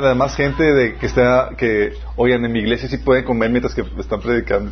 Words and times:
Además, 0.00 0.36
gente 0.36 0.62
de 0.62 0.94
que 0.94 1.06
está, 1.06 1.50
que, 1.58 1.92
oigan, 2.14 2.44
en 2.44 2.52
mi 2.52 2.60
iglesia 2.60 2.88
sí 2.88 2.98
pueden 2.98 3.24
comer 3.24 3.50
mientras 3.50 3.74
que 3.74 3.82
están 3.98 4.20
predicando. 4.20 4.70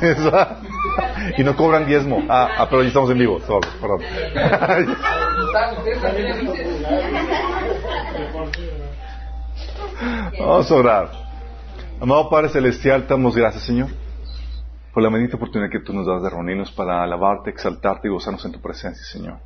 y 1.36 1.42
no 1.42 1.56
cobran 1.56 1.84
diezmo. 1.84 2.22
Ah, 2.28 2.48
ah, 2.58 2.68
pero 2.70 2.82
ya 2.82 2.86
estamos 2.86 3.10
en 3.10 3.18
vivo. 3.18 3.40
Sorry, 3.40 3.68
perdón. 3.80 4.02
Vamos 10.38 10.70
a 10.70 10.74
orar. 10.76 11.10
Amado 12.00 12.30
Padre 12.30 12.50
Celestial, 12.50 13.02
te 13.02 13.14
damos 13.14 13.34
gracias, 13.34 13.64
Señor, 13.64 13.88
por 14.94 15.02
la 15.02 15.08
bendita 15.08 15.38
oportunidad 15.38 15.72
que 15.72 15.80
tú 15.80 15.92
nos 15.92 16.06
das 16.06 16.22
de 16.22 16.30
reunirnos 16.30 16.70
para 16.70 17.02
alabarte, 17.02 17.50
exaltarte 17.50 18.06
y 18.06 18.12
gozarnos 18.12 18.44
en 18.44 18.52
tu 18.52 18.60
presencia, 18.60 19.04
Señor. 19.06 19.38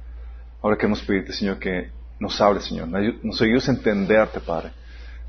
Ahora 0.61 0.77
queremos 0.77 1.01
pedirte, 1.01 1.33
Señor, 1.33 1.59
que 1.59 1.91
nos 2.21 2.39
hables, 2.39 2.67
Señor, 2.67 2.89
nos 2.89 3.41
ayudes 3.41 3.67
a 3.71 3.73
entenderte, 3.73 4.39
Padre 4.39 4.82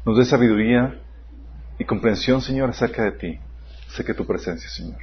nos 0.05 0.17
dé 0.17 0.25
sabiduría 0.25 0.99
y 1.79 1.85
comprensión, 1.85 2.41
Señor, 2.41 2.69
acerca 2.69 3.03
de 3.03 3.11
ti, 3.13 3.39
acerca 3.87 4.13
de 4.13 4.17
tu 4.17 4.25
presencia, 4.25 4.69
Señor. 4.69 4.99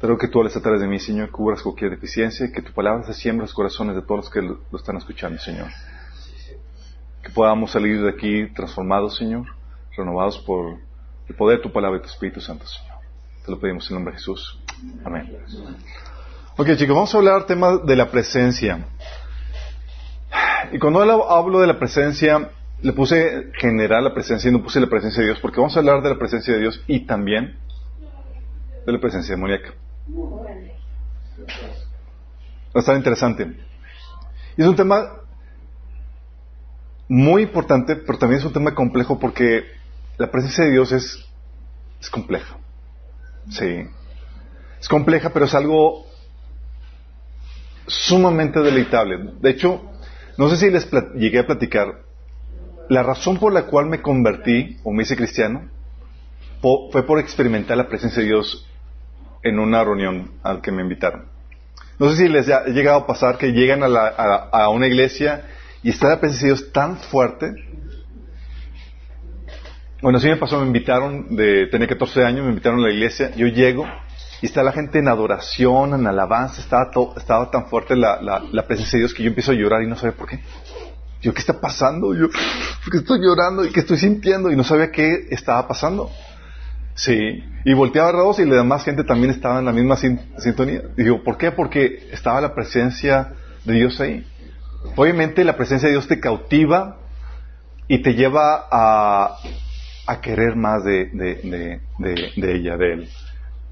Pero 0.00 0.18
que 0.18 0.26
tú 0.26 0.40
hables 0.40 0.56
a 0.56 0.60
través 0.60 0.80
de 0.80 0.88
mí, 0.88 0.98
Señor, 0.98 1.30
cubras 1.30 1.62
cualquier 1.62 1.92
deficiencia 1.92 2.46
y 2.46 2.52
que 2.52 2.60
tu 2.60 2.72
palabra 2.72 3.04
se 3.04 3.14
siembre 3.14 3.44
en 3.44 3.46
los 3.46 3.54
corazones 3.54 3.94
de 3.94 4.02
todos 4.02 4.24
los 4.24 4.30
que 4.30 4.42
lo, 4.42 4.58
están 4.76 4.96
escuchando, 4.96 5.38
Señor. 5.38 5.68
Que 7.22 7.30
podamos 7.30 7.70
salir 7.70 8.02
de 8.02 8.10
aquí 8.10 8.48
transformados, 8.52 9.16
Señor, 9.16 9.46
renovados 9.96 10.38
por 10.40 10.78
el 11.28 11.36
poder 11.36 11.58
de 11.58 11.62
tu 11.62 11.72
palabra 11.72 11.98
y 11.98 12.02
tu 12.02 12.08
Espíritu 12.08 12.40
Santo, 12.40 12.66
Señor. 12.66 12.96
Te 13.44 13.52
lo 13.52 13.60
pedimos 13.60 13.84
en 13.84 13.90
el 13.90 13.94
nombre 14.00 14.12
de 14.14 14.18
Jesús. 14.18 14.60
Amén. 15.04 15.36
Ok, 16.56 16.66
chicos, 16.76 16.96
vamos 16.96 17.14
a 17.14 17.18
hablar 17.18 17.38
del 17.38 17.46
tema 17.46 17.78
de 17.78 17.96
la 17.96 18.10
presencia. 18.10 18.84
Y 20.72 20.78
cuando 20.80 21.00
hablo 21.00 21.60
de 21.60 21.66
la 21.68 21.78
presencia, 21.78 22.50
le 22.82 22.92
puse 22.92 23.52
general 23.58 24.04
la 24.04 24.14
presencia 24.14 24.48
y 24.48 24.52
no 24.52 24.62
puse 24.62 24.80
la 24.80 24.88
presencia 24.88 25.20
de 25.20 25.28
Dios, 25.28 25.38
porque 25.40 25.60
vamos 25.60 25.76
a 25.76 25.80
hablar 25.80 26.02
de 26.02 26.10
la 26.10 26.18
presencia 26.18 26.52
de 26.52 26.60
Dios 26.60 26.82
y 26.86 27.06
también 27.06 27.56
de 28.84 28.92
la 28.92 29.00
presencia 29.00 29.34
demoníaca. 29.34 29.72
Va 32.74 32.74
a 32.74 32.78
estar 32.80 32.96
interesante. 32.96 33.56
Y 34.56 34.62
es 34.62 34.66
un 34.66 34.76
tema 34.76 35.22
muy 37.08 37.42
importante, 37.42 37.96
pero 37.96 38.18
también 38.18 38.40
es 38.40 38.46
un 38.46 38.52
tema 38.52 38.74
complejo 38.74 39.18
porque 39.18 39.64
la 40.18 40.30
presencia 40.30 40.64
de 40.64 40.72
Dios 40.72 40.90
es, 40.92 41.24
es 42.00 42.10
compleja. 42.10 42.56
Sí. 43.50 43.86
Es 44.80 44.88
compleja, 44.88 45.30
pero 45.30 45.44
es 45.44 45.54
algo 45.54 46.06
sumamente 47.86 48.60
deleitable. 48.60 49.34
De 49.40 49.50
hecho, 49.50 49.82
no 50.36 50.48
sé 50.48 50.56
si 50.56 50.70
les 50.70 50.88
llegué 51.14 51.40
a 51.40 51.46
platicar, 51.46 52.02
la 52.88 53.02
razón 53.02 53.38
por 53.38 53.52
la 53.52 53.66
cual 53.66 53.86
me 53.86 54.02
convertí 54.02 54.78
o 54.84 54.92
me 54.92 55.02
hice 55.02 55.16
cristiano 55.16 55.68
fue 56.60 57.04
por 57.04 57.18
experimentar 57.18 57.76
la 57.76 57.88
presencia 57.88 58.22
de 58.22 58.28
Dios 58.28 58.68
en 59.42 59.58
una 59.58 59.82
reunión 59.82 60.32
al 60.42 60.60
que 60.60 60.70
me 60.70 60.82
invitaron. 60.82 61.24
No 61.98 62.10
sé 62.10 62.16
si 62.16 62.28
les 62.28 62.48
ha 62.48 62.64
llegado 62.64 62.98
a 62.98 63.06
pasar 63.06 63.38
que 63.38 63.52
llegan 63.52 63.82
a, 63.82 64.68
una 64.68 64.86
iglesia 64.86 65.44
y 65.82 65.90
está 65.90 66.08
la 66.08 66.20
presencia 66.20 66.48
de 66.48 66.54
Dios 66.54 66.72
tan 66.72 66.96
fuerte. 66.96 67.52
Bueno, 70.00 70.18
sí 70.18 70.28
me 70.28 70.36
pasó, 70.36 70.58
me 70.60 70.66
invitaron, 70.66 71.36
de 71.36 71.66
tener 71.66 71.88
14 71.88 72.24
años, 72.24 72.44
me 72.44 72.50
invitaron 72.50 72.80
a 72.80 72.88
la 72.88 72.92
iglesia, 72.92 73.30
yo 73.36 73.46
llego 73.46 73.86
y 74.40 74.46
está 74.46 74.62
la 74.64 74.72
gente 74.72 74.98
en 74.98 75.06
adoración, 75.06 75.94
en 75.94 76.06
alabanza, 76.06 76.60
estaba, 76.60 76.90
estaba 77.16 77.50
tan 77.50 77.66
fuerte 77.66 77.94
la, 77.94 78.20
la 78.20 78.66
presencia 78.66 78.96
de 78.96 79.02
Dios 79.02 79.14
que 79.14 79.22
yo 79.22 79.28
empiezo 79.28 79.52
a 79.52 79.54
llorar 79.54 79.82
y 79.82 79.86
no 79.86 79.96
sabía 79.96 80.16
por 80.16 80.28
qué. 80.28 80.40
Yo, 81.22 81.32
¿qué 81.32 81.40
está 81.40 81.60
pasando? 81.60 82.14
Yo, 82.14 82.28
¿por 82.28 82.92
qué 82.92 82.98
estoy 82.98 83.20
llorando? 83.20 83.64
¿Y 83.64 83.70
qué 83.70 83.80
estoy 83.80 83.96
sintiendo? 83.96 84.50
Y 84.50 84.56
no 84.56 84.64
sabía 84.64 84.90
qué 84.90 85.28
estaba 85.30 85.66
pasando. 85.68 86.10
Sí. 86.94 87.44
Y 87.64 87.74
volteaba 87.74 88.08
a 88.08 88.12
dos 88.12 88.40
y 88.40 88.44
la 88.44 88.56
demás 88.56 88.84
gente 88.84 89.04
también 89.04 89.30
estaba 89.30 89.60
en 89.60 89.64
la 89.64 89.72
misma 89.72 89.96
sintonía. 89.96 90.82
digo, 90.96 91.22
¿por 91.22 91.38
qué? 91.38 91.52
Porque 91.52 92.08
estaba 92.10 92.40
la 92.40 92.54
presencia 92.54 93.34
de 93.64 93.74
Dios 93.74 94.00
ahí. 94.00 94.26
Obviamente 94.96 95.44
la 95.44 95.56
presencia 95.56 95.86
de 95.86 95.94
Dios 95.94 96.08
te 96.08 96.18
cautiva 96.18 96.98
y 97.86 98.02
te 98.02 98.14
lleva 98.14 98.66
a, 98.70 99.36
a 100.08 100.20
querer 100.20 100.56
más 100.56 100.82
de, 100.82 101.06
de, 101.12 101.80
de, 101.98 102.54
ella, 102.54 102.76
de 102.76 102.92
Él. 102.94 103.08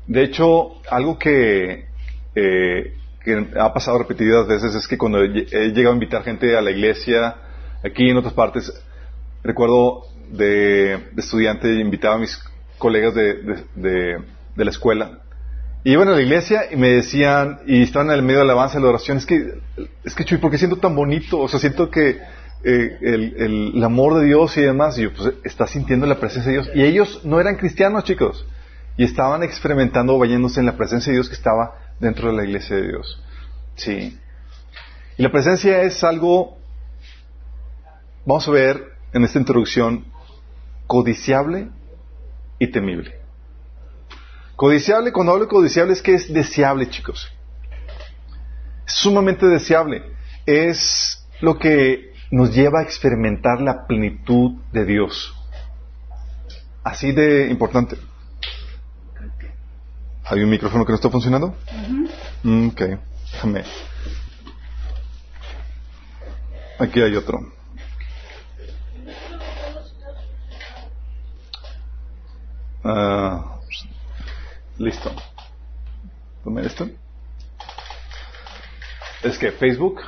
De 0.06 0.22
hecho, 0.22 0.80
algo 0.88 1.19
que 1.19 1.86
eh, 2.36 2.94
que 3.22 3.47
ha 3.58 3.72
pasado 3.72 3.98
repetidas 3.98 4.47
veces 4.47 4.74
es 4.74 4.88
que 4.88 4.97
cuando 4.97 5.22
he 5.22 5.72
llegado 5.72 5.91
a 5.91 5.94
invitar 5.94 6.22
gente 6.22 6.56
a 6.56 6.62
la 6.62 6.70
iglesia, 6.70 7.36
aquí 7.84 8.08
en 8.10 8.16
otras 8.16 8.34
partes, 8.34 8.72
recuerdo 9.42 10.02
de, 10.30 11.10
estudiante, 11.16 11.72
invitaba 11.74 12.16
a 12.16 12.18
mis 12.18 12.38
colegas 12.78 13.14
de, 13.14 13.64
de, 13.74 14.64
la 14.64 14.70
escuela, 14.70 15.20
y 15.82 15.92
iban 15.92 16.08
a 16.08 16.12
la 16.12 16.20
iglesia 16.20 16.64
y 16.70 16.76
me 16.76 16.88
decían, 16.88 17.60
y 17.66 17.82
estaban 17.82 18.08
en 18.08 18.16
el 18.16 18.22
medio 18.22 18.41
de 18.41 18.46
la 18.46 18.52
alabanza 18.52 18.78
y 18.78 18.82
la 18.82 18.88
oración, 18.88 19.16
es 19.16 19.26
que, 19.26 19.54
es 20.04 20.14
que 20.14 20.24
Chuy, 20.24 20.38
¿por 20.38 20.50
qué 20.50 20.58
siento 20.58 20.76
tan 20.76 20.94
bonito? 20.94 21.38
O 21.38 21.48
sea, 21.48 21.58
siento 21.58 21.91
que 21.91 22.18
eh, 22.62 22.98
el, 23.00 23.72
el, 23.74 23.84
amor 23.84 24.20
de 24.20 24.26
Dios 24.26 24.54
y 24.58 24.60
demás, 24.60 24.98
y 24.98 25.02
yo, 25.02 25.14
pues, 25.14 25.32
está 25.44 25.66
sintiendo 25.66 26.06
la 26.06 26.20
presencia 26.20 26.52
de 26.52 26.58
Dios. 26.58 26.70
Y 26.74 26.82
ellos 26.82 27.22
no 27.24 27.41
eran 27.41 27.56
cristianos, 27.56 28.04
chicos, 28.04 28.47
y 28.98 29.04
estaban 29.04 29.42
experimentando, 29.42 30.18
bañándose 30.18 30.60
en 30.60 30.66
la 30.66 30.76
presencia 30.76 31.10
de 31.10 31.16
Dios 31.16 31.30
que 31.30 31.34
estaba 31.34 31.78
dentro 32.00 32.30
de 32.30 32.36
la 32.36 32.44
iglesia 32.44 32.76
de 32.76 32.88
Dios. 32.88 33.22
Sí. 33.76 34.18
Y 35.16 35.22
la 35.22 35.32
presencia 35.32 35.82
es 35.82 36.04
algo, 36.04 36.58
vamos 38.25 38.47
a 38.48 38.50
ver 38.50 38.92
en 39.12 39.25
esta 39.25 39.38
introducción, 39.38 40.04
codiciable 40.86 41.69
y 42.58 42.69
temible. 42.69 43.20
Codiciable, 44.56 45.12
cuando 45.12 45.32
hablo 45.32 45.44
de 45.47 45.50
codiciable 45.50 45.94
es 45.94 46.03
que 46.03 46.14
es 46.14 46.32
deseable, 46.32 46.91
chicos. 46.91 47.28
Es 48.86 48.92
sumamente 48.94 49.47
deseable. 49.47 50.03
Es 50.44 51.26
lo 51.41 51.59
que 51.59 52.12
nos 52.30 52.54
lleva 52.54 52.80
a 52.80 52.82
experimentar 52.82 53.60
la 53.60 53.86
plenitud 53.86 54.60
de 54.72 54.84
Dios. 54.84 55.34
Así 56.84 57.12
de 57.12 57.48
importante. 57.48 57.97
¿Hay 60.25 60.42
un 60.42 60.50
micrófono 60.50 60.84
que 60.84 60.92
no 60.92 60.97
está 60.97 61.10
funcionando? 61.10 61.56
Mm, 62.44 62.69
ok, 62.69 62.82
déjame. 63.32 63.64
Aquí 66.78 67.00
hay 67.03 67.16
otro. 67.16 67.59
Uh, 72.82 73.42
listo. 74.78 75.10
¿Tome 76.44 76.66
esto? 76.66 76.88
Es 79.22 79.38
que 79.38 79.52
Facebook. 79.52 80.00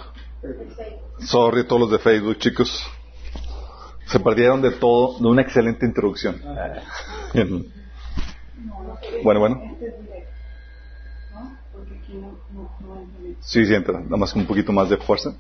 Sorry 1.19 1.65
todos 1.67 1.83
los 1.83 1.91
de 1.91 1.99
Facebook, 1.99 2.39
chicos. 2.39 2.87
Se 4.07 4.19
perdieron 4.21 4.63
de 4.63 4.71
todo, 4.73 5.19
de 5.19 5.27
una 5.27 5.43
excelente 5.43 5.87
introducción. 5.87 6.41
Bueno, 9.23 9.41
bueno. 9.41 9.77
Sí, 13.41 13.61
entra, 13.75 14.01
nada 14.01 14.17
más 14.17 14.35
un 14.35 14.47
poquito 14.47 14.73
más 14.73 14.89
de 14.89 14.97
fuerza. 14.97 15.35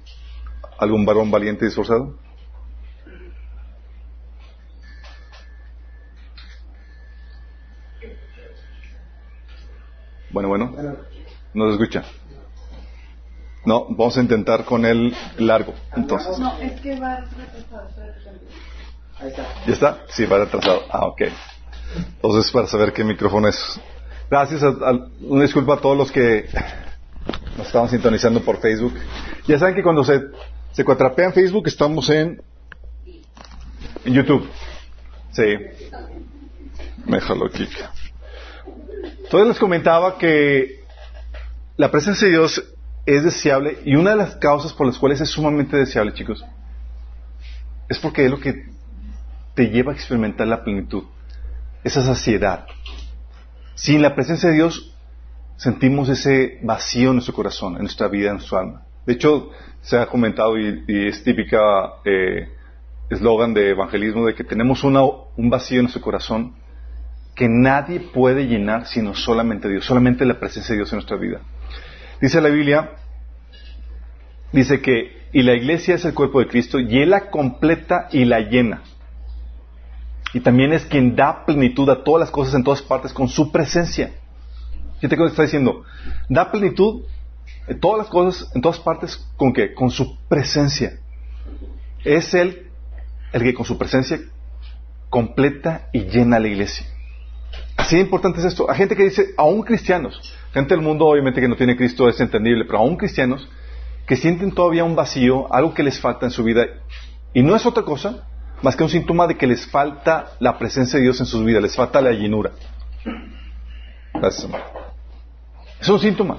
¿Algún 0.79 1.05
varón 1.05 1.31
valiente 1.31 1.65
y 1.65 1.69
esforzado? 1.69 2.17
Bueno, 10.33 10.49
bueno. 10.49 10.75
¿No 11.55 11.67
se 11.67 11.73
escucha? 11.73 12.05
No, 13.65 13.87
vamos 13.91 14.17
a 14.17 14.21
intentar 14.21 14.65
con 14.65 14.85
el 14.85 15.15
largo, 15.39 15.75
entonces. 15.95 16.39
No, 16.39 16.59
es 16.59 16.81
que 16.81 16.99
va 16.99 17.21
retrasado. 17.21 17.89
Ahí 19.21 19.29
está. 19.29 19.47
¿Ya 19.67 19.73
está? 19.73 19.99
Sí, 20.09 20.25
va 20.27 20.39
retrasado. 20.39 20.83
Ah, 20.91 21.07
ok. 21.07 21.23
Entonces, 21.97 22.51
para 22.51 22.67
saber 22.67 22.93
qué 22.93 23.05
micrófono 23.05 23.49
es. 23.49 23.81
Gracias. 24.31 24.63
una 25.21 25.43
disculpa 25.43 25.75
a 25.75 25.77
todos 25.81 25.97
los 25.97 26.11
que 26.11 26.49
nos 27.57 27.67
estaban 27.67 27.89
sintonizando 27.89 28.41
por 28.41 28.61
Facebook. 28.61 28.95
Ya 29.47 29.59
saben 29.59 29.75
que 29.75 29.83
cuando 29.83 30.03
se, 30.03 30.23
se 30.73 30.85
cuatrapea 30.85 31.27
en 31.27 31.33
Facebook, 31.35 31.69
estamos 31.69 32.09
en, 32.11 32.43
en 34.05 34.15
YouTube. 34.15 34.49
Sí. 35.33 35.57
Déjalo 37.05 37.47
aquí. 37.47 37.69
Entonces 39.03 39.49
les 39.49 39.59
comentaba 39.59 40.19
que 40.19 40.85
la 41.77 41.91
presencia 41.91 42.27
de 42.27 42.35
Dios 42.35 42.63
es 43.07 43.25
deseable 43.25 43.79
y 43.85 43.97
una 43.97 44.11
de 44.11 44.17
las 44.17 44.37
causas 44.37 44.73
por 44.73 44.87
las 44.87 44.99
cuales 44.99 45.21
es 45.21 45.31
sumamente 45.31 45.77
deseable, 45.77 46.13
chicos, 46.13 46.45
es 47.89 47.99
porque 47.99 48.25
es 48.25 48.31
lo 48.31 48.39
que 48.39 48.67
te 49.55 49.71
lleva 49.71 49.93
a 49.93 49.95
experimentar 49.95 50.47
la 50.47 50.63
plenitud 50.63 51.05
esa 51.85 52.03
saciedad. 52.03 52.67
Sin 53.75 54.03
la 54.03 54.15
presencia 54.15 54.49
de 54.49 54.57
Dios 54.57 54.95
sentimos 55.57 56.09
ese 56.09 56.59
vacío 56.63 57.09
en 57.09 57.17
nuestro 57.17 57.35
corazón, 57.35 57.75
en 57.75 57.83
nuestra 57.83 58.09
vida, 58.09 58.31
en 58.31 58.37
nuestra 58.37 58.61
alma. 58.61 58.83
De 59.07 59.15
hecho, 59.15 59.51
se 59.81 59.99
ha 59.99 60.07
comentado 60.07 60.59
y, 60.59 60.85
es 61.09 61.25
típica 61.25 61.59
eh, 62.05 62.49
eslogan 63.11 63.53
de 63.53 63.71
evangelismo 63.71 64.27
de 64.27 64.35
que 64.35 64.45
tenemos 64.45 64.85
un 64.85 65.51
vacío 65.51 65.79
en 65.79 65.85
nuestro 65.85 66.03
corazón 66.03 66.55
que 67.35 67.49
nadie 67.49 68.01
puede 68.01 68.47
llenar 68.47 68.87
sino 68.87 69.15
solamente 69.15 69.69
Dios, 69.69 69.85
solamente 69.85 70.25
la 70.25 70.39
presencia 70.39 70.75
de 70.75 70.79
Dios 70.79 70.93
en 70.93 70.97
nuestra 70.97 71.17
vida. 71.17 71.41
Dice 72.21 72.41
la 72.41 72.51
Biblia, 72.51 72.91
dice 74.53 74.81
que, 74.81 75.23
y 75.33 75.43
la 75.43 75.55
iglesia 75.55 75.95
es 75.95 76.05
el 76.05 76.15
cuerpo 76.15 76.41
de 76.41 76.49
Cristo, 76.49 76.79
y 76.79 76.99
Él 76.99 77.11
la 77.11 77.31
completa 77.31 78.09
y 78.13 78.25
la 78.25 78.41
llena. 78.41 78.83
Y 80.35 80.41
también 80.41 80.73
es 80.73 80.85
quien 80.87 81.17
da 81.17 81.45
plenitud 81.45 81.89
a 81.91 82.05
todas 82.05 82.21
las 82.21 82.31
cosas 82.31 82.55
en 82.55 82.65
todas 82.65 82.83
partes 82.83 83.13
con 83.13 83.29
su 83.29 83.51
presencia. 83.51 84.13
Fíjate 84.97 85.17
que 85.17 85.25
está 85.25 85.43
diciendo, 85.43 85.85
da 86.29 86.51
plenitud 86.51 87.03
en 87.67 87.81
todas 87.81 87.99
las 87.99 88.09
cosas 88.09 88.51
en 88.55 88.63
todas 88.63 88.79
partes 88.79 89.17
con 89.37 89.53
qué? 89.53 89.75
Con 89.75 89.91
su 89.91 90.17
presencia. 90.29 90.99
Es 92.05 92.35
Él 92.35 92.69
el 93.33 93.43
que 93.43 93.55
con 93.55 93.65
su 93.65 93.79
presencia 93.79 94.21
completa 95.11 95.89
y 95.93 96.05
llena 96.05 96.39
la 96.39 96.49
iglesia. 96.49 96.87
Así 97.77 97.97
de 97.97 98.03
importante 98.03 98.41
es 98.41 98.47
esto. 98.47 98.71
Hay 98.71 98.77
gente 98.77 98.97
que 98.97 99.05
dice, 99.05 99.35
aún 99.37 99.63
cristianos, 99.63 100.21
gente 100.53 100.75
del 100.75 100.85
mundo 100.85 101.07
obviamente 101.07 101.41
que 101.41 101.49
no 101.49 101.57
tiene 101.57 101.77
Cristo 101.77 102.09
es 102.09 102.21
entendible, 102.21 102.65
pero 102.65 102.79
aún 102.79 102.97
cristianos 102.97 103.49
que 104.07 104.17
sienten 104.17 104.53
todavía 104.53 104.85
un 104.85 104.97
vacío, 104.97 105.53
algo 105.53 105.75
que 105.75 105.83
les 105.83 106.01
falta 106.01 106.27
en 106.27 106.33
su 106.33 106.45
vida, 106.45 106.67
y 107.33 107.43
no 107.43 107.57
es 107.57 107.65
otra 107.65 107.83
cosa 107.83 108.27
más 108.63 108.77
que 108.77 108.85
un 108.85 108.91
síntoma 108.91 109.27
de 109.27 109.37
que 109.37 109.47
les 109.47 109.67
falta 109.67 110.33
la 110.39 110.59
presencia 110.59 110.99
de 110.99 111.05
Dios 111.05 111.19
en 111.21 111.27
sus 111.27 111.45
vidas, 111.45 111.63
les 111.63 111.75
falta 111.75 112.01
la 112.01 112.13
llenura. 112.13 112.53
Es 115.81 115.89
un 115.89 115.99
síntoma. 115.99 116.39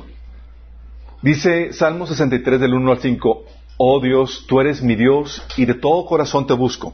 Dice 1.22 1.74
Salmo 1.74 2.08
63 2.08 2.60
del 2.60 2.74
1 2.74 2.92
al 2.92 3.00
5, 3.00 3.46
Oh 3.78 4.00
Dios, 4.00 4.46
tú 4.48 4.62
eres 4.62 4.82
mi 4.82 4.96
Dios 4.96 5.46
y 5.58 5.66
de 5.66 5.74
todo 5.74 6.06
corazón 6.06 6.48
te 6.48 6.54
busco. 6.54 6.94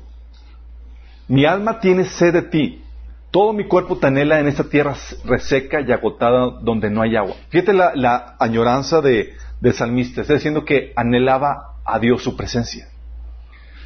Mi 1.27 1.45
alma 1.45 1.79
tiene 1.79 2.05
sed 2.05 2.33
de 2.33 2.41
ti. 2.43 2.83
Todo 3.31 3.53
mi 3.53 3.65
cuerpo 3.65 3.97
te 3.97 4.07
anhela 4.07 4.39
en 4.39 4.47
esta 4.47 4.63
tierra 4.63 4.95
reseca 5.23 5.81
y 5.81 5.91
agotada 5.91 6.49
donde 6.61 6.89
no 6.89 7.03
hay 7.03 7.15
agua. 7.15 7.35
Fíjate 7.49 7.73
la, 7.73 8.35
añoranza 8.39 9.01
de, 9.01 9.33
del 9.61 9.73
salmista. 9.73 10.21
Está 10.21 10.33
diciendo 10.33 10.65
que 10.65 10.93
anhelaba 10.95 11.75
a 11.85 11.99
Dios 11.99 12.23
su 12.23 12.35
presencia. 12.35 12.87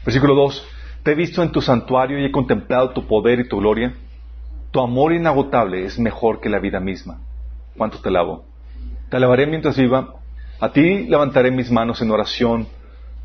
Versículo 0.05 0.33
2. 0.35 0.69
Te 1.03 1.11
he 1.11 1.15
visto 1.15 1.43
en 1.43 1.51
tu 1.51 1.61
santuario 1.61 2.19
y 2.19 2.25
he 2.25 2.31
contemplado 2.31 2.91
tu 2.91 3.05
poder 3.05 3.41
y 3.41 3.49
tu 3.49 3.57
gloria. 3.57 3.93
Tu 4.71 4.79
amor 4.79 5.11
inagotable 5.11 5.85
es 5.85 5.99
mejor 5.99 6.39
que 6.39 6.49
la 6.49 6.59
vida 6.59 6.79
misma. 6.79 7.19
¿Cuánto 7.75 7.99
te 7.99 8.07
alabo? 8.07 8.45
Te 9.09 9.17
alabaré 9.17 9.45
mientras 9.45 9.77
viva. 9.77 10.13
A 10.61 10.71
ti 10.71 11.03
levantaré 11.03 11.51
mis 11.51 11.69
manos 11.69 12.01
en 12.01 12.11
oración. 12.11 12.67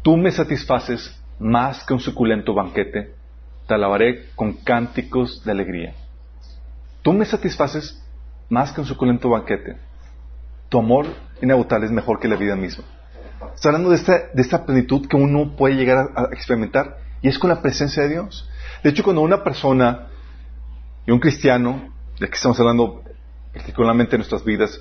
Tú 0.03 0.17
me 0.17 0.33
satisfaces 0.33 1.17
más 1.39 1.85
que 1.85 1.95
un 1.95 2.01
suculento 2.01 2.55
banquete. 2.55 3.15
Te 3.69 3.75
alabaré 3.75 4.31
con 4.35 4.55
cánticos 4.55 5.45
de 5.45 5.53
alegría. 5.53 5.95
Tú 7.09 7.15
me 7.15 7.25
satisfaces 7.25 7.99
más 8.51 8.71
que 8.71 8.83
un 8.83 8.87
suculento 8.87 9.31
banquete. 9.31 9.79
Tu 10.69 10.79
amor 10.79 11.07
inagotable 11.41 11.87
es 11.87 11.91
mejor 11.91 12.21
que 12.21 12.29
la 12.29 12.37
vida 12.37 12.55
misma. 12.55 12.85
Está 13.55 13.71
hablando 13.71 13.89
de 13.89 13.97
esta, 13.97 14.13
de 14.35 14.43
esta 14.43 14.67
plenitud 14.67 15.09
que 15.09 15.17
uno 15.17 15.57
puede 15.57 15.77
llegar 15.77 16.11
a 16.15 16.25
experimentar 16.25 16.99
y 17.23 17.29
es 17.29 17.39
con 17.39 17.49
la 17.49 17.63
presencia 17.63 18.03
de 18.03 18.11
Dios. 18.11 18.47
De 18.85 18.91
hecho, 18.91 19.03
cuando 19.03 19.23
una 19.23 19.43
persona 19.43 20.09
y 21.07 21.11
un 21.11 21.19
cristiano, 21.19 21.95
de 22.21 22.29
que 22.29 22.35
estamos 22.35 22.61
hablando 22.61 23.03
particularmente 23.55 24.17
en 24.17 24.19
nuestras 24.19 24.45
vidas, 24.45 24.79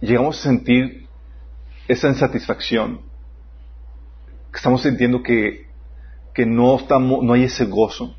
llegamos 0.00 0.40
a 0.40 0.42
sentir 0.42 1.06
esa 1.86 2.08
insatisfacción, 2.08 3.02
que 4.52 4.56
estamos 4.56 4.80
sintiendo 4.80 5.22
que, 5.22 5.66
que 6.32 6.46
no, 6.46 6.76
estamos, 6.76 7.22
no 7.22 7.34
hay 7.34 7.44
ese 7.44 7.66
gozo, 7.66 8.16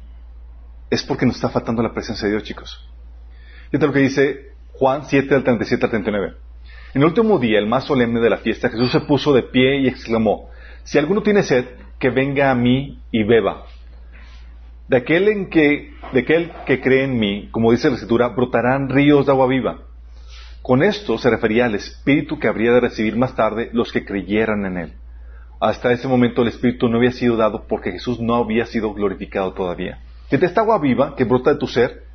es 0.91 1.01
porque 1.01 1.25
nos 1.25 1.37
está 1.37 1.49
faltando 1.49 1.81
la 1.81 1.95
presencia 1.95 2.27
de 2.27 2.35
Dios, 2.35 2.43
chicos. 2.43 2.86
Fíjate 3.71 3.87
lo 3.87 3.93
que 3.93 3.99
dice 3.99 4.51
Juan 4.73 5.05
7 5.05 5.35
al 5.35 5.43
37 5.43 5.85
al 5.85 5.91
39. 5.91 6.33
En 6.93 7.01
el 7.01 7.07
último 7.07 7.37
día, 7.37 7.59
el 7.59 7.67
más 7.67 7.85
solemne 7.85 8.19
de 8.19 8.29
la 8.29 8.37
fiesta, 8.37 8.69
Jesús 8.69 8.91
se 8.91 9.01
puso 9.01 9.33
de 9.33 9.43
pie 9.43 9.81
y 9.81 9.87
exclamó, 9.87 10.49
si 10.83 10.97
alguno 10.97 11.21
tiene 11.21 11.43
sed, 11.43 11.65
que 11.99 12.09
venga 12.09 12.49
a 12.49 12.55
mí 12.55 12.99
y 13.11 13.23
beba. 13.23 13.65
De 14.87 14.97
aquel, 14.97 15.27
en 15.27 15.49
que, 15.49 15.93
de 16.13 16.19
aquel 16.21 16.51
que 16.65 16.79
cree 16.79 17.03
en 17.03 17.19
mí, 17.19 17.49
como 17.51 17.71
dice 17.71 17.89
la 17.89 17.95
Escritura, 17.95 18.29
brotarán 18.29 18.89
ríos 18.89 19.25
de 19.25 19.31
agua 19.33 19.47
viva. 19.47 19.81
Con 20.61 20.81
esto 20.81 21.17
se 21.17 21.29
refería 21.29 21.65
al 21.65 21.75
Espíritu 21.75 22.39
que 22.39 22.47
habría 22.47 22.71
de 22.71 22.79
recibir 22.79 23.17
más 23.17 23.35
tarde 23.35 23.69
los 23.73 23.91
que 23.91 24.05
creyeran 24.05 24.65
en 24.65 24.77
Él. 24.77 24.93
Hasta 25.59 25.91
ese 25.91 26.07
momento 26.07 26.41
el 26.41 26.49
Espíritu 26.49 26.87
no 26.87 26.97
había 26.97 27.11
sido 27.11 27.35
dado 27.35 27.65
porque 27.67 27.91
Jesús 27.91 28.19
no 28.21 28.35
había 28.35 28.65
sido 28.65 28.93
glorificado 28.93 29.53
todavía. 29.53 29.99
Que 30.29 30.37
esta 30.37 30.61
agua 30.61 30.79
viva 30.79 31.15
que 31.15 31.25
brota 31.25 31.51
de 31.51 31.59
tu 31.59 31.67
ser 31.67 32.06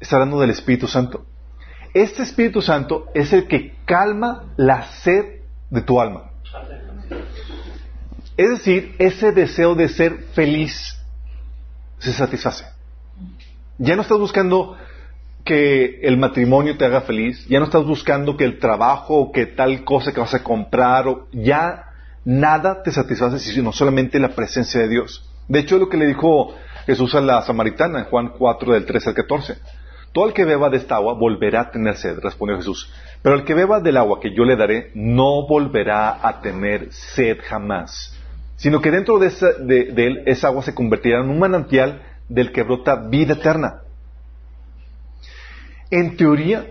está 0.00 0.16
hablando 0.16 0.40
del 0.40 0.50
Espíritu 0.50 0.86
Santo. 0.86 1.26
Este 1.94 2.22
Espíritu 2.22 2.62
Santo 2.62 3.06
es 3.14 3.32
el 3.32 3.46
que 3.46 3.76
calma 3.84 4.52
la 4.56 4.82
sed 4.82 5.40
de 5.70 5.82
tu 5.82 6.00
alma. 6.00 6.30
Es 8.36 8.50
decir, 8.50 8.94
ese 8.98 9.32
deseo 9.32 9.74
de 9.74 9.88
ser 9.88 10.18
feliz 10.32 10.96
se 11.98 12.12
satisface. 12.12 12.64
Ya 13.78 13.96
no 13.96 14.02
estás 14.02 14.18
buscando 14.18 14.76
que 15.44 16.00
el 16.02 16.18
matrimonio 16.18 16.76
te 16.76 16.84
haga 16.84 17.00
feliz, 17.00 17.46
ya 17.48 17.58
no 17.58 17.64
estás 17.64 17.84
buscando 17.84 18.36
que 18.36 18.44
el 18.44 18.58
trabajo 18.58 19.16
o 19.16 19.32
que 19.32 19.46
tal 19.46 19.82
cosa 19.84 20.12
que 20.12 20.20
vas 20.20 20.34
a 20.34 20.44
comprar, 20.44 21.08
o 21.08 21.26
ya 21.32 21.86
nada 22.24 22.82
te 22.82 22.92
satisface 22.92 23.38
sino 23.38 23.72
solamente 23.72 24.18
la 24.18 24.34
presencia 24.34 24.80
de 24.82 24.88
Dios. 24.88 25.28
De 25.48 25.60
hecho, 25.60 25.76
es 25.76 25.80
lo 25.80 25.88
que 25.88 25.96
le 25.96 26.06
dijo 26.06 26.54
Jesús 26.86 27.14
a 27.14 27.20
la 27.20 27.42
samaritana 27.42 28.00
en 28.00 28.04
Juan 28.04 28.34
4 28.38 28.74
del 28.74 28.84
13 28.84 29.08
al 29.08 29.14
14. 29.14 29.58
Todo 30.12 30.26
el 30.26 30.32
que 30.32 30.44
beba 30.44 30.70
de 30.70 30.78
esta 30.78 30.96
agua 30.96 31.14
volverá 31.14 31.60
a 31.60 31.70
tener 31.70 31.96
sed, 31.96 32.18
respondió 32.20 32.56
Jesús. 32.56 32.92
Pero 33.22 33.36
el 33.36 33.44
que 33.44 33.54
beba 33.54 33.80
del 33.80 33.96
agua 33.96 34.20
que 34.20 34.34
yo 34.34 34.44
le 34.44 34.56
daré 34.56 34.90
no 34.94 35.46
volverá 35.46 36.18
a 36.26 36.40
tener 36.40 36.92
sed 36.92 37.38
jamás 37.42 38.18
sino 38.58 38.80
que 38.80 38.90
dentro 38.90 39.20
de, 39.20 39.94
él 39.96 40.22
esa 40.26 40.48
agua 40.48 40.62
se 40.62 40.74
convertirá 40.74 41.20
en 41.20 41.30
un 41.30 41.38
manantial 41.38 42.02
del 42.28 42.52
que 42.52 42.64
brota 42.64 42.96
vida 42.96 43.34
eterna. 43.34 43.82
En 45.90 46.16
teoría, 46.16 46.66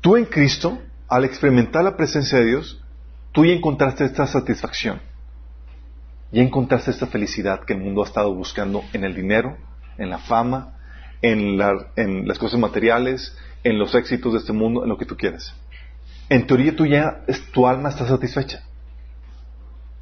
tú 0.00 0.16
en 0.16 0.24
Cristo, 0.24 0.82
al 1.08 1.24
experimentar 1.24 1.84
la 1.84 1.96
presencia 1.96 2.38
de 2.38 2.46
Dios, 2.46 2.82
tú 3.30 3.44
ya 3.46 3.52
encontraste 3.52 4.04
esta 4.04 4.26
satisfacción, 4.26 5.00
ya 6.32 6.42
encontraste 6.42 6.90
esta 6.90 7.06
felicidad 7.06 7.60
que 7.60 7.74
el 7.74 7.80
mundo 7.80 8.02
ha 8.02 8.06
estado 8.06 8.34
buscando 8.34 8.82
en 8.92 9.04
el 9.04 9.14
dinero, 9.14 9.56
en 9.96 10.10
la 10.10 10.18
fama, 10.18 10.75
en, 11.22 11.60
en 11.96 12.28
las 12.28 12.38
cosas 12.38 12.60
materiales, 12.60 13.36
en 13.64 13.78
los 13.78 13.94
éxitos 13.94 14.32
de 14.32 14.40
este 14.40 14.52
mundo, 14.52 14.82
en 14.82 14.88
lo 14.88 14.98
que 14.98 15.06
tú 15.06 15.16
quieres. 15.16 15.54
En 16.28 16.46
teoría, 16.46 16.74
tú 16.74 16.86
ya, 16.86 17.24
tu 17.52 17.66
alma 17.66 17.90
está 17.90 18.06
satisfecha. 18.06 18.62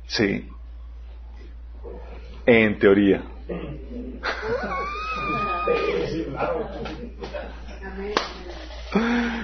Sí. 0.06 0.48
En 2.46 2.78
teoría. 2.78 3.22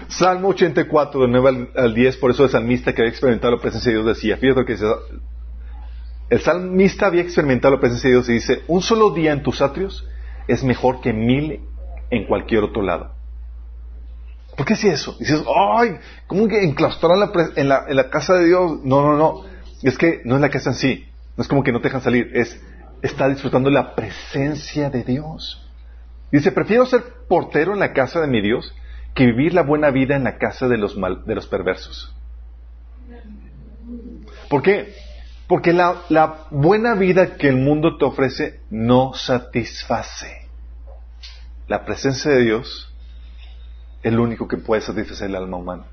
Salmo 0.09 0.49
84, 0.49 1.23
del 1.23 1.33
9 1.33 1.71
al 1.77 1.95
10, 1.95 2.17
por 2.19 2.31
eso 2.31 2.45
el 2.45 2.51
salmista 2.51 2.93
que 2.93 3.03
había 3.03 3.11
experimentado 3.11 3.55
la 3.55 3.63
presencia 3.63 3.91
de 3.91 3.99
Dios 3.99 4.17
decía, 4.17 4.37
fíjate 4.37 4.61
lo 4.61 4.67
que 4.67 4.73
dice, 4.73 4.87
el 6.29 6.41
salmista 6.41 7.07
había 7.07 7.23
experimentado 7.23 7.75
la 7.75 7.81
presencia 7.81 8.09
de 8.09 8.17
Dios 8.17 8.29
y 8.29 8.35
dice, 8.35 8.63
un 8.69 8.83
solo 8.83 9.11
día 9.11 9.33
en 9.33 9.43
tus 9.43 9.63
atrios 9.63 10.07
es 10.49 10.65
mejor 10.65 11.01
que 11.01 11.13
mil 11.13 11.61
en 12.11 12.27
cualquier 12.27 12.65
otro 12.65 12.83
lado. 12.83 13.13
¿Por 14.57 14.67
qué 14.67 14.77
si 14.77 14.89
eso? 14.89 15.17
dices, 15.19 15.43
ay, 15.57 15.97
¿cómo 16.27 16.49
que 16.49 16.63
enclaustrar 16.63 17.13
en 17.57 17.69
la, 17.69 17.85
en 17.89 17.97
la 17.97 18.11
casa 18.11 18.35
de 18.35 18.47
Dios? 18.47 18.81
No, 18.85 19.03
no, 19.03 19.17
no. 19.17 19.45
Es 19.83 19.97
que 19.97 20.21
no 20.25 20.35
es 20.35 20.41
la 20.41 20.51
casa 20.51 20.71
en 20.71 20.77
sí, 20.77 21.09
no 21.37 21.43
es 21.43 21.49
como 21.49 21.63
que 21.63 21.73
no 21.73 21.81
te 21.81 21.89
dejan 21.89 22.03
salir, 22.03 22.31
es 22.35 22.61
está 23.03 23.29
disfrutando 23.29 23.71
la 23.71 23.95
presencia 23.95 24.91
de 24.91 25.03
Dios. 25.05 25.67
Dice, 26.31 26.53
prefiero 26.53 26.87
ser 26.87 27.03
portero 27.29 27.73
en 27.73 27.81
la 27.81 27.93
casa 27.93 28.21
de 28.21 28.27
mi 28.27 28.41
Dios 28.41 28.75
que 29.15 29.27
vivir 29.27 29.55
la 29.55 29.63
buena 29.63 29.91
vida 29.91 30.17
en 30.17 30.25
la 30.25 30.39
casa 30.39 30.69
de 30.69 30.79
los, 30.79 30.97
de 31.27 31.35
los 31.35 31.47
perversos. 31.47 32.15
¿Por 34.49 34.63
qué? 34.63 34.95
Porque 35.51 35.73
la, 35.73 36.47
buena 36.53 36.95
vida 36.95 37.35
que 37.35 37.49
el 37.49 37.57
mundo 37.57 37.97
te 37.99 38.05
ofrece 38.05 38.61
no 38.71 39.15
satisface. 39.15 40.47
La 41.67 41.85
presencia 41.85 42.31
de 42.31 42.43
Dios 42.43 42.95
es 44.05 44.13
lo 44.13 44.23
único 44.23 44.47
que 44.47 44.59
puede 44.59 44.81
satisfacer 44.81 45.29
el 45.29 45.35
alma 45.35 45.57
humana. 45.57 45.87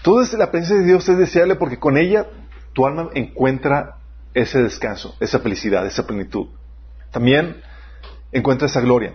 Toda 0.00 0.26
la 0.38 0.50
presencia 0.50 0.78
de 0.78 0.86
Dios 0.86 1.06
es 1.10 1.18
deseable 1.18 1.56
porque 1.56 1.78
con 1.78 1.98
ella 1.98 2.26
tu 2.72 2.86
alma 2.86 3.10
encuentra 3.12 3.98
ese 4.32 4.62
descanso, 4.62 5.14
esa 5.20 5.40
felicidad, 5.40 5.84
esa 5.84 6.06
plenitud. 6.06 6.46
También 7.10 7.60
encuentra 8.32 8.66
esa 8.66 8.80
gloria, 8.80 9.12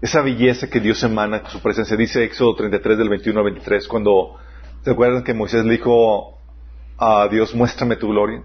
esa 0.00 0.20
belleza 0.20 0.68
que 0.68 0.80
Dios 0.80 1.00
emana 1.04 1.42
con 1.42 1.52
su 1.52 1.62
presencia. 1.62 1.96
Dice 1.96 2.24
Éxodo 2.24 2.56
33 2.56 2.98
del 2.98 3.08
21 3.08 3.38
al 3.38 3.44
23, 3.44 3.86
cuando 3.86 4.40
se 4.82 4.90
acuerdan 4.90 5.22
que 5.22 5.32
Moisés 5.32 5.64
le 5.64 5.74
dijo 5.74 6.35
a 6.98 7.28
Dios, 7.28 7.54
muéstrame 7.54 7.96
tu 7.96 8.08
gloria. 8.08 8.42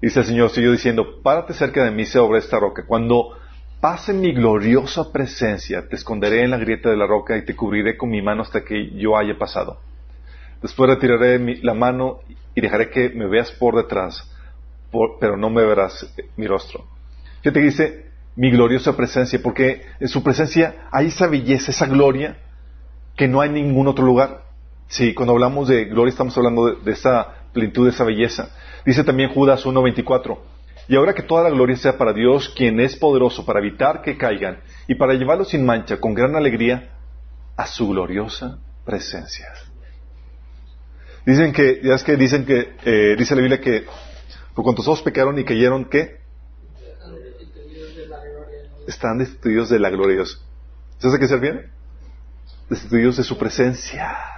Dice 0.00 0.20
el 0.20 0.26
Señor, 0.26 0.50
sigo 0.50 0.72
diciendo, 0.72 1.22
párate 1.22 1.54
cerca 1.54 1.84
de 1.84 1.90
mí 1.90 2.04
sobre 2.04 2.38
esta 2.38 2.58
roca. 2.58 2.84
Cuando 2.86 3.36
pase 3.80 4.12
mi 4.12 4.32
gloriosa 4.32 5.12
presencia, 5.12 5.88
te 5.88 5.96
esconderé 5.96 6.42
en 6.42 6.50
la 6.50 6.58
grieta 6.58 6.90
de 6.90 6.96
la 6.96 7.06
roca 7.06 7.36
y 7.36 7.44
te 7.44 7.54
cubriré 7.54 7.96
con 7.96 8.10
mi 8.10 8.22
mano 8.22 8.42
hasta 8.42 8.64
que 8.64 8.90
yo 8.90 9.16
haya 9.16 9.38
pasado. 9.38 9.78
Después 10.62 10.88
retiraré 10.88 11.38
la 11.62 11.74
mano 11.74 12.20
y 12.54 12.60
dejaré 12.60 12.90
que 12.90 13.10
me 13.10 13.26
veas 13.26 13.50
por 13.52 13.76
detrás, 13.76 14.30
pero 15.20 15.36
no 15.36 15.50
me 15.50 15.64
verás 15.64 16.10
mi 16.36 16.46
rostro. 16.46 16.86
Fíjate 17.42 17.60
que 17.60 17.66
dice 17.66 18.06
mi 18.36 18.50
gloriosa 18.50 18.96
presencia, 18.96 19.40
porque 19.42 19.82
en 20.00 20.08
su 20.08 20.22
presencia 20.22 20.86
hay 20.90 21.08
esa 21.08 21.26
belleza, 21.26 21.70
esa 21.70 21.86
gloria 21.86 22.38
que 23.16 23.28
no 23.28 23.40
hay 23.40 23.50
en 23.50 23.54
ningún 23.54 23.86
otro 23.88 24.04
lugar. 24.04 24.43
Sí, 24.94 25.12
cuando 25.12 25.32
hablamos 25.32 25.66
de 25.66 25.86
gloria 25.86 26.10
estamos 26.10 26.36
hablando 26.38 26.76
de, 26.76 26.92
esa 26.92 27.48
plenitud, 27.52 27.86
de 27.86 27.90
esa 27.90 28.04
belleza. 28.04 28.50
Dice 28.86 29.02
también 29.02 29.34
Judas 29.34 29.66
1.24, 29.66 30.38
y 30.86 30.94
ahora 30.94 31.14
que 31.14 31.24
toda 31.24 31.42
la 31.42 31.50
gloria 31.50 31.74
sea 31.74 31.98
para 31.98 32.12
Dios, 32.12 32.48
quien 32.50 32.78
es 32.78 32.94
poderoso 32.94 33.44
para 33.44 33.58
evitar 33.58 34.02
que 34.02 34.16
caigan 34.16 34.60
y 34.86 34.94
para 34.94 35.14
llevarlos 35.14 35.48
sin 35.48 35.66
mancha, 35.66 35.96
con 35.96 36.14
gran 36.14 36.36
alegría, 36.36 36.92
a 37.56 37.66
su 37.66 37.88
gloriosa 37.88 38.60
presencia. 38.84 39.46
Dicen 41.26 41.52
que, 41.52 41.80
ya 41.82 41.96
es 41.96 42.04
que 42.04 42.16
dicen 42.16 42.46
que, 42.46 42.76
eh, 42.84 43.16
dice 43.18 43.34
la 43.34 43.40
Biblia 43.40 43.60
que 43.60 43.86
por 44.54 44.62
cuanto 44.62 44.84
todos 44.84 45.02
pecaron 45.02 45.36
y 45.36 45.44
cayeron, 45.44 45.86
¿qué? 45.86 46.20
Están 48.86 49.18
destituidos 49.18 49.70
de 49.70 49.80
la 49.80 49.90
gloria 49.90 50.10
de 50.10 50.14
Dios. 50.18 50.46
¿Sabes 50.98 51.16
a 51.16 51.18
qué 51.18 51.26
se 51.26 51.34
refiere? 51.34 51.70
Destituidos 52.70 53.16
de 53.16 53.24
su 53.24 53.36
presencia. 53.36 54.34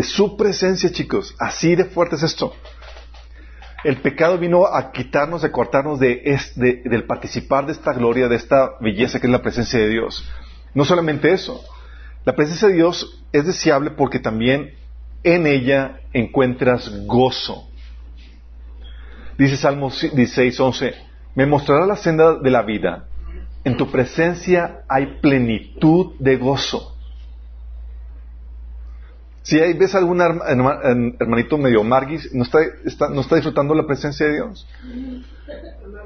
De 0.00 0.06
su 0.06 0.34
presencia, 0.34 0.90
chicos. 0.90 1.34
Así 1.38 1.76
de 1.76 1.84
fuerte 1.84 2.16
es 2.16 2.22
esto. 2.22 2.54
El 3.84 3.98
pecado 3.98 4.38
vino 4.38 4.64
a 4.64 4.92
quitarnos, 4.92 5.44
a 5.44 5.52
cortarnos 5.52 6.00
de, 6.00 6.40
del 6.56 7.04
participar 7.04 7.66
de 7.66 7.72
esta 7.72 7.92
gloria, 7.92 8.26
de 8.26 8.36
esta 8.36 8.78
belleza 8.80 9.20
que 9.20 9.26
es 9.26 9.30
la 9.30 9.42
presencia 9.42 9.78
de 9.78 9.90
Dios. 9.90 10.26
No 10.72 10.86
solamente 10.86 11.30
eso, 11.30 11.62
la 12.24 12.34
presencia 12.34 12.68
de 12.68 12.76
Dios 12.76 13.22
es 13.30 13.44
deseable 13.44 13.90
porque 13.90 14.18
también 14.18 14.70
en 15.22 15.46
ella 15.46 16.00
encuentras 16.14 17.04
gozo. 17.04 17.68
Dice 19.36 19.58
Salmo 19.58 19.90
16, 19.90 20.58
11, 20.58 20.94
me 21.34 21.44
mostrará 21.44 21.84
la 21.84 21.96
senda 21.96 22.38
de 22.38 22.50
la 22.50 22.62
vida. 22.62 23.04
En 23.64 23.76
tu 23.76 23.90
presencia 23.90 24.80
hay 24.88 25.18
plenitud 25.20 26.14
de 26.18 26.38
gozo. 26.38 26.96
Si 29.50 29.58
hay, 29.58 29.72
ves 29.72 29.96
algún 29.96 30.20
hermanito 30.20 31.58
medio 31.58 31.82
marguis, 31.82 32.32
¿no 32.32 32.44
está, 32.44 32.60
¿no 33.08 33.20
está 33.20 33.34
disfrutando 33.34 33.74
la 33.74 33.84
presencia 33.84 34.26
de 34.26 34.34
Dios? 34.34 34.64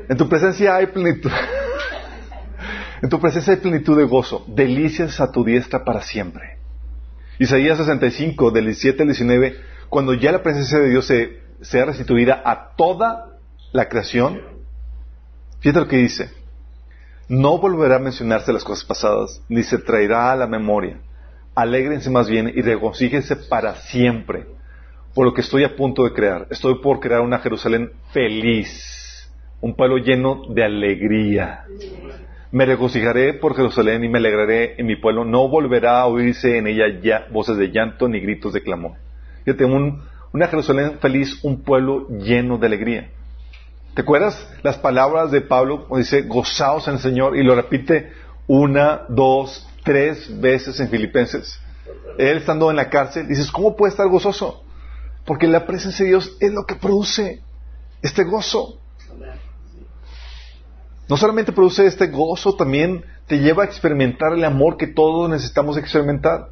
En 0.09 0.17
tu 0.17 0.27
presencia 0.31 0.77
hay 0.77 0.87
plenitud. 0.87 1.31
en 3.03 3.09
tu 3.11 3.21
presencia 3.21 3.53
hay 3.53 3.59
plenitud 3.59 3.99
de 3.99 4.05
gozo. 4.05 4.47
Delicias 4.49 5.21
a 5.21 5.31
tu 5.31 5.45
diestra 5.45 5.85
para 5.85 6.01
siempre. 6.01 6.57
Isaías 7.39 7.77
65, 7.77 8.51
del 8.51 8.65
17 8.65 9.03
al 9.03 9.09
19, 9.09 9.57
cuando 9.91 10.15
ya 10.15 10.33
la 10.33 10.43
presencia 10.43 10.79
de 10.79 10.89
Dios 10.89 11.07
se, 11.07 11.43
sea 11.61 11.85
restituida 11.85 12.41
a 12.47 12.75
toda 12.77 13.37
la 13.73 13.91
creación, 13.91 14.41
fíjate 15.61 15.81
lo 15.81 15.89
que 15.89 15.99
dice. 15.99 16.31
No 17.29 17.59
volverá 17.59 17.97
a 17.97 17.99
mencionarse 17.99 18.55
las 18.55 18.65
cosas 18.65 18.87
pasadas, 18.87 19.43
ni 19.51 19.63
se 19.65 19.77
traerá 19.77 20.33
a 20.33 20.37
la 20.37 20.47
memoria 20.47 20.99
alégrense 21.55 22.11
más 22.11 22.29
bien 22.29 22.53
y 22.55 22.63
regocíjense 22.63 23.37
para 23.37 23.77
siempre 23.77 24.47
por 25.15 25.25
lo 25.25 25.33
que 25.33 25.43
estoy 25.43 25.65
a 25.65 25.77
punto 25.77 26.05
de 26.05 26.13
crear. 26.13 26.49
Estoy 26.51 26.81
por 26.81 27.01
crear 27.01 27.21
una 27.21 27.39
Jerusalén 27.39 27.93
feliz, 28.13 29.31
un 29.61 29.75
pueblo 29.75 29.99
lleno 29.99 30.43
de 30.49 30.65
alegría. 30.65 31.65
Me 32.51 32.67
regocijaré 32.67 33.35
por 33.35 33.55
Jerusalén 33.55 34.05
y 34.05 34.09
me 34.09 34.19
alegraré 34.19 34.75
en 34.77 34.87
mi 34.87 34.97
pueblo. 34.97 35.25
No 35.25 35.49
volverá 35.49 36.01
a 36.01 36.07
oírse 36.07 36.59
en 36.59 36.67
ella 36.67 36.85
ya 37.03 37.27
voces 37.33 37.57
de 37.57 37.71
llanto 37.71 38.09
ni 38.09 38.21
gritos 38.21 38.53
de 38.53 38.63
clamor. 38.63 38.93
Fíjate, 39.45 39.65
un, 39.65 40.03
una 40.33 40.49
Jerusalén 40.49 40.99
feliz, 41.01 41.43
un 41.45 41.63
pueblo 41.63 42.09
lleno 42.09 42.59
de 42.59 42.67
alegría. 42.67 43.11
¿Te 43.95 44.03
acuerdas 44.03 44.53
las 44.63 44.79
palabras 44.79 45.31
de 45.31 45.41
Pablo 45.41 45.87
cuando 45.87 45.99
dice 45.99 46.23
gozaos 46.23 46.89
en 46.89 46.95
el 46.95 47.01
Señor 47.01 47.37
y 47.37 47.45
lo 47.45 47.55
repite 47.55 48.11
una, 48.49 49.03
dos, 49.09 49.69
tres 49.85 50.41
veces 50.41 50.81
en 50.81 50.89
Filipenses. 50.89 51.61
Él 52.19 52.39
estando 52.39 52.71
en 52.71 52.77
la 52.77 52.91
cárcel, 52.91 53.29
dices, 53.29 53.51
¿cómo 53.53 53.77
puede 53.77 53.91
estar 53.91 54.09
gozoso? 54.09 54.65
Porque 55.25 55.47
la 55.47 55.67
presencia 55.67 56.05
de 56.05 56.11
Dios 56.11 56.37
es 56.41 56.53
lo 56.53 56.65
que 56.65 56.75
produce 56.75 57.43
este 58.03 58.25
gozo. 58.25 58.79
No 61.09 61.17
solamente 61.17 61.53
produce 61.53 61.87
este 61.87 62.07
gozo, 62.07 62.57
también 62.57 63.05
te 63.27 63.39
lleva 63.39 63.63
a 63.63 63.67
experimentar 63.67 64.33
el 64.33 64.45
amor 64.45 64.77
que 64.77 64.87
todos 64.87 65.29
necesitamos 65.29 65.77
experimentar. 65.77 66.49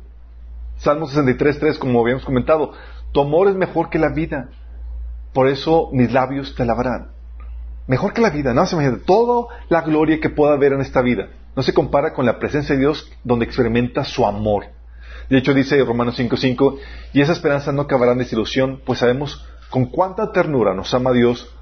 Salmo 0.77 1.07
63, 1.07 1.79
como 1.79 2.01
habíamos 2.01 2.25
comentado, 2.25 2.73
tu 3.13 3.21
amor 3.21 3.49
es 3.49 3.55
mejor 3.55 3.89
que 3.89 3.99
la 3.99 4.11
vida, 4.11 4.51
por 5.33 5.49
eso 5.49 5.89
mis 5.93 6.13
labios 6.13 6.55
te 6.55 6.65
alabarán. 6.65 7.13
Mejor 7.87 8.13
que 8.13 8.21
la 8.21 8.31
vida, 8.31 8.53
no 8.53 8.67
se 8.67 8.75
imagina, 8.75 8.99
toda 9.07 9.49
la 9.69 9.83
gloria 9.83 10.21
que 10.21 10.29
pueda 10.29 10.55
haber 10.55 10.73
en 10.73 10.81
esta 10.81 11.03
vida 11.03 11.29
no 11.55 11.63
se 11.63 11.75
compara 11.75 12.15
con 12.15 12.27
la 12.27 12.39
presencia 12.39 12.75
de 12.75 12.81
Dios 12.81 13.11
donde 13.25 13.45
experimenta 13.45 14.05
su 14.05 14.27
amor. 14.27 14.67
De 15.29 15.39
hecho, 15.39 15.55
dice 15.55 15.83
Romanos 15.85 16.19
5:5, 16.19 16.79
y 17.13 17.21
esa 17.21 17.33
esperanza 17.33 17.73
no 17.73 17.83
acabará 17.83 18.13
en 18.13 18.19
desilusión, 18.19 18.81
pues 18.85 18.99
sabemos 18.99 19.47
con 19.71 19.87
cuánta 19.87 20.33
ternura 20.33 20.75
nos 20.75 20.93
ama 20.93 21.13
Dios, 21.13 21.55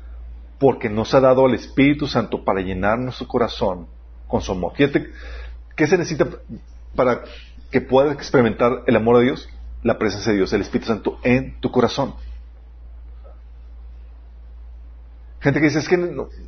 porque 0.58 0.90
nos 0.90 1.14
ha 1.14 1.20
dado 1.20 1.46
al 1.46 1.54
Espíritu 1.54 2.06
Santo 2.06 2.44
para 2.44 2.60
llenar 2.60 2.98
nuestro 2.98 3.26
corazón 3.26 3.86
con 4.26 4.40
su 4.42 4.52
amor. 4.52 4.72
Fíjate, 4.74 5.10
¿qué 5.76 5.86
se 5.86 5.96
necesita 5.96 6.26
para 6.94 7.22
que 7.70 7.80
puedas 7.80 8.12
experimentar 8.14 8.82
el 8.86 8.96
amor 8.96 9.18
de 9.18 9.24
Dios? 9.24 9.48
La 9.82 9.98
presencia 9.98 10.32
de 10.32 10.38
Dios, 10.38 10.52
el 10.52 10.60
Espíritu 10.60 10.88
Santo 10.88 11.18
en 11.22 11.58
tu 11.60 11.70
corazón. 11.70 12.14
Gente 15.40 15.58
que 15.58 15.66
dice, 15.66 15.78
es 15.78 15.88
que 15.88 15.96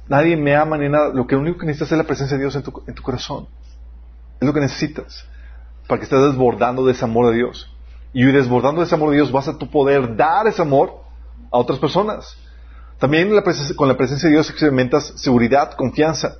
nadie 0.08 0.36
me 0.36 0.54
ama 0.54 0.76
ni 0.76 0.88
nada. 0.88 1.08
Lo 1.08 1.26
que 1.26 1.34
único 1.34 1.58
que 1.58 1.66
necesitas 1.66 1.92
es 1.92 1.98
la 1.98 2.04
presencia 2.04 2.36
de 2.36 2.42
Dios 2.42 2.54
en 2.56 2.62
tu, 2.62 3.02
corazón. 3.02 3.48
Es 4.38 4.46
lo 4.46 4.52
que 4.52 4.60
necesitas. 4.60 5.26
Para 5.88 5.98
que 5.98 6.04
estés 6.04 6.20
desbordando 6.20 6.84
de 6.84 6.92
ese 6.92 7.04
amor 7.04 7.30
de 7.30 7.36
Dios. 7.36 7.74
Y 8.12 8.24
desbordando 8.26 8.82
de 8.82 8.86
ese 8.86 8.94
amor 8.94 9.10
de 9.10 9.16
Dios 9.16 9.32
vas 9.32 9.48
a 9.48 9.56
tu 9.56 9.70
poder 9.70 10.14
dar 10.14 10.46
ese 10.46 10.60
amor 10.60 11.00
a 11.50 11.58
otras 11.58 11.78
personas. 11.78 12.36
También 12.98 13.30
con 13.76 13.88
la 13.88 13.96
presencia 13.96 14.28
de 14.28 14.34
Dios 14.34 14.50
experimentas 14.50 15.14
seguridad, 15.16 15.72
confianza. 15.72 16.36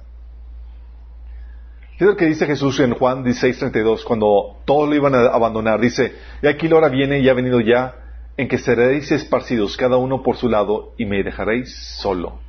es 1.98 2.06
lo 2.06 2.16
que 2.16 2.26
dice 2.26 2.46
Jesús 2.46 2.78
en 2.80 2.94
Juan 2.94 3.24
16:32, 3.24 4.04
cuando 4.04 4.58
todos 4.66 4.88
lo 4.90 4.94
iban 4.94 5.14
a 5.14 5.28
abandonar. 5.28 5.80
Dice, 5.80 6.14
y 6.42 6.46
aquí 6.46 6.68
la 6.68 6.76
hora 6.76 6.88
viene 6.88 7.20
y 7.20 7.28
ha 7.30 7.34
venido 7.34 7.60
ya 7.60 8.01
en 8.36 8.48
que 8.48 8.58
seréis 8.58 9.10
esparcidos 9.12 9.76
cada 9.76 9.96
uno 9.96 10.22
por 10.22 10.36
su 10.36 10.48
lado 10.48 10.92
y 10.96 11.06
me 11.06 11.22
dejaréis 11.22 11.74
solo. 12.00 12.40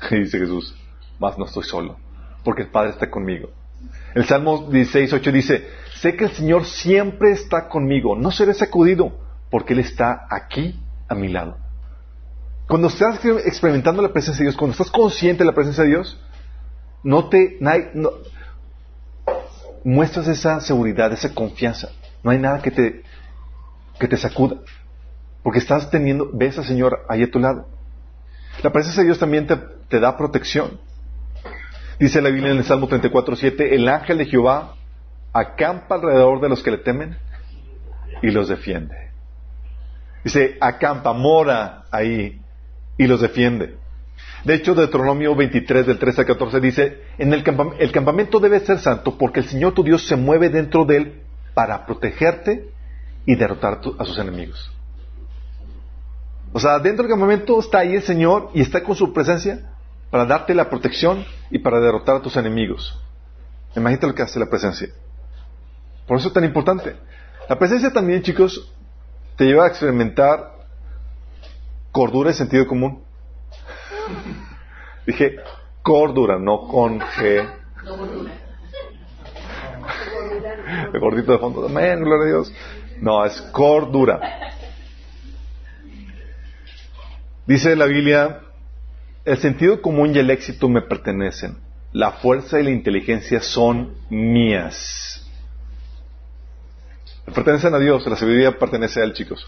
Dice 0.10 0.38
Jesús, 0.38 0.76
más 1.18 1.38
no 1.38 1.46
estoy 1.46 1.64
solo, 1.64 1.96
porque 2.44 2.62
el 2.62 2.68
Padre 2.68 2.90
está 2.90 3.10
conmigo. 3.10 3.50
El 4.14 4.24
Salmo 4.24 4.68
16, 4.70 5.12
8 5.12 5.32
dice, 5.32 5.68
sé 5.96 6.16
que 6.16 6.24
el 6.24 6.30
Señor 6.30 6.64
siempre 6.64 7.32
está 7.32 7.68
conmigo, 7.68 8.16
no 8.16 8.30
seré 8.30 8.54
sacudido, 8.54 9.12
porque 9.50 9.74
Él 9.74 9.80
está 9.80 10.26
aquí 10.30 10.80
a 11.08 11.14
mi 11.14 11.28
lado. 11.28 11.58
Cuando 12.66 12.88
estás 12.88 13.24
experimentando 13.44 14.02
la 14.02 14.12
presencia 14.12 14.40
de 14.40 14.46
Dios, 14.46 14.56
cuando 14.56 14.72
estás 14.72 14.90
consciente 14.90 15.44
de 15.44 15.50
la 15.50 15.54
presencia 15.54 15.84
de 15.84 15.90
Dios, 15.90 16.18
no 17.04 17.28
te 17.28 17.58
no, 17.60 18.10
muestras 19.84 20.26
esa 20.26 20.60
seguridad, 20.60 21.12
esa 21.12 21.32
confianza. 21.32 21.90
No 22.24 22.32
hay 22.32 22.38
nada 22.38 22.60
que 22.60 22.72
te, 22.72 23.02
que 24.00 24.08
te 24.08 24.16
sacuda. 24.16 24.56
Porque 25.46 25.60
estás 25.60 25.88
teniendo, 25.92 26.28
ves 26.32 26.58
al 26.58 26.64
Señor 26.64 27.06
ahí 27.08 27.22
a 27.22 27.30
tu 27.30 27.38
lado. 27.38 27.68
La 28.64 28.72
presencia 28.72 29.02
de 29.02 29.06
Dios 29.06 29.20
también 29.20 29.46
te, 29.46 30.00
da 30.00 30.16
protección. 30.16 30.80
Dice 32.00 32.20
la 32.20 32.30
Biblia 32.30 32.50
en 32.50 32.58
el 32.58 32.64
Salmo 32.64 32.88
34, 32.88 33.36
7, 33.36 33.76
el 33.76 33.88
ángel 33.88 34.18
de 34.18 34.26
Jehová 34.26 34.74
acampa 35.32 35.94
alrededor 35.94 36.40
de 36.40 36.48
los 36.48 36.64
que 36.64 36.72
le 36.72 36.78
temen 36.78 37.16
y 38.22 38.32
los 38.32 38.48
defiende. 38.48 38.96
Dice, 40.24 40.56
acampa, 40.60 41.12
mora 41.12 41.84
ahí 41.92 42.40
y 42.98 43.06
los 43.06 43.20
defiende. 43.20 43.76
De 44.42 44.54
hecho, 44.54 44.74
Deuteronomio 44.74 45.36
23, 45.36 45.86
del 45.86 46.00
13 46.00 46.22
al 46.22 46.26
14 46.26 46.58
dice, 46.58 47.02
en 47.18 47.32
el, 47.32 47.44
el 47.78 47.92
campamento 47.92 48.40
debe 48.40 48.58
ser 48.58 48.80
santo 48.80 49.16
porque 49.16 49.38
el 49.38 49.46
Señor 49.46 49.74
tu 49.74 49.84
Dios 49.84 50.08
se 50.08 50.16
mueve 50.16 50.48
dentro 50.48 50.84
de 50.84 50.96
él 50.96 51.22
para 51.54 51.86
protegerte 51.86 52.68
y 53.26 53.36
derrotar 53.36 53.78
a 53.96 54.04
sus 54.04 54.18
enemigos. 54.18 54.72
O 56.56 56.58
sea, 56.58 56.78
dentro 56.78 57.02
del 57.02 57.10
campamento 57.10 57.60
está 57.60 57.80
ahí 57.80 57.96
el 57.96 58.02
Señor 58.02 58.48
y 58.54 58.62
está 58.62 58.82
con 58.82 58.96
su 58.96 59.12
presencia 59.12 59.60
para 60.08 60.24
darte 60.24 60.54
la 60.54 60.70
protección 60.70 61.22
y 61.50 61.58
para 61.58 61.80
derrotar 61.80 62.16
a 62.16 62.22
tus 62.22 62.34
enemigos. 62.34 62.98
Imagínate 63.76 64.06
lo 64.06 64.14
que 64.14 64.22
hace 64.22 64.40
la 64.40 64.46
presencia. 64.46 64.88
Por 66.06 66.16
eso 66.16 66.28
es 66.28 66.32
tan 66.32 66.44
importante. 66.44 66.96
La 67.46 67.58
presencia 67.58 67.92
también, 67.92 68.22
chicos, 68.22 68.72
te 69.36 69.44
lleva 69.44 69.66
a 69.66 69.68
experimentar 69.68 70.50
cordura 71.92 72.30
y 72.30 72.32
sentido 72.32 72.66
común. 72.66 73.04
Dije 75.06 75.36
cordura, 75.82 76.38
no 76.38 76.68
con 76.68 77.00
G. 77.00 77.46
El 80.90 81.00
gordito 81.00 81.32
de 81.32 81.38
fondo. 81.38 81.66
Amén, 81.66 82.00
gloria 82.00 82.24
a 82.24 82.28
Dios. 82.28 82.54
No, 83.02 83.26
es 83.26 83.42
cordura. 83.52 84.46
Dice 87.46 87.76
la 87.76 87.86
Biblia, 87.86 88.40
el 89.24 89.38
sentido 89.38 89.80
común 89.80 90.14
y 90.14 90.18
el 90.18 90.30
éxito 90.30 90.68
me 90.68 90.82
pertenecen. 90.82 91.58
La 91.92 92.12
fuerza 92.12 92.58
y 92.58 92.64
la 92.64 92.70
inteligencia 92.70 93.40
son 93.40 93.94
mías. 94.10 95.24
Pertenecen 97.32 97.74
a 97.74 97.78
Dios, 97.78 98.06
la 98.06 98.16
sabiduría 98.16 98.58
pertenece 98.58 99.00
a 99.00 99.04
Él, 99.04 99.12
chicos. 99.12 99.46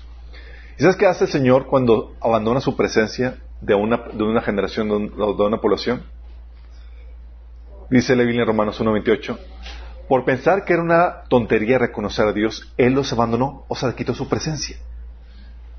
¿Y 0.78 0.82
sabes 0.82 0.96
qué 0.96 1.06
hace 1.06 1.24
el 1.24 1.30
Señor 1.30 1.66
cuando 1.66 2.14
abandona 2.20 2.60
su 2.60 2.76
presencia 2.76 3.38
de 3.60 3.74
una, 3.74 4.04
de 4.12 4.22
una 4.22 4.42
generación, 4.42 4.88
de, 4.88 5.42
una 5.44 5.60
población? 5.60 6.04
Dice 7.90 8.14
la 8.14 8.22
Biblia 8.22 8.42
en 8.42 8.46
Romanos 8.46 8.80
1.28, 8.80 9.38
por 10.08 10.24
pensar 10.24 10.64
que 10.64 10.74
era 10.74 10.82
una 10.82 11.24
tontería 11.28 11.78
reconocer 11.78 12.28
a 12.28 12.32
Dios, 12.32 12.72
Él 12.76 12.92
los 12.92 13.12
abandonó, 13.12 13.64
o 13.66 13.74
sea, 13.74 13.94
quitó 13.94 14.14
su 14.14 14.28
presencia. 14.28 14.76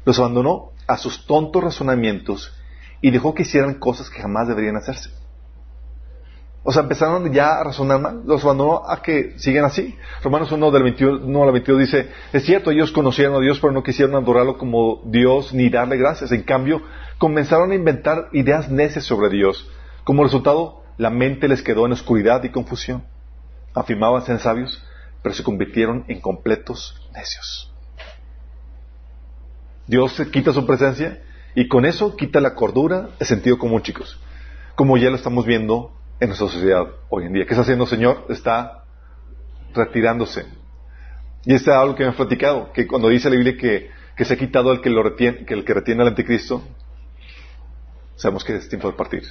Los 0.06 0.20
abandonó 0.20 0.72
a 0.88 0.98
sus 0.98 1.26
tontos 1.26 1.64
razonamientos 1.64 2.54
y 3.02 3.12
dejó 3.12 3.34
que 3.34 3.44
hicieran 3.44 3.76
cosas 3.76 4.10
que 4.10 4.22
jamás 4.22 4.48
deberían 4.48 4.76
hacerse. 4.76 5.12
O 6.64 6.74
sea, 6.74 6.84
empezaron 6.84 7.32
ya 7.32 7.60
a 7.60 7.64
razonar 7.64 8.02
mal, 8.02 8.22
los 8.26 8.44
abandonó 8.44 8.84
a 8.88 9.02
que 9.02 9.40
sigan 9.40 9.64
así. 9.64 9.96
Romanos 10.24 10.52
1 10.52 10.72
del 10.72 10.84
21 10.84 11.44
al 11.44 11.52
22 11.54 11.80
dice, 11.80 12.10
es 12.34 12.44
cierto, 12.44 12.72
ellos 12.72 12.92
conocieron 12.92 13.36
a 13.36 13.40
Dios, 13.40 13.60
pero 13.60 13.72
no 13.72 13.82
quisieron 13.82 14.16
adorarlo 14.16 14.58
como 14.58 15.02
Dios 15.06 15.54
ni 15.54 15.70
darle 15.70 15.98
gracias. 15.98 16.32
En 16.32 16.44
cambio, 16.44 16.82
comenzaron 17.18 17.72
a 17.72 17.76
inventar 17.76 18.28
ideas 18.34 18.70
necias 18.70 19.06
sobre 19.06 19.30
Dios. 19.30 19.70
Como 20.04 20.24
resultado, 20.24 20.84
la 20.98 21.10
mente 21.10 21.48
les 21.48 21.62
quedó 21.62 21.86
en 21.86 21.94
oscuridad 21.94 22.44
y 22.44 22.50
confusión. 22.50 23.06
Afirmaban 23.74 24.26
ser 24.26 24.40
sabios, 24.40 24.84
pero 25.24 25.34
se 25.34 25.44
convirtieron 25.44 26.04
en 26.10 26.20
completos 26.20 27.00
necios. 27.14 27.69
Dios 29.90 30.22
quita 30.32 30.54
su 30.54 30.68
presencia 30.68 31.20
y 31.56 31.68
con 31.68 31.84
eso 31.84 32.16
quita 32.16 32.40
la 32.40 32.54
cordura, 32.54 33.10
el 33.18 33.26
sentido 33.26 33.58
común, 33.58 33.82
chicos. 33.82 34.22
Como 34.76 34.98
ya 34.98 35.10
lo 35.10 35.16
estamos 35.16 35.48
viendo 35.48 35.92
en 36.20 36.28
nuestra 36.28 36.48
sociedad 36.48 36.86
hoy 37.10 37.26
en 37.26 37.34
día. 37.34 37.46
¿Qué 37.46 37.54
está 37.54 37.64
haciendo 37.64 37.86
el 37.86 37.90
Señor? 37.90 38.28
Está 38.30 38.84
retirándose. 39.74 40.46
Y 41.44 41.56
este 41.56 41.72
es 41.72 41.76
algo 41.76 41.96
que 41.96 42.04
me 42.04 42.12
ha 42.12 42.16
platicado, 42.16 42.72
que 42.72 42.86
cuando 42.86 43.10
dice 43.10 43.32
la 43.32 43.36
Biblia 43.36 43.58
que, 43.58 43.90
se 44.24 44.32
ha 44.32 44.38
quitado 44.38 44.72
el 44.72 44.82
que, 44.82 44.92
lo 44.92 45.02
retiene, 45.02 45.44
que 45.44 45.56
el 45.56 45.66
que 45.66 45.74
retiene 45.74 46.04
al 46.04 46.10
anticristo, 46.10 46.62
sabemos 48.16 48.44
que 48.44 48.58
es 48.58 48.70
tiempo 48.70 48.92
de 48.92 48.94
partir. 48.96 49.24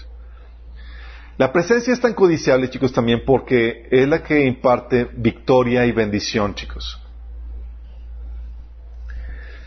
La 1.37 1.53
presencia 1.53 1.93
es 1.93 2.00
tan 2.00 2.15
codiciable, 2.15 2.69
chicos, 2.69 2.93
también 2.93 3.23
porque 3.25 3.87
es 3.93 4.09
la 4.09 4.25
que 4.25 4.45
imparte 4.45 5.09
victoria 5.12 5.87
y 5.87 5.93
bendición, 5.93 6.57
chicos. 6.57 7.00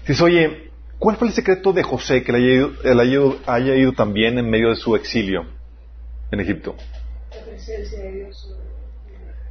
Dice, 0.06 0.22
oye, 0.22 0.71
¿cuál 1.02 1.18
fue 1.18 1.30
el 1.30 1.34
secreto 1.34 1.74
de 1.74 1.82
José 1.82 2.24
que 2.24 2.32
le 2.32 2.38
haya 2.38 3.04
ido, 3.04 3.40
haya 3.48 3.76
ido 3.76 3.92
también 3.94 4.38
en 4.38 4.48
medio 4.48 4.70
de 4.70 4.76
su 4.76 4.96
exilio 4.96 5.48
en 6.32 6.40
Egipto? 6.40 6.76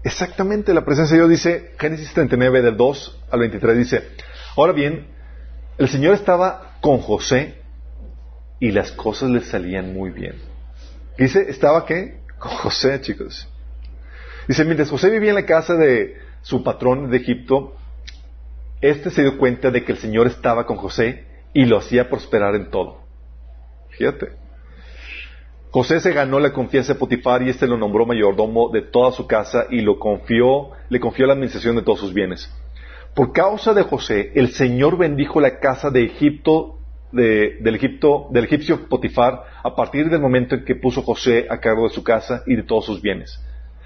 Exactamente, 0.04 0.72
la 0.72 0.84
presencia 0.84 1.16
de 1.16 1.22
Dios 1.22 1.30
dice, 1.30 1.72
Génesis 1.76 2.14
39, 2.14 2.62
del 2.62 2.76
2 2.76 3.22
al 3.32 3.40
23, 3.40 3.76
dice, 3.76 4.02
ahora 4.56 4.72
bien, 4.72 5.08
el 5.76 5.88
Señor 5.88 6.14
estaba 6.14 6.78
con 6.80 6.98
José 6.98 7.56
y 8.60 8.70
las 8.70 8.92
cosas 8.92 9.28
le 9.30 9.40
salían 9.40 9.92
muy 9.92 10.10
bien. 10.10 10.36
Dice, 11.18 11.46
¿estaba 11.48 11.84
qué? 11.84 12.20
Con 12.38 12.52
José, 12.52 13.00
chicos. 13.00 13.48
Dice, 14.46 14.64
mientras 14.64 14.88
José 14.88 15.10
vivía 15.10 15.30
en 15.30 15.34
la 15.34 15.46
casa 15.46 15.74
de 15.74 16.16
su 16.42 16.62
patrón 16.62 17.10
de 17.10 17.16
Egipto, 17.16 17.76
este 18.80 19.10
se 19.10 19.22
dio 19.22 19.36
cuenta 19.36 19.72
de 19.72 19.84
que 19.84 19.90
el 19.92 19.98
Señor 19.98 20.28
estaba 20.28 20.64
con 20.64 20.76
José 20.76 21.29
y 21.52 21.64
lo 21.64 21.78
hacía 21.78 22.08
prosperar 22.08 22.54
en 22.54 22.70
todo. 22.70 23.00
Fíjate. 23.90 24.40
José 25.70 26.00
se 26.00 26.12
ganó 26.12 26.40
la 26.40 26.52
confianza 26.52 26.94
de 26.94 26.98
Potifar 26.98 27.42
y 27.42 27.50
éste 27.50 27.66
lo 27.66 27.76
nombró 27.76 28.04
mayordomo 28.04 28.70
de 28.70 28.82
toda 28.82 29.12
su 29.12 29.26
casa 29.26 29.66
y 29.70 29.82
lo 29.82 30.00
confió, 30.00 30.70
le 30.88 30.98
confió 30.98 31.26
la 31.26 31.34
administración 31.34 31.76
de 31.76 31.82
todos 31.82 32.00
sus 32.00 32.12
bienes. 32.12 32.52
Por 33.14 33.32
causa 33.32 33.72
de 33.72 33.84
José, 33.84 34.32
el 34.34 34.50
Señor 34.50 34.98
bendijo 34.98 35.40
la 35.40 35.60
casa 35.60 35.90
de 35.90 36.04
Egipto, 36.04 36.78
del 37.12 37.74
Egipto, 37.74 38.28
del 38.30 38.44
egipcio 38.44 38.88
Potifar, 38.88 39.44
a 39.62 39.74
partir 39.74 40.10
del 40.10 40.20
momento 40.20 40.56
en 40.56 40.64
que 40.64 40.76
puso 40.76 41.02
José 41.02 41.46
a 41.48 41.58
cargo 41.58 41.84
de 41.88 41.94
su 41.94 42.02
casa 42.02 42.42
y 42.46 42.56
de 42.56 42.62
todos 42.64 42.84
sus 42.84 43.00
bienes. 43.00 43.40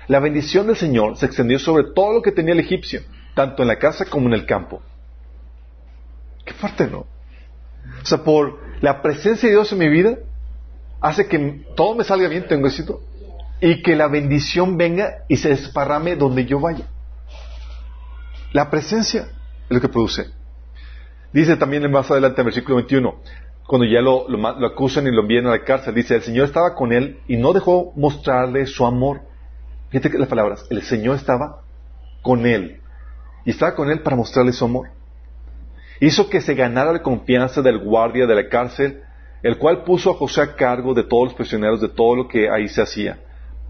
La 0.09 0.20
bendición 0.20 0.66
del 0.66 0.77
Señor 0.77 1.16
se 1.16 1.27
extendió 1.27 1.59
sobre 1.59 1.85
todo 1.94 2.14
lo 2.14 2.22
que 2.22 2.33
tenía 2.33 2.53
el 2.53 2.61
egipcio, 2.61 3.00
tanto 3.35 3.62
en 3.62 3.68
la 3.68 3.79
casa 3.79 4.05
como 4.05 4.27
en 4.29 4.35
el 4.35 4.46
campo. 4.46 4.83
Qué 6.44 6.53
fuerte, 6.53 6.87
¿no? 6.87 7.07
O 8.03 8.07
sea, 8.07 8.23
por 8.23 8.59
la 8.81 9.03
presencia 9.03 9.49
de 9.49 9.55
Dios 9.55 9.73
en 9.73 9.79
mi 9.79 9.88
vida, 9.88 10.18
hace 11.01 11.27
que 11.27 11.64
todo 11.77 11.94
me 11.94 12.05
salga 12.05 12.29
bien, 12.29 12.47
tengo 12.47 12.66
éxito, 12.66 13.01
y 13.61 13.83
que 13.83 13.97
la 13.97 14.09
bendición 14.09 14.77
venga 14.77 15.25
y 15.29 15.37
se 15.37 15.51
desparrame 15.51 16.16
donde 16.16 16.44
yo 16.44 16.61
vaya. 16.61 16.87
La 18.53 18.70
presencia 18.70 19.23
es 19.23 19.70
lo 19.70 19.81
que 19.81 19.88
produce. 19.88 20.27
Dice 21.33 21.57
también 21.57 21.90
más 21.90 22.11
adelante 22.11 22.40
en 22.40 22.44
versículo 22.47 22.77
21, 22.77 23.14
cuando 23.66 23.87
ya 23.87 24.01
lo, 24.01 24.27
acusan 24.66 25.07
y 25.07 25.11
lo 25.11 25.23
envían 25.23 25.47
a 25.47 25.51
la 25.51 25.64
cárcel, 25.64 25.94
dice, 25.94 26.16
el 26.16 26.23
Señor 26.23 26.47
estaba 26.47 26.75
con 26.75 26.92
él 26.92 27.20
y 27.27 27.37
no 27.37 27.53
dejó 27.53 27.92
mostrarle 27.97 28.66
su 28.66 28.85
amor. 28.85 29.23
Fíjate 29.90 30.18
las 30.18 30.29
palabras, 30.29 30.66
el 30.70 30.83
Señor 30.83 31.16
estaba 31.16 31.62
con 32.23 32.47
él. 32.47 32.81
Y 33.44 33.51
estaba 33.51 33.75
con 33.75 33.90
él 33.90 34.01
para 34.01 34.16
mostrarle 34.16 34.53
su 34.53 34.64
amor. 34.64 34.88
Hizo 36.01 36.29
que 36.29 36.41
se 36.41 36.55
ganara 36.55 36.93
la 36.93 37.03
confianza 37.03 37.63
del 37.63 37.79
guardia 37.79 38.27
de 38.27 38.35
la 38.35 38.49
cárcel 38.49 39.03
el 39.45 39.59
cual 39.59 39.85
puso 39.85 40.11
a 40.11 40.15
José 40.15 40.41
a 40.41 40.57
cargo 40.57 40.95
de 40.95 41.05
todos 41.05 41.25
los 41.25 41.35
prisioneros, 41.35 41.79
de 41.79 41.91
todo 41.91 42.17
lo 42.17 42.27
que 42.27 42.49
ahí 42.49 42.67
se 42.67 42.81
hacía. 42.81 43.19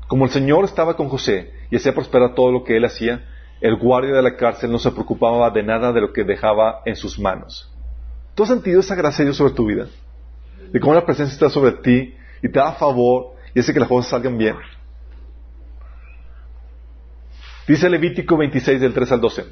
Como 0.06 0.24
el 0.24 0.30
Señor 0.30 0.64
estaba 0.64 0.94
con 0.94 1.08
José 1.08 1.50
y 1.68 1.76
hacía 1.76 1.92
prosperar 1.92 2.36
todo 2.36 2.52
lo 2.52 2.62
que 2.62 2.76
él 2.76 2.84
hacía, 2.84 3.24
el 3.60 3.76
guardia 3.76 4.14
de 4.14 4.22
la 4.22 4.36
cárcel 4.36 4.70
no 4.70 4.78
se 4.78 4.92
preocupaba 4.92 5.50
de 5.50 5.64
nada 5.64 5.92
de 5.92 6.00
lo 6.00 6.12
que 6.12 6.22
dejaba 6.22 6.82
en 6.84 6.94
sus 6.94 7.18
manos. 7.18 7.72
¿Tú 8.36 8.44
has 8.44 8.50
sentido 8.50 8.78
esa 8.78 8.94
gracia 8.94 9.24
de 9.24 9.30
Dios 9.30 9.36
sobre 9.36 9.52
tu 9.52 9.66
vida? 9.66 9.88
De 10.70 10.78
cómo 10.78 10.94
la 10.94 11.04
presencia 11.04 11.34
está 11.34 11.50
sobre 11.50 11.72
ti 11.72 12.14
y 12.40 12.48
te 12.48 12.60
da 12.60 12.70
favor 12.74 13.34
y 13.52 13.58
hace 13.58 13.74
que 13.74 13.80
las 13.80 13.88
cosas 13.88 14.12
salgan 14.12 14.38
bien. 14.38 14.54
Dice 17.66 17.90
Levítico 17.90 18.36
26 18.36 18.80
del 18.80 18.94
3 18.94 19.10
al 19.10 19.20
12. 19.20 19.44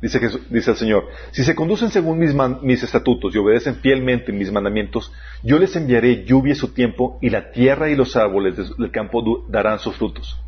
Dice, 0.00 0.20
dice 0.50 0.72
el 0.72 0.76
Señor, 0.76 1.08
si 1.30 1.42
se 1.42 1.54
conducen 1.54 1.88
según 1.90 2.18
mis, 2.18 2.34
mis, 2.62 2.82
estatutos 2.82 3.34
y 3.34 3.38
obedecen 3.38 3.76
fielmente 3.76 4.30
mis 4.30 4.52
mandamientos, 4.52 5.10
yo 5.42 5.58
les 5.58 5.74
enviaré 5.74 6.24
lluvia 6.24 6.52
a 6.52 6.56
su 6.56 6.74
tiempo 6.74 7.18
y 7.22 7.30
la 7.30 7.50
tierra 7.50 7.88
y 7.88 7.96
los 7.96 8.14
árboles 8.14 8.56
del 8.76 8.90
campo 8.90 9.46
darán 9.48 9.78
sus 9.78 9.96
frutos. 9.96 10.38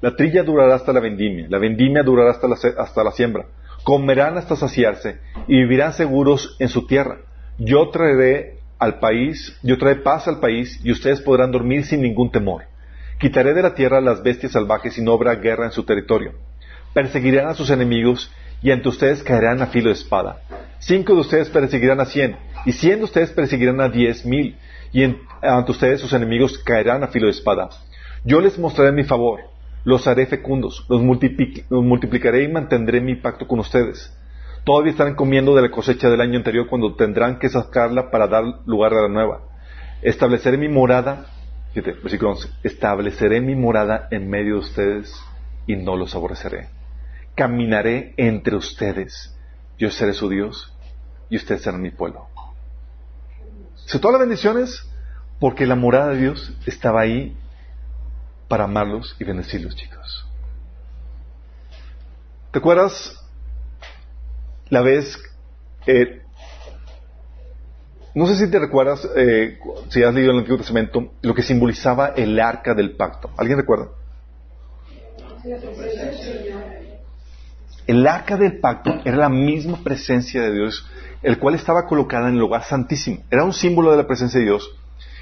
La 0.00 0.14
trilla 0.14 0.44
durará 0.44 0.76
hasta 0.76 0.92
la 0.92 1.00
vendimia, 1.00 1.46
la 1.48 1.58
vendimia 1.58 2.04
durará 2.04 2.30
hasta 2.30 2.46
la, 2.46 2.56
hasta 2.78 3.04
la 3.04 3.10
siembra. 3.10 3.46
Comerán 3.82 4.38
hasta 4.38 4.54
saciarse 4.54 5.18
y 5.48 5.56
vivirán 5.56 5.92
seguros 5.92 6.56
en 6.60 6.68
su 6.68 6.86
tierra. 6.86 7.18
Yo 7.58 7.90
traeré 7.90 8.60
al 8.78 9.00
país, 9.00 9.58
yo 9.62 9.78
traeré 9.78 10.00
paz 10.00 10.28
al 10.28 10.38
país 10.38 10.80
y 10.84 10.92
ustedes 10.92 11.20
podrán 11.20 11.50
dormir 11.50 11.84
sin 11.84 12.02
ningún 12.02 12.30
temor. 12.30 12.64
Quitaré 13.18 13.52
de 13.52 13.62
la 13.62 13.74
tierra 13.74 14.00
las 14.00 14.22
bestias 14.22 14.52
salvajes 14.52 14.96
y 14.96 15.02
no 15.02 15.12
habrá 15.12 15.34
guerra 15.34 15.66
en 15.66 15.72
su 15.72 15.82
territorio. 15.82 16.32
Perseguirán 16.94 17.48
a 17.48 17.54
sus 17.54 17.68
enemigos 17.70 18.32
y 18.62 18.70
ante 18.70 18.88
ustedes 18.88 19.22
caerán 19.22 19.62
a 19.62 19.66
filo 19.66 19.88
de 19.88 19.94
espada. 19.94 20.40
Cinco 20.78 21.14
de 21.14 21.20
ustedes 21.20 21.48
perseguirán 21.50 22.00
a 22.00 22.06
cien, 22.06 22.36
y 22.64 22.72
cien 22.72 22.98
de 22.98 23.04
ustedes 23.04 23.30
perseguirán 23.30 23.80
a 23.80 23.88
diez 23.88 24.24
mil, 24.24 24.56
y 24.92 25.04
ante 25.04 25.70
ustedes 25.70 26.00
sus 26.00 26.12
enemigos 26.12 26.58
caerán 26.58 27.02
a 27.02 27.08
filo 27.08 27.26
de 27.26 27.32
espada. 27.32 27.68
Yo 28.24 28.40
les 28.40 28.58
mostraré 28.58 28.92
mi 28.92 29.04
favor, 29.04 29.40
los 29.84 30.06
haré 30.06 30.26
fecundos, 30.26 30.84
los, 30.88 31.02
multiplicaré 31.02 32.44
y 32.44 32.48
mantendré 32.48 33.00
mi 33.00 33.16
pacto 33.16 33.46
con 33.46 33.60
ustedes. 33.60 34.14
Todavía 34.64 34.92
estarán 34.92 35.14
comiendo 35.14 35.54
de 35.54 35.62
la 35.62 35.70
cosecha 35.70 36.10
del 36.10 36.20
año 36.20 36.36
anterior 36.36 36.66
cuando 36.66 36.94
tendrán 36.94 37.38
que 37.38 37.48
sacarla 37.48 38.10
para 38.10 38.26
dar 38.26 38.44
lugar 38.66 38.92
a 38.92 39.02
la 39.02 39.08
nueva. 39.08 39.40
Estableceré 40.02 40.58
mi 40.58 40.68
morada, 40.68 41.26
versículo 41.74 42.32
11, 42.32 42.48
estableceré 42.62 43.40
mi 43.40 43.54
morada 43.54 44.08
en 44.10 44.28
medio 44.28 44.54
de 44.54 44.60
ustedes 44.60 45.14
y 45.66 45.76
no 45.76 45.96
los 45.96 46.14
aborreceré 46.14 46.79
caminaré 47.34 48.14
entre 48.16 48.56
ustedes. 48.56 49.34
Yo 49.78 49.90
seré 49.90 50.12
su 50.12 50.28
Dios 50.28 50.72
y 51.28 51.36
ustedes 51.36 51.62
serán 51.62 51.82
mi 51.82 51.90
pueblo. 51.90 52.28
Se 53.86 53.98
todas 53.98 54.14
las 54.18 54.28
bendiciones 54.28 54.88
porque 55.38 55.66
la 55.66 55.74
morada 55.74 56.10
de 56.10 56.20
Dios 56.20 56.52
estaba 56.66 57.00
ahí 57.00 57.36
para 58.48 58.64
amarlos 58.64 59.16
y 59.18 59.24
bendecirlos, 59.24 59.74
chicos. 59.74 60.26
¿Te 62.52 62.58
acuerdas 62.58 63.16
la 64.68 64.82
vez 64.82 65.18
no 68.14 68.26
sé 68.26 68.36
si 68.36 68.50
te 68.50 68.58
recuerdas, 68.58 69.08
eh, 69.16 69.58
si 69.88 70.02
has 70.02 70.12
leído 70.12 70.32
el 70.32 70.38
Antiguo 70.38 70.58
Testamento, 70.58 71.12
lo 71.22 71.34
que 71.34 71.42
simbolizaba 71.42 72.08
el 72.08 72.38
arca 72.40 72.74
del 72.74 72.96
pacto. 72.96 73.30
¿Alguien 73.36 73.58
recuerda? 73.58 73.88
El 77.86 78.06
arca 78.06 78.36
del 78.36 78.60
pacto 78.60 79.00
era 79.04 79.16
la 79.16 79.28
misma 79.28 79.78
presencia 79.82 80.42
de 80.42 80.52
Dios, 80.52 80.86
el 81.22 81.38
cual 81.38 81.54
estaba 81.54 81.86
colocada 81.86 82.28
en 82.28 82.34
el 82.34 82.40
lugar 82.40 82.64
santísimo. 82.64 83.22
Era 83.30 83.44
un 83.44 83.52
símbolo 83.52 83.90
de 83.90 83.96
la 83.96 84.06
presencia 84.06 84.38
de 84.38 84.46
Dios 84.46 84.70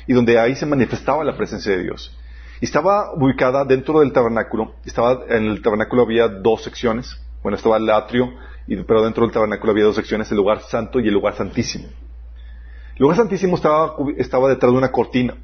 y 0.07 0.13
donde 0.13 0.39
ahí 0.39 0.55
se 0.55 0.67
manifestaba 0.67 1.23
la 1.25 1.37
presencia 1.37 1.73
de 1.73 1.83
Dios. 1.83 2.17
Estaba 2.61 3.13
ubicada 3.15 3.65
dentro 3.65 4.01
del 4.01 4.13
tabernáculo. 4.13 4.75
Estaba, 4.85 5.21
en 5.29 5.45
el 5.45 5.63
tabernáculo 5.63 6.03
había 6.03 6.29
dos 6.29 6.63
secciones. 6.63 7.17
Bueno, 7.43 7.57
estaba 7.57 7.77
el 7.77 7.89
atrio, 7.89 8.33
y, 8.67 8.77
pero 8.83 9.05
dentro 9.05 9.25
del 9.25 9.33
tabernáculo 9.33 9.73
había 9.73 9.85
dos 9.85 9.95
secciones, 9.95 10.31
el 10.31 10.39
lugar 10.39 10.61
santo 10.63 10.99
y 10.99 11.07
el 11.07 11.15
lugar 11.15 11.37
santísimo. 11.37 11.87
El 11.87 13.03
lugar 13.03 13.17
santísimo 13.17 13.55
estaba, 13.55 13.95
estaba 14.17 14.49
detrás 14.49 14.73
de 14.73 14.79
una 14.79 14.91
cortina, 14.91 15.37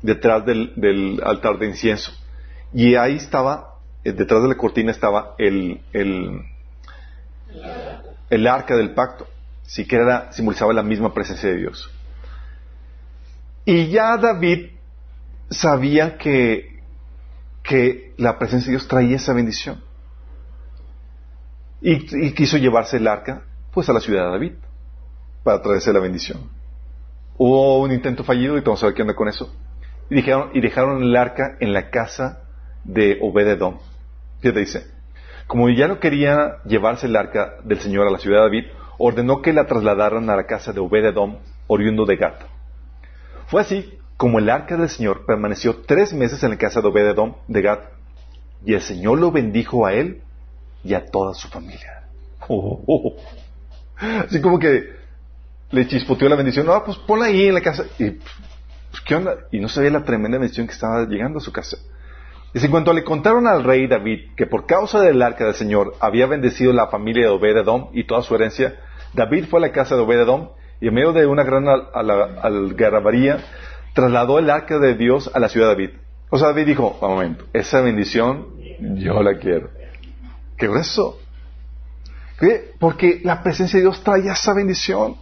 detrás 0.00 0.46
del, 0.46 1.20
altar 1.22 1.58
de 1.58 1.66
incienso. 1.66 2.12
Y 2.72 2.94
ahí 2.94 3.16
estaba, 3.16 3.67
detrás 4.04 4.42
de 4.42 4.48
la 4.48 4.56
cortina 4.56 4.90
estaba 4.90 5.34
el, 5.38 5.80
el, 5.92 6.42
el 8.30 8.46
arca 8.46 8.76
del 8.76 8.94
pacto. 8.94 9.26
Sí 9.62 9.86
que 9.86 9.96
era, 9.96 10.32
simbolizaba 10.32 10.72
la 10.72 10.82
misma 10.82 11.12
presencia 11.12 11.48
de 11.50 11.56
Dios. 11.56 11.90
Y 13.64 13.88
ya 13.88 14.16
David 14.16 14.70
sabía 15.50 16.16
que, 16.16 16.80
que 17.62 18.14
la 18.16 18.38
presencia 18.38 18.68
de 18.68 18.78
Dios 18.78 18.88
traía 18.88 19.16
esa 19.16 19.34
bendición. 19.34 19.82
Y, 21.80 22.32
quiso 22.32 22.56
llevarse 22.56 22.96
el 22.96 23.06
arca, 23.06 23.42
pues 23.72 23.88
a 23.88 23.92
la 23.92 24.00
ciudad 24.00 24.24
de 24.24 24.30
David, 24.30 24.52
para 25.44 25.62
traerse 25.62 25.92
la 25.92 26.00
bendición. 26.00 26.50
Hubo 27.36 27.80
un 27.80 27.92
intento 27.92 28.24
fallido 28.24 28.56
y 28.56 28.62
vamos 28.62 28.82
a 28.82 28.86
ver 28.86 28.94
qué 28.94 29.02
onda 29.02 29.14
con 29.14 29.28
eso. 29.28 29.54
Y 30.10 30.16
dejaron, 30.16 30.50
y 30.54 30.60
dejaron 30.60 31.02
el 31.02 31.14
arca 31.14 31.56
en 31.60 31.72
la 31.72 31.90
casa 31.90 32.47
de 32.88 33.18
Obededom. 33.20 33.78
¿Qué 34.40 34.50
te 34.50 34.60
dice? 34.60 34.86
Como 35.46 35.68
ya 35.68 35.86
no 35.86 36.00
quería 36.00 36.62
llevarse 36.64 37.06
el 37.06 37.16
arca 37.16 37.56
del 37.62 37.78
Señor 37.78 38.08
a 38.08 38.10
la 38.10 38.18
ciudad 38.18 38.38
de 38.38 38.42
David, 38.44 38.64
ordenó 38.98 39.40
que 39.42 39.52
la 39.52 39.66
trasladaran 39.66 40.28
a 40.28 40.36
la 40.36 40.46
casa 40.46 40.72
de 40.72 40.80
Obededom, 40.80 41.38
oriundo 41.68 42.04
de 42.04 42.16
Gat. 42.16 42.42
Fue 43.46 43.60
así 43.60 43.98
como 44.16 44.38
el 44.40 44.50
arca 44.50 44.76
del 44.76 44.88
Señor 44.88 45.24
permaneció 45.26 45.82
tres 45.86 46.12
meses 46.12 46.42
en 46.42 46.50
la 46.50 46.58
casa 46.58 46.80
de 46.80 46.88
Obededom 46.88 47.36
de 47.46 47.62
Gad, 47.62 47.78
y 48.64 48.74
el 48.74 48.80
Señor 48.80 49.18
lo 49.18 49.30
bendijo 49.30 49.86
a 49.86 49.92
él 49.92 50.22
y 50.82 50.94
a 50.94 51.06
toda 51.06 51.34
su 51.34 51.48
familia. 51.48 52.02
Así 54.26 54.40
como 54.40 54.58
que 54.58 54.96
le 55.70 55.86
chispoteó 55.86 56.28
la 56.28 56.36
bendición. 56.36 56.66
No, 56.66 56.82
pues 56.84 56.96
ponla 56.98 57.26
ahí 57.26 57.46
en 57.46 57.54
la 57.54 57.60
casa. 57.60 57.84
Y, 57.98 58.10
pues, 58.10 59.00
¿qué 59.04 59.14
onda? 59.14 59.36
Y 59.50 59.60
no 59.60 59.68
sabía 59.68 59.90
la 59.90 60.04
tremenda 60.04 60.38
bendición 60.38 60.66
que 60.66 60.72
estaba 60.72 61.04
llegando 61.04 61.38
a 61.38 61.42
su 61.42 61.52
casa. 61.52 61.78
Y 62.54 62.64
en 62.64 62.70
cuanto 62.70 62.92
le 62.92 63.04
contaron 63.04 63.46
al 63.46 63.64
rey 63.64 63.86
David 63.86 64.30
que 64.36 64.46
por 64.46 64.66
causa 64.66 65.00
del 65.00 65.20
arca 65.22 65.44
del 65.44 65.54
Señor 65.54 65.94
había 66.00 66.26
bendecido 66.26 66.72
la 66.72 66.86
familia 66.86 67.26
de 67.26 67.30
Obededom 67.30 67.90
y 67.92 68.04
toda 68.04 68.22
su 68.22 68.34
herencia, 68.34 68.76
David 69.12 69.46
fue 69.50 69.58
a 69.60 69.62
la 69.62 69.72
casa 69.72 69.96
de 69.96 70.02
Obededom 70.02 70.50
y 70.80 70.88
en 70.88 70.94
medio 70.94 71.12
de 71.12 71.26
una 71.26 71.44
gran 71.44 71.66
algarabía 71.68 73.38
trasladó 73.94 74.38
el 74.38 74.48
arca 74.48 74.78
de 74.78 74.94
Dios 74.94 75.30
a 75.34 75.40
la 75.40 75.48
ciudad 75.48 75.68
de 75.68 75.74
David. 75.74 75.90
O 76.30 76.38
sea, 76.38 76.48
David 76.48 76.66
dijo, 76.66 76.98
un 77.00 77.08
momento, 77.08 77.44
esa 77.52 77.80
bendición 77.80 78.48
yo 78.96 79.22
la 79.22 79.38
quiero. 79.38 79.70
¿Qué 80.56 80.68
grueso? 80.68 81.18
¿Qué? 82.38 82.72
Porque 82.78 83.20
la 83.24 83.42
presencia 83.42 83.78
de 83.78 83.84
Dios 83.84 84.02
trae 84.02 84.26
esa 84.28 84.54
bendición. 84.54 85.16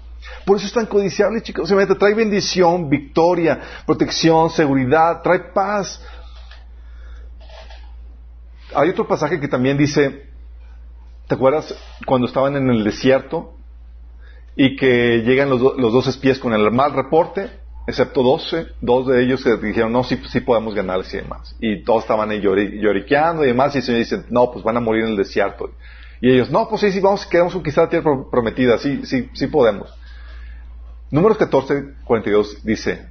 Por 0.45 0.57
eso 0.57 0.67
es 0.67 0.73
tan 0.73 0.87
codiciable, 0.87 1.43
chicos. 1.43 1.69
Se 1.69 1.95
trae 1.95 2.15
bendición, 2.15 2.89
victoria, 2.89 3.61
protección, 3.87 4.51
seguridad, 4.51 5.23
trae 5.23 5.41
paz. 5.55 6.03
Hay 8.77 8.91
otro 8.91 9.09
pasaje 9.09 9.41
que 9.41 9.49
también 9.49 9.79
dice, 9.79 10.27
¿te 11.27 11.35
acuerdas 11.35 11.75
cuando 12.05 12.27
estaban 12.27 12.57
en 12.57 12.69
el 12.69 12.85
desierto 12.85 13.55
y 14.55 14.77
que 14.77 15.23
llegan 15.25 15.49
los, 15.49 15.61
dos 15.61 16.07
espías 16.07 16.39
con 16.39 16.53
el 16.53 16.71
mal 16.71 16.93
reporte, 16.93 17.51
excepto 17.87 18.23
doce, 18.23 18.67
dos 18.83 19.07
de 19.07 19.23
ellos 19.23 19.43
que 19.43 19.57
dijeron, 19.57 19.93
no, 19.93 20.05
sí, 20.05 20.21
sí 20.29 20.41
podemos 20.41 20.75
ganar 20.75 21.01
y 21.11 21.17
demás. 21.17 21.57
Y 21.59 21.85
todos 21.85 22.03
estaban 22.03 22.31
ahí 22.31 22.41
lloriqueando 22.41 23.45
y 23.45 23.49
demás, 23.49 23.75
y 23.75 23.79
el 23.79 23.85
Señor 23.85 23.99
dice, 24.01 24.25
no, 24.29 24.51
pues 24.53 24.63
van 24.63 24.77
a 24.77 24.81
morir 24.81 25.05
en 25.05 25.11
el 25.11 25.17
desierto. 25.17 25.71
Y 26.21 26.31
ellos, 26.31 26.51
no, 26.51 26.69
pues 26.69 26.81
sí, 26.83 26.93
sí, 26.93 27.01
vamos, 27.01 27.25
queremos 27.27 27.55
conquistar 27.55 27.85
la 27.85 27.91
tierra 27.91 28.11
prometida, 28.31 28.79
sí, 28.79 29.07
sí, 29.07 29.31
sí 29.33 29.47
podemos. 29.47 29.91
Números 31.11 31.39
14, 31.39 31.95
42 32.05 32.65
dice, 32.65 33.09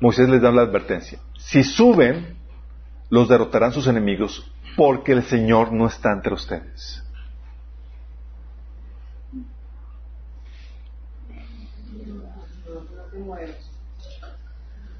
Moisés 0.00 0.28
les 0.28 0.42
da 0.42 0.50
la 0.50 0.62
advertencia, 0.62 1.18
si 1.38 1.62
suben, 1.62 2.37
los 3.10 3.28
derrotarán 3.28 3.72
sus 3.72 3.86
enemigos, 3.86 4.50
porque 4.76 5.12
el 5.12 5.22
Señor 5.22 5.72
no 5.72 5.86
está 5.86 6.12
entre 6.12 6.34
ustedes. 6.34 7.02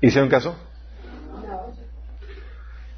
¿Hicieron 0.00 0.28
caso? 0.28 0.56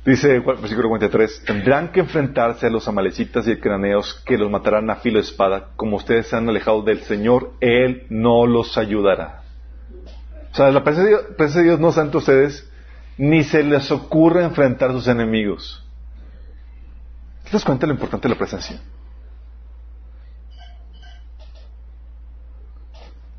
Dice 0.05 0.35
el 0.35 0.41
versículo 0.41 0.89
43, 0.89 1.45
tendrán 1.45 1.93
que 1.93 2.01
enfrentarse 2.01 2.67
a 2.67 2.71
los 2.71 2.89
amalecitas 2.89 3.47
y 3.47 3.57
craneos 3.57 4.23
que 4.25 4.39
los 4.39 4.51
matarán 4.51 4.89
a 4.89 4.97
filo 4.97 5.19
de 5.19 5.25
espada, 5.25 5.69
como 5.77 5.97
ustedes 5.97 6.27
se 6.27 6.37
han 6.37 6.49
alejado 6.49 6.83
del 6.83 7.01
Señor, 7.03 7.53
Él 7.61 8.07
no 8.09 8.47
los 8.47 8.79
ayudará. 8.79 9.43
O 10.53 10.55
sea, 10.55 10.71
la 10.71 10.83
presencia 10.83 11.19
de 11.39 11.63
Dios 11.63 11.81
no 11.81 11.91
está 11.91 12.03
entre 12.03 12.19
ustedes, 12.19 12.70
ni 13.21 13.45
se 13.45 13.63
les 13.63 13.91
ocurre 13.91 14.43
enfrentar 14.43 14.89
a 14.89 14.93
sus 14.95 15.07
enemigos. 15.07 15.87
¿Te 17.45 17.51
das 17.51 17.63
cuenta 17.63 17.87
lo 17.87 17.93
importante 17.93 18.27
de 18.27 18.35
la 18.35 18.39
presencia? 18.39 18.81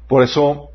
Por 0.07 0.21
eso, 0.21 0.69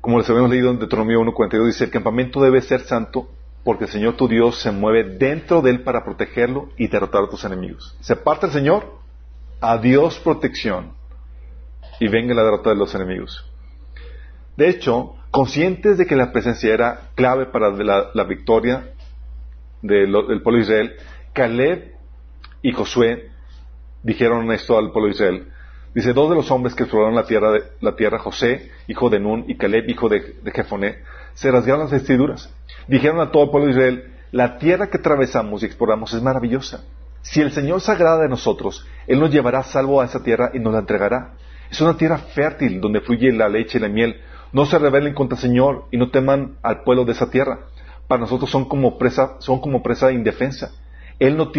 como 0.00 0.18
les 0.18 0.30
habíamos 0.30 0.52
leído 0.52 0.70
en 0.70 0.78
Deuteronomio 0.78 1.22
1.42, 1.22 1.66
dice, 1.66 1.84
el 1.86 1.90
campamento 1.90 2.40
debe 2.40 2.62
ser 2.62 2.82
santo 2.82 3.28
porque 3.64 3.86
el 3.86 3.90
Señor 3.90 4.14
tu 4.16 4.28
Dios 4.28 4.60
se 4.60 4.70
mueve 4.70 5.16
dentro 5.18 5.60
de 5.60 5.70
él 5.70 5.82
para 5.82 6.04
protegerlo 6.04 6.68
y 6.76 6.86
derrotar 6.86 7.24
a 7.24 7.28
tus 7.28 7.42
enemigos. 7.42 7.96
Se 8.00 8.14
parte 8.14 8.46
el 8.46 8.52
Señor, 8.52 9.00
adiós 9.60 10.20
protección 10.20 10.92
y 11.98 12.06
venga 12.06 12.32
la 12.32 12.44
derrota 12.44 12.70
de 12.70 12.76
los 12.76 12.94
enemigos. 12.94 13.44
De 14.56 14.68
hecho, 14.68 15.14
conscientes 15.30 15.98
de 15.98 16.06
que 16.06 16.16
la 16.16 16.32
presencia 16.32 16.72
era 16.72 17.10
clave 17.14 17.46
para 17.46 17.70
la, 17.70 18.24
victoria 18.24 18.90
del, 19.82 20.10
pueblo 20.42 20.58
de 20.58 20.60
Israel, 20.60 20.96
Caleb 21.32 21.92
y 22.62 22.72
Josué 22.72 23.30
dijeron 24.02 24.50
esto 24.52 24.78
al 24.78 24.92
pueblo 24.92 25.08
de 25.08 25.14
Israel. 25.14 25.48
Dice, 25.94 26.12
dos 26.12 26.28
de 26.28 26.36
los 26.36 26.50
hombres 26.50 26.74
que 26.74 26.82
exploraron 26.82 27.14
la 27.14 27.24
tierra, 27.24 27.52
la 27.80 27.96
tierra 27.96 28.18
José, 28.18 28.70
hijo 28.86 29.08
de 29.08 29.18
Nun, 29.18 29.44
y 29.48 29.56
Caleb, 29.56 29.88
hijo 29.88 30.08
de, 30.08 30.36
de 30.42 30.50
Jefoné, 30.50 30.98
se 31.34 31.50
rasgaron 31.50 31.80
las 31.80 31.90
vestiduras. 31.90 32.52
Dijeron 32.86 33.20
a 33.20 33.30
todo 33.30 33.44
el 33.44 33.50
pueblo 33.50 33.66
de 33.66 33.72
Israel, 33.72 34.12
la 34.32 34.58
tierra 34.58 34.88
que 34.88 34.98
atravesamos 34.98 35.62
y 35.62 35.66
exploramos 35.66 36.12
es 36.12 36.22
maravillosa. 36.22 36.84
Si 37.22 37.40
el 37.40 37.50
Señor 37.50 37.80
se 37.80 37.90
agrada 37.90 38.22
de 38.22 38.28
nosotros, 38.28 38.86
Él 39.06 39.18
nos 39.18 39.30
llevará 39.30 39.62
salvo 39.62 40.00
a 40.00 40.04
esa 40.04 40.22
tierra 40.22 40.50
y 40.54 40.58
nos 40.58 40.72
la 40.72 40.80
entregará. 40.80 41.32
Es 41.70 41.80
una 41.80 41.96
tierra 41.96 42.18
fértil 42.18 42.80
donde 42.80 43.00
fluye 43.00 43.32
la 43.32 43.48
leche 43.48 43.78
y 43.78 43.80
la 43.80 43.88
miel. 43.88 44.20
No 44.56 44.64
se 44.64 44.78
rebelen 44.78 45.12
contra 45.12 45.36
el 45.36 45.42
Señor 45.42 45.84
y 45.90 45.98
no 45.98 46.10
teman 46.10 46.56
al 46.62 46.82
pueblo 46.82 47.04
de 47.04 47.12
esa 47.12 47.28
tierra. 47.28 47.66
Para 48.08 48.22
nosotros 48.22 48.48
son 48.48 48.64
como 48.64 48.96
presa, 48.96 49.36
son 49.38 49.60
como 49.60 49.82
presa 49.82 50.12
indefensa. 50.12 50.70
Él 51.18 51.36
no 51.36 51.52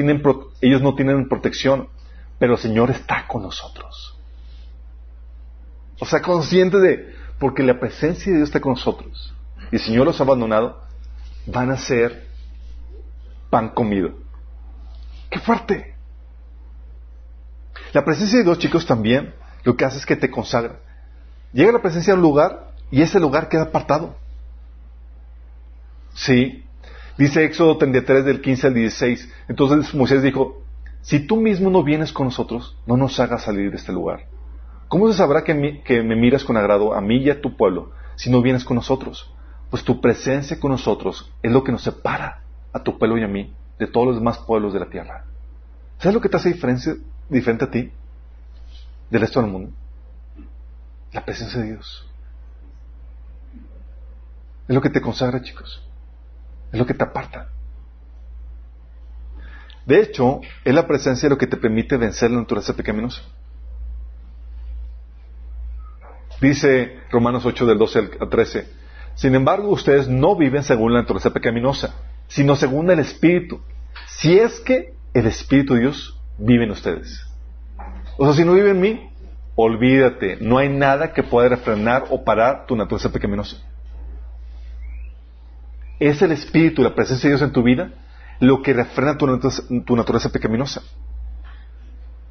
ellos 0.61 0.81
no 0.81 0.95
tienen 0.95 1.29
protección, 1.29 1.89
pero 2.39 2.53
el 2.53 2.59
Señor 2.59 2.89
está 2.89 3.27
con 3.27 3.43
nosotros. 3.43 4.17
O 5.99 6.05
sea, 6.07 6.23
consciente 6.23 6.79
de, 6.79 7.13
porque 7.37 7.61
la 7.61 7.79
presencia 7.79 8.31
de 8.31 8.39
Dios 8.39 8.49
está 8.49 8.61
con 8.61 8.71
nosotros 8.71 9.31
y 9.71 9.75
el 9.75 9.81
Señor 9.83 10.07
los 10.07 10.19
ha 10.19 10.23
abandonado, 10.23 10.81
van 11.45 11.69
a 11.69 11.77
ser 11.77 12.25
pan 13.51 13.69
comido. 13.69 14.15
¡Qué 15.29 15.37
fuerte! 15.37 15.93
La 17.93 18.03
presencia 18.03 18.39
de 18.39 18.43
Dios, 18.43 18.57
chicos, 18.57 18.87
también 18.87 19.35
lo 19.63 19.77
que 19.77 19.85
hace 19.85 19.99
es 19.99 20.05
que 20.07 20.15
te 20.15 20.31
consagra. 20.31 20.79
Llega 21.53 21.71
la 21.71 21.81
presencia 21.83 22.13
a 22.13 22.15
un 22.15 22.23
lugar 22.23 22.66
y 22.91 23.01
ese 23.01 23.19
lugar 23.19 23.49
queda 23.49 23.63
apartado. 23.63 24.15
Sí. 26.13 26.63
Dice 27.17 27.43
Éxodo 27.43 27.77
33 27.77 28.25
del 28.25 28.41
15 28.41 28.67
al 28.67 28.73
16. 28.73 29.33
Entonces 29.47 29.93
Moisés 29.93 30.21
dijo, 30.21 30.61
si 31.01 31.19
tú 31.19 31.37
mismo 31.37 31.69
no 31.69 31.83
vienes 31.83 32.11
con 32.11 32.27
nosotros, 32.27 32.77
no 32.85 32.97
nos 32.97 33.19
hagas 33.19 33.43
salir 33.43 33.71
de 33.71 33.77
este 33.77 33.91
lugar. 33.91 34.25
¿Cómo 34.87 35.11
se 35.11 35.17
sabrá 35.17 35.43
que, 35.43 35.53
me 35.53 36.15
miras 36.15 36.43
con 36.43 36.57
agrado 36.57 36.93
a 36.93 37.01
mí 37.01 37.17
y 37.17 37.29
a 37.29 37.41
tu 37.41 37.57
pueblo 37.57 37.91
si 38.15 38.29
no 38.29 38.41
vienes 38.41 38.63
con 38.63 38.75
nosotros? 38.75 39.31
Pues 39.69 39.83
tu 39.83 39.99
presencia 39.99 40.59
con 40.59 40.71
nosotros 40.71 41.31
es 41.43 41.51
lo 41.51 41.63
que 41.63 41.71
nos 41.71 41.83
separa 41.83 42.41
a 42.71 42.83
tu 42.83 42.97
pueblo 42.97 43.17
y 43.17 43.23
a 43.23 43.27
mí 43.27 43.53
de 43.79 43.87
todos 43.87 44.07
los 44.07 44.15
demás 44.15 44.37
pueblos 44.39 44.73
de 44.73 44.79
la 44.79 44.89
tierra. 44.89 45.25
¿Sabes 45.97 46.13
lo 46.13 46.21
que 46.21 46.29
te 46.29 46.37
hace 46.37 46.55
diferente 47.29 47.65
a 47.65 47.71
ti 47.71 47.91
del 49.09 49.21
resto 49.21 49.41
del 49.41 49.51
mundo? 49.51 49.71
La 51.11 51.25
presencia 51.25 51.59
de 51.61 51.67
Dios. 51.67 52.07
Es 54.67 54.75
lo 54.75 54.81
que 54.81 54.89
te 54.89 55.01
consagra, 55.01 55.41
chicos. 55.41 55.81
Es 56.71 56.79
lo 56.79 56.85
que 56.85 56.93
te 56.93 57.03
aparta. 57.03 57.49
De 59.85 60.01
hecho, 60.01 60.41
es 60.65 60.75
la 60.75 60.85
presencia 60.85 61.29
lo 61.29 61.37
que 61.37 61.47
te 61.47 61.55
permite 61.55 61.95
vencer 61.95 62.29
la 62.29 62.41
naturaleza 62.41 62.75
pecaminosa. 62.75 63.21
Dice 66.41 66.99
Romanos 67.09 67.45
8 67.45 67.65
del 67.65 67.77
12 67.77 67.99
al 68.19 68.29
13. 68.29 68.67
Sin 69.15 69.33
embargo, 69.33 69.69
ustedes 69.69 70.07
no 70.07 70.35
viven 70.35 70.63
según 70.63 70.93
la 70.93 70.99
naturaleza 70.99 71.31
pecaminosa, 71.31 71.95
sino 72.27 72.55
según 72.55 72.91
el 72.91 72.99
Espíritu. 72.99 73.61
Si 74.05 74.37
es 74.37 74.59
que 74.59 74.93
el 75.13 75.25
Espíritu 75.25 75.73
de 75.73 75.79
Dios 75.79 76.19
vive 76.37 76.65
en 76.65 76.71
ustedes. 76.71 77.25
O 78.17 78.25
sea, 78.25 78.33
si 78.33 78.43
no 78.43 78.53
vive 78.53 78.71
en 78.71 78.81
mí, 78.81 79.09
olvídate. 79.55 80.37
No 80.41 80.57
hay 80.57 80.69
nada 80.69 81.13
que 81.13 81.23
pueda 81.23 81.49
refrenar 81.49 82.05
o 82.09 82.23
parar 82.23 82.65
tu 82.67 82.75
naturaleza 82.75 83.11
pecaminosa. 83.11 83.57
Es 85.99 86.21
el 86.21 86.31
Espíritu, 86.31 86.83
la 86.83 86.95
presencia 86.95 87.29
de 87.29 87.35
Dios 87.35 87.47
en 87.47 87.53
tu 87.53 87.63
vida, 87.63 87.91
lo 88.39 88.61
que 88.61 88.73
refrena 88.73 89.17
tu 89.17 89.27
naturaleza, 89.95 90.31
pecaminosa. 90.31 90.81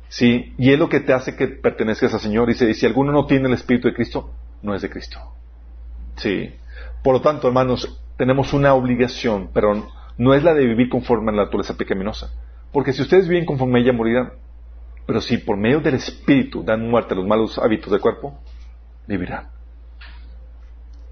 Sí, 0.09 0.55
y 0.57 0.73
es 0.73 0.79
lo 0.79 0.89
que 0.89 1.01
te 1.01 1.13
hace 1.13 1.35
que 1.35 1.49
pertenezcas 1.49 2.15
al 2.15 2.21
Señor. 2.21 2.47
Dice, 2.47 2.71
y 2.71 2.75
si 2.75 2.87
alguno 2.87 3.13
no 3.13 3.27
tiene 3.27 3.49
el 3.49 3.55
Espíritu 3.55 3.89
de 3.89 3.95
Cristo, 3.95 4.31
no 4.63 4.75
es 4.75 4.83
de 4.83 4.91
Cristo. 4.91 5.19
Sí. 6.17 6.55
Por 7.03 7.15
lo 7.15 7.21
tanto, 7.21 7.49
hermanos, 7.49 8.01
tenemos 8.17 8.53
una 8.53 8.75
obligación, 8.75 9.51
pero 9.53 9.89
no 10.17 10.35
es 10.35 10.45
la 10.45 10.55
de 10.55 10.65
vivir 10.65 10.89
conforme 10.89 11.33
a 11.33 11.35
la 11.35 11.45
naturaleza 11.45 11.77
pecaminosa. 11.77 12.31
Porque 12.73 12.93
si 12.93 13.03
ustedes 13.03 13.29
viven 13.29 13.47
conforme 13.47 13.81
a 13.81 13.83
ella, 13.83 13.93
morirán. 13.93 14.33
Pero 15.07 15.21
si 15.21 15.39
por 15.39 15.57
medio 15.57 15.81
del 15.81 15.95
Espíritu 15.95 16.63
dan 16.63 16.89
muerte 16.89 17.15
a 17.15 17.17
los 17.17 17.27
malos 17.27 17.59
hábitos 17.59 17.91
del 17.91 18.01
cuerpo, 18.01 18.39
vivirán. 19.07 19.49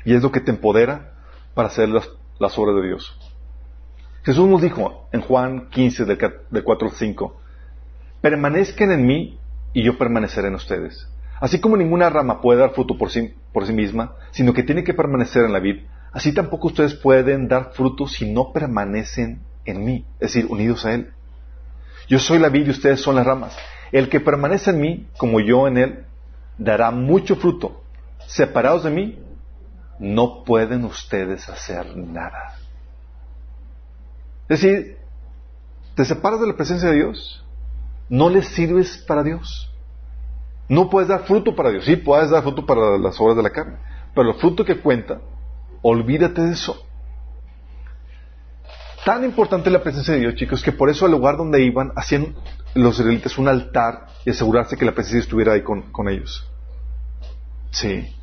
Y 0.04 0.14
es 0.14 0.22
lo 0.22 0.30
que 0.30 0.40
te 0.40 0.50
empodera 0.50 1.14
para 1.54 1.68
hacer 1.68 1.88
las, 1.88 2.08
las 2.38 2.59
obras 2.59 2.77
de 2.77 2.88
Dios. 2.88 3.18
Jesús 4.25 4.49
nos 4.49 4.62
dijo 4.62 5.09
en 5.12 5.20
Juan 5.20 5.68
15, 5.70 6.05
del, 6.07 6.18
4 6.64 6.88
al 6.88 6.94
5, 6.94 7.37
permanezcan 8.20 8.90
en 8.92 9.07
mí 9.07 9.38
y 9.73 9.83
yo 9.83 9.99
permaneceré 9.99 10.49
en 10.49 10.55
ustedes. 10.55 11.09
Así 11.40 11.61
como 11.61 11.77
ninguna 11.77 12.09
rama 12.09 12.40
puede 12.40 12.61
dar 12.61 12.70
fruto 12.70 12.97
por 12.97 13.11
sí, 13.11 13.35
por 13.53 13.66
sí 13.66 13.73
misma, 13.73 14.14
sino 14.31 14.55
que 14.55 14.62
tiene 14.62 14.83
que 14.83 14.94
permanecer 14.94 15.44
en 15.44 15.53
la 15.53 15.59
vid, 15.59 15.83
así 16.12 16.33
tampoco 16.33 16.68
ustedes 16.68 16.94
pueden 16.94 17.49
dar 17.49 17.73
fruto 17.73 18.07
si 18.07 18.33
no 18.33 18.53
permanecen 18.53 19.40
en 19.66 19.85
mí, 19.85 20.07
es 20.20 20.33
decir, 20.33 20.47
unidos 20.51 20.87
a 20.87 20.94
Él. 20.94 21.12
Yo 22.09 22.18
soy 22.18 22.38
la 22.38 22.49
vid 22.49 22.66
y 22.66 22.70
ustedes 22.70 23.01
son 23.01 23.16
las 23.16 23.27
ramas. 23.27 23.57
El 23.92 24.09
que 24.09 24.20
permanece 24.20 24.70
en 24.70 24.81
mí, 24.81 25.09
como 25.18 25.40
yo 25.40 25.66
en 25.68 25.77
Él, 25.77 26.05
dará 26.59 26.90
mucho 26.90 27.37
fruto. 27.37 27.83
Separados 28.27 28.85
de 28.85 28.90
mí, 28.90 29.18
no 29.98 30.44
pueden 30.44 30.85
ustedes 30.85 31.48
hacer 31.48 31.96
nada. 31.96 32.57
Es 34.48 34.61
decir, 34.61 34.98
te 35.94 36.04
separas 36.04 36.40
de 36.40 36.46
la 36.46 36.57
presencia 36.57 36.90
de 36.90 36.96
Dios, 36.96 37.44
no 38.09 38.28
le 38.28 38.42
sirves 38.42 38.98
para 39.07 39.22
Dios. 39.22 39.70
No 40.68 40.88
puedes 40.88 41.09
dar 41.09 41.24
fruto 41.24 41.54
para 41.54 41.70
Dios. 41.70 41.85
Sí, 41.85 41.96
puedes 41.96 42.30
dar 42.30 42.42
fruto 42.42 42.64
para 42.64 42.98
las 42.98 43.20
obras 43.20 43.37
de 43.37 43.42
la 43.42 43.50
carne. 43.50 43.76
Pero 44.14 44.30
el 44.30 44.37
fruto 44.37 44.64
que 44.64 44.80
cuenta, 44.80 45.20
olvídate 45.83 46.40
de 46.42 46.52
eso. 46.52 46.87
Tan 49.04 49.24
importante 49.24 49.68
la 49.68 49.83
presencia 49.83 50.14
de 50.14 50.20
Dios, 50.20 50.35
chicos, 50.37 50.62
que 50.62 50.72
por 50.72 50.88
eso 50.88 51.04
al 51.04 51.12
lugar 51.12 51.37
donde 51.37 51.62
iban, 51.62 51.92
hacían 51.94 52.35
los 52.74 52.98
israelitas 52.98 53.37
un 53.37 53.48
altar 53.48 54.07
y 54.24 54.30
asegurarse 54.30 54.76
que 54.76 54.87
la 54.87 54.92
presencia 54.92 55.20
estuviera 55.20 55.52
ahí 55.52 55.62
con, 55.62 55.92
con 55.92 56.09
ellos. 56.09 56.50
Sí. 57.70 58.14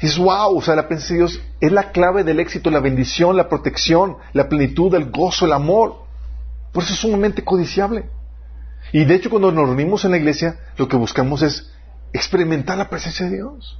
Es 0.00 0.18
wow, 0.18 0.56
o 0.56 0.62
sea, 0.62 0.76
la 0.76 0.88
presencia 0.88 1.14
de 1.14 1.18
Dios 1.20 1.40
es 1.60 1.72
la 1.72 1.90
clave 1.90 2.22
del 2.22 2.40
éxito, 2.40 2.70
la 2.70 2.80
bendición, 2.80 3.36
la 3.36 3.48
protección, 3.48 4.16
la 4.32 4.48
plenitud, 4.48 4.94
el 4.94 5.10
gozo, 5.10 5.46
el 5.46 5.52
amor. 5.52 6.02
Por 6.72 6.82
eso 6.82 6.92
es 6.92 7.00
sumamente 7.00 7.42
codiciable. 7.42 8.10
Y 8.92 9.04
de 9.04 9.14
hecho, 9.14 9.30
cuando 9.30 9.50
nos 9.50 9.66
reunimos 9.66 10.04
en 10.04 10.10
la 10.10 10.18
iglesia, 10.18 10.58
lo 10.76 10.88
que 10.88 10.96
buscamos 10.96 11.42
es 11.42 11.72
experimentar 12.12 12.76
la 12.76 12.90
presencia 12.90 13.26
de 13.26 13.36
Dios. 13.36 13.78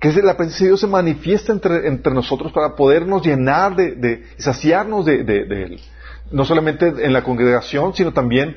Que 0.00 0.12
la 0.22 0.36
presencia 0.36 0.64
de 0.64 0.70
Dios 0.70 0.80
se 0.80 0.86
manifiesta 0.86 1.52
entre, 1.52 1.88
entre 1.88 2.12
nosotros 2.12 2.52
para 2.52 2.76
podernos 2.76 3.24
llenar 3.24 3.74
de, 3.74 4.24
saciarnos 4.36 5.06
de 5.06 5.20
Él. 5.20 5.80
No 6.30 6.44
solamente 6.44 6.88
en 6.88 7.12
la 7.12 7.24
congregación, 7.24 7.94
sino 7.94 8.12
también 8.12 8.56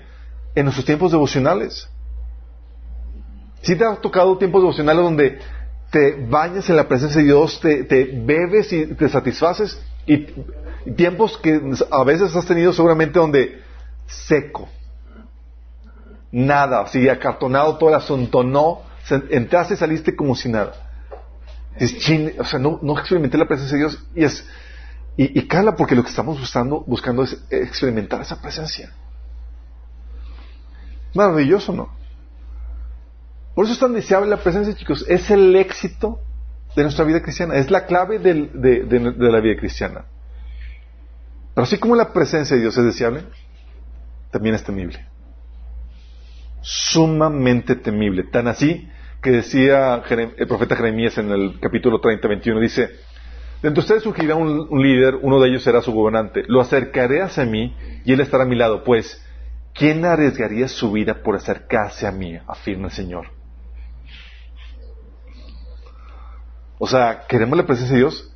en 0.55 0.65
nuestros 0.65 0.85
tiempos 0.85 1.11
devocionales. 1.11 1.89
Si 3.61 3.75
te 3.75 3.85
ha 3.85 3.95
tocado 3.95 4.37
tiempos 4.37 4.61
devocionales 4.61 5.03
donde 5.03 5.39
te 5.91 6.25
bañas 6.27 6.69
en 6.69 6.75
la 6.75 6.87
presencia 6.87 7.21
de 7.21 7.27
Dios, 7.27 7.59
te, 7.59 7.83
bebes 8.13 8.71
y 8.73 8.87
te 8.87 9.09
satisfaces, 9.09 9.81
y, 10.05 10.27
tiempos 10.95 11.37
que 11.37 11.61
a 11.91 12.03
veces 12.03 12.35
has 12.35 12.45
tenido 12.45 12.71
seguramente 12.71 13.19
donde 13.19 13.61
seco, 14.05 14.69
nada, 16.31 16.81
así 16.81 17.09
acartonado 17.09 17.77
todo 17.77 17.89
el 17.89 17.95
asunto, 17.95 18.43
no, 18.43 18.81
entraste 19.29 19.73
y 19.73 19.77
saliste 19.77 20.15
como 20.15 20.35
si 20.35 20.49
nada. 20.49 20.73
o 22.39 22.43
sea, 22.43 22.59
no, 22.59 22.79
experimenté 22.97 23.37
la 23.37 23.47
presencia 23.47 23.77
de 23.77 23.83
Dios 23.83 24.05
y 24.15 24.23
es, 24.23 24.47
y, 25.17 25.39
y 25.39 25.47
cala 25.47 25.75
porque 25.75 25.95
lo 25.95 26.03
que 26.03 26.09
estamos 26.09 26.39
buscando 26.85 27.23
es 27.23 27.43
experimentar 27.49 28.21
esa 28.21 28.41
presencia. 28.41 28.91
Maravilloso, 31.13 31.73
¿no? 31.73 31.89
Por 33.57 33.65
eso 33.65 33.73
es 33.73 33.79
tan 33.79 33.93
deseable 33.93 34.29
la 34.29 34.37
presencia, 34.37 34.75
chicos. 34.75 35.03
Es 35.09 35.31
el 35.31 35.55
éxito 35.55 36.19
de 36.75 36.83
nuestra 36.83 37.03
vida 37.05 37.23
cristiana. 37.23 37.55
Es 37.55 37.71
la 37.71 37.87
clave 37.87 38.19
de, 38.19 39.15
la 39.17 39.39
vida 39.39 39.59
cristiana. 39.59 40.05
Pero 41.55 41.63
así 41.63 41.79
como 41.79 41.95
la 41.95 42.13
presencia 42.13 42.55
de 42.55 42.61
Dios 42.61 42.77
es 42.77 42.85
deseable, 42.85 43.23
también 44.29 44.53
es 44.53 44.63
temible. 44.63 45.03
Sumamente 46.61 47.75
temible. 47.75 48.25
Tan 48.25 48.47
así 48.47 48.87
que 49.23 49.31
decía 49.31 50.03
el 50.07 50.47
profeta 50.47 50.75
Jeremías 50.75 51.17
en 51.17 51.31
el 51.31 51.59
capítulo 51.59 51.99
30, 51.99 52.27
21, 52.27 52.59
dice, 52.59 52.91
Dentro 53.63 53.81
de 53.81 53.85
ustedes 53.85 54.03
surgirá 54.03 54.35
un, 54.35 54.67
un, 54.69 54.83
líder, 54.83 55.15
uno 55.15 55.39
de 55.39 55.49
ellos 55.49 55.63
será 55.63 55.81
su 55.81 55.91
gobernante. 55.93 56.43
Lo 56.45 56.61
acercaré 56.61 57.23
hacia 57.23 57.43
mí 57.43 57.75
y 58.05 58.13
él 58.13 58.19
estará 58.19 58.43
a 58.43 58.47
mi 58.47 58.55
lado. 58.55 58.83
Pues, 58.83 59.19
¿quién 59.73 60.05
arriesgaría 60.05 60.67
su 60.67 60.91
vida 60.91 61.23
por 61.23 61.35
acercarse 61.35 62.05
a 62.05 62.11
mí? 62.11 62.37
afirma 62.47 62.89
el 62.89 62.93
Señor. 62.93 63.36
O 66.79 66.87
sea, 66.87 67.25
queremos 67.27 67.57
la 67.57 67.65
presencia 67.65 67.95
de 67.95 68.01
Dios, 68.01 68.31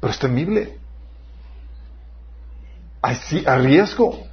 pero 0.00 0.12
es 0.12 0.18
temible. 0.18 0.78
Así, 3.02 3.44
a 3.46 3.56
riesgo. 3.58 4.26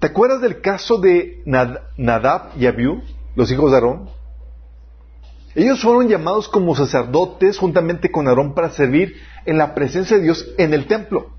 ¿Te 0.00 0.08
acuerdas 0.08 0.40
del 0.40 0.60
caso 0.60 0.98
de 0.98 1.42
Nadab 1.96 2.56
y 2.56 2.66
Abiú, 2.66 3.02
los 3.34 3.50
hijos 3.50 3.70
de 3.70 3.76
Aarón? 3.76 4.10
Ellos 5.54 5.82
fueron 5.82 6.08
llamados 6.08 6.48
como 6.48 6.76
sacerdotes 6.76 7.58
juntamente 7.58 8.10
con 8.10 8.28
Aarón 8.28 8.54
para 8.54 8.70
servir 8.70 9.16
en 9.44 9.58
la 9.58 9.74
presencia 9.74 10.16
de 10.16 10.22
Dios 10.22 10.46
en 10.56 10.72
el 10.74 10.86
templo. 10.86 11.30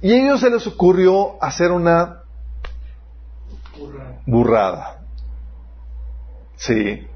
Y 0.00 0.12
a 0.12 0.22
ellos 0.22 0.40
se 0.40 0.50
les 0.50 0.66
ocurrió 0.66 1.42
hacer 1.42 1.72
una 1.72 2.22
burrada. 4.26 5.00
Sí. 6.56 7.06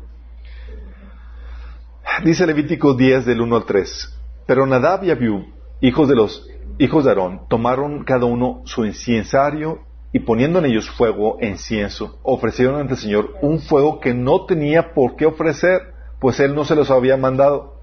Dice 2.25 2.47
Levítico 2.47 2.95
10 2.95 3.25
del 3.25 3.41
1 3.41 3.57
al 3.57 3.65
3. 3.65 4.19
Pero 4.47 4.67
Nadab 4.67 5.05
y 5.05 5.11
Abiú, 5.11 5.47
hijos 5.81 6.09
de 6.09 6.17
los 6.17 6.47
hijos 6.79 7.05
de 7.05 7.11
Aarón, 7.11 7.43
tomaron 7.49 8.05
cada 8.05 8.27
uno 8.27 8.63
su 8.65 8.85
inciensario 8.85 9.81
y 10.13 10.21
poniendo 10.21 10.59
en 10.59 10.67
ellos 10.67 10.91
fuego 10.91 11.39
e 11.41 11.49
incienso, 11.49 12.19
ofrecieron 12.23 12.81
ante 12.81 12.95
el 12.95 12.99
Señor 12.99 13.35
un 13.43 13.61
fuego 13.61 14.01
que 14.01 14.13
no 14.13 14.45
tenía 14.45 14.93
por 14.93 15.17
qué 15.17 15.27
ofrecer, 15.27 15.95
pues 16.21 16.41
Él 16.41 16.55
no 16.55 16.65
se 16.65 16.75
los 16.75 16.91
había 16.91 17.17
mandado. 17.17 17.81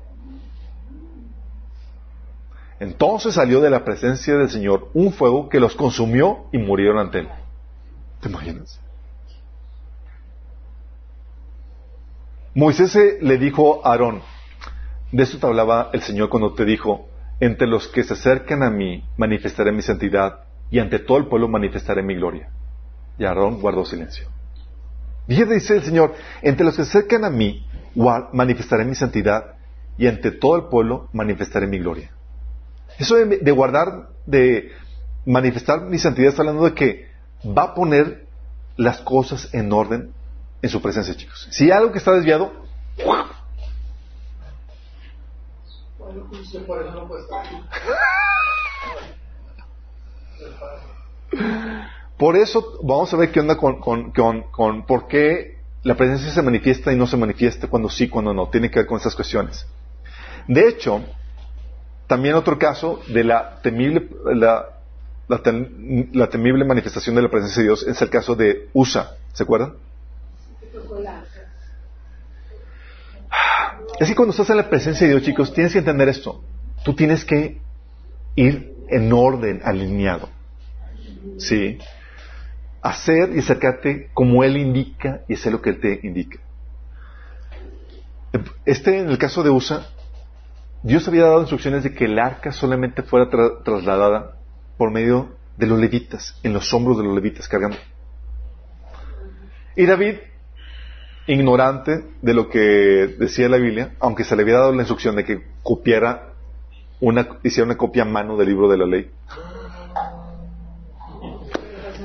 Entonces 2.80 3.34
salió 3.34 3.62
de 3.62 3.70
la 3.70 3.84
presencia 3.84 4.38
del 4.38 4.50
Señor 4.50 4.90
un 4.94 5.14
fuego 5.14 5.50
que 5.50 5.60
los 5.60 5.76
consumió 5.76 6.46
y 6.52 6.60
murieron 6.60 7.00
ante 7.00 7.20
Él. 7.20 7.30
¿Te 8.22 8.30
imaginas? 8.30 8.80
Moisés 12.58 12.98
le 13.22 13.38
dijo 13.38 13.86
a 13.86 13.92
Aarón, 13.92 14.24
de 15.12 15.22
esto 15.22 15.38
te 15.38 15.46
hablaba 15.46 15.92
el 15.94 16.02
Señor 16.02 16.30
cuando 16.30 16.56
te 16.56 16.66
dijo, 16.66 17.08
entre 17.40 17.68
los 17.68 17.88
que 17.88 18.04
se 18.04 18.14
acercan 18.14 18.64
a 18.64 18.72
mí 18.72 19.08
manifestaré 19.16 19.72
mi 19.72 19.84
santidad 19.84 20.40
y 20.72 20.80
ante 20.80 20.98
todo 20.98 21.20
el 21.20 21.28
pueblo 21.28 21.48
manifestaré 21.48 22.02
mi 22.02 22.16
gloria. 22.16 22.50
Y 23.20 23.26
Aarón 23.26 23.62
guardó 23.62 23.86
silencio. 23.86 24.28
Y 25.28 25.44
dice 25.44 25.76
el 25.76 25.84
Señor, 25.84 26.16
entre 26.42 26.66
los 26.66 26.76
que 26.76 26.84
se 26.84 26.98
acercan 26.98 27.26
a 27.26 27.30
mí 27.30 27.64
manifestaré 28.34 28.86
mi 28.86 28.96
santidad 28.96 29.54
y 29.96 30.08
ante 30.08 30.32
todo 30.32 30.56
el 30.56 30.64
pueblo 30.64 31.10
manifestaré 31.14 31.68
mi 31.68 31.78
gloria. 31.78 32.10
Eso 32.98 33.18
de 33.18 33.52
guardar, 33.52 34.10
de 34.26 34.72
manifestar 35.28 35.82
mi 35.82 36.00
santidad 36.00 36.30
está 36.30 36.42
hablando 36.42 36.64
de 36.64 36.74
que 36.74 37.06
va 37.56 37.66
a 37.66 37.74
poner 37.76 38.26
las 38.78 38.98
cosas 39.02 39.54
en 39.54 39.72
orden 39.72 40.17
en 40.62 40.70
su 40.70 40.82
presencia, 40.82 41.16
chicos. 41.16 41.48
Si 41.52 41.66
hay 41.66 41.72
algo 41.72 41.92
que 41.92 42.00
está 42.00 42.12
desviado, 42.14 42.52
estar 47.20 47.46
Por 52.18 52.36
eso 52.36 52.80
vamos 52.82 53.14
a 53.14 53.18
ver 53.18 53.32
qué 53.32 53.40
onda 53.40 53.58
con, 53.58 53.80
con, 53.80 54.12
con, 54.12 54.44
con 54.44 54.86
por 54.86 55.08
qué 55.08 55.58
la 55.84 55.96
presencia 55.96 56.32
se 56.32 56.42
manifiesta 56.42 56.92
y 56.92 56.96
no 56.96 57.08
se 57.08 57.18
manifiesta, 57.18 57.68
cuando 57.68 57.90
sí, 57.90 58.10
cuando 58.10 58.34
no. 58.34 58.50
Tiene 58.50 58.72
que 58.72 58.80
ver 58.80 58.88
con 58.88 58.98
estas 58.98 59.16
cuestiones. 59.16 59.68
De 60.48 60.68
hecho, 60.68 61.04
también 62.08 62.36
otro 62.36 62.58
caso 62.58 63.00
de 63.08 63.24
la 63.24 63.62
temible, 63.62 64.10
la, 64.34 64.66
la, 65.28 66.30
temible 66.30 66.66
manifestación 66.66 67.16
de 67.16 67.22
la 67.22 67.30
presencia 67.30 67.62
de 67.62 67.68
Dios 67.68 67.84
es 67.84 68.02
el 68.02 68.10
caso 68.10 68.36
de 68.36 68.70
Usa. 68.74 69.18
¿Se 69.34 69.44
acuerdan? 69.44 69.74
Así 74.00 74.14
cuando 74.14 74.32
estás 74.32 74.50
en 74.50 74.58
la 74.58 74.70
presencia 74.70 75.08
de 75.08 75.14
Dios, 75.14 75.24
chicos, 75.24 75.54
tienes 75.54 75.74
que 75.74 75.80
entender 75.80 76.08
esto. 76.10 76.44
Tú 76.84 76.94
tienes 76.94 77.26
que 77.26 77.60
ir 78.36 78.76
en 78.90 79.12
orden, 79.12 79.62
alineado. 79.64 80.30
¿Sí? 81.38 81.80
Hacer 82.82 83.36
y 83.36 83.40
acercarte 83.40 84.10
como 84.14 84.44
Él 84.44 84.58
indica 84.58 85.22
y 85.28 85.34
hacer 85.34 85.52
lo 85.52 85.62
que 85.62 85.72
Él 85.72 85.80
te 85.80 86.00
indica. 86.04 86.40
Este, 88.66 89.00
en 89.00 89.10
el 89.10 89.18
caso 89.18 89.42
de 89.42 89.50
USA, 89.50 89.88
Dios 90.84 91.08
había 91.08 91.24
dado 91.24 91.42
instrucciones 91.42 91.84
de 91.84 91.94
que 91.94 92.06
el 92.06 92.20
arca 92.20 92.52
solamente 92.52 93.02
fuera 93.02 93.30
trasladada 93.64 94.38
por 94.78 94.92
medio 94.92 95.36
de 95.58 95.66
los 95.66 95.80
levitas, 95.80 96.40
en 96.44 96.54
los 96.54 96.72
hombros 96.74 96.98
de 96.98 97.04
los 97.04 97.16
levitas 97.16 97.48
cargando. 97.48 97.78
Y 99.76 99.86
David, 99.86 100.18
ignorante 101.28 102.06
de 102.22 102.34
lo 102.34 102.50
que 102.50 102.60
decía 103.20 103.50
la 103.50 103.58
Biblia, 103.58 103.96
aunque 104.00 104.24
se 104.24 104.36
le 104.36 104.44
había 104.44 104.56
dado 104.56 104.72
la 104.72 104.82
instrucción 104.82 105.16
de 105.16 105.26
que 105.26 105.44
copiara 105.62 106.34
una, 107.00 107.40
hiciera 107.44 107.66
una 107.66 107.78
copia 107.78 108.04
a 108.04 108.06
mano 108.06 108.38
del 108.38 108.48
libro 108.48 108.70
de 108.70 108.78
la 108.78 108.86
ley. 108.86 109.12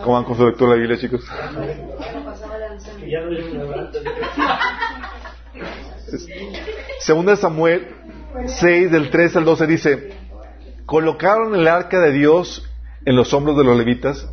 ¿Cómo 0.02 0.14
van 0.14 0.24
con 0.24 0.68
la 0.68 0.74
Biblia, 0.74 0.98
chicos? 0.98 1.24
Segunda 6.98 7.36
Samuel 7.36 7.94
6, 8.46 8.90
del 8.90 9.10
3 9.10 9.36
al 9.36 9.44
12 9.44 9.66
dice, 9.66 10.12
¿colocaron 10.84 11.54
el 11.54 11.68
arca 11.68 12.00
de 12.00 12.12
Dios 12.12 12.68
en 13.04 13.14
los 13.14 13.32
hombros 13.32 13.56
de 13.56 13.64
los 13.64 13.76
levitas? 13.76 14.28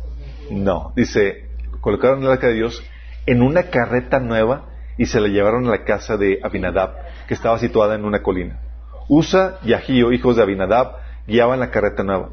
No, 0.50 0.92
dice, 0.96 1.48
colocaron 1.80 2.22
el 2.24 2.30
arca 2.30 2.48
de 2.48 2.54
Dios 2.54 2.82
en 3.26 3.42
una 3.42 3.64
carreta 3.64 4.18
nueva 4.18 4.69
y 5.00 5.06
se 5.06 5.18
la 5.18 5.28
llevaron 5.28 5.66
a 5.66 5.70
la 5.70 5.84
casa 5.84 6.18
de 6.18 6.40
Abinadab, 6.42 6.90
que 7.26 7.32
estaba 7.32 7.58
situada 7.58 7.94
en 7.94 8.04
una 8.04 8.22
colina. 8.22 8.60
Usa 9.08 9.58
y 9.64 9.72
Agío, 9.72 10.12
hijos 10.12 10.36
de 10.36 10.42
Abinadab, 10.42 10.92
guiaban 11.26 11.58
la 11.58 11.70
carreta 11.70 12.02
nueva, 12.02 12.28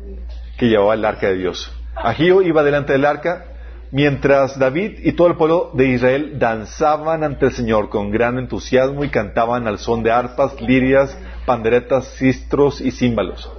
que 0.57 0.67
llevaba 0.67 0.95
el 0.95 1.05
arca 1.05 1.27
de 1.27 1.37
Dios. 1.37 1.73
Agío 1.95 2.41
iba 2.41 2.63
delante 2.63 2.91
del 2.91 3.05
arca, 3.05 3.45
mientras 3.91 4.59
David 4.59 4.99
y 5.01 5.13
todo 5.13 5.29
el 5.29 5.37
pueblo 5.37 5.71
de 5.75 5.87
Israel 5.87 6.39
danzaban 6.39 7.23
ante 7.23 7.45
el 7.45 7.53
Señor 7.53 7.87
con 7.87 8.11
gran 8.11 8.37
entusiasmo 8.37 9.05
y 9.05 9.09
cantaban 9.11 9.65
al 9.65 9.79
son 9.79 10.03
de 10.03 10.11
arpas, 10.11 10.59
lirias, 10.59 11.17
panderetas, 11.45 12.15
cistros 12.17 12.81
y 12.81 12.91
címbalos. 12.91 13.49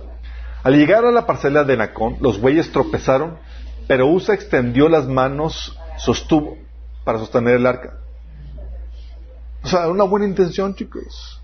Al 0.62 0.76
llegar 0.76 1.06
a 1.06 1.10
la 1.10 1.24
parcela 1.24 1.64
de 1.64 1.78
Nacón, 1.78 2.18
los 2.20 2.38
bueyes 2.42 2.70
tropezaron, 2.72 3.38
pero 3.86 4.06
Usa 4.06 4.34
extendió 4.34 4.86
las 4.90 5.08
manos, 5.08 5.78
sostuvo 5.96 6.58
para 7.04 7.18
sostener 7.18 7.56
el 7.56 7.64
arca. 7.64 7.97
O 9.62 9.68
sea, 9.68 9.88
una 9.88 10.04
buena 10.04 10.26
intención, 10.26 10.74
chicos. 10.74 11.40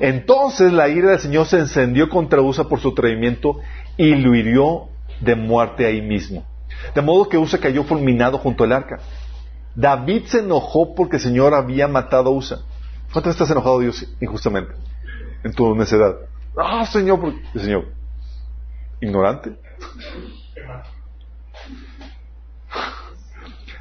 Entonces 0.00 0.72
la 0.72 0.88
ira 0.88 1.10
del 1.10 1.20
Señor 1.20 1.46
se 1.46 1.58
encendió 1.58 2.08
contra 2.08 2.40
Usa 2.40 2.64
por 2.64 2.80
su 2.80 2.88
atrevimiento 2.88 3.60
y 3.96 4.14
lo 4.14 4.34
hirió 4.34 4.88
de 5.20 5.34
muerte 5.34 5.84
ahí 5.86 6.00
mismo. 6.00 6.44
De 6.94 7.02
modo 7.02 7.28
que 7.28 7.36
Usa 7.36 7.58
cayó 7.58 7.84
fulminado 7.84 8.38
junto 8.38 8.64
al 8.64 8.72
arca. 8.72 9.00
David 9.74 10.24
se 10.26 10.38
enojó 10.40 10.94
porque 10.94 11.16
el 11.16 11.22
Señor 11.22 11.54
había 11.54 11.88
matado 11.88 12.30
a 12.30 12.32
Usa. 12.32 12.60
¿Cuántas 13.12 13.32
estás 13.32 13.50
enojado 13.50 13.80
Dios 13.80 14.06
injustamente? 14.20 14.72
En 15.44 15.52
tu 15.52 15.74
necedad. 15.74 16.16
Ah, 16.56 16.86
Señor, 16.86 17.20
el 17.54 17.60
Señor. 17.60 17.88
Ignorante. 19.00 19.56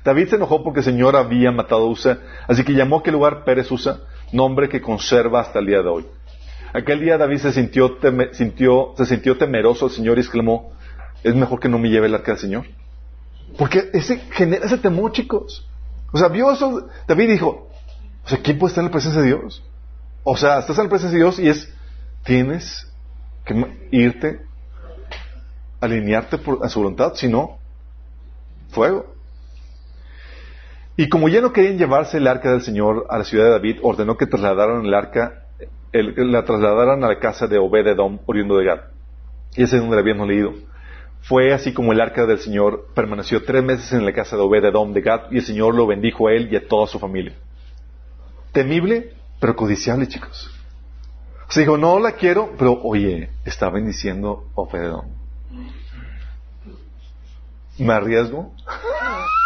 David 0.04 0.30
se 0.30 0.36
enojó 0.36 0.64
porque 0.64 0.80
el 0.80 0.86
Señor 0.86 1.16
había 1.16 1.52
matado 1.52 1.82
a 1.82 1.90
Usa, 1.90 2.20
así 2.48 2.64
que 2.64 2.74
llamó 2.74 3.00
aquel 3.00 3.14
lugar 3.14 3.44
Pérez 3.44 3.72
Usa, 3.72 4.00
nombre 4.32 4.70
que 4.70 4.82
conserva 4.82 5.42
hasta 5.42 5.60
el 5.60 5.66
día 5.66 5.82
de 5.82 5.90
hoy. 5.90 6.06
Aquel 6.74 7.00
día 7.02 7.18
David 7.18 7.38
se 7.38 7.52
sintió, 7.52 7.98
sintió, 8.32 8.94
se 8.96 9.06
sintió 9.06 9.38
temeroso 9.38 9.86
al 9.86 9.92
Señor 9.92 10.18
y 10.18 10.22
exclamó, 10.22 10.72
es 11.24 11.36
mejor 11.36 11.60
que 11.60 11.70
no 11.70 11.80
me 11.80 11.90
lleve 11.90 12.08
el 12.08 12.16
arca 12.16 12.34
del 12.34 12.42
Señor. 12.42 12.66
Porque 13.58 13.90
ese 13.94 14.18
genera 14.32 14.66
ese 14.66 14.78
temor, 14.78 15.12
chicos. 15.12 15.68
O 16.12 16.18
sea, 16.18 16.28
vio 16.28 16.52
eso, 16.52 16.88
David 17.08 17.30
dijo, 17.30 17.70
o 18.24 18.30
sea, 18.30 18.40
¿quién 18.42 18.58
puede 18.58 18.72
estar 18.72 18.84
en 18.84 18.88
la 18.88 18.92
presencia 18.92 19.22
de 19.22 19.28
Dios? 19.28 19.64
O 20.24 20.38
sea, 20.38 20.60
estás 20.60 20.78
en 20.78 20.86
la 20.86 20.90
presencia 20.90 21.18
de 21.18 21.24
Dios 21.24 21.40
y 21.40 21.50
es, 21.50 21.74
tienes 22.24 22.92
que 23.46 23.90
irte, 23.92 24.42
alinearte 25.82 26.38
por, 26.38 26.64
a 26.64 26.70
su 26.70 26.80
voluntad, 26.80 27.14
si 27.16 27.28
no, 27.28 27.58
fuego. 28.70 29.16
Y 31.00 31.08
como 31.08 31.30
ya 31.30 31.40
no 31.40 31.54
querían 31.54 31.78
llevarse 31.78 32.18
el 32.18 32.28
arca 32.28 32.52
del 32.52 32.62
Señor 32.62 33.06
a 33.10 33.20
la 33.20 33.24
ciudad 33.24 33.46
de 33.46 33.52
David, 33.52 33.80
ordenó 33.84 34.18
que 34.18 34.26
trasladaran 34.26 34.86
el 34.86 34.94
arca, 34.94 35.46
la 35.94 36.44
trasladaran 36.44 37.02
a 37.06 37.08
la 37.08 37.20
casa 37.20 37.48
de 37.48 37.58
Obed-Edom, 37.58 38.20
oriundo 38.26 38.58
de 38.58 38.66
Gad. 38.66 38.80
Y 39.56 39.64
ese 39.64 39.78
es 39.78 39.82
donde 39.82 39.98
habíamos 39.98 40.28
leído. 40.28 40.56
Fue 41.22 41.54
así 41.54 41.74
como 41.74 41.94
el 41.94 42.02
arca 42.02 42.26
del 42.26 42.40
Señor 42.40 42.88
permaneció 42.94 43.46
tres 43.46 43.64
meses 43.64 43.94
en 43.94 44.04
la 44.04 44.12
casa 44.12 44.36
de 44.36 44.42
Obed-Edom 44.42 44.92
de 44.92 45.00
Gad, 45.00 45.32
y 45.32 45.38
el 45.38 45.46
Señor 45.46 45.74
lo 45.74 45.88
bendijo 45.88 46.28
a 46.28 46.34
él 46.34 46.50
y 46.52 46.58
a 46.58 46.68
toda 46.68 46.86
su 46.86 47.00
familia. 47.00 47.36
Temible, 48.52 49.14
pero 49.40 49.56
codiciable, 49.56 50.06
chicos. 50.06 50.52
O 51.48 51.52
sea, 51.54 51.62
dijo, 51.62 51.78
no 51.78 51.98
la 52.00 52.12
quiero, 52.12 52.56
pero 52.58 52.74
oye, 52.84 53.30
está 53.46 53.70
bendiciendo 53.70 54.50
Obededón. 54.54 55.14
¿Me 57.78 57.94
arriesgo? 57.94 58.52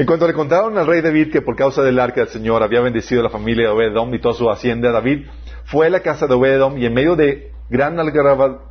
En 0.00 0.06
cuanto 0.06 0.26
le 0.26 0.32
contaron 0.32 0.78
al 0.78 0.86
rey 0.86 1.02
David 1.02 1.30
que 1.30 1.42
por 1.42 1.54
causa 1.56 1.82
del 1.82 2.00
arca 2.00 2.22
del 2.22 2.30
Señor 2.30 2.62
había 2.62 2.80
bendecido 2.80 3.20
a 3.20 3.24
la 3.24 3.28
familia 3.28 3.66
de 3.66 3.72
Obededom 3.72 4.14
y 4.14 4.18
toda 4.18 4.32
su 4.32 4.50
hacienda, 4.50 4.92
David 4.92 5.26
fue 5.66 5.88
a 5.88 5.90
la 5.90 6.00
casa 6.00 6.26
de 6.26 6.32
Obededom 6.32 6.78
y 6.78 6.86
en 6.86 6.94
medio 6.94 7.16
de 7.16 7.52
gran 7.68 7.98
algarabía 8.00 8.64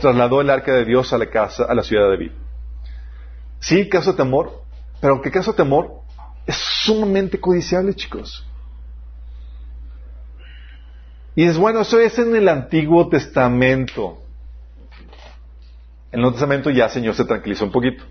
trasladó 0.00 0.40
el 0.40 0.48
arca 0.48 0.72
de 0.72 0.86
Dios 0.86 1.12
a 1.12 1.18
la 1.18 1.26
casa, 1.26 1.64
a 1.68 1.74
la 1.74 1.82
ciudad 1.82 2.04
de 2.04 2.08
David. 2.08 2.32
Sí, 3.60 3.84
de 3.84 4.12
temor, 4.14 4.62
pero 4.98 5.12
aunque 5.12 5.30
caso 5.30 5.52
temor, 5.52 5.90
es 6.46 6.56
sumamente 6.56 7.38
codiciable, 7.38 7.94
chicos. 7.94 8.46
Y 11.36 11.44
es 11.44 11.58
bueno, 11.58 11.80
eso 11.82 12.00
es 12.00 12.18
en 12.18 12.34
el 12.34 12.48
Antiguo 12.48 13.10
Testamento. 13.10 14.22
En 16.12 16.14
el 16.14 16.20
Nuevo 16.22 16.32
Testamento 16.32 16.70
ya 16.70 16.86
el 16.86 16.90
Señor 16.92 17.14
se 17.14 17.26
tranquilizó 17.26 17.66
un 17.66 17.72
poquito. 17.72 18.04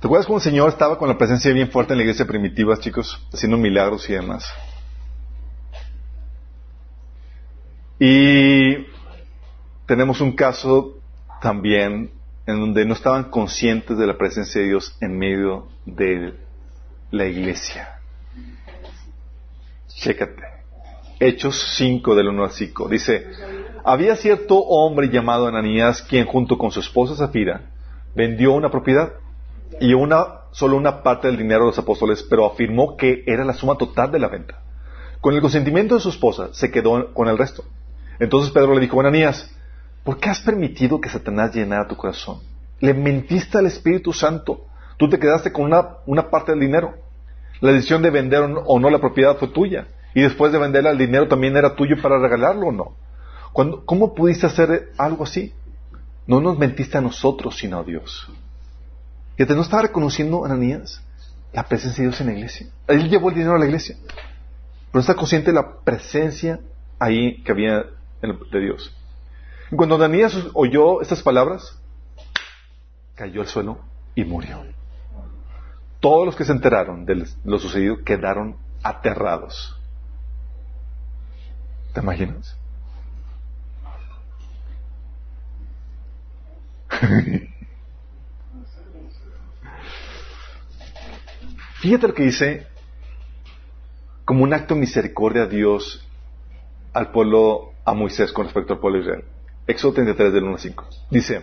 ¿Te 0.00 0.06
acuerdas 0.06 0.26
cuando 0.26 0.36
el 0.36 0.42
Señor 0.42 0.68
estaba 0.68 0.98
con 0.98 1.08
la 1.08 1.16
presencia 1.16 1.52
bien 1.52 1.70
fuerte 1.70 1.92
en 1.94 1.98
la 1.98 2.04
iglesia 2.04 2.26
primitiva, 2.26 2.76
chicos? 2.78 3.26
Haciendo 3.32 3.56
milagros 3.56 4.08
y 4.10 4.12
demás. 4.12 4.46
Y 7.98 8.86
tenemos 9.86 10.20
un 10.20 10.32
caso 10.32 10.98
también 11.40 12.10
en 12.46 12.60
donde 12.60 12.84
no 12.84 12.94
estaban 12.94 13.30
conscientes 13.30 13.96
de 13.96 14.06
la 14.06 14.18
presencia 14.18 14.60
de 14.60 14.68
Dios 14.68 14.96
en 15.00 15.16
medio 15.16 15.68
de 15.86 16.34
la 17.10 17.26
iglesia. 17.26 18.00
Chécate. 19.88 20.53
Hechos 21.20 21.74
5 21.76 22.14
del 22.14 22.28
1 22.28 22.44
al 22.44 22.50
5. 22.50 22.88
Dice, 22.88 23.26
había 23.84 24.16
cierto 24.16 24.58
hombre 24.58 25.08
llamado 25.08 25.46
Ananías 25.46 26.02
quien 26.02 26.26
junto 26.26 26.58
con 26.58 26.70
su 26.70 26.80
esposa 26.80 27.14
Zafira 27.14 27.70
vendió 28.14 28.52
una 28.52 28.70
propiedad 28.70 29.12
y 29.80 29.94
una, 29.94 30.42
solo 30.52 30.76
una 30.76 31.02
parte 31.02 31.26
del 31.26 31.36
dinero 31.36 31.60
de 31.60 31.66
los 31.66 31.78
apóstoles, 31.78 32.22
pero 32.28 32.46
afirmó 32.46 32.96
que 32.96 33.24
era 33.26 33.44
la 33.44 33.54
suma 33.54 33.76
total 33.76 34.10
de 34.12 34.18
la 34.18 34.28
venta. 34.28 34.60
Con 35.20 35.34
el 35.34 35.40
consentimiento 35.40 35.94
de 35.94 36.00
su 36.00 36.10
esposa 36.10 36.48
se 36.52 36.70
quedó 36.70 37.12
con 37.12 37.28
el 37.28 37.38
resto. 37.38 37.64
Entonces 38.20 38.52
Pedro 38.52 38.74
le 38.74 38.80
dijo, 38.80 39.00
Ananías, 39.00 39.50
¿Por 40.04 40.18
qué 40.18 40.28
has 40.28 40.40
permitido 40.40 41.00
que 41.00 41.08
Satanás 41.08 41.54
llenara 41.54 41.88
tu 41.88 41.96
corazón? 41.96 42.40
Le 42.78 42.92
mentiste 42.92 43.56
al 43.56 43.66
Espíritu 43.66 44.12
Santo. 44.12 44.66
Tú 44.98 45.08
te 45.08 45.18
quedaste 45.18 45.50
con 45.50 45.72
una, 46.06 46.30
parte 46.30 46.52
del 46.52 46.60
dinero. 46.60 46.94
La 47.60 47.72
decisión 47.72 48.02
de 48.02 48.10
vender 48.10 48.42
o 48.66 48.78
no 48.78 48.90
la 48.90 48.98
propiedad 48.98 49.38
fue 49.38 49.48
tuya. 49.48 49.88
Y 50.14 50.22
después 50.22 50.52
de 50.52 50.58
venderla, 50.58 50.90
el 50.90 50.98
dinero 50.98 51.28
también 51.28 51.56
era 51.56 51.74
tuyo 51.74 51.96
para 52.00 52.18
regalarlo 52.18 52.68
o 52.68 52.72
no. 52.72 52.94
¿Cómo 53.84 54.14
pudiste 54.14 54.46
hacer 54.46 54.92
algo 54.96 55.24
así? 55.24 55.52
No 56.26 56.40
nos 56.40 56.58
mentiste 56.58 56.96
a 56.98 57.00
nosotros, 57.00 57.56
sino 57.56 57.78
a 57.78 57.84
Dios. 57.84 58.30
que 59.36 59.46
no 59.46 59.62
estaba 59.62 59.82
reconociendo 59.82 60.44
Ananías 60.44 61.02
la 61.52 61.64
presencia 61.64 62.02
de 62.02 62.08
Dios 62.08 62.20
en 62.20 62.26
la 62.26 62.32
iglesia. 62.32 62.66
Él 62.88 63.08
llevó 63.08 63.28
el 63.28 63.36
dinero 63.36 63.54
a 63.54 63.58
la 63.58 63.66
iglesia, 63.66 63.96
pero 64.06 64.94
no 64.94 65.00
está 65.00 65.14
consciente 65.14 65.50
de 65.50 65.54
la 65.54 65.80
presencia 65.80 66.60
ahí 66.98 67.42
que 67.42 67.52
había 67.52 67.84
de 68.22 68.60
Dios. 68.60 68.94
Y 69.70 69.76
cuando 69.76 69.96
Ananías 69.96 70.36
oyó 70.52 71.00
estas 71.00 71.22
palabras, 71.22 71.78
cayó 73.14 73.40
al 73.40 73.46
suelo 73.46 73.78
y 74.14 74.24
murió. 74.24 74.64
Todos 76.00 76.26
los 76.26 76.36
que 76.36 76.44
se 76.44 76.52
enteraron 76.52 77.06
de 77.06 77.26
lo 77.44 77.58
sucedido 77.58 78.02
quedaron 78.04 78.56
aterrados. 78.82 79.78
¿Te 81.94 82.00
imaginas? 82.00 82.58
Fíjate 91.80 92.08
lo 92.08 92.14
que 92.14 92.24
dice 92.24 92.66
como 94.24 94.42
un 94.42 94.52
acto 94.52 94.74
de 94.74 94.80
misericordia 94.80 95.44
a 95.44 95.46
Dios 95.46 96.04
al 96.92 97.12
pueblo, 97.12 97.74
a 97.84 97.94
Moisés 97.94 98.32
con 98.32 98.46
respecto 98.46 98.72
al 98.72 98.80
pueblo 98.80 98.98
de 98.98 99.04
Israel. 99.04 99.24
Éxodo 99.66 99.92
33 99.94 100.32
del 100.32 100.42
1 100.44 100.52
al 100.52 100.58
5. 100.58 100.86
Dice, 101.10 101.36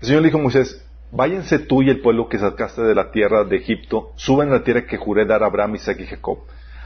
el 0.00 0.06
Señor 0.06 0.22
le 0.22 0.28
dijo 0.28 0.38
a 0.38 0.42
Moisés, 0.42 0.86
váyanse 1.12 1.58
tú 1.58 1.82
y 1.82 1.90
el 1.90 2.00
pueblo 2.00 2.28
que 2.30 2.38
sacaste 2.38 2.80
de 2.82 2.94
la 2.94 3.10
tierra 3.10 3.44
de 3.44 3.56
Egipto, 3.56 4.12
suban 4.16 4.48
a 4.48 4.52
la 4.52 4.64
tierra 4.64 4.86
que 4.86 4.96
juré 4.96 5.26
dar 5.26 5.42
a 5.42 5.46
Abraham, 5.46 5.74
Isaac 5.74 6.00
y 6.00 6.06
Jacob. 6.06 6.38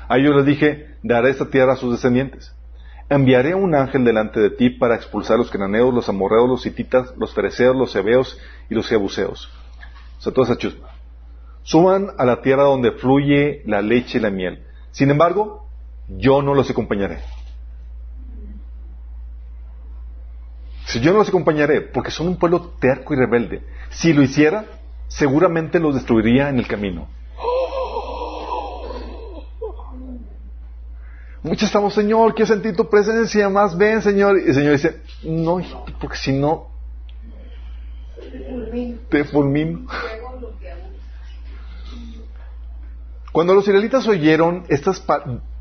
A 0.09 0.19
ellos 0.19 0.35
les 0.35 0.47
dije, 0.47 0.97
daré 1.03 1.31
esta 1.31 1.51
tierra 1.51 1.75
a 1.75 1.77
sus 1.77 1.93
descendientes. 1.93 2.53
Enviaré 3.11 3.55
un 3.55 3.75
ángel 3.75 4.05
delante 4.05 4.41
de 4.41 4.51
ti 4.51 4.71
para 4.71 4.95
expulsar 4.95 5.35
a 5.35 5.39
los 5.39 5.51
cananeos, 5.51 5.93
los 5.93 6.09
amorreos, 6.09 6.49
los 6.49 6.65
hititas, 6.65 7.13
los 7.19 7.35
fereceos, 7.35 7.77
los 7.77 7.95
hebeos 7.95 8.39
y 8.71 8.75
los 8.75 8.89
jebuseos. 8.89 9.51
O 10.19 10.23
sea, 10.23 10.33
toda 10.33 10.47
esa 10.47 10.57
chusma 10.57 10.91
suban 11.63 12.09
a 12.19 12.25
la 12.25 12.41
tierra 12.43 12.65
donde 12.65 12.93
fluye 12.93 13.63
la 13.67 13.83
leche 13.83 14.19
y 14.19 14.21
la 14.21 14.31
miel. 14.31 14.65
Sin 14.91 15.11
embargo, 15.11 15.67
yo 16.09 16.43
no 16.43 16.55
los 16.55 16.71
acompañaré. 16.71 17.19
Si 20.87 21.01
yo 21.01 21.13
no 21.13 21.19
los 21.19 21.29
acompañaré, 21.29 21.83
porque 21.83 22.11
son 22.11 22.27
un 22.27 22.37
pueblo 22.37 22.73
terco 22.81 23.15
y 23.15 23.17
rebelde. 23.17 23.63
Si 23.91 24.13
lo 24.13 24.23
hiciera, 24.23 24.65
seguramente 25.07 25.79
los 25.79 25.95
destruiría 25.95 26.49
en 26.49 26.59
el 26.59 26.67
camino. 26.67 27.07
Muchos 31.43 31.69
estamos, 31.69 31.95
Señor, 31.95 32.35
quiero 32.35 32.53
sentir 32.53 32.77
tu 32.77 32.89
presencia, 32.89 33.49
más 33.49 33.77
ven, 33.77 34.03
Señor. 34.03 34.39
Y 34.39 34.49
el 34.49 34.55
Señor 34.55 34.73
dice, 34.73 35.01
no, 35.23 35.61
porque 35.99 36.17
si 36.17 36.33
no, 36.33 36.69
te 39.09 39.25
fulmino. 39.25 39.87
Cuando 43.33 43.55
los 43.55 43.67
israelitas 43.67 44.07
oyeron 44.07 44.65
estas 44.69 45.03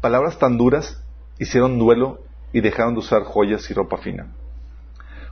palabras 0.02 0.38
tan 0.38 0.58
duras, 0.58 1.02
hicieron 1.38 1.80
duelo 1.80 2.20
y 2.52 2.60
dejaron 2.60 2.94
de 2.96 3.00
usar 3.00 3.24
joyas 3.24 3.70
y 3.70 3.74
ropa 3.74 3.98
fina. 3.98 4.28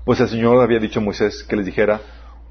Pues 0.05 0.21
el 0.21 0.29
Señor 0.29 0.61
había 0.61 0.79
dicho 0.79 1.01
a 1.01 1.03
Moisés 1.03 1.43
que 1.43 1.57
les 1.57 1.65
dijera, 1.65 1.99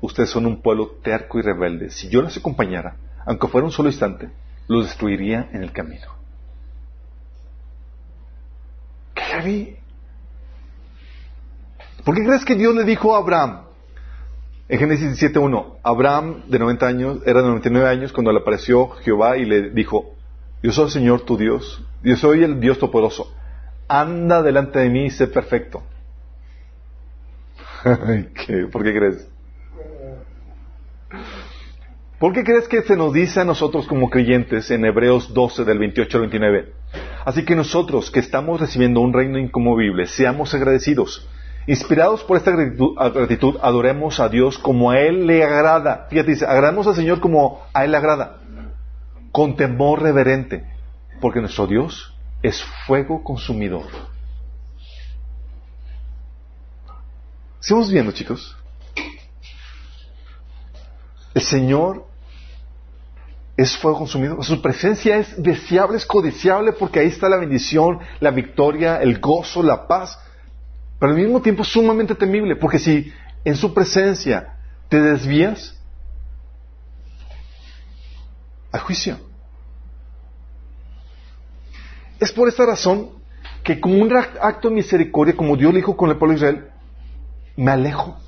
ustedes 0.03 0.29
son 0.29 0.45
un 0.45 0.61
pueblo 0.61 0.99
terco 1.03 1.39
y 1.39 1.43
rebelde. 1.43 1.91
Si 1.91 2.11
yo 2.11 2.21
los 2.21 2.37
acompañara, 2.37 2.97
aunque 3.25 3.49
fuera 3.49 3.65
un 3.65 3.73
solo 3.73 3.89
instante, 3.89 4.29
los 4.69 4.85
destruiría 4.85 5.49
en 5.53 5.63
el 5.63 5.73
camino. 5.73 6.26
¿Qué 9.43 9.77
¿Por 12.05 12.15
qué 12.15 12.25
crees 12.25 12.45
que 12.45 12.55
Dios 12.55 12.75
le 12.75 12.85
dijo 12.85 13.15
a 13.15 13.19
Abraham, 13.19 13.63
en 14.69 14.79
Génesis 14.79 15.21
17.1, 15.21 15.79
Abraham 15.83 16.43
de 16.49 16.59
90 16.59 16.87
años, 16.87 17.19
era 17.27 17.43
de 17.43 17.49
99 17.49 17.89
años 17.89 18.13
cuando 18.13 18.33
le 18.33 18.39
apareció 18.39 18.91
Jehová 19.03 19.37
y 19.37 19.45
le 19.45 19.71
dijo, 19.71 20.15
yo 20.63 20.73
soy 20.73 20.85
el 20.85 20.91
Señor 20.91 21.21
tu 21.23 21.37
Dios, 21.37 21.85
yo 22.03 22.17
soy 22.17 22.45
el 22.45 22.61
Dios 22.61 22.79
todopoderoso, 22.79 23.35
anda 23.89 24.43
delante 24.43 24.79
de 24.79 24.89
mí 24.89 25.07
y 25.07 25.11
sé 25.11 25.27
perfecto. 25.27 25.83
¿Por 27.83 28.85
qué 28.85 28.95
crees? 28.95 29.29
¿Por 32.19 32.33
qué 32.33 32.45
crees 32.45 32.67
que 32.69 32.83
se 32.83 32.97
nos 32.97 33.13
dice 33.13 33.41
a 33.41 33.45
nosotros 33.45 33.87
como 33.87 34.09
creyentes 34.09 34.71
en 34.71 34.85
Hebreos 34.85 35.35
12 35.35 35.65
del 35.65 35.79
28 35.79 36.17
al 36.17 36.21
29? 36.23 36.73
Así 37.27 37.45
que 37.45 37.55
nosotros 37.55 38.11
que 38.11 38.21
estamos 38.21 38.59
recibiendo 38.59 39.01
un 39.01 39.13
reino 39.13 39.39
incomovible, 39.39 40.07
seamos 40.07 40.55
agradecidos 40.55 41.29
Inspirados 41.69 42.23
por 42.23 42.37
esta 42.37 42.53
gratitud, 42.53 43.57
adoremos 43.61 44.21
a 44.21 44.29
Dios 44.29 44.57
como 44.57 44.93
a 44.93 45.01
Él 45.01 45.27
le 45.27 45.43
agrada. 45.43 46.07
Fíjate, 46.09 46.31
dice, 46.31 46.47
agrademos 46.47 46.87
al 46.87 46.95
Señor 46.95 47.19
como 47.19 47.61
a 47.75 47.85
Él 47.85 47.91
le 47.91 47.97
agrada. 47.97 48.39
Con 49.33 49.57
temor 49.57 50.01
reverente. 50.01 50.65
Porque 51.21 51.41
nuestro 51.41 51.67
Dios 51.67 52.15
es 52.43 52.63
fuego 52.87 53.25
consumidor. 53.25 53.87
¿Estamos 57.61 57.91
viendo, 57.91 58.13
chicos? 58.13 58.57
El 61.35 61.43
Señor 61.43 62.07
es 63.57 63.77
fuego 63.77 63.99
consumidor. 63.99 64.45
Su 64.45 64.61
presencia 64.61 65.17
es 65.17 65.43
deseable, 65.43 65.97
es 65.97 66.07
codiciable, 66.07 66.73
porque 66.73 67.01
ahí 67.01 67.09
está 67.09 67.29
la 67.29 67.39
bendición, 67.39 68.01
la 68.21 68.31
victoria, 68.31 69.01
el 69.01 69.19
gozo, 69.19 69.63
la 69.63 69.87
paz 69.87 70.19
pero 70.99 71.13
al 71.13 71.19
mismo 71.19 71.43
tiempo 71.43 71.65
sumamente 71.65 72.15
temible, 72.15 72.57
porque 72.57 72.79
si 72.79 73.13
en 73.45 73.57
su 73.57 73.75
presencia 73.75 74.57
te 74.89 75.01
desvías, 75.01 75.75
a 78.73 78.79
juicio. 78.79 79.19
Es 82.19 82.33
por 82.33 82.49
esta 82.49 82.67
razón 82.67 83.11
que 83.63 83.81
como 83.81 83.97
un 83.97 84.15
acto 84.15 84.69
de 84.69 84.75
misericordia, 84.75 85.37
como 85.37 85.57
Dios 85.57 85.73
le 85.73 85.81
dijo 85.81 85.97
con 85.97 86.11
el 86.11 86.17
pueblo 86.17 86.33
de 86.33 86.39
Israel, 86.39 86.71
me 87.57 87.71
alejo. 87.71 88.19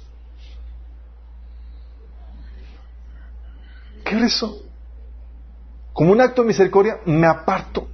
¿Qué 4.04 4.16
es 4.16 4.22
eso? 4.22 4.62
Como 5.98 6.12
un 6.12 6.20
acto 6.20 6.42
de 6.42 6.46
misericordia, 6.46 7.00
me 7.06 7.26
aparto. 7.26 7.88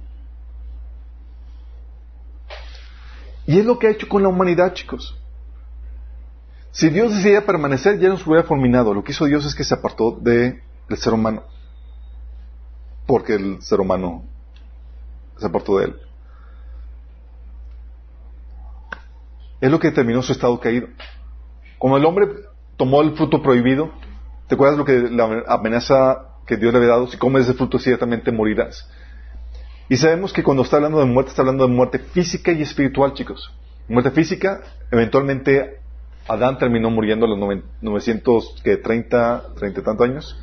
Y 3.47 3.57
es 3.57 3.65
lo 3.65 3.79
que 3.79 3.87
ha 3.87 3.89
hecho 3.89 4.07
con 4.07 4.21
la 4.21 4.29
humanidad, 4.29 4.75
chicos. 4.75 5.19
Si 6.69 6.89
Dios 6.89 7.15
decidía 7.15 7.47
permanecer, 7.47 7.97
ya 7.97 8.09
nos 8.09 8.27
hubiera 8.27 8.43
fulminado. 8.43 8.93
Lo 8.93 9.03
que 9.03 9.11
hizo 9.11 9.25
Dios 9.25 9.43
es 9.43 9.55
que 9.55 9.63
se 9.63 9.73
apartó 9.73 10.11
de, 10.21 10.61
del 10.87 10.97
ser 10.99 11.13
humano. 11.13 11.45
Porque 13.07 13.33
el 13.33 13.63
ser 13.63 13.79
humano 13.79 14.23
se 15.39 15.47
apartó 15.47 15.79
de 15.79 15.85
él. 15.85 15.95
Es 19.61 19.71
lo 19.71 19.79
que 19.79 19.89
determinó 19.89 20.21
su 20.21 20.31
estado 20.31 20.59
caído. 20.59 20.89
Como 21.79 21.97
el 21.97 22.05
hombre 22.05 22.27
tomó 22.77 23.01
el 23.01 23.15
fruto 23.15 23.41
prohibido, 23.41 23.89
¿te 24.47 24.53
acuerdas 24.53 24.77
lo 24.77 24.85
que 24.85 25.09
la 25.09 25.43
amenaza 25.47 26.34
que 26.45 26.57
Dios 26.57 26.71
le 26.73 26.79
había 26.79 26.91
dado? 26.91 27.07
Si 27.07 27.17
comes 27.17 27.43
ese 27.43 27.53
fruto, 27.53 27.79
ciertamente 27.79 28.31
morirás. 28.31 28.89
Y 29.89 29.97
sabemos 29.97 30.33
que 30.33 30.43
cuando 30.43 30.63
está 30.63 30.77
hablando 30.77 30.99
de 30.99 31.05
muerte, 31.05 31.29
está 31.29 31.41
hablando 31.41 31.67
de 31.67 31.73
muerte 31.73 31.99
física 31.99 32.51
y 32.51 32.61
espiritual, 32.61 33.13
chicos. 33.13 33.53
Muerte 33.87 34.11
física, 34.11 34.61
eventualmente 34.91 35.79
Adán 36.27 36.57
terminó 36.57 36.89
muriendo 36.89 37.25
a 37.25 37.29
los 37.29 37.37
930, 37.81 39.53
30 39.55 39.79
y 39.79 39.83
tantos 39.83 40.09
años. 40.09 40.39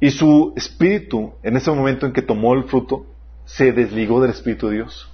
Y 0.00 0.10
su 0.10 0.52
espíritu, 0.56 1.34
en 1.42 1.56
ese 1.56 1.70
momento 1.70 2.06
en 2.06 2.12
que 2.12 2.22
tomó 2.22 2.54
el 2.54 2.64
fruto, 2.64 3.06
se 3.44 3.72
desligó 3.72 4.20
del 4.20 4.30
Espíritu 4.30 4.68
de 4.68 4.76
Dios. 4.76 5.10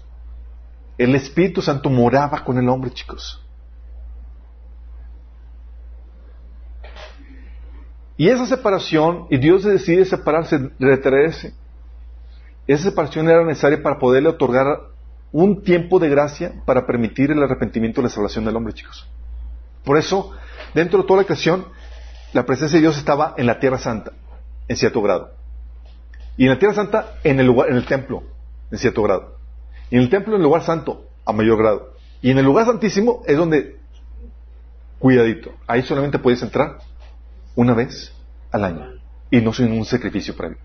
El 0.97 1.15
Espíritu 1.15 1.61
Santo 1.61 1.91
moraba 1.91 2.45
con 2.45 2.57
el 2.59 2.69
hombre, 2.69 2.91
chicos. 2.93 3.46
Y 8.17 8.29
esa 8.29 8.47
separación, 8.47 9.27
y 9.31 9.37
Dios 9.37 9.65
decide 9.65 10.05
separarse, 10.05 10.71
retraerse. 10.79 11.55
Esa 12.67 12.85
separación 12.85 13.29
era 13.29 13.45
necesaria 13.45 13.83
para 13.83 13.99
poderle 13.99 14.31
otorgar 14.31 14.67
un 15.33 15.63
tiempo 15.63 15.99
de 15.99 16.09
gracia 16.09 16.55
para 16.65 16.87
permitir 16.87 17.31
el 17.31 17.43
arrepentimiento 17.43 18.01
y 18.01 18.05
la 18.05 18.11
salvación 18.11 18.45
del 18.45 18.57
hombre, 18.57 18.73
chicos. 18.73 19.07
Por 19.85 19.99
eso, 19.99 20.33
dentro 20.75 21.03
de 21.03 21.07
toda 21.07 21.21
la 21.21 21.27
creación, 21.27 21.67
la 22.33 22.47
presencia 22.47 22.77
de 22.77 22.83
Dios 22.83 22.97
estaba 22.97 23.35
en 23.37 23.47
la 23.47 23.61
tierra 23.61 23.79
santa, 23.79 24.13
en 24.67 24.77
cierto 24.77 25.03
grado. 25.03 25.33
Y 26.39 26.45
en 26.45 26.51
la 26.51 26.59
tierra 26.59 26.75
santa, 26.75 27.15
en 27.23 27.39
el 27.39 27.47
lugar, 27.47 27.69
en 27.69 27.77
el 27.77 27.87
templo, 27.87 28.23
en 28.71 28.79
cierto 28.79 29.03
grado. 29.03 29.37
Y 29.91 29.97
en 29.97 30.03
el 30.03 30.11
templo, 30.11 30.35
en 30.35 30.41
el 30.41 30.45
lugar 30.45 30.63
santo, 30.63 31.05
a 31.25 31.33
mayor 31.33 31.59
grado. 31.59 31.93
Y 32.23 32.31
en 32.31 32.39
el 32.39 32.45
lugar 32.45 32.67
santísimo 32.67 33.23
es 33.27 33.37
donde, 33.37 33.77
cuidadito, 34.99 35.53
ahí 35.67 35.83
solamente 35.83 36.19
puedes 36.19 36.43
entrar 36.43 36.79
una 37.57 37.75
vez 37.75 38.13
al 38.53 38.65
año. 38.65 38.93
Y 39.31 39.41
no 39.41 39.53
sin 39.53 39.73
un 39.73 39.85
sacrificio 39.85 40.37
previo. 40.37 40.59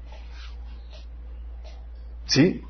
¿Sí? 2.27 2.61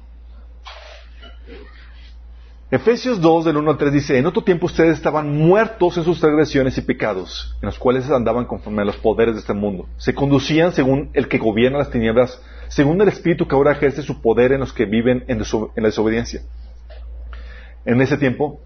Efesios 2.72 3.20
2 3.20 3.44
del 3.44 3.58
1 3.58 3.72
al 3.72 3.78
3 3.78 3.92
dice, 3.92 4.18
en 4.18 4.26
otro 4.26 4.44
tiempo 4.44 4.68
ustedes 4.68 4.96
estaban 4.96 5.36
muertos 5.36 5.98
en 5.98 6.06
sus 6.06 6.22
transgresiones 6.22 6.78
y 6.78 6.82
pecados, 6.82 7.54
en 7.62 7.66
los 7.66 7.78
cuales 7.78 8.10
andaban 8.10 8.46
conforme 8.46 8.84
a 8.84 8.86
los 8.86 8.96
poderes 8.96 9.36
de 9.36 9.42
este 9.42 9.54
mundo. 9.54 9.90
Se 9.98 10.16
conducían 10.16 10.72
según 10.72 11.10
el 11.12 11.28
que 11.28 11.38
gobierna 11.38 11.80
las 11.80 11.92
tinieblas, 11.92 12.42
según 12.70 13.02
el 13.02 13.10
Espíritu 13.10 13.46
que 13.46 13.56
ahora 13.56 13.74
ejerce 13.74 14.04
su 14.04 14.22
poder 14.22 14.54
en 14.54 14.62
los 14.62 14.72
que 14.72 14.86
viven 14.86 15.26
en, 15.28 15.40
la 15.40 15.88
desobediencia. 15.88 16.44
En 17.84 18.00
ese 18.00 18.18
tiempo, 18.18 18.62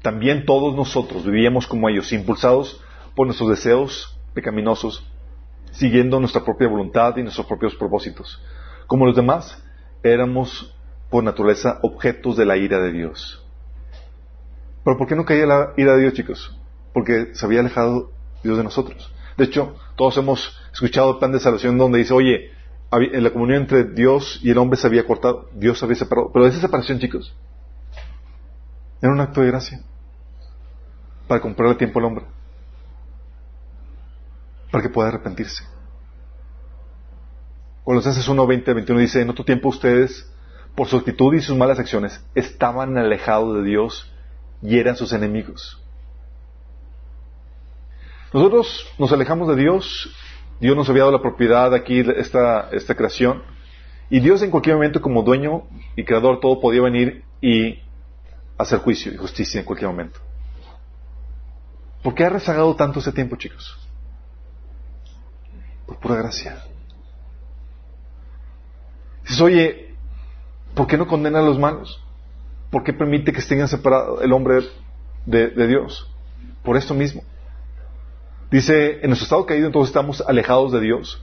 también 0.00 0.46
todos 0.46 0.74
nosotros 0.74 1.26
vivíamos 1.26 1.66
como 1.66 1.90
ellos, 1.90 2.10
impulsados 2.14 2.80
por 3.14 3.26
nuestros 3.26 3.50
deseos 3.50 4.18
pecaminosos, 4.34 5.04
siguiendo 5.72 6.20
nuestra 6.20 6.44
propia 6.44 6.68
voluntad 6.68 7.16
y 7.16 7.22
nuestros 7.22 7.46
propios 7.46 7.74
propósitos. 7.74 8.42
Como 8.86 9.06
los 9.06 9.16
demás, 9.16 9.62
éramos 10.02 10.74
por 11.10 11.24
naturaleza 11.24 11.78
objetos 11.82 12.36
de 12.36 12.44
la 12.44 12.56
ira 12.56 12.80
de 12.80 12.92
Dios. 12.92 13.44
Pero 14.84 14.96
¿por 14.98 15.06
qué 15.06 15.14
no 15.14 15.24
caía 15.24 15.46
la 15.46 15.72
ira 15.76 15.94
de 15.94 16.02
Dios, 16.02 16.14
chicos? 16.14 16.58
Porque 16.92 17.34
se 17.34 17.46
había 17.46 17.60
alejado 17.60 18.10
Dios 18.42 18.56
de 18.56 18.64
nosotros. 18.64 19.12
De 19.36 19.44
hecho, 19.44 19.76
todos 19.96 20.16
hemos 20.16 20.58
escuchado 20.72 21.12
el 21.12 21.18
plan 21.18 21.32
de 21.32 21.40
salvación 21.40 21.78
donde 21.78 21.98
dice, 21.98 22.12
oye, 22.14 22.50
en 22.90 23.24
la 23.24 23.30
comunión 23.30 23.62
entre 23.62 23.84
Dios 23.84 24.40
y 24.42 24.50
el 24.50 24.58
hombre 24.58 24.76
se 24.78 24.86
había 24.86 25.06
cortado, 25.06 25.48
Dios 25.54 25.78
se 25.78 25.84
había 25.84 25.96
separado. 25.96 26.30
Pero 26.32 26.46
esa 26.46 26.60
separación, 26.60 26.98
chicos, 26.98 27.34
era 29.00 29.12
un 29.12 29.20
acto 29.20 29.40
de 29.40 29.46
gracia 29.48 29.80
para 31.26 31.40
comprarle 31.40 31.76
tiempo 31.76 31.98
al 31.98 32.04
hombre, 32.06 32.24
para 34.72 34.82
que 34.82 34.88
pueda 34.88 35.10
arrepentirse. 35.10 35.62
Colosenses 37.84 38.26
1, 38.26 38.46
20, 38.46 38.72
21 38.72 39.00
dice, 39.00 39.20
en 39.20 39.30
otro 39.30 39.44
tiempo 39.44 39.68
ustedes, 39.68 40.28
por 40.74 40.88
su 40.88 40.96
actitud 40.96 41.34
y 41.34 41.42
sus 41.42 41.56
malas 41.56 41.78
acciones, 41.78 42.24
estaban 42.34 42.96
alejados 42.96 43.56
de 43.56 43.64
Dios 43.64 44.10
y 44.62 44.78
eran 44.78 44.96
sus 44.96 45.12
enemigos. 45.12 45.78
Nosotros 48.32 48.86
nos 48.98 49.12
alejamos 49.12 49.46
de 49.48 49.56
Dios, 49.56 50.10
Dios 50.58 50.74
nos 50.74 50.88
había 50.88 51.02
dado 51.02 51.12
la 51.12 51.22
propiedad 51.22 51.74
aquí, 51.74 52.00
esta, 52.16 52.70
esta 52.70 52.94
creación, 52.94 53.42
y 54.08 54.20
Dios 54.20 54.40
en 54.42 54.50
cualquier 54.50 54.76
momento 54.76 55.02
como 55.02 55.22
dueño 55.22 55.64
y 55.96 56.04
creador 56.04 56.40
todo 56.40 56.60
podía 56.60 56.80
venir 56.80 57.24
y 57.42 57.78
hacer 58.56 58.78
juicio 58.78 59.12
y 59.12 59.16
justicia 59.18 59.60
en 59.60 59.66
cualquier 59.66 59.90
momento. 59.90 60.18
¿Por 62.02 62.14
qué 62.14 62.24
ha 62.24 62.30
rezagado 62.30 62.74
tanto 62.74 63.00
ese 63.00 63.12
tiempo, 63.12 63.36
chicos? 63.36 63.78
Por 65.92 66.00
pura 66.00 66.22
gracia. 66.22 66.56
Dices, 69.24 69.40
oye, 69.42 69.94
¿por 70.74 70.86
qué 70.86 70.96
no 70.96 71.06
condena 71.06 71.40
a 71.40 71.42
los 71.42 71.58
malos? 71.58 72.02
¿Por 72.70 72.82
qué 72.82 72.94
permite 72.94 73.30
que 73.30 73.40
estén 73.40 73.66
separados 73.68 74.22
el 74.22 74.32
hombre 74.32 74.60
de, 75.26 75.66
Dios? 75.66 76.10
Por 76.64 76.78
esto 76.78 76.94
mismo. 76.94 77.22
Dice, 78.50 79.00
en 79.02 79.08
nuestro 79.08 79.24
estado 79.24 79.44
caído 79.44 79.66
entonces 79.66 79.90
estamos 79.90 80.22
alejados 80.26 80.72
de 80.72 80.80
Dios. 80.80 81.22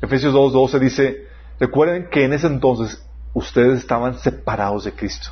Efesios 0.00 0.32
2.12 0.32 0.78
dice, 0.78 1.26
recuerden 1.58 2.08
que 2.10 2.24
en 2.24 2.32
ese 2.32 2.46
entonces 2.46 3.06
ustedes 3.34 3.80
estaban 3.80 4.18
separados 4.18 4.84
de 4.84 4.92
Cristo. 4.92 5.28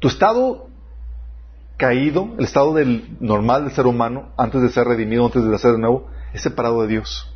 Tu 0.00 0.08
estado 0.08 0.68
caído, 1.78 2.34
el 2.38 2.44
estado 2.44 2.74
del 2.74 3.16
normal 3.20 3.64
del 3.64 3.72
ser 3.72 3.86
humano, 3.86 4.32
antes 4.36 4.60
de 4.60 4.68
ser 4.68 4.86
redimido, 4.86 5.24
antes 5.24 5.42
de 5.42 5.48
nacer 5.48 5.72
de 5.72 5.78
nuevo, 5.78 6.10
es 6.32 6.42
separado 6.42 6.82
de 6.82 6.88
Dios. 6.88 7.34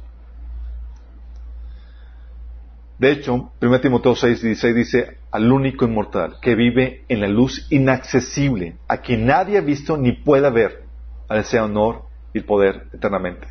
De 3.03 3.11
hecho, 3.11 3.51
1 3.61 3.81
Timoteo 3.81 4.15
6, 4.15 4.43
16 4.43 4.75
dice, 4.77 5.19
al 5.33 5.51
único 5.51 5.85
inmortal 5.85 6.37
que 6.41 6.55
vive 6.55 7.05
en 7.09 7.21
la 7.21 7.27
luz 7.27 7.67
inaccesible, 7.69 8.77
a 8.87 8.99
quien 8.99 9.27
nadie 9.27 9.59
ha 9.59 9.61
visto 9.61 9.97
ni 9.97 10.13
pueda 10.13 10.51
ver, 10.51 10.85
al 11.29 11.45
sea 11.45 11.65
honor 11.65 12.05
y 12.33 12.39
el 12.39 12.45
poder 12.45 12.87
eternamente. 12.93 13.49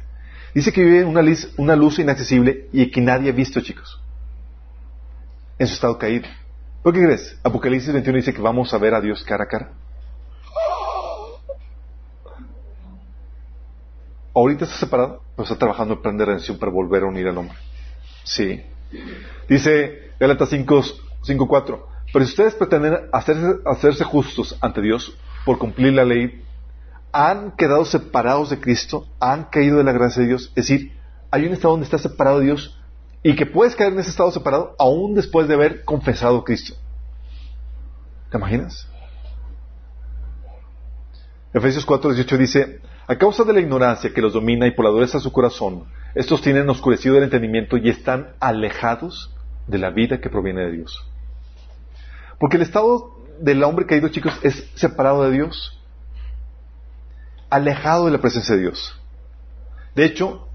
Dice 0.56 0.72
que 0.72 0.82
vive 0.82 1.02
en 1.02 1.10
una 1.58 1.76
luz, 1.76 2.00
inaccesible 2.00 2.70
y 2.72 2.90
que 2.92 3.02
nadie 3.02 3.30
ha 3.30 3.34
visto, 3.34 3.60
chicos, 3.60 4.02
en 5.60 5.68
su 5.68 5.74
estado 5.74 5.98
caído. 5.98 6.30
¿Por 6.82 6.94
qué 6.94 7.02
crees? 7.02 7.38
Apocalipsis 7.44 7.92
21 7.92 8.20
dice 8.20 8.34
que 8.34 8.42
vamos 8.42 8.74
a 8.74 8.78
ver 8.78 8.94
a 8.94 9.02
Dios 9.02 9.22
cara 9.22 9.44
a 9.44 9.48
cara. 9.48 9.74
Ahorita 14.34 14.64
está 14.64 14.78
separado, 14.78 15.22
pero 15.36 15.44
está 15.44 15.58
trabajando 15.58 15.96
en 15.96 16.02
plan 16.02 16.18
de 16.18 16.24
redención 16.24 16.58
para 16.58 16.72
volver 16.72 17.04
a 17.04 17.08
unir 17.08 17.28
al 17.28 17.38
hombre. 17.38 17.58
Sí. 18.24 18.64
Dice 19.48 20.12
Gálatas 20.20 20.52
5.4, 20.52 21.86
pero 22.14 22.26
si 22.26 22.32
ustedes 22.32 22.56
pretenden 22.56 23.10
hacerse, 23.12 24.04
justos 24.04 24.58
ante 24.62 24.82
Dios 24.82 25.16
por 25.46 25.58
cumplir 25.58 25.94
la 25.94 26.06
ley, 26.06 26.44
han 27.12 27.52
quedado 27.52 27.86
separados 27.86 28.50
de 28.50 28.60
Cristo, 28.60 29.08
han 29.20 29.46
caído 29.46 29.78
de 29.78 29.84
la 29.84 29.92
gracia 29.92 30.22
de 30.22 30.30
Dios. 30.30 30.48
Es 30.50 30.68
decir, 30.68 30.94
hay 31.30 31.46
un 31.46 31.54
estado 31.54 31.74
donde 31.74 31.86
está 31.86 31.98
separado 31.98 32.40
de 32.40 32.46
Dios 32.46 32.78
y 33.24 33.36
que 33.36 33.46
puedes 33.46 33.76
caer 33.76 33.94
en 33.94 34.00
ese 34.00 34.10
estado 34.10 34.32
separado 34.32 34.76
aún 34.80 35.14
después 35.14 35.48
de 35.48 35.54
haber 35.54 35.84
confesado 35.86 36.44
Cristo. 36.44 36.76
¿Te 38.30 38.38
imaginas? 38.38 38.88
Efesios 41.54 41.86
4.18 41.86 42.38
dice, 42.38 42.80
a 43.08 43.18
causa 43.18 43.44
de 43.44 43.54
la 43.54 43.60
ignorancia 43.60 44.14
que 44.14 44.22
los 44.22 44.34
domina 44.34 44.68
y 44.68 44.72
por 44.72 44.86
la 44.86 44.92
dureza 44.92 45.18
de 45.18 45.24
su 45.24 45.32
corazón, 45.32 45.86
estos 46.16 46.42
tienen 46.42 46.70
oscurecido 46.70 47.18
el 47.18 47.24
entendimiento 47.24 47.78
y 47.78 47.90
están 47.90 48.34
alejados 48.40 49.34
de 49.68 49.78
la 49.78 49.90
vida 49.92 50.20
que 50.20 50.30
proviene 50.30 50.62
de 50.62 50.72
Dios. 50.72 51.08
Porque 52.40 52.58
el 52.58 52.64
estado 52.64 53.16
del 53.40 53.64
hombre 53.64 53.86
caído, 53.86 54.10
chicos, 54.10 54.38
es 54.44 54.70
separado 54.76 55.24
de 55.24 55.32
Dios, 55.32 55.80
alejado 57.50 58.06
de 58.06 58.12
la 58.12 58.20
presencia 58.20 58.56
de 58.56 58.62
Dios. 58.62 59.00
De 59.96 60.06
hecho, 60.06 60.48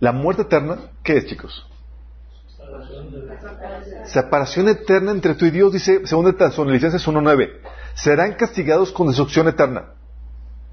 la 0.00 0.12
muerte 0.12 0.42
eterna, 0.42 0.78
¿qué 1.02 1.18
es, 1.18 1.26
chicos? 1.26 1.68
Separación 4.04 4.68
eterna 4.68 5.12
entre 5.12 5.34
tú 5.34 5.46
y 5.46 5.50
Dios, 5.50 5.72
dice, 5.72 6.06
según 6.06 6.26
Licencias 6.72 7.06
1.9, 7.06 7.60
serán 7.94 8.34
castigados 8.34 8.92
con 8.92 9.06
destrucción 9.06 9.48
eterna, 9.48 9.94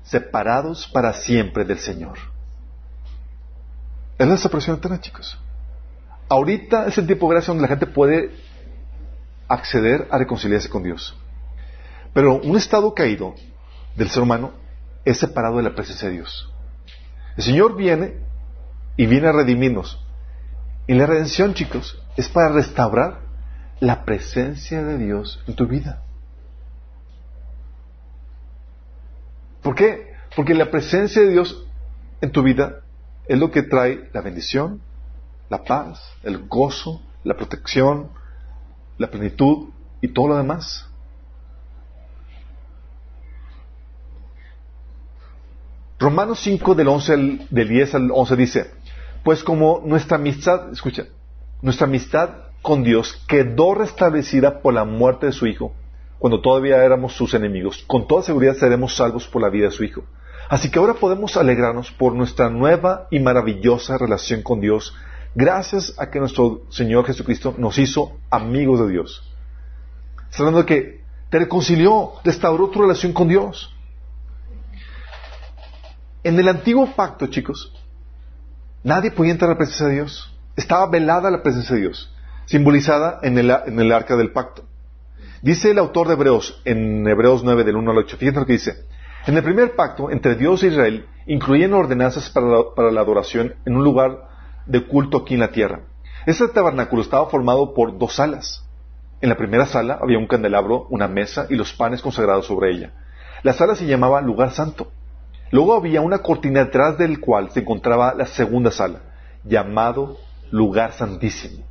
separados 0.03 0.87
para 0.87 1.13
siempre 1.13 1.65
del 1.65 1.79
Señor. 1.79 2.17
Es 4.17 4.27
la 4.27 4.37
separación 4.37 4.77
eterna, 4.77 4.99
chicos. 4.99 5.39
Ahorita 6.29 6.87
es 6.87 6.97
el 6.97 7.07
tiempo 7.07 7.27
de 7.27 7.35
gracia 7.35 7.51
donde 7.51 7.63
la 7.63 7.67
gente 7.67 7.87
puede 7.87 8.31
acceder 9.47 10.07
a 10.11 10.17
reconciliarse 10.17 10.69
con 10.69 10.83
Dios. 10.83 11.17
Pero 12.13 12.35
un 12.41 12.55
estado 12.55 12.93
caído 12.93 13.35
del 13.95 14.09
ser 14.09 14.23
humano 14.23 14.51
es 15.03 15.17
separado 15.17 15.57
de 15.57 15.63
la 15.63 15.75
presencia 15.75 16.07
de 16.07 16.15
Dios. 16.15 16.49
El 17.37 17.43
Señor 17.43 17.75
viene 17.75 18.15
y 18.97 19.05
viene 19.05 19.27
a 19.27 19.31
redimirnos. 19.31 20.03
Y 20.87 20.93
la 20.93 21.05
redención, 21.05 21.53
chicos, 21.53 22.01
es 22.17 22.27
para 22.29 22.49
restaurar 22.49 23.19
la 23.79 24.05
presencia 24.05 24.83
de 24.83 24.97
Dios 24.97 25.43
en 25.47 25.55
tu 25.55 25.67
vida. 25.67 26.03
¿Por 29.61 29.75
qué? 29.75 30.13
Porque 30.35 30.53
la 30.53 30.71
presencia 30.71 31.21
de 31.21 31.29
Dios 31.29 31.65
en 32.21 32.31
tu 32.31 32.43
vida 32.43 32.81
es 33.27 33.39
lo 33.39 33.51
que 33.51 33.63
trae 33.63 34.09
la 34.13 34.21
bendición, 34.21 34.81
la 35.49 35.63
paz, 35.63 36.01
el 36.23 36.47
gozo, 36.47 37.01
la 37.23 37.35
protección, 37.35 38.09
la 38.97 39.09
plenitud 39.09 39.69
y 40.01 40.07
todo 40.09 40.29
lo 40.29 40.37
demás. 40.37 40.87
Romanos 45.99 46.39
5 46.39 46.73
del, 46.73 46.87
11 46.87 47.47
del 47.51 47.69
10 47.69 47.95
al 47.95 48.11
11 48.11 48.35
dice, 48.35 48.71
pues 49.23 49.43
como 49.43 49.83
nuestra 49.85 50.17
amistad, 50.17 50.71
escucha, 50.71 51.05
nuestra 51.61 51.85
amistad 51.85 52.29
con 52.63 52.83
Dios 52.83 53.23
quedó 53.27 53.75
restablecida 53.75 54.61
por 54.61 54.73
la 54.73 54.83
muerte 54.83 55.27
de 55.27 55.31
su 55.31 55.45
Hijo, 55.45 55.73
cuando 56.17 56.41
todavía 56.41 56.83
éramos 56.83 57.13
sus 57.13 57.35
enemigos, 57.35 57.83
con 57.85 58.07
toda 58.07 58.23
seguridad 58.23 58.55
seremos 58.55 58.95
salvos 58.95 59.27
por 59.27 59.43
la 59.43 59.49
vida 59.49 59.65
de 59.65 59.71
su 59.71 59.83
Hijo. 59.83 60.03
Así 60.51 60.69
que 60.69 60.79
ahora 60.79 60.95
podemos 60.95 61.37
alegrarnos 61.37 61.93
por 61.93 62.13
nuestra 62.13 62.49
nueva 62.49 63.07
y 63.09 63.21
maravillosa 63.21 63.97
relación 63.97 64.41
con 64.41 64.59
Dios, 64.59 64.93
gracias 65.33 65.95
a 65.97 66.09
que 66.09 66.19
nuestro 66.19 66.63
Señor 66.69 67.05
Jesucristo 67.05 67.55
nos 67.57 67.77
hizo 67.77 68.17
amigos 68.29 68.81
de 68.81 68.89
Dios. 68.89 69.33
Está 70.29 70.43
hablando 70.43 70.59
de 70.59 70.65
que 70.65 71.03
te 71.29 71.39
reconcilió, 71.39 72.15
restauró 72.25 72.69
tu 72.69 72.81
relación 72.81 73.13
con 73.13 73.29
Dios. 73.29 73.73
En 76.21 76.37
el 76.37 76.49
antiguo 76.49 76.85
pacto, 76.97 77.27
chicos, 77.27 77.71
nadie 78.83 79.11
podía 79.11 79.31
entrar 79.31 79.51
a 79.51 79.53
la 79.53 79.57
presencia 79.57 79.87
de 79.87 79.93
Dios. 79.93 80.37
Estaba 80.57 80.85
velada 80.89 81.31
la 81.31 81.43
presencia 81.43 81.75
de 81.75 81.83
Dios, 81.83 82.13
simbolizada 82.43 83.21
en 83.23 83.37
el, 83.37 83.51
en 83.67 83.79
el 83.79 83.89
arca 83.93 84.17
del 84.17 84.33
pacto. 84.33 84.65
Dice 85.41 85.71
el 85.71 85.77
autor 85.77 86.09
de 86.09 86.15
Hebreos, 86.15 86.61
en 86.65 87.07
Hebreos 87.07 87.41
9, 87.41 87.63
del 87.63 87.77
1 87.77 87.89
al 87.89 87.97
8, 87.99 88.17
fíjense 88.17 88.41
lo 88.41 88.45
que 88.45 88.51
dice. 88.51 88.90
En 89.27 89.37
el 89.37 89.43
primer 89.43 89.75
pacto 89.75 90.09
entre 90.09 90.35
Dios 90.35 90.63
e 90.63 90.67
Israel 90.67 91.05
incluían 91.27 91.73
ordenanzas 91.73 92.29
para 92.31 92.91
la, 92.91 93.01
adoración 93.01 93.53
en 93.65 93.75
un 93.75 93.83
lugar 93.83 94.27
de 94.65 94.87
culto 94.87 95.17
aquí 95.17 95.35
en 95.35 95.41
la 95.41 95.51
tierra. 95.51 95.81
Este 96.25 96.47
tabernáculo 96.47 97.03
estaba 97.03 97.29
formado 97.29 97.75
por 97.75 97.99
dos 97.99 98.15
salas. 98.15 98.65
En 99.21 99.29
la 99.29 99.37
primera 99.37 99.67
sala 99.67 99.99
había 100.01 100.17
un 100.17 100.25
candelabro, 100.25 100.87
una 100.89 101.07
mesa 101.07 101.45
y 101.49 101.55
los 101.55 101.71
panes 101.73 102.01
consagrados 102.01 102.47
sobre 102.47 102.71
ella. 102.71 102.93
La 103.43 103.53
sala 103.53 103.75
se 103.75 103.85
llamaba 103.85 104.21
lugar 104.21 104.51
santo. 104.51 104.91
Luego 105.51 105.75
había 105.75 106.01
una 106.01 106.19
cortina 106.19 106.65
detrás 106.65 106.97
del 106.97 107.19
cual 107.19 107.51
se 107.51 107.59
encontraba 107.59 108.15
la 108.15 108.25
segunda 108.25 108.71
sala, 108.71 109.01
llamado 109.43 110.17
lugar 110.49 110.93
santísimo. 110.93 111.63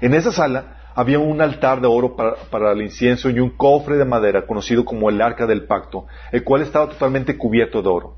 En 0.00 0.14
esa 0.14 0.32
sala 0.32 0.78
había 0.94 1.18
un 1.18 1.40
altar 1.40 1.80
de 1.80 1.88
oro 1.88 2.16
para, 2.16 2.72
el 2.72 2.82
incienso 2.82 3.30
y 3.30 3.40
un 3.40 3.50
cofre 3.50 3.96
de 3.96 4.04
madera 4.04 4.46
conocido 4.46 4.84
como 4.84 5.10
el 5.10 5.20
arca 5.20 5.46
del 5.46 5.64
pacto, 5.64 6.06
el 6.32 6.44
cual 6.44 6.62
estaba 6.62 6.88
totalmente 6.88 7.36
cubierto 7.36 7.82
de 7.82 7.88
oro. 7.88 8.16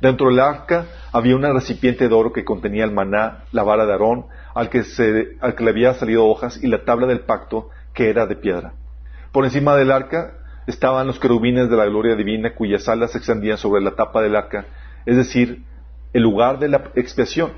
Dentro 0.00 0.28
del 0.28 0.38
arca 0.38 0.86
había 1.12 1.34
un 1.34 1.42
recipiente 1.42 2.08
de 2.08 2.14
oro 2.14 2.32
que 2.32 2.44
contenía 2.44 2.84
el 2.84 2.92
maná, 2.92 3.44
la 3.50 3.62
vara 3.64 3.86
de 3.86 3.92
Aarón, 3.92 4.26
al 4.54 4.68
que, 4.68 4.84
al 5.40 5.54
que 5.54 5.64
le 5.64 5.70
había 5.70 5.94
salido 5.94 6.26
hojas, 6.26 6.62
y 6.62 6.68
la 6.68 6.84
tabla 6.84 7.06
del 7.06 7.20
pacto, 7.20 7.70
que 7.94 8.10
era 8.10 8.26
de 8.26 8.36
piedra. 8.36 8.74
Por 9.32 9.44
encima 9.44 9.76
del 9.76 9.90
arca 9.90 10.34
estaban 10.66 11.06
los 11.06 11.18
querubines 11.18 11.68
de 11.68 11.76
la 11.76 11.86
gloria 11.86 12.14
divina, 12.14 12.54
cuyas 12.54 12.88
alas 12.88 13.12
se 13.12 13.18
extendían 13.18 13.58
sobre 13.58 13.82
la 13.82 13.96
tapa 13.96 14.22
del 14.22 14.36
arca, 14.36 14.66
es 15.06 15.16
decir, 15.16 15.64
el 16.12 16.22
lugar 16.22 16.58
de 16.58 16.68
la 16.68 16.90
expiación. 16.94 17.52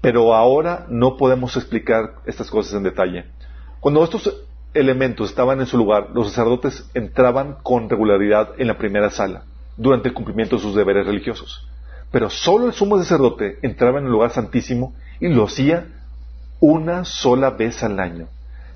Pero 0.00 0.34
ahora 0.34 0.86
no 0.88 1.16
podemos 1.16 1.56
explicar 1.56 2.16
estas 2.26 2.50
cosas 2.50 2.74
en 2.74 2.84
detalle. 2.84 3.26
Cuando 3.86 4.02
estos 4.02 4.44
elementos 4.74 5.30
estaban 5.30 5.60
en 5.60 5.66
su 5.66 5.78
lugar, 5.78 6.08
los 6.12 6.30
sacerdotes 6.30 6.90
entraban 6.92 7.58
con 7.62 7.88
regularidad 7.88 8.48
en 8.58 8.66
la 8.66 8.78
primera 8.78 9.10
sala, 9.10 9.44
durante 9.76 10.08
el 10.08 10.14
cumplimiento 10.14 10.56
de 10.56 10.62
sus 10.62 10.74
deberes 10.74 11.06
religiosos. 11.06 11.68
Pero 12.10 12.28
solo 12.28 12.66
el 12.66 12.72
sumo 12.72 12.98
sacerdote 12.98 13.60
entraba 13.62 14.00
en 14.00 14.06
el 14.06 14.10
lugar 14.10 14.30
santísimo 14.32 14.96
y 15.20 15.28
lo 15.28 15.44
hacía 15.44 15.86
una 16.58 17.04
sola 17.04 17.50
vez 17.50 17.80
al 17.84 18.00
año, 18.00 18.26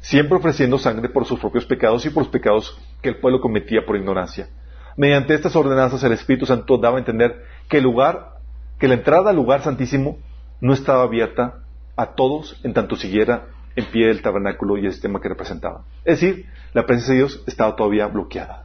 siempre 0.01 0.39
ofreciendo 0.39 0.79
sangre 0.79 1.09
por 1.09 1.27
sus 1.27 1.41
propios 1.41 1.65
pecados 1.65 2.07
y 2.07 2.11
por 2.11 2.23
los 2.23 2.33
pecados 2.33 2.79
que 3.03 3.09
el 3.09 3.17
pueblo 3.17 3.41
cometía 3.41 3.85
por 3.85 3.97
ignorancia. 3.97 4.49
Mediante 4.97 5.35
estas 5.35 5.57
ordenanzas 5.57 6.05
el 6.05 6.13
Espíritu 6.13 6.47
Santo 6.47 6.79
daba 6.79 6.99
a 6.99 7.01
entender 7.01 7.47
que 7.69 7.79
el 7.79 7.83
lugar, 7.83 8.35
que 8.79 8.87
la 8.87 8.95
entrada 8.95 9.31
al 9.31 9.37
lugar 9.37 9.63
santísimo 9.63 10.19
no 10.61 10.73
estaba 10.73 11.03
abierta 11.03 11.65
a 11.97 12.15
todos 12.15 12.61
en 12.63 12.75
tanto 12.75 12.95
siguiera 12.95 13.49
en 13.77 13.85
pie 13.87 14.11
el 14.11 14.23
tabernáculo 14.23 14.77
y 14.77 14.87
el 14.87 14.93
sistema 14.93 15.21
que 15.21 15.29
representaba. 15.29 15.85
Es 16.05 16.21
decir, 16.21 16.47
la 16.73 16.87
presencia 16.87 17.15
de 17.15 17.19
Dios 17.21 17.43
estaba 17.47 17.77
todavía 17.77 18.07
bloqueada. 18.07 18.65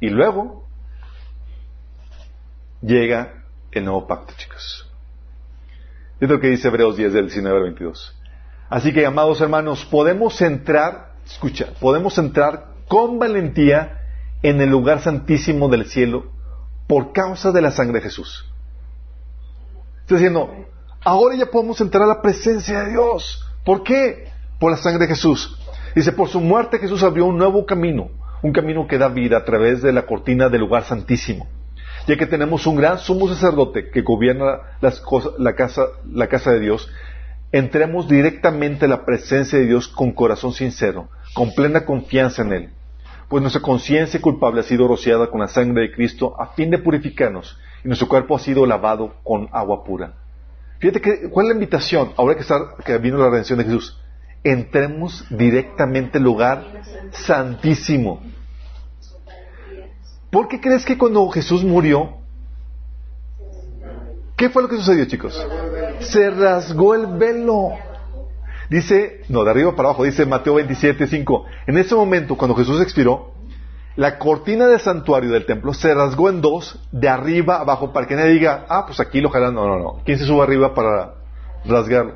Y 0.00 0.10
luego 0.10 0.66
llega 2.80 3.44
el 3.70 3.84
nuevo 3.84 4.06
pacto, 4.06 4.34
chicos. 4.36 4.90
Es 6.20 6.28
lo 6.28 6.40
que 6.40 6.48
dice 6.48 6.68
Hebreos 6.68 6.96
10 6.96 7.12
del 7.12 7.26
19 7.26 7.56
al 7.56 7.62
22. 7.64 8.16
Así 8.68 8.92
que, 8.92 9.04
amados 9.04 9.40
hermanos, 9.40 9.84
podemos 9.84 10.40
entrar, 10.40 11.12
escucha, 11.26 11.66
podemos 11.80 12.16
entrar 12.18 12.68
con 12.88 13.18
valentía 13.18 14.00
en 14.42 14.60
el 14.60 14.70
lugar 14.70 15.00
santísimo 15.00 15.68
del 15.68 15.86
cielo 15.86 16.32
por 16.86 17.12
causa 17.12 17.52
de 17.52 17.62
la 17.62 17.70
sangre 17.70 17.98
de 17.98 18.04
Jesús. 18.04 18.50
Está 20.00 20.16
diciendo, 20.16 20.66
ahora 21.04 21.36
ya 21.36 21.46
podemos 21.46 21.80
entrar 21.80 22.04
a 22.04 22.14
la 22.14 22.22
presencia 22.22 22.84
de 22.84 22.90
Dios. 22.90 23.40
¿Por 23.64 23.82
qué? 23.82 24.28
Por 24.58 24.70
la 24.70 24.76
sangre 24.76 25.06
de 25.06 25.14
Jesús. 25.14 25.58
Dice, 25.94 26.12
por 26.12 26.28
su 26.28 26.40
muerte 26.40 26.78
Jesús 26.78 27.02
abrió 27.02 27.26
un 27.26 27.36
nuevo 27.36 27.66
camino, 27.66 28.10
un 28.42 28.52
camino 28.52 28.86
que 28.86 28.98
da 28.98 29.08
vida 29.08 29.38
a 29.38 29.44
través 29.44 29.82
de 29.82 29.92
la 29.92 30.06
cortina 30.06 30.48
del 30.48 30.62
lugar 30.62 30.84
santísimo. 30.84 31.46
Ya 32.06 32.16
que 32.16 32.26
tenemos 32.26 32.66
un 32.66 32.76
gran 32.76 32.98
sumo 32.98 33.28
sacerdote 33.28 33.90
que 33.90 34.02
gobierna 34.02 34.60
la, 34.80 35.54
casa, 35.54 36.50
de 36.50 36.60
Dios, 36.60 36.90
entremos 37.52 38.08
directamente 38.08 38.86
a 38.86 38.88
la 38.88 39.04
presencia 39.04 39.58
de 39.58 39.66
Dios 39.66 39.86
con 39.86 40.12
corazón 40.12 40.52
sincero, 40.52 41.08
con 41.34 41.54
plena 41.54 41.84
confianza 41.84 42.42
en 42.42 42.52
Él. 42.52 42.70
Pues 43.28 43.40
nuestra 43.40 43.62
conciencia 43.62 44.20
culpable 44.20 44.60
ha 44.60 44.64
sido 44.64 44.88
rociada 44.88 45.28
con 45.28 45.40
la 45.40 45.48
sangre 45.48 45.82
de 45.82 45.92
Cristo 45.92 46.34
a 46.40 46.48
fin 46.54 46.70
de 46.70 46.78
purificarnos 46.78 47.56
y 47.84 47.88
nuestro 47.88 48.08
cuerpo 48.08 48.34
ha 48.34 48.40
sido 48.40 48.66
lavado 48.66 49.14
con 49.22 49.48
agua 49.52 49.84
pura. 49.84 50.14
Fíjate 50.82 51.00
que, 51.00 51.30
¿cuál 51.30 51.46
es 51.46 51.50
la 51.50 51.54
invitación? 51.54 52.12
Ahora 52.16 52.34
que, 52.34 52.40
está, 52.40 52.74
que 52.84 52.98
vino 52.98 53.16
la 53.16 53.30
redención 53.30 53.56
de 53.56 53.66
Jesús. 53.66 53.96
Entremos 54.42 55.24
directamente 55.30 56.18
al 56.18 56.24
lugar 56.24 56.82
santísimo. 57.12 58.20
¿Por 60.28 60.48
qué 60.48 60.60
crees 60.60 60.84
que 60.84 60.98
cuando 60.98 61.28
Jesús 61.28 61.62
murió, 61.62 62.16
qué 64.36 64.50
fue 64.50 64.62
lo 64.62 64.68
que 64.68 64.74
sucedió, 64.74 65.04
chicos? 65.04 65.40
Se 66.00 66.30
rasgó 66.30 66.96
el 66.96 67.06
velo. 67.16 67.74
Dice, 68.68 69.20
no, 69.28 69.44
de 69.44 69.52
arriba 69.52 69.76
para 69.76 69.90
abajo, 69.90 70.02
dice 70.02 70.26
Mateo 70.26 70.54
27, 70.54 71.06
5. 71.06 71.44
En 71.68 71.78
ese 71.78 71.94
momento, 71.94 72.36
cuando 72.36 72.56
Jesús 72.56 72.82
expiró, 72.82 73.31
la 73.96 74.18
cortina 74.18 74.66
del 74.66 74.80
santuario 74.80 75.30
del 75.30 75.44
templo 75.44 75.74
se 75.74 75.92
rasgó 75.92 76.30
en 76.30 76.40
dos, 76.40 76.78
de 76.92 77.08
arriba 77.08 77.60
abajo, 77.60 77.92
para 77.92 78.06
que 78.06 78.14
nadie 78.14 78.32
diga, 78.32 78.64
ah, 78.68 78.84
pues 78.86 79.00
aquí 79.00 79.20
lo. 79.20 79.30
No, 79.30 79.50
no, 79.50 79.78
no. 79.78 80.00
¿Quién 80.04 80.18
se 80.18 80.24
sube 80.24 80.42
arriba 80.42 80.74
para 80.74 81.14
rasgarlo? 81.64 82.14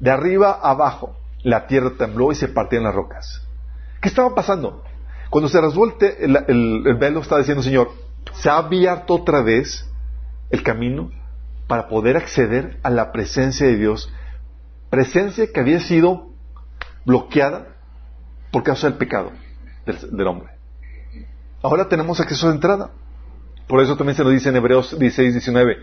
De 0.00 0.10
arriba 0.10 0.52
abajo, 0.62 1.16
la 1.42 1.66
tierra 1.66 1.92
tembló 1.96 2.30
y 2.32 2.34
se 2.34 2.48
partían 2.48 2.82
las 2.82 2.94
rocas. 2.94 3.42
¿Qué 4.02 4.08
estaba 4.08 4.34
pasando? 4.34 4.82
Cuando 5.30 5.48
se 5.48 5.60
rasgó 5.60 5.86
el, 5.86 6.96
velo, 6.98 7.20
estaba 7.20 7.38
diciendo, 7.38 7.62
Señor, 7.62 7.90
se 8.34 8.50
ha 8.50 8.58
abierto 8.58 9.14
otra 9.14 9.40
vez 9.40 9.88
el 10.50 10.62
camino 10.62 11.10
para 11.66 11.88
poder 11.88 12.16
acceder 12.18 12.78
a 12.82 12.90
la 12.90 13.12
presencia 13.12 13.66
de 13.66 13.76
Dios, 13.76 14.12
presencia 14.90 15.50
que 15.52 15.60
había 15.60 15.80
sido 15.80 16.28
bloqueada 17.06 17.68
por 18.52 18.62
causa 18.62 18.88
del 18.88 18.98
pecado 18.98 19.32
del 19.86 20.26
hombre. 20.26 20.53
Ahora 21.64 21.88
tenemos 21.88 22.20
acceso 22.20 22.48
de 22.48 22.56
entrada. 22.56 22.90
Por 23.66 23.80
eso 23.80 23.96
también 23.96 24.14
se 24.14 24.22
nos 24.22 24.34
dice 24.34 24.50
en 24.50 24.56
Hebreos 24.56 24.98
16, 24.98 25.32
19. 25.32 25.78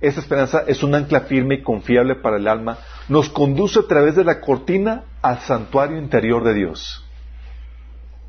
Esta 0.00 0.20
esperanza 0.20 0.62
es 0.68 0.84
un 0.84 0.94
ancla 0.94 1.22
firme 1.22 1.56
y 1.56 1.62
confiable 1.62 2.14
para 2.14 2.36
el 2.36 2.46
alma. 2.46 2.78
Nos 3.08 3.30
conduce 3.30 3.80
a 3.80 3.88
través 3.88 4.14
de 4.14 4.22
la 4.22 4.40
cortina 4.40 5.02
al 5.22 5.40
santuario 5.40 5.98
interior 5.98 6.44
de 6.44 6.54
Dios. 6.54 7.04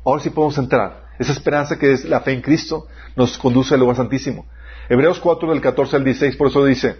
Ahora 0.04 0.20
sí 0.20 0.30
podemos 0.30 0.58
entrar. 0.58 1.04
Esa 1.20 1.30
esperanza 1.30 1.78
que 1.78 1.92
es 1.92 2.04
la 2.04 2.22
fe 2.22 2.32
en 2.32 2.42
Cristo 2.42 2.88
nos 3.14 3.38
conduce 3.38 3.74
al 3.74 3.80
lugar 3.80 3.94
santísimo. 3.94 4.44
Hebreos 4.88 5.20
4 5.20 5.50
del 5.50 5.60
14 5.60 5.94
al 5.94 6.04
16 6.04 6.34
por 6.34 6.48
eso 6.48 6.64
dice, 6.64 6.96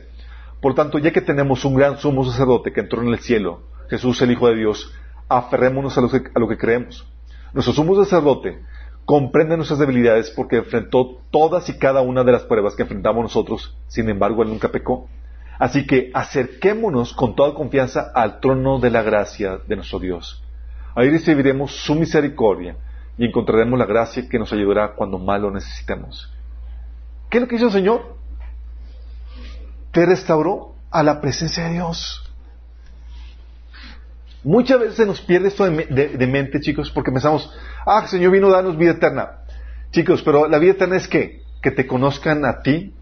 por 0.61 0.77
tanto, 0.77 0.99
ya 0.99 1.11
que 1.11 1.21
tenemos 1.21 1.65
un 1.65 1.75
gran 1.75 1.99
sumo 1.99 2.25
sacerdote 2.25 2.73
que 2.73 2.79
entró 2.79 3.03
en 3.03 3.09
el 3.09 3.19
cielo, 3.19 3.65
Jesús 3.91 4.23
el 4.23 4.31
Hijo 4.31 4.47
de 4.47 4.55
Dios, 4.55 4.89
aferrémonos 5.29 5.99
a 5.99 6.01
lo 6.01 6.09
que, 6.09 6.23
a 6.33 6.39
lo 6.39 6.47
que 6.47 6.57
creemos. 6.57 7.05
Nuestro 7.53 7.75
sumo 7.75 7.97
sacerdote 7.97 8.61
comprende 9.07 9.57
nuestras 9.57 9.79
debilidades 9.79 10.31
porque 10.31 10.57
enfrentó 10.57 11.21
todas 11.31 11.69
y 11.69 11.79
cada 11.79 12.03
una 12.03 12.25
de 12.25 12.33
las 12.33 12.43
pruebas 12.43 12.75
que 12.75 12.83
enfrentamos 12.83 13.23
nosotros, 13.23 13.75
sin 13.87 14.11
embargo 14.11 14.43
él 14.43 14.51
nunca 14.51 14.71
pecó. 14.71 15.09
Así 15.59 15.87
que 15.87 16.11
acerquémonos 16.13 17.15
con 17.15 17.35
toda 17.35 17.55
confianza 17.55 18.11
al 18.15 18.41
trono 18.41 18.79
de 18.79 18.91
la 18.91 19.03
gracia 19.03 19.61
de 19.67 19.77
nuestro 19.77 20.01
Dios. 20.01 20.43
Ahí 20.95 21.09
recibiremos 21.09 21.73
su 21.73 21.95
misericordia 21.95 22.77
y 23.17 23.27
encontraremos 23.27 23.79
la 23.79 23.87
gracia 23.87 24.29
que 24.29 24.39
nos 24.39 24.53
ayudará 24.53 24.95
cuando 24.95 25.19
más 25.19 25.41
lo 25.41 25.51
necesitemos. 25.51 26.31
¿Qué 27.31 27.39
es 27.39 27.43
lo 27.43 27.49
que 27.49 27.57
hizo 27.57 27.67
el 27.67 27.73
Señor? 27.73 28.17
Te 29.93 30.05
restauró 30.05 30.75
a 30.91 31.03
la 31.03 31.21
presencia 31.21 31.69
de 31.69 31.75
Dios. 31.75 32.26
Muchas 34.47 34.79
veces 34.79 34.95
se 34.95 35.07
nos 35.07 35.21
pierde 35.21 35.49
esto 35.49 35.65
de, 35.65 36.27
mente, 36.29 36.61
chicos, 36.61 36.93
porque 36.93 37.11
pensamos, 37.11 37.53
ah, 37.85 38.03
el 38.05 38.09
Señor 38.09 38.31
vino 38.31 38.47
a 38.47 38.53
darnos 38.53 38.79
vida 38.79 38.93
eterna. 38.93 39.41
Chicos, 39.91 40.23
pero 40.23 40.47
la 40.47 40.61
vida 40.61 40.71
eterna 40.71 40.97
es 40.97 41.09
qué? 41.09 41.43
Que 41.61 41.73
te 41.73 41.85
conozcan 41.85 42.45
a 42.45 42.61
ti, 42.61 42.95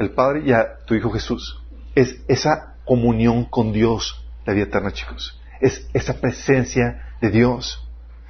el 0.00 0.10
Padre, 0.10 0.42
y 0.44 0.50
a 0.50 0.78
tu 0.84 0.96
Hijo 0.96 1.12
Jesús. 1.12 1.62
Es 1.94 2.20
esa 2.26 2.74
comunión 2.84 3.44
con 3.44 3.72
Dios, 3.72 4.26
la 4.44 4.54
vida 4.54 4.64
eterna, 4.64 4.90
chicos. 4.90 5.40
Es 5.60 5.88
esa 5.94 6.20
presencia 6.20 7.14
de 7.20 7.30
Dios. 7.30 7.88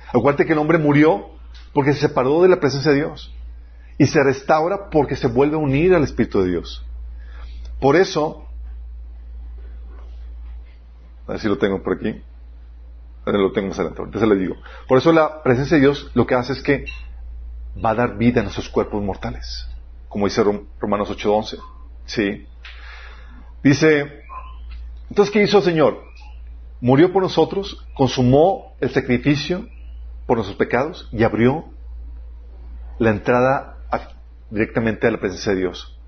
Acuérdate 0.09 0.45
que 0.45 0.53
el 0.53 0.59
hombre 0.59 0.77
murió 0.77 1.31
porque 1.73 1.95
se 1.95 2.01
separó 2.01 2.43
de 2.43 2.51
la 2.51 2.61
presencia 2.61 2.91
de 2.91 2.99
Dios. 2.99 3.35
Y 3.97 4.09
se 4.09 4.23
restaura 4.23 4.91
porque 4.91 5.17
se 5.17 5.29
vuelve 5.29 5.57
a 5.57 5.61
unir 5.61 5.95
al 5.95 6.05
Espíritu 6.05 6.43
de 6.43 6.51
Dios. 6.51 6.85
Por 7.81 7.97
eso, 7.97 8.46
a 11.27 11.33
ver 11.33 11.41
si 11.41 11.49
lo 11.49 11.59
tengo 11.59 11.83
por 11.83 11.95
aquí. 11.97 12.23
Lo 13.25 13.51
tengo 13.51 13.69
más 13.69 13.79
adelante, 13.79 14.03
entonces 14.03 14.29
les 14.29 14.39
digo. 14.39 14.55
Por 14.87 14.99
eso 14.99 15.13
la 15.13 15.43
presencia 15.43 15.77
de 15.77 15.81
Dios 15.81 16.11
lo 16.15 16.27
que 16.27 16.37
hace 16.37 16.53
es 16.53 16.63
que 16.63 16.85
va 17.85 17.91
a 17.91 17.95
dar 17.95 18.17
vida 18.17 18.41
a 18.41 18.45
nuestros 18.45 18.69
cuerpos 18.69 19.03
mortales. 19.03 19.67
Como 20.09 20.27
dice 20.27 20.45
Romanos 20.79 21.11
8:11. 21.11 21.59
Sí. 22.05 22.47
Dice, 23.65 24.23
entonces, 25.09 25.33
¿qué 25.33 25.43
hizo 25.43 25.59
el 25.59 25.65
Señor? 25.65 26.05
Murió 26.81 27.13
por 27.13 27.23
nosotros, 27.23 27.85
consumó 27.95 28.77
el 28.81 28.91
sacrificio 28.91 29.67
por 30.27 30.37
nuestros 30.37 30.57
pecados 30.57 31.09
y 31.11 31.25
abrió 31.25 31.65
la 32.99 33.11
entrada 33.11 33.77
directamente 34.51 35.07
a 35.07 35.11
la 35.11 35.19
presencia 35.19 35.53
de 35.53 35.59
Dios. 35.59 35.99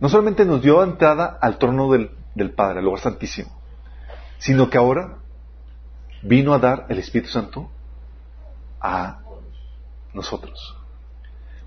No 0.00 0.08
solamente 0.08 0.44
nos 0.44 0.62
dio 0.62 0.82
entrada 0.82 1.38
al 1.40 1.58
trono 1.58 1.90
del, 1.92 2.10
del 2.34 2.52
Padre, 2.52 2.80
al 2.80 2.84
lugar 2.84 3.00
santísimo, 3.00 3.55
sino 4.38 4.70
que 4.70 4.78
ahora 4.78 5.18
vino 6.22 6.54
a 6.54 6.58
dar 6.58 6.86
el 6.88 6.98
Espíritu 6.98 7.30
Santo 7.30 7.70
a 8.80 9.20
nosotros. 10.12 10.76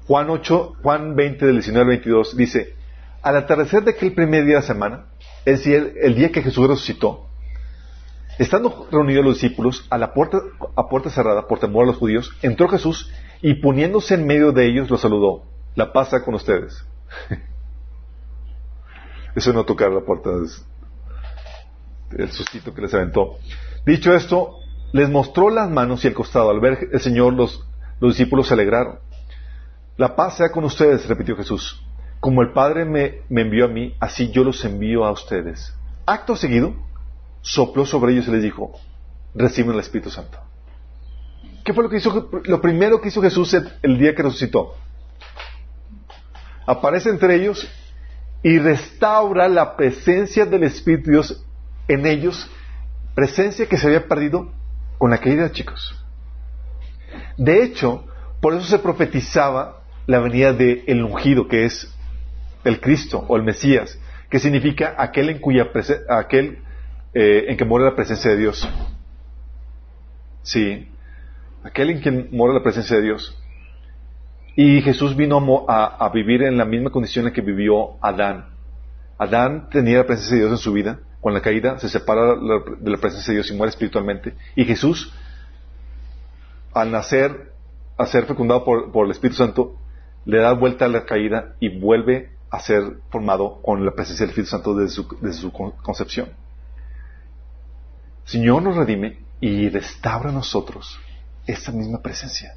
Juan 0.07 0.30
8, 0.30 0.78
Juan 0.82 1.15
20 1.15 1.45
del 1.45 1.55
19 1.55 1.82
al 1.82 1.88
22 1.88 2.36
dice, 2.36 2.76
al 3.22 3.38
atardecer 3.38 3.84
de 3.84 3.91
aquel 3.91 4.13
primer 4.13 4.45
día 4.45 4.55
de 4.55 4.61
la 4.61 4.67
semana, 4.67 5.05
es 5.45 5.59
decir, 5.59 5.93
el 6.01 6.15
día 6.15 6.32
que 6.32 6.41
Jesús 6.41 6.67
resucitó, 6.67 7.28
estando 8.39 8.88
reunidos 8.91 9.26
los 9.26 9.34
discípulos 9.36 9.86
a 9.89 9.97
la 9.97 10.13
puerta, 10.13 10.39
a 10.76 10.88
puerta 10.88 11.09
cerrada 11.09 11.47
por 11.47 11.59
temor 11.59 11.84
a 11.84 11.88
los 11.88 11.97
judíos, 11.97 12.36
entró 12.41 12.67
Jesús 12.70 13.11
y 13.41 13.55
poniéndose 13.55 14.15
en 14.15 14.26
medio 14.26 14.51
de 14.51 14.65
ellos 14.65 14.89
los 14.89 15.01
saludó. 15.01 15.43
La 15.76 15.93
paz 15.93 16.09
con 16.26 16.34
ustedes. 16.34 16.86
Eso 19.36 19.53
no 19.53 19.65
tocar 19.65 19.91
la 19.91 20.01
puerta, 20.01 20.32
el 22.18 22.32
sustito 22.32 22.74
que 22.74 22.82
les 22.82 22.93
aventó. 22.93 23.38
Dicho 23.86 24.14
esto, 24.14 24.57
les 24.91 25.10
mostró 25.10 25.49
las 25.49 25.70
manos 25.70 26.03
y 26.03 26.07
el 26.07 26.14
costado. 26.14 26.49
Al 26.49 26.60
ver 26.60 26.89
el 26.91 26.99
Señor, 26.99 27.34
los, 27.34 27.66
los 27.99 28.18
discípulos 28.18 28.47
se 28.47 28.53
alegraron. 28.53 28.99
La 29.97 30.16
paz 30.16 30.38
sea 30.38 30.51
con 30.51 30.64
ustedes, 30.64 31.07
repitió 31.07 31.36
Jesús. 31.36 31.84
Como 32.20 32.41
el 32.41 32.51
Padre 32.51 32.86
me, 32.86 33.22
me 33.30 33.41
envió 33.41 33.66
a 33.66 33.70
mí, 33.70 33.95
así 33.99 34.32
yo 34.32 34.43
los 34.43 34.64
envío 34.66 35.05
a 35.05 35.12
ustedes. 35.12 35.74
Acto 36.05 36.36
seguido, 36.36 36.74
sopló 37.41 37.86
sobre 37.86 38.14
ellos 38.14 38.28
y 38.28 38.32
les 38.32 38.43
dijo, 38.43 38.72
reciben 39.36 39.74
el 39.74 39.80
Espíritu 39.80 40.10
Santo. 40.10 40.39
¿Qué 41.64 41.74
fue 41.74 41.84
lo 41.84 41.89
que 41.89 41.97
hizo? 41.97 42.30
Lo 42.45 42.62
primero 42.62 42.99
que 42.99 43.10
hizo 43.10 43.22
Jesús 43.22 43.53
el 43.53 43.97
día 43.97 44.16
que 44.16 44.24
resucitó. 44.24 44.76
Aparece 46.66 47.10
entre 47.10 47.36
ellos 47.36 47.68
y 48.43 48.57
restaura 48.57 49.47
la 49.47 49.76
presencia 49.76 50.45
del 50.45 50.64
Espíritu 50.64 51.12
Dios 51.12 51.45
en 51.90 52.06
ellos, 52.06 52.50
presencia 53.16 53.66
que 53.68 53.78
se 53.78 53.88
había 53.88 54.08
perdido 54.08 54.54
con 54.98 55.10
la 55.12 55.18
caída, 55.18 55.52
chicos. 55.52 56.02
De 57.36 57.64
hecho, 57.64 58.06
por 58.40 58.54
eso 58.54 58.66
se 58.66 58.80
profetizaba 58.80 59.82
la 60.06 60.20
venida 60.20 60.54
del 60.54 60.84
el 60.88 61.04
ungido, 61.04 61.48
que 61.48 61.66
es 61.66 61.94
el 62.64 62.80
Cristo 62.80 63.26
o 63.28 63.36
el 63.36 63.44
Mesías, 63.44 64.00
que 64.30 64.40
significa 64.40 64.96
aquel 64.98 65.30
en 65.30 65.40
cuya 65.40 65.68
aquel 66.10 66.60
eh, 67.14 67.46
en 67.48 67.58
que 67.58 67.66
mora 67.66 67.86
la 67.86 67.96
presencia 67.96 68.32
de 68.32 68.38
Dios. 68.38 68.70
Sí, 70.44 70.88
aquel 71.64 71.90
en 71.90 72.02
quien 72.02 72.30
mora 72.32 72.54
la 72.54 72.64
presencia 72.64 72.98
de 72.98 73.04
Dios. 73.04 73.36
Y 74.56 74.82
Jesús 74.82 75.16
vino 75.16 75.66
a, 75.68 76.06
a, 76.06 76.10
vivir 76.10 76.44
en 76.44 76.58
la 76.58 76.66
misma 76.66 76.92
condición 76.92 77.28
en 77.28 77.34
que 77.34 77.42
vivió 77.42 78.04
Adán. 78.04 78.50
Adán 79.18 79.70
tenía 79.70 80.00
la 80.00 80.06
presencia 80.06 80.36
de 80.36 80.42
Dios 80.42 80.52
en 80.52 80.58
su 80.58 80.74
vida. 80.74 81.00
Con 81.22 81.34
la 81.34 81.41
caída 81.41 81.78
se 81.80 81.89
separa 81.89 82.36
de 82.36 82.91
la 82.91 82.97
presencia 82.97 83.32
de 83.32 83.39
Dios 83.39 83.51
y 83.51 83.55
muere 83.55 83.70
espiritualmente. 83.70 84.36
Y 84.55 84.65
Jesús, 84.65 85.13
al 86.74 86.91
nacer, 86.91 87.53
a 87.97 88.05
ser 88.05 88.26
fecundado 88.26 88.63
por, 88.63 89.05
el 89.05 89.11
Espíritu 89.11 89.38
Santo, 89.38 89.76
le 90.26 90.39
da 90.39 90.53
vuelta 90.53 90.86
a 90.86 90.88
la 90.88 91.05
caída 91.05 91.55
y 91.59 91.80
vuelve 91.80 92.32
a 92.49 92.59
ser 92.59 92.99
formado 93.09 93.61
con 93.61 93.86
la 93.86 93.91
presencia 93.91 94.26
del 94.26 94.32
Espíritu 94.32 94.51
Santo 94.51 94.76
desde 94.76 94.95
su, 94.95 95.17
desde 95.22 95.41
su 95.41 95.51
concepción. 95.51 96.30
Señor 98.24 98.61
nos 98.61 98.78
redime 98.78 99.17
y 99.41 99.70
restaura 99.70 100.30
a 100.30 100.34
nosotros 100.34 100.99
esa 101.47 101.72
misma 101.72 102.01
presencia. 102.01 102.55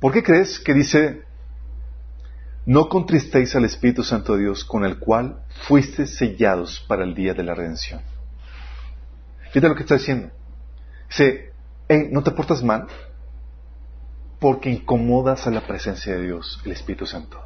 ¿Por 0.00 0.12
qué 0.12 0.22
crees 0.22 0.58
que 0.58 0.74
dice, 0.74 1.22
no 2.66 2.88
contristéis 2.88 3.54
al 3.56 3.64
Espíritu 3.64 4.02
Santo 4.02 4.34
de 4.34 4.42
Dios 4.42 4.64
con 4.64 4.84
el 4.84 4.98
cual 4.98 5.42
fuiste 5.66 6.06
sellados 6.06 6.84
para 6.88 7.04
el 7.04 7.14
día 7.14 7.34
de 7.34 7.42
la 7.42 7.54
redención? 7.54 8.00
Fíjate 9.52 9.68
lo 9.68 9.74
que 9.74 9.82
está 9.82 9.96
diciendo. 9.96 10.30
Dice, 11.08 11.52
hey, 11.88 12.08
no 12.10 12.22
te 12.22 12.30
portas 12.30 12.62
mal 12.62 12.86
porque 14.40 14.70
incomodas 14.70 15.46
a 15.46 15.50
la 15.50 15.66
presencia 15.66 16.14
de 16.16 16.22
Dios, 16.22 16.60
el 16.64 16.72
Espíritu 16.72 17.06
Santo. 17.06 17.40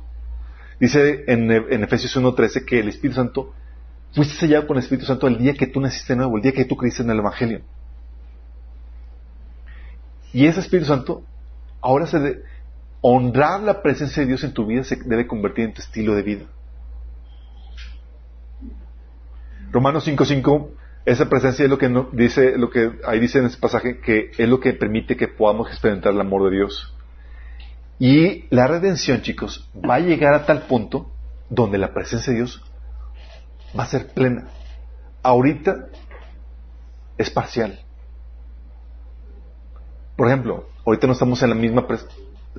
Dice 0.80 1.24
en, 1.26 1.50
en 1.50 1.82
Efesios 1.84 2.16
1.13 2.16 2.64
que 2.64 2.80
el 2.80 2.88
Espíritu 2.88 3.16
Santo 3.16 3.54
Fuiste 4.14 4.34
sellado 4.34 4.66
con 4.66 4.76
el 4.76 4.82
Espíritu 4.82 5.06
Santo 5.06 5.26
el 5.26 5.38
día 5.38 5.54
que 5.54 5.66
tú 5.66 5.80
naciste 5.80 6.16
nuevo, 6.16 6.36
el 6.36 6.42
día 6.42 6.52
que 6.52 6.64
tú 6.64 6.76
creíste 6.76 7.02
en 7.02 7.10
el 7.10 7.18
Evangelio. 7.18 7.60
Y 10.32 10.46
ese 10.46 10.60
Espíritu 10.60 10.86
Santo, 10.86 11.24
ahora 11.80 12.06
se 12.06 12.42
honrar 13.00 13.60
la 13.62 13.82
presencia 13.82 14.22
de 14.22 14.28
Dios 14.28 14.44
en 14.44 14.52
tu 14.52 14.66
vida 14.66 14.84
se 14.84 14.96
debe 14.96 15.26
convertir 15.26 15.66
en 15.66 15.74
tu 15.74 15.82
estilo 15.82 16.14
de 16.14 16.22
vida. 16.22 16.44
Romanos 19.70 20.06
5.5, 20.06 20.70
esa 21.04 21.28
presencia 21.28 21.64
es 21.64 21.70
lo 21.70 21.78
que 21.78 21.90
dice, 22.12 22.56
lo 22.56 22.70
que 22.70 22.92
ahí 23.06 23.20
dice 23.20 23.38
en 23.38 23.46
ese 23.46 23.58
pasaje, 23.58 24.00
que 24.00 24.30
es 24.36 24.48
lo 24.48 24.60
que 24.60 24.72
permite 24.72 25.16
que 25.16 25.28
podamos 25.28 25.68
experimentar 25.68 26.12
el 26.12 26.20
amor 26.20 26.50
de 26.50 26.56
Dios. 26.56 26.94
Y 27.98 28.44
la 28.50 28.66
redención, 28.66 29.22
chicos, 29.22 29.68
va 29.74 29.96
a 29.96 30.00
llegar 30.00 30.32
a 30.34 30.46
tal 30.46 30.62
punto 30.62 31.10
donde 31.50 31.78
la 31.78 31.92
presencia 31.92 32.32
de 32.32 32.38
Dios 32.38 32.62
va 33.78 33.84
a 33.84 33.88
ser 33.88 34.08
plena. 34.08 34.48
Ahorita 35.22 35.88
es 37.18 37.30
parcial. 37.30 37.80
Por 40.16 40.28
ejemplo, 40.28 40.68
ahorita 40.86 41.06
no 41.06 41.12
estamos 41.12 41.42
en 41.42 41.50
la 41.50 41.54
misma... 41.54 41.86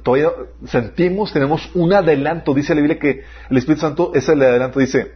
Todavía 0.03 0.31
sentimos, 0.65 1.33
tenemos 1.33 1.69
un 1.75 1.93
adelanto. 1.93 2.53
Dice 2.53 2.75
la 2.75 2.81
Biblia 2.81 2.99
que 2.99 3.23
el 3.49 3.57
Espíritu 3.57 3.81
Santo 3.81 4.11
es 4.13 4.27
el 4.29 4.41
adelanto. 4.41 4.79
Dice... 4.79 5.13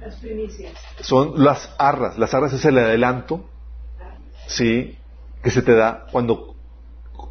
Las 0.00 0.16
primicias. 0.16 0.72
Son 1.00 1.42
las 1.42 1.74
arras. 1.78 2.18
Las 2.18 2.32
arras 2.34 2.52
es 2.52 2.64
el 2.64 2.78
adelanto. 2.78 3.48
Sí. 4.46 4.98
Que 5.42 5.50
se 5.50 5.62
te 5.62 5.74
da 5.74 6.06
cuando 6.10 6.54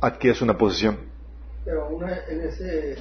adquieres 0.01 0.41
una 0.41 0.57
posición. 0.57 0.99
Pero 1.63 1.87
una, 1.89 2.17
en 2.29 2.41
ese 2.41 2.97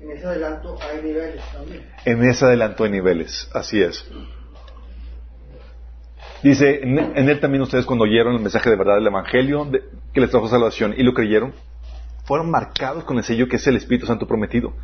en 0.00 0.12
ese 0.12 0.26
adelanto 0.26 0.78
hay 0.80 1.02
niveles 1.02 1.42
también. 1.52 1.86
En 2.04 2.24
ese 2.24 2.44
adelanto 2.44 2.84
hay 2.84 2.90
niveles, 2.90 3.50
así 3.52 3.82
es. 3.82 4.08
Dice, 6.42 6.82
en, 6.82 7.28
él 7.28 7.40
también 7.40 7.62
ustedes 7.62 7.84
cuando 7.84 8.04
oyeron 8.04 8.34
el 8.34 8.40
mensaje 8.40 8.70
de 8.70 8.76
verdad 8.76 8.94
del 8.94 9.08
Evangelio 9.08 9.68
que 10.12 10.20
les 10.20 10.30
trajo 10.30 10.48
salvación 10.48 10.94
y 10.96 11.02
lo 11.02 11.14
creyeron, 11.14 11.52
fueron 12.28 12.50
marcados 12.50 13.04
con 13.04 13.16
el 13.16 13.24
sello 13.24 13.48
que 13.48 13.56
es 13.56 13.66
el 13.66 13.76
Espíritu 13.76 14.06
Santo 14.06 14.28
prometido. 14.28 14.74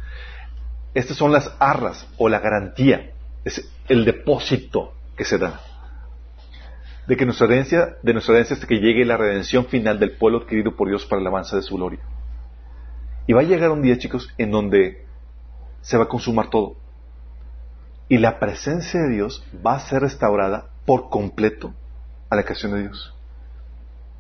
Estas 0.95 1.17
son 1.17 1.31
las 1.31 1.55
arras 1.61 2.09
o 2.17 2.29
la 2.29 2.41
garantía, 2.41 3.13
es 3.45 3.71
el 3.89 4.05
depósito 4.05 4.95
que 5.17 5.25
se 5.25 5.39
da 5.39 5.61
de 7.07 7.17
que 7.17 7.27
nuestra 7.27 7.47
herencia, 7.47 7.97
de 8.03 8.13
nuestra 8.15 8.35
herencia 8.35 8.55
hasta 8.55 8.67
que 8.67 8.79
llegue 8.79 9.05
la 9.05 9.19
redención 9.19 9.67
final 9.67 9.99
del 9.99 10.13
pueblo 10.13 10.39
adquirido 10.39 10.75
por 10.75 10.89
Dios 10.89 11.05
para 11.05 11.21
el 11.21 11.27
avance 11.27 11.55
de 11.55 11.63
su 11.63 11.77
gloria. 11.77 12.01
Y 13.27 13.33
va 13.33 13.41
a 13.41 13.45
llegar 13.45 13.71
un 13.71 13.83
día, 13.83 13.99
chicos, 13.99 14.33
en 14.39 14.51
donde 14.51 15.05
se 15.83 15.99
va 15.99 16.05
a 16.05 16.09
consumar 16.09 16.49
todo. 16.49 16.77
Y 18.09 18.19
la 18.19 18.39
presencia 18.39 19.01
de 19.03 19.11
Dios 19.11 19.45
va 19.65 19.75
a 19.75 19.81
ser 19.81 20.03
restaurada 20.03 20.71
por 20.87 21.11
completo 21.11 21.75
a 22.31 22.37
la 22.37 22.43
creación 22.43 22.73
de 22.73 22.83
Dios. 22.83 23.14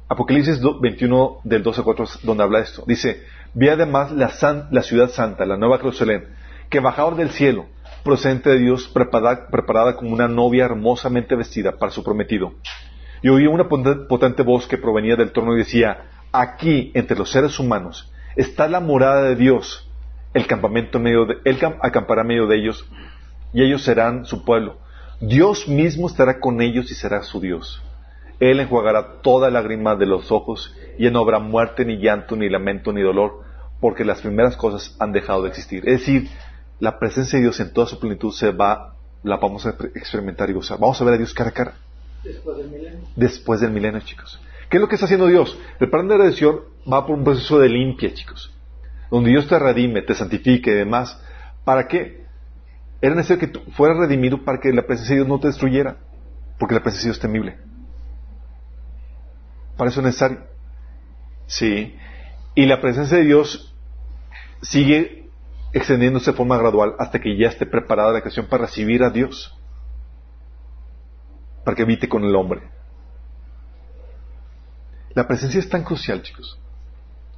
Apocalipsis 0.08 0.60
21 0.60 1.40
del 1.44 1.62
12 1.62 1.80
a 1.80 1.84
4 1.84 2.06
donde 2.24 2.42
habla 2.42 2.60
esto. 2.60 2.84
Dice, 2.86 3.24
vi 3.54 3.68
además 3.68 4.12
la, 4.12 4.30
la 4.70 4.82
ciudad 4.82 5.08
santa, 5.10 5.46
la 5.46 5.56
nueva 5.56 5.78
Jerusalén, 5.78 6.28
que 6.68 6.80
bajaba 6.80 7.14
del 7.16 7.30
cielo, 7.30 7.66
procedente 8.02 8.50
de 8.50 8.58
Dios, 8.58 8.86
preparada, 8.88 9.48
preparada 9.48 9.96
como 9.96 10.12
una 10.12 10.28
novia 10.28 10.66
hermosamente 10.66 11.34
vestida 11.36 11.78
para 11.78 11.90
su 11.90 12.04
prometido. 12.04 12.52
Y 13.22 13.30
oí 13.30 13.46
una 13.46 13.68
potente 13.68 14.42
voz 14.42 14.66
que 14.66 14.76
provenía 14.76 15.16
del 15.16 15.32
trono 15.32 15.54
y 15.54 15.58
decía, 15.58 16.10
aquí, 16.30 16.92
entre 16.94 17.16
los 17.16 17.30
seres 17.30 17.58
humanos, 17.58 18.12
está 18.36 18.68
la 18.68 18.80
morada 18.80 19.22
de 19.22 19.36
Dios. 19.36 19.90
El 20.34 20.46
campamento 20.46 20.98
medio 20.98 21.24
de, 21.24 21.36
él 21.44 21.58
acampará 21.80 22.24
medio 22.24 22.46
de 22.46 22.56
ellos 22.58 22.86
y 23.54 23.62
ellos 23.62 23.82
serán 23.82 24.26
su 24.26 24.44
pueblo. 24.44 24.78
Dios 25.20 25.68
mismo 25.68 26.08
estará 26.08 26.40
con 26.40 26.60
ellos 26.60 26.90
y 26.90 26.94
será 26.94 27.22
su 27.22 27.40
Dios. 27.40 27.82
Él 28.40 28.60
enjuagará 28.60 29.20
toda 29.22 29.50
lágrima 29.50 29.94
de 29.96 30.06
los 30.06 30.32
ojos 30.32 30.74
y 30.98 31.08
no 31.10 31.20
habrá 31.20 31.38
muerte, 31.38 31.84
ni 31.84 31.98
llanto, 31.98 32.36
ni 32.36 32.48
lamento, 32.48 32.92
ni 32.92 33.02
dolor, 33.02 33.42
porque 33.80 34.04
las 34.04 34.20
primeras 34.20 34.56
cosas 34.56 34.96
han 34.98 35.12
dejado 35.12 35.42
de 35.42 35.50
existir. 35.50 35.88
Es 35.88 36.00
decir, 36.00 36.28
la 36.80 36.98
presencia 36.98 37.38
de 37.38 37.44
Dios 37.44 37.60
en 37.60 37.72
toda 37.72 37.86
su 37.86 37.98
plenitud 37.98 38.32
se 38.32 38.50
va, 38.50 38.96
la 39.22 39.36
vamos 39.36 39.66
a 39.66 39.70
experimentar 39.94 40.50
y 40.50 40.52
gozar. 40.52 40.78
Vamos 40.78 41.00
a 41.00 41.04
ver 41.04 41.14
a 41.14 41.18
Dios 41.18 41.32
cara 41.32 41.50
a 41.50 41.52
cara. 41.52 41.74
Después 42.22 42.56
del 42.56 42.68
milenio. 42.68 43.00
Después 43.16 43.60
del 43.60 43.70
milenio, 43.70 44.00
chicos. 44.00 44.40
¿Qué 44.68 44.78
es 44.78 44.80
lo 44.80 44.88
que 44.88 44.96
está 44.96 45.04
haciendo 45.04 45.26
Dios? 45.26 45.58
El 45.78 45.90
plan 45.90 46.08
de 46.08 46.16
redención 46.16 46.60
va 46.90 47.06
por 47.06 47.16
un 47.16 47.24
proceso 47.24 47.58
de 47.58 47.68
limpia, 47.68 48.12
chicos. 48.12 48.52
Donde 49.10 49.30
Dios 49.30 49.46
te 49.46 49.58
redime, 49.58 50.02
te 50.02 50.14
santifique 50.14 50.70
y 50.70 50.74
demás. 50.74 51.20
¿Para 51.64 51.86
qué? 51.86 52.24
Era 53.00 53.14
necesario 53.14 53.40
que 53.40 53.52
tú 53.52 53.60
fueras 53.72 53.98
redimido 53.98 54.44
para 54.44 54.58
que 54.60 54.72
la 54.72 54.82
presencia 54.86 55.14
de 55.14 55.20
Dios 55.20 55.28
no 55.28 55.38
te 55.38 55.48
destruyera. 55.48 55.98
Porque 56.58 56.74
la 56.74 56.82
presencia 56.82 57.08
de 57.08 57.10
Dios 57.10 57.16
es 57.18 57.22
temible. 57.22 57.73
Para 59.76 59.90
eso 59.90 60.00
es 60.00 60.06
necesario. 60.06 60.46
Sí. 61.46 61.96
Y 62.54 62.66
la 62.66 62.80
presencia 62.80 63.18
de 63.18 63.24
Dios 63.24 63.74
sigue 64.62 65.28
extendiéndose 65.72 66.30
de 66.30 66.36
forma 66.36 66.56
gradual 66.56 66.94
hasta 66.98 67.20
que 67.20 67.36
ya 67.36 67.48
esté 67.48 67.66
preparada 67.66 68.12
la 68.12 68.20
creación 68.20 68.46
para 68.46 68.66
recibir 68.66 69.02
a 69.02 69.10
Dios. 69.10 69.52
Para 71.64 71.76
que 71.76 71.82
habite 71.82 72.08
con 72.08 72.24
el 72.24 72.34
hombre. 72.36 72.62
La 75.14 75.26
presencia 75.26 75.60
es 75.60 75.68
tan 75.68 75.84
crucial, 75.84 76.22
chicos. 76.22 76.58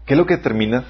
¿Qué 0.04 0.14
es 0.14 0.18
lo 0.18 0.26
que 0.26 0.36
determina 0.36 0.84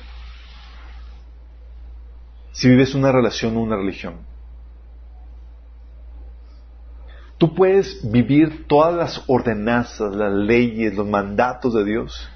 si 2.52 2.68
vives 2.68 2.94
una 2.94 3.12
relación 3.12 3.56
o 3.56 3.60
una 3.60 3.76
religión? 3.76 4.35
Tú 7.38 7.54
puedes 7.54 8.10
vivir 8.10 8.66
todas 8.66 8.94
las 8.94 9.24
ordenanzas, 9.26 10.14
las 10.14 10.32
leyes, 10.32 10.94
los 10.94 11.06
mandatos 11.06 11.74
de 11.74 11.84
Dios 11.84 12.30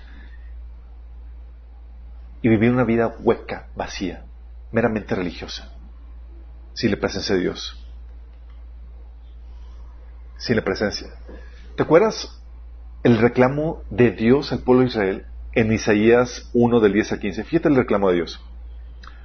y 2.42 2.48
vivir 2.48 2.70
una 2.70 2.84
vida 2.84 3.16
hueca, 3.20 3.68
vacía, 3.74 4.24
meramente 4.72 5.14
religiosa, 5.14 5.72
sin 6.74 6.90
la 6.90 6.98
presencia 6.98 7.34
de 7.34 7.42
Dios. 7.42 7.76
Sin 10.36 10.56
la 10.56 10.62
presencia. 10.62 11.08
¿Te 11.76 11.82
acuerdas 11.82 12.38
el 13.02 13.18
reclamo 13.18 13.82
de 13.90 14.10
Dios 14.10 14.52
al 14.52 14.60
pueblo 14.60 14.82
de 14.82 14.88
Israel 14.88 15.26
en 15.52 15.72
Isaías 15.72 16.50
1 16.52 16.80
del 16.80 16.92
10 16.92 17.12
al 17.12 17.20
15? 17.20 17.44
Fíjate 17.44 17.68
el 17.68 17.76
reclamo 17.76 18.08
de 18.10 18.16
Dios. 18.16 18.40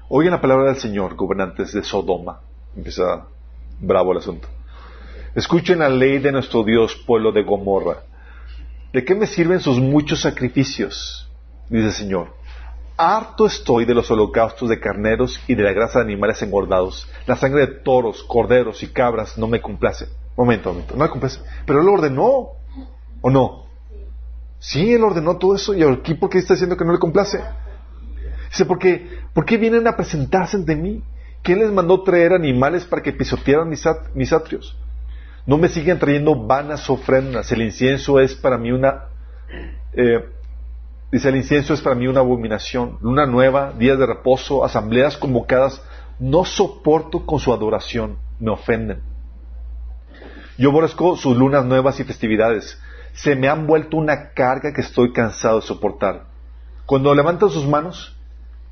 Oigan 0.07 0.33
la 0.33 0.41
palabra 0.41 0.65
del 0.67 0.77
Señor, 0.77 1.15
gobernantes 1.15 1.73
de 1.73 1.83
Sodoma. 1.83 2.41
Empieza 2.75 3.27
bravo 3.79 4.11
el 4.11 4.19
asunto. 4.19 4.47
Escuchen 5.35 5.79
la 5.79 5.89
ley 5.89 6.19
de 6.19 6.31
nuestro 6.31 6.63
Dios, 6.63 6.95
pueblo 7.05 7.33
de 7.33 7.43
Gomorra. 7.43 8.03
¿De 8.93 9.03
qué 9.03 9.13
me 9.15 9.27
sirven 9.27 9.59
sus 9.59 9.79
muchos 9.79 10.21
sacrificios? 10.21 11.29
Dice 11.69 11.87
el 11.87 11.91
Señor. 11.91 12.33
Harto 12.95 13.45
estoy 13.45 13.83
de 13.83 13.93
los 13.93 14.09
holocaustos 14.09 14.69
de 14.69 14.79
carneros 14.79 15.41
y 15.47 15.55
de 15.55 15.63
la 15.63 15.73
grasa 15.73 15.99
de 15.99 16.05
animales 16.05 16.41
engordados. 16.41 17.05
La 17.27 17.35
sangre 17.35 17.67
de 17.67 17.73
toros, 17.81 18.23
corderos 18.23 18.81
y 18.81 18.87
cabras 18.87 19.37
no 19.37 19.47
me 19.47 19.61
complace. 19.61 20.07
Momento, 20.37 20.71
momento, 20.71 20.95
no 20.95 21.03
me 21.03 21.09
complace. 21.09 21.41
Pero 21.65 21.81
Él 21.81 21.89
ordenó, 21.89 22.51
¿o 23.19 23.29
no? 23.29 23.65
Sí, 24.59 24.93
Él 24.93 25.03
ordenó 25.03 25.35
todo 25.35 25.55
eso. 25.55 25.73
¿Y 25.73 25.83
aquí 25.83 26.13
por 26.13 26.29
qué 26.29 26.37
está 26.37 26.53
diciendo 26.53 26.77
que 26.77 26.85
no 26.85 26.93
le 26.93 26.99
complace? 26.99 27.41
Dice, 28.47 28.63
porque, 28.63 29.19
¿por 29.33 29.43
qué 29.43 29.57
vienen 29.57 29.85
a 29.85 29.97
presentarse 29.97 30.55
ante 30.55 30.77
mí? 30.77 31.03
¿Quién 31.43 31.59
les 31.59 31.73
mandó 31.73 32.03
traer 32.03 32.31
animales 32.31 32.85
para 32.85 33.01
que 33.01 33.11
pisotearan 33.11 33.67
mis, 33.67 33.83
mis 34.13 34.31
atrios? 34.31 34.77
No 35.45 35.57
me 35.57 35.69
siguen 35.69 35.99
trayendo 35.99 36.35
vanas 36.35 36.89
ofrendas. 36.89 37.51
El 37.51 37.61
incienso 37.61 38.19
es 38.19 38.35
para 38.35 38.57
mí 38.57 38.71
una... 38.71 39.05
Eh, 39.93 40.25
dice, 41.11 41.29
el 41.29 41.35
incienso 41.35 41.73
es 41.73 41.81
para 41.81 41.95
mí 41.95 42.07
una 42.07 42.21
abominación. 42.21 42.97
Luna 43.01 43.25
nueva, 43.25 43.73
días 43.77 43.99
de 43.99 44.07
reposo, 44.07 44.65
asambleas 44.65 45.17
convocadas. 45.17 45.83
No 46.19 46.45
soporto 46.45 47.25
con 47.25 47.39
su 47.39 47.53
adoración. 47.53 48.17
Me 48.39 48.51
ofenden. 48.51 49.01
Yo 50.57 50.69
aborrezco 50.69 51.15
sus 51.15 51.37
lunas 51.37 51.65
nuevas 51.65 51.99
y 51.99 52.05
festividades. 52.05 52.81
Se 53.13 53.35
me 53.35 53.47
han 53.47 53.67
vuelto 53.67 53.97
una 53.97 54.31
carga 54.31 54.73
que 54.73 54.81
estoy 54.81 55.13
cansado 55.13 55.59
de 55.59 55.67
soportar. 55.67 56.23
Cuando 56.85 57.13
levantan 57.13 57.49
sus 57.49 57.67
manos, 57.67 58.15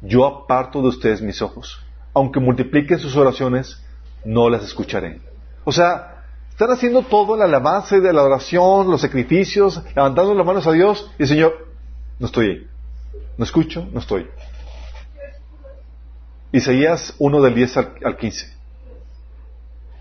yo 0.02 0.26
aparto 0.26 0.82
de 0.82 0.88
ustedes 0.88 1.22
mis 1.22 1.42
ojos. 1.42 1.82
Aunque 2.14 2.40
multipliquen 2.40 3.00
sus 3.00 3.16
oraciones, 3.16 3.84
no 4.26 4.50
las 4.50 4.64
escucharé. 4.64 5.22
O 5.66 5.72
sea, 5.72 6.13
están 6.54 6.70
haciendo 6.70 7.02
todo, 7.02 7.36
la 7.36 7.46
alabanza 7.46 8.00
de 8.00 8.14
la 8.14 8.22
adoración, 8.22 8.90
los 8.92 9.02
sacrificios, 9.02 9.82
levantando 9.96 10.36
las 10.36 10.46
manos 10.46 10.68
a 10.68 10.72
Dios 10.72 11.12
y 11.18 11.24
el 11.24 11.28
Señor, 11.28 11.68
no 12.20 12.28
estoy 12.28 12.46
ahí. 12.48 12.68
No 13.40 13.44
escucho, 13.44 13.88
no 13.92 14.00
estoy. 14.00 14.28
Isaías 16.52 17.16
1 17.18 17.42
del 17.42 17.56
10 17.56 17.78
al 17.78 18.18
15. 18.18 18.54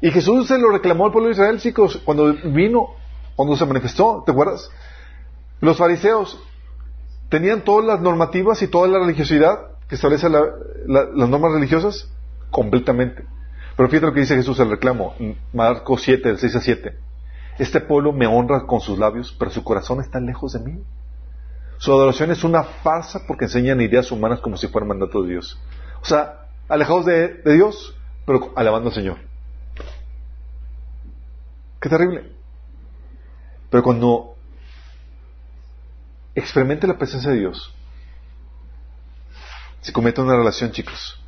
Y 0.03 0.11
Jesús 0.11 0.47
se 0.47 0.59
lo 0.59 0.69
reclamó 0.69 1.07
al 1.07 1.13
pueblo 1.13 1.29
de 1.29 1.35
Israel, 1.35 1.59
chicos, 1.59 1.99
cuando 2.05 2.35
vino, 2.35 2.97
cuando 3.35 3.57
se 3.57 3.65
manifestó, 3.65 4.23
¿te 4.27 4.33
acuerdas? 4.33 4.71
Los 5.63 5.79
fariseos 5.79 6.39
tenían 7.31 7.65
todas 7.65 7.87
las 7.87 8.03
normativas 8.03 8.61
y 8.61 8.69
toda 8.69 8.89
la 8.89 8.99
religiosidad 8.99 9.79
que 9.89 9.95
establece 9.95 10.29
las 10.29 11.15
normas 11.17 11.53
religiosas 11.53 12.11
completamente. 12.51 13.25
Pero 13.77 13.89
fíjate 13.89 14.07
lo 14.07 14.13
que 14.13 14.21
dice 14.21 14.37
Jesús 14.37 14.59
el 14.61 14.71
reclamo, 14.71 15.15
Marcos 15.53 16.03
7, 16.03 16.29
del 16.29 16.39
6 16.39 16.57
a 16.57 16.61
7. 16.61 16.99
Este 17.59 17.81
pueblo 17.81 18.13
me 18.13 18.27
honra 18.27 18.67
con 18.67 18.81
sus 18.81 18.99
labios, 18.99 19.35
pero 19.39 19.51
su 19.51 19.65
corazón 19.65 20.01
está 20.01 20.21
lejos 20.21 20.53
de 20.53 20.61
mí. 20.61 20.83
Su 21.79 21.93
adoración 21.93 22.31
es 22.31 22.45
una 22.45 22.63
farsa 22.63 23.27
porque 23.27 23.47
enseñan 23.47 23.81
ideas 23.81 24.11
humanas 24.13 24.41
como 24.41 24.57
si 24.57 24.69
fueran 24.69 24.89
mandato 24.89 25.23
de 25.23 25.31
Dios. 25.31 25.59
O 26.01 26.05
sea, 26.05 26.47
alejados 26.69 27.07
de, 27.07 27.29
de 27.29 27.55
Dios, 27.55 27.97
pero 28.25 28.53
alabando 28.57 28.89
al 28.89 28.95
Señor. 28.95 29.19
Qué 31.81 31.89
terrible. 31.89 32.33
Pero 33.71 33.83
cuando 33.83 34.37
experimente 36.35 36.87
la 36.87 36.99
presencia 36.99 37.31
de 37.31 37.39
Dios, 37.39 37.75
se 39.81 39.93
comete 39.93 40.21
una 40.21 40.37
relación, 40.37 40.71
chicos, 40.71 41.22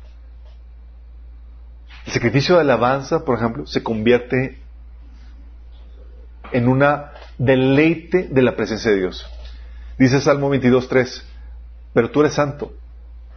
el 2.05 2.13
sacrificio 2.13 2.55
de 2.55 2.61
alabanza, 2.61 3.25
por 3.25 3.37
ejemplo, 3.37 3.65
se 3.65 3.81
convierte 3.81 4.61
en 6.51 6.67
una 6.67 7.11
deleite 7.37 8.27
de 8.29 8.41
la 8.41 8.55
presencia 8.55 8.91
de 8.91 8.97
Dios. 8.97 9.25
Dice 9.97 10.21
Salmo 10.21 10.53
22.3, 10.53 11.23
pero 11.93 12.11
tú 12.11 12.21
eres 12.21 12.33
santo, 12.33 12.73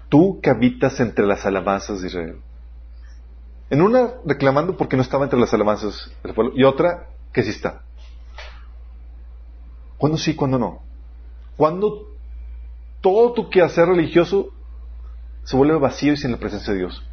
tú 0.09 0.41
que 0.43 0.51
habitas 0.51 1.01
entre 1.01 1.27
las 1.27 1.47
alabanzas 1.47 2.01
de 2.01 2.09
Israel. 2.09 2.37
En 3.71 3.83
una 3.83 4.14
reclamando 4.25 4.77
porque 4.77 4.97
no 4.97 5.03
estaba 5.03 5.25
entre 5.25 5.39
las 5.39 5.53
alabanzas 5.55 6.11
del 6.23 6.35
pueblo 6.35 6.53
y 6.57 6.64
otra 6.64 7.07
que 7.33 7.43
sí 7.43 7.51
está. 7.51 7.83
¿Cuándo 9.97 10.16
sí, 10.19 10.35
cuándo 10.35 10.59
no? 10.59 10.83
Cuando 11.57 12.09
todo 13.01 13.33
tu 13.33 13.51
quehacer 13.51 13.87
religioso 13.87 14.51
se 15.45 15.57
vuelve 15.57 15.79
vacío 15.79 16.12
y 16.12 16.16
sin 16.16 16.31
la 16.31 16.39
presencia 16.39 16.73
de 16.73 16.81
Dios. 16.81 17.07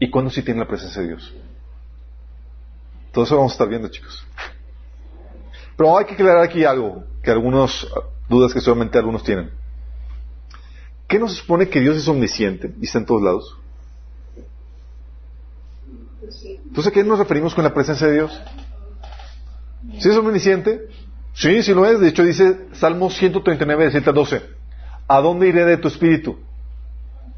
¿Y 0.00 0.10
cuándo 0.10 0.30
sí 0.30 0.42
tiene 0.42 0.60
la 0.60 0.66
presencia 0.66 1.02
de 1.02 1.08
Dios? 1.08 1.32
Todo 3.12 3.24
eso 3.24 3.36
vamos 3.36 3.52
a 3.52 3.54
estar 3.54 3.68
viendo, 3.68 3.88
chicos. 3.88 4.26
Pero 5.76 5.96
hay 5.96 6.06
que 6.06 6.14
aclarar 6.14 6.42
aquí 6.42 6.64
algo, 6.64 7.04
que 7.22 7.30
algunos 7.30 7.86
dudas 8.28 8.52
que 8.54 8.60
solamente 8.60 8.98
algunos 8.98 9.22
tienen. 9.22 9.50
¿Qué 11.06 11.18
nos 11.18 11.34
supone 11.34 11.68
que 11.68 11.80
Dios 11.80 11.96
es 11.96 12.08
omnisciente 12.08 12.72
y 12.80 12.86
está 12.86 12.98
en 12.98 13.06
todos 13.06 13.22
lados? 13.22 13.56
Entonces, 16.70 16.86
¿a 16.86 16.90
qué 16.92 17.04
nos 17.04 17.18
referimos 17.18 17.54
con 17.54 17.64
la 17.64 17.74
presencia 17.74 18.06
de 18.06 18.14
Dios? 18.14 18.40
¿Sí 19.98 20.08
es 20.08 20.16
omnisciente? 20.16 20.88
Sí, 21.34 21.62
sí 21.62 21.74
lo 21.74 21.84
es. 21.84 22.00
De 22.00 22.08
hecho, 22.08 22.22
dice 22.22 22.68
Salmo 22.72 23.10
139, 23.10 23.90
7 23.90 24.12
12. 24.12 24.42
¿A 25.08 25.20
dónde 25.20 25.48
iré 25.48 25.64
de 25.64 25.76
tu 25.76 25.88
espíritu? 25.88 26.38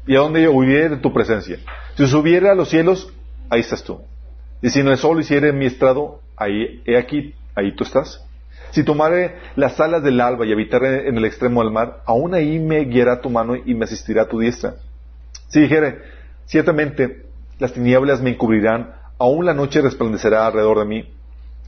¿Y 0.05 0.15
a 0.15 0.19
dónde 0.19 0.47
huiré 0.47 0.89
de 0.89 0.97
tu 0.97 1.11
presencia? 1.11 1.59
Si 1.95 2.07
subiera 2.07 2.51
a 2.51 2.55
los 2.55 2.69
cielos, 2.69 3.13
ahí 3.49 3.59
estás 3.59 3.83
tú. 3.83 4.01
Y 4.61 4.69
si 4.69 4.79
en 4.79 4.87
el 4.87 4.97
sol 4.97 5.19
hiciera 5.19 5.51
mi 5.51 5.65
estrado, 5.65 6.21
ahí, 6.35 6.81
he 6.85 6.97
aquí, 6.97 7.35
ahí 7.55 7.75
tú 7.75 7.83
estás. 7.83 8.25
Si 8.71 8.83
tomare 8.83 9.35
las 9.55 9.79
alas 9.79 10.01
del 10.01 10.19
alba 10.19 10.45
y 10.45 10.51
habitare 10.51 11.07
en 11.07 11.17
el 11.17 11.25
extremo 11.25 11.61
del 11.61 11.71
mar, 11.71 12.01
aún 12.05 12.33
ahí 12.33 12.57
me 12.59 12.79
guiará 12.85 13.21
tu 13.21 13.29
mano 13.29 13.55
y 13.55 13.75
me 13.75 13.85
asistirá 13.85 14.27
tu 14.27 14.39
diestra. 14.39 14.75
Si 15.49 15.59
dijere, 15.59 15.99
ciertamente 16.45 17.27
las 17.59 17.73
tinieblas 17.73 18.21
me 18.21 18.31
encubrirán, 18.31 18.95
aún 19.19 19.45
la 19.45 19.53
noche 19.53 19.81
resplandecerá 19.81 20.47
alrededor 20.47 20.79
de 20.79 20.85
mí, 20.85 21.13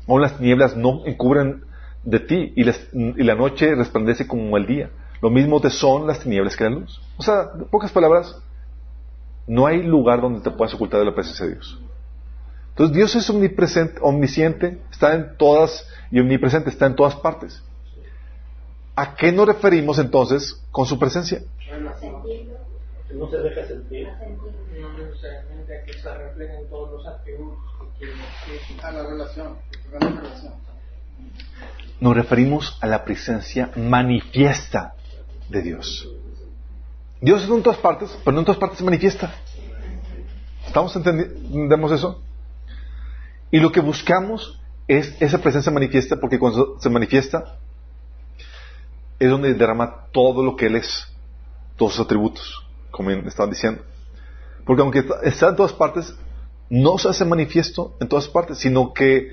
aún 0.07 0.21
las 0.21 0.37
tinieblas 0.37 0.75
no 0.75 1.05
encubren 1.05 1.63
de 2.03 2.19
ti 2.19 2.53
y, 2.55 2.63
y 2.63 3.23
la 3.23 3.35
noche 3.35 3.75
resplandece 3.75 4.25
como 4.25 4.57
el 4.57 4.65
día. 4.65 4.89
Lo 5.21 5.29
mismo 5.29 5.61
te 5.61 5.69
son 5.69 6.07
las 6.07 6.19
tinieblas 6.19 6.55
que 6.55 6.63
la 6.63 6.71
luz. 6.71 7.01
O 7.17 7.23
sea, 7.23 7.49
en 7.55 7.65
pocas 7.65 7.91
palabras, 7.91 8.35
no 9.47 9.67
hay 9.67 9.83
lugar 9.83 10.21
donde 10.21 10.41
te 10.41 10.51
puedas 10.51 10.73
ocultar 10.73 10.99
de 10.99 11.05
la 11.05 11.15
presencia 11.15 11.45
de 11.45 11.53
Dios. 11.53 11.79
Entonces 12.69 12.95
Dios 12.95 13.15
es 13.15 13.29
omnipresente, 13.29 13.99
omnisciente, 14.01 14.81
está 14.91 15.13
en 15.13 15.37
todas, 15.37 15.87
y 16.11 16.19
omnipresente, 16.19 16.69
está 16.69 16.87
en 16.87 16.95
todas 16.95 17.15
partes. 17.15 17.63
¿A 18.95 19.15
qué 19.15 19.31
nos 19.31 19.47
referimos 19.47 19.99
entonces 19.99 20.61
con 20.71 20.85
su 20.85 20.99
presencia? 20.99 21.41
No 23.13 23.29
se 23.29 23.37
deja 23.37 23.65
sentir. 23.65 24.07
No 24.07 24.97
necesariamente 24.97 25.77
a 25.77 25.83
que 25.85 25.93
se 25.93 26.13
reflejen 26.13 26.69
todos 26.69 26.91
los 26.91 27.07
atributos 27.07 27.59
que 27.97 28.05
quieren 28.05 28.85
A 28.85 28.91
la 28.91 29.03
relación. 29.03 29.55
Nos 32.01 32.15
referimos 32.15 32.77
a 32.81 32.87
la 32.87 33.05
presencia 33.05 33.71
manifiesta 33.77 34.95
de 35.49 35.61
Dios. 35.61 36.09
Dios 37.25 37.41
está 37.41 37.55
en 37.55 37.63
todas 37.63 37.79
partes, 37.79 38.15
pero 38.23 38.33
no 38.33 38.39
en 38.39 38.45
todas 38.45 38.59
partes 38.59 38.77
se 38.77 38.83
manifiesta. 38.83 39.33
¿Estamos 40.67 40.95
entendemos 40.95 41.91
eso? 41.91 42.21
Y 43.49 43.59
lo 43.59 43.71
que 43.71 43.79
buscamos 43.79 44.61
es 44.87 45.19
esa 45.19 45.39
presencia 45.39 45.71
manifiesta, 45.71 46.17
porque 46.17 46.37
cuando 46.37 46.79
se 46.79 46.87
manifiesta 46.87 47.57
es 49.17 49.27
donde 49.27 49.55
derrama 49.55 50.05
todo 50.11 50.43
lo 50.43 50.55
que 50.55 50.67
Él 50.67 50.75
es, 50.75 51.07
todos 51.77 51.93
sus 51.95 52.05
atributos, 52.05 52.63
como 52.91 53.09
estaban 53.09 53.49
diciendo. 53.49 53.81
Porque 54.63 54.83
aunque 54.83 55.03
está 55.23 55.49
en 55.49 55.55
todas 55.55 55.73
partes, 55.73 56.13
no 56.69 56.99
se 56.99 57.09
hace 57.09 57.25
manifiesto 57.25 57.95
en 57.99 58.07
todas 58.07 58.27
partes, 58.27 58.59
sino 58.59 58.93
que 58.93 59.31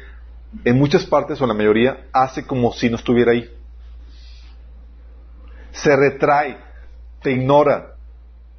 en 0.64 0.78
muchas 0.78 1.04
partes, 1.04 1.38
o 1.40 1.44
en 1.44 1.48
la 1.48 1.54
mayoría, 1.54 2.06
hace 2.10 2.46
como 2.46 2.72
si 2.72 2.88
no 2.88 2.96
estuviera 2.96 3.32
ahí. 3.32 3.50
se 5.72 5.94
retrae, 5.94 6.71
te 7.22 7.32
ignora, 7.32 7.94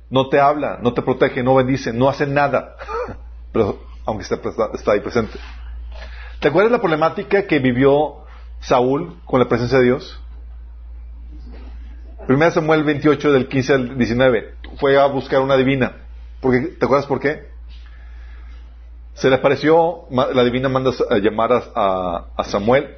no 0.09 0.29
te 0.29 0.39
habla, 0.39 0.79
no 0.81 0.93
te 0.93 1.01
protege, 1.01 1.43
no 1.43 1.55
bendice, 1.55 1.93
no 1.93 2.09
hace 2.09 2.25
nada. 2.27 2.75
Pero 3.51 3.79
aunque 4.05 4.23
está, 4.23 4.91
ahí 4.91 4.99
presente. 4.99 5.39
¿Te 6.39 6.49
acuerdas 6.49 6.71
la 6.71 6.79
problemática 6.79 7.47
que 7.47 7.59
vivió 7.59 8.25
Saúl 8.59 9.19
con 9.25 9.39
la 9.39 9.47
presencia 9.47 9.77
de 9.79 9.85
Dios? 9.85 10.19
Primera 12.27 12.51
Samuel 12.51 12.83
28 12.83 13.31
del 13.31 13.47
15 13.47 13.73
al 13.73 13.97
19 13.97 14.55
fue 14.77 14.99
a 14.99 15.05
buscar 15.05 15.41
una 15.41 15.57
divina. 15.57 15.97
Porque, 16.41 16.59
¿Te 16.61 16.85
acuerdas 16.85 17.07
por 17.07 17.19
qué? 17.19 17.53
Se 19.13 19.29
le 19.29 19.35
apareció, 19.35 20.05
la 20.09 20.43
divina 20.43 20.69
manda 20.69 20.91
a 21.09 21.17
llamar 21.17 21.51
a, 21.75 22.43
Samuel 22.45 22.97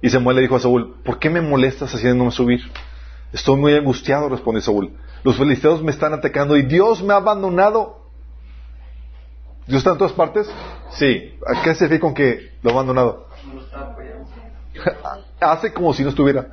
y 0.00 0.08
Samuel 0.08 0.36
le 0.36 0.42
dijo 0.42 0.56
a 0.56 0.60
Saúl, 0.60 0.96
¿por 1.04 1.18
qué 1.18 1.28
me 1.28 1.40
molestas 1.42 1.94
haciéndome 1.94 2.30
subir? 2.30 2.60
Estoy 3.32 3.56
muy 3.56 3.74
angustiado, 3.74 4.28
respondió 4.28 4.60
Saúl. 4.60 4.92
Los 5.22 5.36
filisteos 5.36 5.82
me 5.82 5.90
están 5.90 6.12
atacando 6.12 6.56
y 6.56 6.62
Dios 6.62 7.02
me 7.02 7.12
ha 7.12 7.16
abandonado. 7.16 8.00
¿Dios 9.66 9.78
está 9.78 9.92
en 9.92 9.98
todas 9.98 10.12
partes? 10.12 10.50
Sí. 10.90 11.38
¿A 11.46 11.62
qué 11.62 11.74
se 11.74 11.84
refiere 11.84 12.00
con 12.00 12.14
que 12.14 12.52
lo 12.62 12.70
ha 12.70 12.72
abandonado? 12.72 13.28
Hace 15.40 15.72
como 15.72 15.94
si 15.94 16.02
no 16.02 16.08
estuviera. 16.08 16.48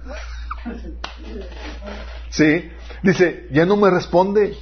Sí. 2.30 2.69
Dice, 3.01 3.47
ya 3.51 3.65
no 3.65 3.75
me 3.78 3.89
responde, 3.89 4.55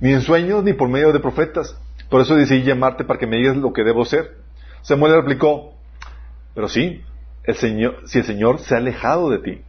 ni 0.00 0.12
en 0.12 0.22
sueños, 0.22 0.64
ni 0.64 0.72
por 0.72 0.88
medio 0.88 1.12
de 1.12 1.20
profetas. 1.20 1.76
Por 2.08 2.22
eso 2.22 2.34
decidí 2.34 2.62
llamarte 2.62 3.04
para 3.04 3.18
que 3.18 3.26
me 3.26 3.36
digas 3.36 3.56
lo 3.56 3.72
que 3.72 3.84
debo 3.84 4.02
hacer. 4.02 4.38
Samuel 4.80 5.16
replicó, 5.16 5.74
pero 6.54 6.68
sí, 6.68 7.02
el 7.44 7.56
Señor, 7.56 8.02
si 8.06 8.20
el 8.20 8.24
Señor 8.24 8.60
se 8.60 8.74
ha 8.74 8.78
alejado 8.78 9.28
de 9.30 9.38
ti 9.40 9.64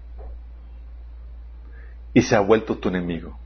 y 2.20 2.22
se 2.22 2.36
ha 2.36 2.42
vuelto 2.42 2.76
tu 2.76 2.90
enemigo. 2.90 3.40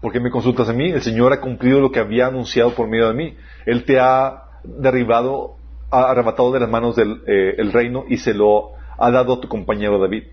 ¿Por 0.00 0.12
qué 0.12 0.18
me 0.18 0.30
consultas 0.30 0.68
a 0.68 0.72
mí? 0.72 0.90
El 0.90 1.00
Señor 1.00 1.32
ha 1.32 1.40
cumplido 1.40 1.80
lo 1.80 1.92
que 1.92 2.00
había 2.00 2.26
anunciado 2.26 2.74
por 2.74 2.88
medio 2.88 3.06
de 3.06 3.14
mí. 3.14 3.36
Él 3.64 3.84
te 3.84 4.00
ha 4.00 4.42
derribado, 4.64 5.54
ha 5.92 6.10
arrebatado 6.10 6.50
de 6.50 6.58
las 6.58 6.68
manos 6.68 6.96
del 6.96 7.22
eh, 7.28 7.54
reino 7.72 8.04
y 8.08 8.16
se 8.16 8.34
lo 8.34 8.72
ha 8.98 9.10
dado 9.12 9.34
a 9.34 9.40
tu 9.40 9.48
compañero 9.48 10.00
David. 10.00 10.24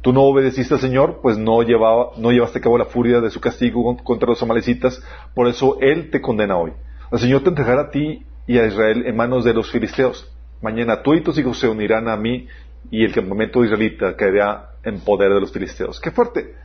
Tú 0.00 0.14
no 0.14 0.22
obedeciste 0.22 0.72
al 0.72 0.80
Señor, 0.80 1.20
pues 1.22 1.36
no, 1.36 1.62
llevaba, 1.62 2.12
no 2.16 2.32
llevaste 2.32 2.60
a 2.60 2.62
cabo 2.62 2.78
la 2.78 2.86
furia 2.86 3.20
de 3.20 3.30
su 3.30 3.40
castigo 3.40 3.94
contra 3.98 4.28
los 4.28 4.42
amalecitas, 4.42 5.02
por 5.34 5.46
eso 5.46 5.76
Él 5.82 6.10
te 6.10 6.22
condena 6.22 6.56
hoy. 6.56 6.72
El 7.12 7.18
Señor 7.18 7.42
te 7.42 7.50
entregará 7.50 7.82
a 7.82 7.90
ti 7.90 8.24
y 8.46 8.56
a 8.56 8.66
Israel 8.66 9.04
en 9.06 9.16
manos 9.16 9.44
de 9.44 9.52
los 9.52 9.70
filisteos. 9.70 10.32
Mañana 10.62 11.02
tú 11.02 11.12
y 11.12 11.22
tus 11.22 11.38
hijos 11.38 11.58
se 11.58 11.68
unirán 11.68 12.08
a 12.08 12.16
mí 12.16 12.48
y 12.90 13.04
el 13.04 13.12
campamento 13.12 13.62
israelita 13.62 14.16
caerá 14.16 14.70
en 14.82 15.00
poder 15.00 15.32
de 15.32 15.40
los 15.40 15.52
filisteos. 15.52 16.00
¡Qué 16.00 16.10
fuerte! 16.10 16.63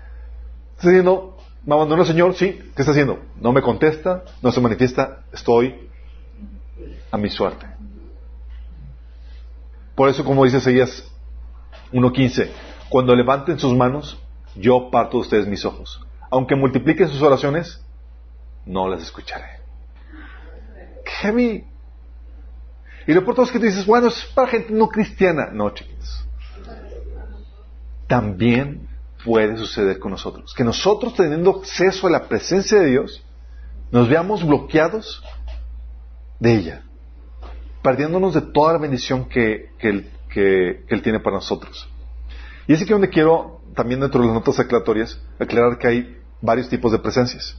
Está 0.80 0.92
diciendo, 0.92 1.38
¿me 1.66 1.76
abandonó 1.76 2.04
el 2.04 2.08
Señor? 2.08 2.36
Sí. 2.36 2.54
¿Qué 2.74 2.84
está 2.84 2.92
haciendo? 2.92 3.20
No 3.36 3.52
me 3.52 3.62
contesta, 3.62 4.24
no 4.42 4.50
se 4.50 4.62
manifiesta, 4.62 5.26
estoy 5.34 5.90
a 7.12 7.18
mi 7.18 7.30
suerte. 7.30 7.66
Por 9.94 10.08
eso, 10.08 10.24
como 10.24 10.46
dice 10.46 10.60
Isaías 10.60 11.04
1.15, 11.92 12.50
cuando 12.88 13.14
levanten 13.14 13.60
sus 13.60 13.76
manos, 13.76 14.24
yo 14.56 14.90
parto 14.90 15.18
de 15.18 15.24
ustedes 15.24 15.48
mis 15.48 15.66
ojos. 15.66 16.00
Aunque 16.32 16.56
multipliquen 16.56 17.10
sus 17.10 17.22
oraciones, 17.22 17.84
no 18.66 18.88
las 18.88 19.04
escucharé. 19.04 19.60
Heavy. 21.04 21.66
Y 23.06 23.14
lo 23.14 23.26
por 23.26 23.38
es 23.42 23.52
que 23.52 23.60
tú 23.60 23.66
dices, 23.66 23.86
bueno, 23.86 24.08
es 24.08 24.24
para 24.34 24.48
gente 24.48 24.72
no 24.72 24.88
cristiana. 24.88 25.50
No, 25.52 25.72
chiquitos. 25.72 26.26
También 28.08 28.88
puede 29.24 29.58
suceder 29.58 30.00
con 30.00 30.12
nosotros. 30.12 30.54
Que 30.54 30.64
nosotros 30.64 31.14
teniendo 31.16 31.52
acceso 31.52 32.08
a 32.08 32.10
la 32.10 32.28
presencia 32.28 32.80
de 32.80 32.88
Dios, 32.88 33.24
nos 33.92 34.08
veamos 34.08 34.46
bloqueados 34.46 35.24
de 36.40 36.54
ella, 36.56 36.84
perdiéndonos 37.82 38.34
de 38.34 38.42
toda 38.42 38.74
la 38.74 38.80
bendición 38.80 39.26
que, 39.28 39.72
él, 39.80 40.12
que, 40.30 40.86
él, 40.88 41.02
tiene 41.02 41.20
para 41.20 41.38
nosotros. 41.38 41.90
Y 42.68 42.74
es 42.74 42.82
aquí 42.82 42.92
donde 42.92 43.10
quiero, 43.10 43.62
también 43.76 44.00
dentro 44.00 44.22
de 44.22 44.28
las 44.28 44.36
notas 44.36 44.60
aclaratorias, 44.60 45.20
aclarar 45.40 45.78
que 45.78 45.88
hay 45.88 46.18
varios 46.42 46.70
tipos 46.70 46.92
de 46.92 47.00
presencias. 47.00 47.58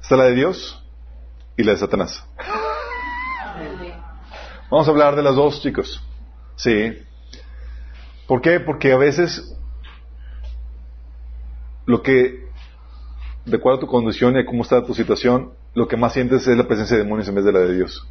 Está 0.00 0.16
la 0.16 0.24
de 0.24 0.34
Dios 0.34 0.82
y 1.56 1.64
la 1.64 1.72
de 1.72 1.78
Satanás. 1.78 2.24
Vamos 4.70 4.86
a 4.86 4.90
hablar 4.90 5.16
de 5.16 5.22
las 5.22 5.34
dos, 5.34 5.62
chicos. 5.62 6.02
Sí. 6.56 7.07
¿Por 8.28 8.42
qué? 8.42 8.60
Porque 8.60 8.92
a 8.92 8.98
veces 8.98 9.56
lo 11.86 12.02
que, 12.02 12.46
de 13.46 13.56
acuerdo 13.56 13.78
a 13.78 13.80
tu 13.80 13.86
condición 13.86 14.36
y 14.36 14.40
a 14.40 14.44
cómo 14.44 14.62
está 14.62 14.84
tu 14.84 14.94
situación, 14.94 15.54
lo 15.74 15.88
que 15.88 15.96
más 15.96 16.12
sientes 16.12 16.46
es 16.46 16.56
la 16.56 16.68
presencia 16.68 16.98
de 16.98 17.04
demonios 17.04 17.26
en 17.28 17.34
vez 17.36 17.44
de 17.46 17.52
la 17.52 17.60
de 17.60 17.74
Dios. 17.74 18.06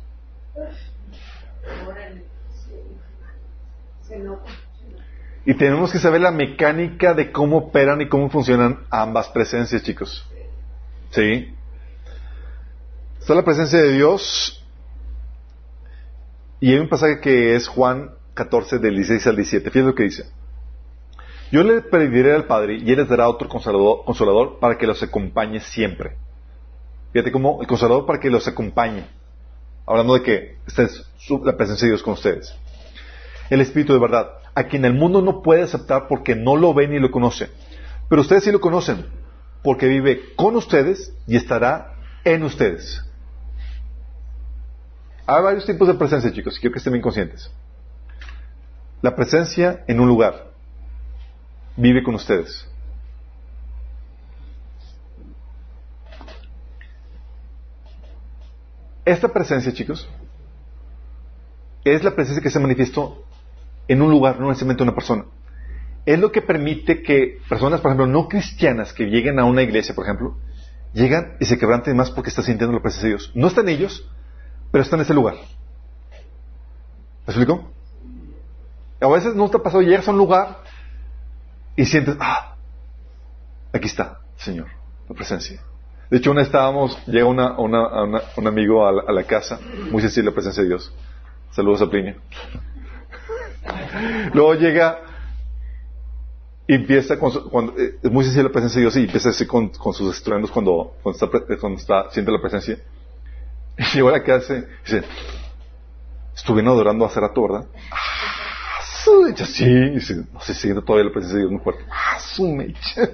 Y 5.46 5.54
tenemos 5.54 5.92
que 5.92 6.00
saber 6.00 6.22
la 6.22 6.32
mecánica 6.32 7.14
de 7.14 7.32
cómo 7.32 7.58
operan 7.58 8.02
y 8.02 8.10
cómo 8.10 8.32
funcionan 8.32 8.80
ambas 8.90 9.30
presencias, 9.30 9.84
chicos. 9.84 10.26
¿Sí? 11.12 11.54
Está 13.20 13.36
la 13.36 13.46
presencia 13.46 13.80
de 13.80 13.94
Dios. 13.94 14.66
Y 16.60 16.74
hay 16.74 16.80
un 16.80 16.90
pasaje 16.90 17.20
que 17.22 17.56
es 17.56 17.68
Juan 17.68 18.18
14, 18.38 18.80
del 18.80 18.96
16 18.96 19.28
al 19.28 19.36
17. 19.36 19.70
Fíjate 19.72 19.88
lo 19.88 19.96
que 19.96 20.04
dice. 20.04 20.26
Yo 21.52 21.64
le 21.64 21.82
pediré 21.82 22.34
al 22.34 22.46
Padre 22.46 22.78
y 22.78 22.92
Él 22.92 22.98
les 22.98 23.10
dará 23.10 23.28
otro 23.28 23.50
consolador, 23.50 24.60
para 24.60 24.78
que 24.78 24.88
los 24.88 25.02
acompañe 25.02 25.60
siempre. 25.60 26.18
Fíjate 27.12 27.32
cómo 27.32 27.60
el 27.62 27.68
consolador 27.68 28.06
para 28.06 28.20
que 28.20 28.30
los 28.30 28.48
acompañe. 28.48 29.08
Hablando 29.86 30.14
de 30.14 30.22
que 30.22 30.58
esta 30.68 30.84
es 30.84 31.10
la 31.44 31.56
presencia 31.56 31.86
de 31.86 31.92
Dios 31.92 32.04
con 32.04 32.14
ustedes. 32.14 32.54
El 33.50 33.62
Espíritu 33.62 33.94
de 33.94 34.00
verdad, 34.00 34.30
a 34.54 34.66
quien 34.66 34.84
el 34.86 34.94
mundo 34.94 35.22
no 35.22 35.42
puede 35.42 35.64
aceptar 35.64 36.08
porque 36.10 36.36
no 36.36 36.58
lo 36.58 36.74
ve 36.74 36.88
ni 36.88 37.00
lo 37.00 37.12
conoce. 37.12 37.50
Pero 38.10 38.22
ustedes 38.22 38.44
sí 38.44 38.52
lo 38.52 38.60
conocen, 38.60 39.06
porque 39.64 39.88
vive 39.88 40.36
con 40.36 40.56
ustedes 40.56 41.14
y 41.26 41.38
estará 41.38 41.96
en 42.26 42.44
ustedes. 42.44 43.04
Hay 45.26 45.44
varios 45.44 45.66
tipos 45.66 45.88
de 45.88 45.94
presencia, 45.94 46.32
chicos, 46.32 46.58
y 46.58 46.60
quiero 46.60 46.74
que 46.74 46.80
estén 46.80 46.94
bien 46.94 47.04
conscientes. 47.04 47.52
La 49.02 49.16
presencia 49.16 49.84
en 49.88 50.00
un 50.00 50.08
lugar 50.08 50.52
vive 51.76 52.04
con 52.04 52.16
ustedes. 52.16 52.68
Esta 59.06 59.30
presencia, 59.30 59.72
chicos, 59.72 60.10
es 61.86 62.04
la 62.04 62.16
presencia 62.16 62.42
que 62.42 62.50
se 62.50 62.60
manifestó 62.60 63.24
en 63.88 64.02
un 64.02 64.10
lugar, 64.10 64.40
no 64.40 64.48
necesariamente 64.48 64.84
una 64.84 64.96
persona. 64.96 65.26
Es 66.06 66.20
lo 66.20 66.32
que 66.32 66.42
permite 66.42 67.04
que 67.04 67.40
personas, 67.48 67.80
por 67.80 67.92
ejemplo, 67.92 68.08
no 68.08 68.28
cristianas 68.28 68.94
que 68.94 69.06
lleguen 69.06 69.40
a 69.40 69.46
una 69.46 69.62
iglesia, 69.62 69.94
por 69.94 70.06
ejemplo, 70.06 70.38
llegan 70.94 71.38
y 71.40 71.46
se 71.46 71.58
quebranten 71.58 71.96
más 71.96 72.12
porque 72.12 72.30
están 72.30 72.46
sintiendo 72.46 72.76
la 72.76 72.82
presencia 72.82 73.10
de 73.10 73.16
Dios. 73.16 73.32
No 73.36 73.48
están 73.48 73.70
ellos, 73.70 74.10
pero 74.72 74.84
está 74.84 74.96
en 74.96 75.04
ese 75.04 75.14
lugar. 75.14 75.36
¿Me 77.26 77.34
explico? 77.34 77.77
A 79.00 79.08
veces 79.08 79.36
no 79.36 79.50
te 79.50 79.58
ha 79.58 79.64
pasado, 79.64 79.82
llegas 79.82 80.08
a 80.08 80.12
un 80.12 80.18
lugar 80.18 80.64
y 81.76 81.86
sientes, 81.86 82.16
ah, 82.20 82.56
aquí 83.72 83.86
está, 83.86 84.20
Señor, 84.38 84.68
la 85.08 85.16
presencia. 85.16 85.62
De 86.10 86.18
hecho, 86.18 86.32
una 86.32 86.42
estábamos, 86.42 86.98
llega 87.06 87.26
una, 87.26 87.60
un 87.60 88.48
amigo 88.48 88.88
a 88.88 89.12
la, 89.12 89.24
casa, 89.24 89.60
muy 89.92 90.02
sensible 90.02 90.32
la 90.32 90.36
presencia 90.36 90.64
de 90.64 90.70
Dios. 90.70 90.94
Saludos 91.52 91.82
a 91.82 91.90
Plinio. 91.90 92.16
Luego 94.34 94.56
llega 94.56 95.00
y 96.66 96.76
empieza 96.76 97.20
con 97.20 97.32
cuando, 97.50 97.78
eh, 97.78 98.00
es 98.02 98.12
muy 98.12 98.24
sensible 98.24 98.50
la 98.50 98.54
presencia 98.54 98.80
de 98.80 98.84
Dios 98.84 98.96
y 98.96 99.04
empieza 99.04 99.30
así 99.30 99.46
con, 99.46 99.72
sus 99.94 100.16
estruendos 100.16 100.50
cuando, 100.50 100.96
cuando, 101.04 101.78
está, 101.78 102.10
siente 102.12 102.32
la 102.32 102.42
presencia. 102.42 102.78
Y 103.80 103.84
llegó 103.94 104.10
a 104.10 104.14
la 104.14 104.24
casa 104.24 104.56
y 104.56 104.64
dice, 104.84 105.04
estuvieron 106.36 106.74
adorando 106.74 107.06
a 107.06 107.10
Cerato, 107.10 107.44
¿verdad? 107.44 107.68
Su 109.08 109.22
mecha, 109.22 109.46
sí. 109.46 109.66
No 110.34 110.42
sé, 110.42 110.54
siente 110.54 110.82
todavía 110.82 111.06
la 111.06 111.14
presencia 111.14 111.38
de 111.38 111.44
Dios 111.44 111.52
muy 111.54 111.62
fuerte. 111.62 111.86
Ah, 111.90 112.20
su 112.20 112.46
mecha. 112.46 113.10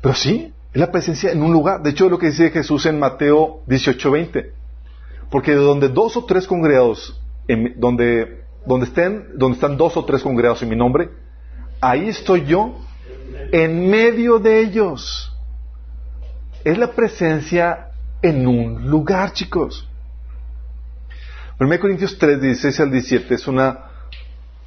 Pero 0.00 0.14
sí, 0.14 0.52
es 0.72 0.80
la 0.80 0.92
presencia 0.92 1.32
en 1.32 1.42
un 1.42 1.52
lugar. 1.52 1.82
De 1.82 1.90
hecho, 1.90 2.04
es 2.04 2.10
lo 2.12 2.18
que 2.18 2.26
dice 2.26 2.50
Jesús 2.50 2.86
en 2.86 3.00
Mateo 3.00 3.62
18:20. 3.66 4.52
Porque 5.28 5.50
de 5.50 5.56
donde 5.56 5.88
dos 5.88 6.16
o 6.16 6.24
tres 6.24 6.46
congregados, 6.46 7.20
donde, 7.76 8.44
donde, 8.64 8.86
estén, 8.86 9.26
donde 9.34 9.56
están 9.56 9.76
dos 9.76 9.96
o 9.96 10.04
tres 10.04 10.22
congregados 10.22 10.62
en 10.62 10.68
mi 10.68 10.76
nombre, 10.76 11.10
ahí 11.80 12.08
estoy 12.08 12.44
yo, 12.44 12.78
en 13.50 13.90
medio 13.90 14.38
de 14.38 14.60
ellos. 14.60 15.36
Es 16.62 16.78
la 16.78 16.92
presencia 16.92 17.88
en 18.22 18.46
un 18.46 18.88
lugar, 18.88 19.32
chicos. 19.32 19.88
1 21.58 21.80
Corintios 21.80 22.16
3, 22.18 22.40
16 22.40 22.80
al 22.80 22.90
17 22.92 23.34
es 23.34 23.48
una 23.48 23.93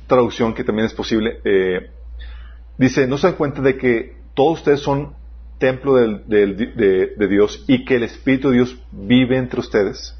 traducción 0.07 0.53
que 0.53 0.63
también 0.63 0.85
es 0.85 0.93
posible, 0.93 1.39
eh, 1.43 1.91
dice, 2.77 3.07
no 3.07 3.17
se 3.17 3.27
dan 3.27 3.35
cuenta 3.35 3.61
de 3.61 3.77
que 3.77 4.17
todos 4.33 4.59
ustedes 4.59 4.79
son 4.79 5.15
templo 5.57 5.95
de, 5.95 7.27
Dios 7.29 7.63
y 7.67 7.85
que 7.85 7.95
el 7.95 8.03
Espíritu 8.03 8.49
de 8.49 8.55
Dios 8.57 8.77
vive 8.91 9.37
entre 9.37 9.59
ustedes. 9.59 10.15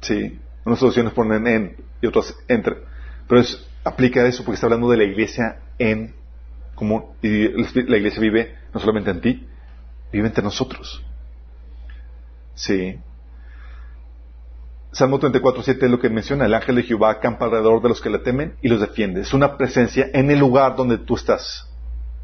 Sí, 0.00 0.38
unas 0.64 0.78
traducciones 0.78 1.12
ponen 1.12 1.46
en 1.46 1.76
y 2.00 2.06
otras 2.06 2.36
entre. 2.48 2.76
Pero 3.28 3.40
es, 3.40 3.64
aplica 3.84 4.26
eso 4.26 4.44
porque 4.44 4.56
está 4.56 4.66
hablando 4.66 4.90
de 4.90 4.96
la 4.96 5.04
iglesia 5.04 5.60
en 5.78 6.14
como 6.74 7.14
y 7.22 7.48
la 7.48 7.96
iglesia 7.96 8.20
vive 8.20 8.56
no 8.74 8.80
solamente 8.80 9.10
en 9.10 9.20
ti, 9.20 9.46
vive 10.12 10.26
entre 10.26 10.42
nosotros. 10.42 11.04
Sí. 12.54 12.98
Salmo 14.92 15.18
34, 15.18 15.62
7 15.62 15.86
es 15.86 15.90
lo 15.90 15.98
que 15.98 16.10
menciona, 16.10 16.44
el 16.44 16.52
ángel 16.52 16.76
de 16.76 16.82
Jehová 16.82 17.12
acampa 17.12 17.46
alrededor 17.46 17.80
de 17.80 17.88
los 17.88 18.02
que 18.02 18.10
le 18.10 18.18
temen 18.18 18.56
y 18.60 18.68
los 18.68 18.78
defiende. 18.78 19.22
Es 19.22 19.32
una 19.32 19.56
presencia 19.56 20.10
en 20.12 20.30
el 20.30 20.38
lugar 20.38 20.76
donde 20.76 20.98
tú 20.98 21.16
estás. 21.16 21.66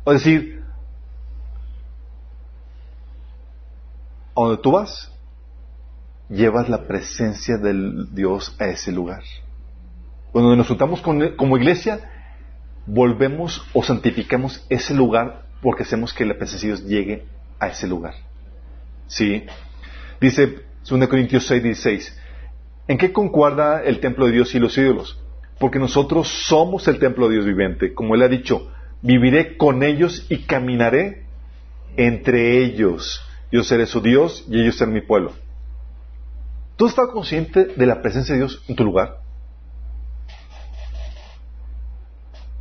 Es 0.05 0.13
decir, 0.13 0.63
a 4.37 4.41
donde 4.41 4.63
tú 4.63 4.73
vas, 4.73 5.11
llevas 6.29 6.69
la 6.69 6.87
presencia 6.87 7.57
del 7.57 8.15
Dios 8.15 8.55
a 8.59 8.67
ese 8.67 8.93
lugar. 8.93 9.23
Cuando 10.31 10.55
nos 10.55 10.69
juntamos 10.69 11.01
como 11.01 11.57
iglesia, 11.57 12.01
volvemos 12.85 13.67
o 13.73 13.83
santificamos 13.83 14.67
ese 14.69 14.93
lugar 14.93 15.47
porque 15.63 15.85
hacemos 15.85 16.13
que 16.13 16.27
la 16.27 16.37
presencia 16.37 16.69
de 16.69 16.75
Dios 16.77 16.87
llegue 16.87 17.27
a 17.59 17.69
ese 17.69 17.87
lugar. 17.87 18.15
¿Sí? 19.07 19.47
Dice 20.21 20.65
2 20.87 21.09
Corintios 21.09 21.47
6, 21.47 21.63
16. 21.63 22.19
¿En 22.89 22.97
qué 22.97 23.13
concuerda 23.13 23.83
el 23.83 24.01
templo 24.01 24.27
de 24.27 24.33
Dios 24.33 24.55
y 24.55 24.59
los 24.59 24.77
ídolos? 24.79 25.21
Porque 25.61 25.79
nosotros 25.79 26.29
somos 26.47 26.89
el 26.89 26.99
templo 26.99 27.29
de 27.29 27.35
Dios 27.35 27.45
viviente. 27.45 27.93
Como 27.93 28.15
Él 28.15 28.23
ha 28.23 28.29
dicho, 28.29 28.73
viviré 29.03 29.59
con 29.59 29.83
ellos 29.83 30.27
y 30.31 30.45
caminaré 30.45 31.27
entre 31.97 32.65
ellos. 32.65 33.21
Yo 33.53 33.63
seré 33.63 33.87
su 33.87 34.01
Dios 34.01 34.45
y 34.49 34.61
ellos 34.61 34.77
serán 34.77 34.95
mi 34.95 35.03
pueblo. 35.03 35.33
¿Tú 36.77 36.87
estás 36.87 37.09
consciente 37.09 37.67
de 37.67 37.87
la 37.87 38.01
presencia 38.01 38.35
de 38.35 38.41
Dios 38.41 38.65
en 38.69 38.77
tu 38.77 38.85
lugar? 38.85 39.19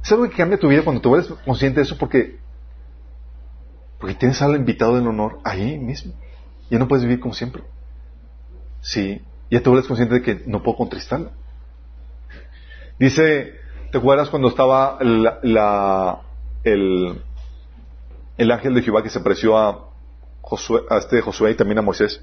Es 0.04 0.12
algo 0.12 0.28
que 0.30 0.36
cambia 0.36 0.60
tu 0.60 0.68
vida 0.68 0.84
cuando 0.84 1.02
tú 1.02 1.16
eres 1.16 1.28
consciente 1.46 1.80
de 1.80 1.84
eso 1.84 1.98
porque, 1.98 2.40
porque 4.00 4.16
tienes 4.16 4.42
al 4.42 4.56
invitado 4.56 4.96
del 4.96 5.08
honor 5.08 5.40
ahí 5.46 5.78
mismo. 5.78 6.14
Ya 6.70 6.80
no 6.80 6.88
puedes 6.88 7.06
vivir 7.06 7.20
como 7.20 7.34
siempre. 7.34 7.64
Sí, 8.82 9.22
ya 9.50 9.62
te 9.62 9.70
vuelves 9.70 9.88
consciente 9.88 10.16
de 10.16 10.22
que 10.22 10.44
no 10.46 10.62
puedo 10.62 10.78
contristarlo. 10.78 11.32
Dice, 13.00 13.54
¿te 13.92 13.98
acuerdas 13.98 14.30
cuando 14.30 14.50
estaba 14.50 14.98
el, 15.00 15.30
el, 18.38 18.52
ángel 18.52 18.74
de 18.74 18.82
Jehová 18.82 19.04
que 19.04 19.10
se 19.10 19.20
apareció 19.20 19.58
a, 19.58 19.90
Josué, 20.42 20.82
a 20.90 20.98
este 20.98 21.22
Josué 21.22 21.52
y 21.52 21.56
también 21.56 21.80
a 21.80 21.82
Moisés? 21.82 22.22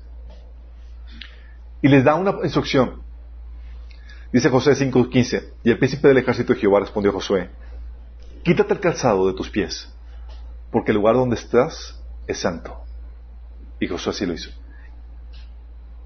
Y 1.80 1.88
les 1.88 2.04
da 2.04 2.14
una 2.14 2.34
instrucción. 2.42 3.02
Dice 4.32 4.50
José 4.50 4.72
5:15, 4.72 5.52
y 5.62 5.70
el 5.70 5.78
príncipe 5.78 6.08
del 6.08 6.18
ejército 6.18 6.54
de 6.54 6.58
Jehová 6.58 6.80
respondió 6.80 7.12
a 7.12 7.14
Josué, 7.14 7.50
quítate 8.42 8.74
el 8.74 8.80
calzado 8.80 9.28
de 9.28 9.34
tus 9.34 9.48
pies, 9.48 9.88
porque 10.72 10.90
el 10.90 10.96
lugar 10.96 11.14
donde 11.14 11.36
estás 11.36 12.02
es 12.26 12.38
santo. 12.38 12.80
Y 13.78 13.86
Josué 13.86 14.10
así 14.10 14.26
lo 14.26 14.34
hizo. 14.34 14.50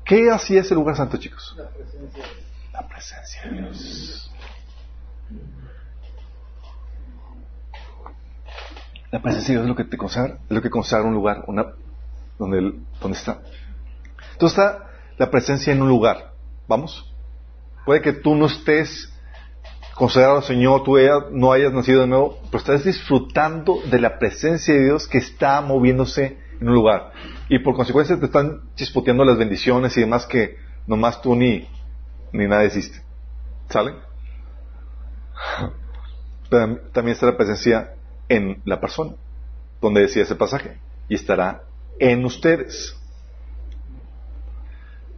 ¿Qué 0.08 0.30
hacía 0.30 0.62
ese 0.62 0.74
lugar 0.74 0.96
santo, 0.96 1.18
chicos? 1.18 1.54
La 1.54 1.68
presencia, 1.68 2.24
La 2.72 2.88
presencia 2.88 3.42
de 3.42 3.58
Dios. 3.58 4.32
La 9.10 9.20
presencia 9.20 9.48
de 9.48 9.60
Dios 9.60 9.64
es 9.64 9.68
lo 9.68 9.76
que 9.76 9.84
te 9.84 9.98
consagra, 9.98 10.38
es 10.48 10.50
lo 10.50 10.62
que 10.62 10.70
consagra 10.70 11.06
un 11.06 11.12
lugar, 11.12 11.44
una, 11.46 11.74
donde, 12.38 12.80
donde 13.02 13.18
está. 13.18 13.42
Entonces 14.32 14.58
está 14.58 14.90
la 15.18 15.30
presencia 15.30 15.74
en 15.74 15.82
un 15.82 15.88
lugar. 15.88 16.32
¿Vamos? 16.66 17.14
Puede 17.84 18.00
que 18.00 18.14
tú 18.14 18.34
no 18.34 18.46
estés 18.46 19.12
considerado 19.94 20.36
al 20.36 20.42
Señor, 20.42 20.84
tú 20.84 20.96
no 21.32 21.52
hayas 21.52 21.72
nacido 21.74 22.00
de 22.02 22.06
nuevo, 22.06 22.38
pero 22.46 22.58
estás 22.58 22.84
disfrutando 22.84 23.78
de 23.90 24.00
la 24.00 24.18
presencia 24.18 24.72
de 24.72 24.84
Dios 24.84 25.06
que 25.06 25.18
está 25.18 25.60
moviéndose 25.60 26.38
en 26.60 26.68
un 26.68 26.74
lugar. 26.74 27.12
Y 27.48 27.58
por 27.60 27.74
consecuencia 27.74 28.18
te 28.18 28.26
están 28.26 28.62
chispoteando 28.74 29.24
las 29.24 29.38
bendiciones 29.38 29.96
y 29.96 30.00
demás 30.00 30.26
que 30.26 30.56
nomás 30.86 31.20
tú 31.22 31.34
ni, 31.34 31.66
ni 32.32 32.46
nada 32.46 32.64
hiciste. 32.64 33.02
¿Sale? 33.68 33.94
También 36.50 37.08
está 37.08 37.26
la 37.26 37.36
presencia 37.36 37.94
en 38.28 38.62
la 38.64 38.80
persona, 38.80 39.12
donde 39.80 40.02
decía 40.02 40.22
ese 40.22 40.34
pasaje, 40.34 40.78
y 41.08 41.14
estará 41.14 41.62
en 41.98 42.24
ustedes. 42.24 42.96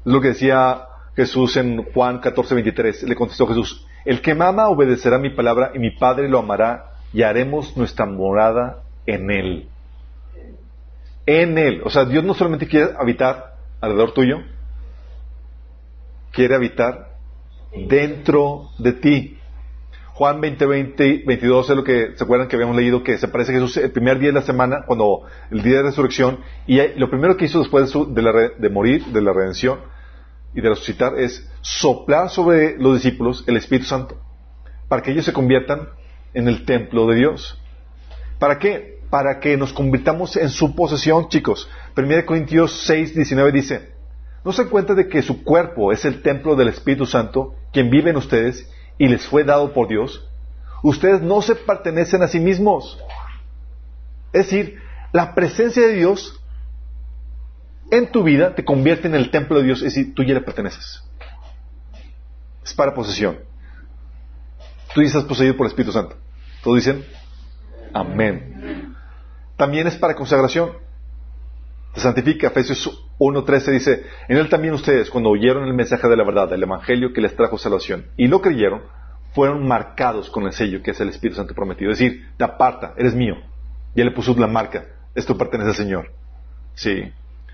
Lo 0.04 0.20
que 0.20 0.28
decía 0.28 0.86
Jesús 1.14 1.56
en 1.56 1.84
Juan 1.92 2.18
14, 2.18 2.54
23, 2.54 3.02
le 3.04 3.14
contestó 3.14 3.46
Jesús, 3.46 3.86
el 4.04 4.22
que 4.22 4.34
me 4.34 4.44
ama 4.44 4.68
obedecerá 4.68 5.18
mi 5.18 5.30
palabra 5.30 5.72
y 5.74 5.78
mi 5.78 5.90
Padre 5.90 6.28
lo 6.28 6.38
amará 6.38 6.92
y 7.12 7.22
haremos 7.22 7.76
nuestra 7.76 8.06
morada 8.06 8.82
en 9.06 9.30
él. 9.30 9.69
En 11.30 11.58
él. 11.58 11.80
O 11.84 11.90
sea, 11.90 12.04
Dios 12.06 12.24
no 12.24 12.34
solamente 12.34 12.66
quiere 12.66 12.90
habitar 12.98 13.54
alrededor 13.80 14.12
tuyo, 14.14 14.38
quiere 16.32 16.56
habitar 16.56 17.10
dentro 17.86 18.70
de 18.78 18.92
ti. 18.94 19.38
Juan 20.08 20.40
20, 20.40 20.66
20, 20.66 21.22
22 21.24 21.70
es 21.70 21.76
lo 21.76 21.84
que 21.84 22.16
se 22.16 22.24
acuerdan 22.24 22.48
que 22.48 22.56
habíamos 22.56 22.74
leído 22.74 23.04
que 23.04 23.16
se 23.16 23.28
parece 23.28 23.52
a 23.52 23.54
Jesús 23.54 23.76
el 23.76 23.92
primer 23.92 24.18
día 24.18 24.30
de 24.30 24.34
la 24.34 24.42
semana, 24.42 24.82
cuando 24.84 25.22
el 25.52 25.62
día 25.62 25.76
de 25.76 25.82
resurrección, 25.84 26.40
y 26.66 26.78
lo 26.98 27.08
primero 27.08 27.36
que 27.36 27.44
hizo 27.44 27.60
después 27.60 27.92
de, 27.92 28.50
de 28.58 28.68
morir, 28.68 29.04
de 29.06 29.22
la 29.22 29.32
redención, 29.32 29.78
y 30.52 30.60
de 30.60 30.68
resucitar 30.68 31.16
es 31.16 31.48
soplar 31.60 32.28
sobre 32.28 32.76
los 32.76 32.94
discípulos 32.94 33.44
el 33.46 33.56
Espíritu 33.56 33.86
Santo, 33.86 34.18
para 34.88 35.00
que 35.00 35.12
ellos 35.12 35.24
se 35.24 35.32
conviertan 35.32 35.90
en 36.34 36.48
el 36.48 36.64
templo 36.64 37.06
de 37.06 37.14
Dios. 37.14 37.56
¿Para 38.40 38.58
qué? 38.58 38.99
Para 39.10 39.40
que 39.40 39.56
nos 39.56 39.72
convirtamos 39.72 40.36
en 40.36 40.48
su 40.48 40.74
posesión, 40.74 41.28
chicos. 41.28 41.68
1 41.96 42.26
Corintios 42.26 42.84
6, 42.86 43.14
19 43.14 43.52
dice, 43.52 43.90
¿no 44.44 44.52
se 44.52 44.66
cuenta 44.68 44.94
de 44.94 45.08
que 45.08 45.22
su 45.22 45.42
cuerpo 45.42 45.92
es 45.92 46.04
el 46.04 46.22
templo 46.22 46.54
del 46.54 46.68
Espíritu 46.68 47.06
Santo, 47.06 47.54
quien 47.72 47.90
vive 47.90 48.10
en 48.10 48.16
ustedes 48.16 48.70
y 48.98 49.08
les 49.08 49.26
fue 49.26 49.44
dado 49.44 49.72
por 49.72 49.88
Dios? 49.88 50.26
Ustedes 50.82 51.20
no 51.20 51.42
se 51.42 51.56
pertenecen 51.56 52.22
a 52.22 52.28
sí 52.28 52.40
mismos. 52.40 52.98
Es 54.32 54.46
decir, 54.46 54.80
la 55.12 55.34
presencia 55.34 55.86
de 55.86 55.94
Dios 55.94 56.40
en 57.90 58.10
tu 58.12 58.22
vida 58.22 58.54
te 58.54 58.64
convierte 58.64 59.08
en 59.08 59.14
el 59.14 59.30
templo 59.30 59.58
de 59.58 59.64
Dios, 59.64 59.78
es 59.78 59.94
decir, 59.94 60.14
tú 60.14 60.22
ya 60.22 60.34
le 60.34 60.40
perteneces. 60.40 61.02
Es 62.64 62.72
para 62.72 62.94
posesión. 62.94 63.38
Tú 64.94 65.02
ya 65.02 65.08
estás 65.08 65.24
poseído 65.24 65.56
por 65.56 65.66
el 65.66 65.70
Espíritu 65.70 65.92
Santo. 65.92 66.16
Todos 66.62 66.76
dicen, 66.76 67.04
amén. 67.92 68.59
También 69.60 69.86
es 69.86 69.96
para 69.96 70.14
consagración. 70.14 70.70
Te 71.92 72.00
santifica. 72.00 72.46
Efesios 72.46 73.04
1.13 73.18 73.72
dice, 73.72 74.06
en 74.26 74.38
él 74.38 74.48
también 74.48 74.72
ustedes, 74.72 75.10
cuando 75.10 75.28
oyeron 75.28 75.64
el 75.64 75.74
mensaje 75.74 76.08
de 76.08 76.16
la 76.16 76.24
verdad, 76.24 76.50
el 76.54 76.62
Evangelio 76.62 77.12
que 77.12 77.20
les 77.20 77.36
trajo 77.36 77.58
salvación, 77.58 78.06
y 78.16 78.26
lo 78.26 78.40
creyeron, 78.40 78.80
fueron 79.34 79.68
marcados 79.68 80.30
con 80.30 80.44
el 80.44 80.54
sello 80.54 80.82
que 80.82 80.92
es 80.92 81.00
el 81.02 81.10
Espíritu 81.10 81.36
Santo 81.36 81.54
prometido. 81.54 81.92
Es 81.92 81.98
decir, 81.98 82.26
te 82.38 82.44
aparta, 82.44 82.94
eres 82.96 83.14
mío. 83.14 83.34
Ya 83.94 84.02
le 84.02 84.12
puso 84.12 84.34
la 84.38 84.46
marca. 84.46 84.86
Esto 85.14 85.36
pertenece 85.36 85.68
al 85.68 85.76
Señor. 85.76 86.10
Sí. 86.72 87.12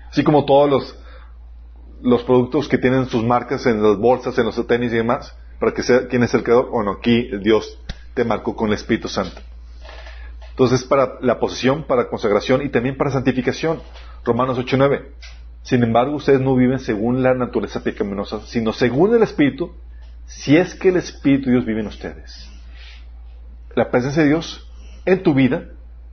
Así 0.09 0.23
como 0.23 0.45
todos 0.45 0.69
los, 0.69 0.99
los 2.01 2.23
productos 2.23 2.69
que 2.69 2.77
tienen 2.77 3.07
sus 3.07 3.25
marcas 3.25 3.65
en 3.65 3.83
las 3.83 3.97
bolsas, 3.97 4.37
en 4.37 4.45
los 4.45 4.65
tenis 4.65 4.93
y 4.93 4.95
demás, 4.95 5.37
para 5.59 5.73
que 5.73 5.83
sea 5.83 6.07
quién 6.07 6.23
es 6.23 6.33
el 6.33 6.43
creador. 6.43 6.69
Bueno, 6.69 6.91
aquí 6.91 7.29
Dios 7.41 7.77
te 8.13 8.23
marcó 8.23 8.55
con 8.55 8.69
el 8.69 8.75
Espíritu 8.75 9.09
Santo. 9.09 9.41
Entonces, 10.57 10.83
para 10.83 11.19
la 11.21 11.39
posesión, 11.39 11.83
para 11.83 12.09
consagración 12.09 12.63
y 12.63 12.69
también 12.69 12.97
para 12.97 13.11
santificación. 13.11 13.79
Romanos 14.25 14.57
8:9. 14.57 15.11
Sin 15.61 15.83
embargo, 15.83 16.15
ustedes 16.15 16.41
no 16.41 16.55
viven 16.55 16.79
según 16.79 17.21
la 17.21 17.35
naturaleza 17.35 17.83
pecaminosa, 17.83 18.41
sino 18.47 18.73
según 18.73 19.13
el 19.13 19.21
Espíritu, 19.21 19.75
si 20.25 20.57
es 20.57 20.73
que 20.73 20.89
el 20.89 20.97
Espíritu 20.97 21.45
de 21.45 21.51
Dios 21.51 21.65
vive 21.67 21.81
en 21.81 21.87
ustedes. 21.87 22.49
La 23.75 23.91
presencia 23.91 24.23
de 24.23 24.29
Dios 24.29 24.67
en 25.05 25.21
tu 25.21 25.35
vida 25.35 25.69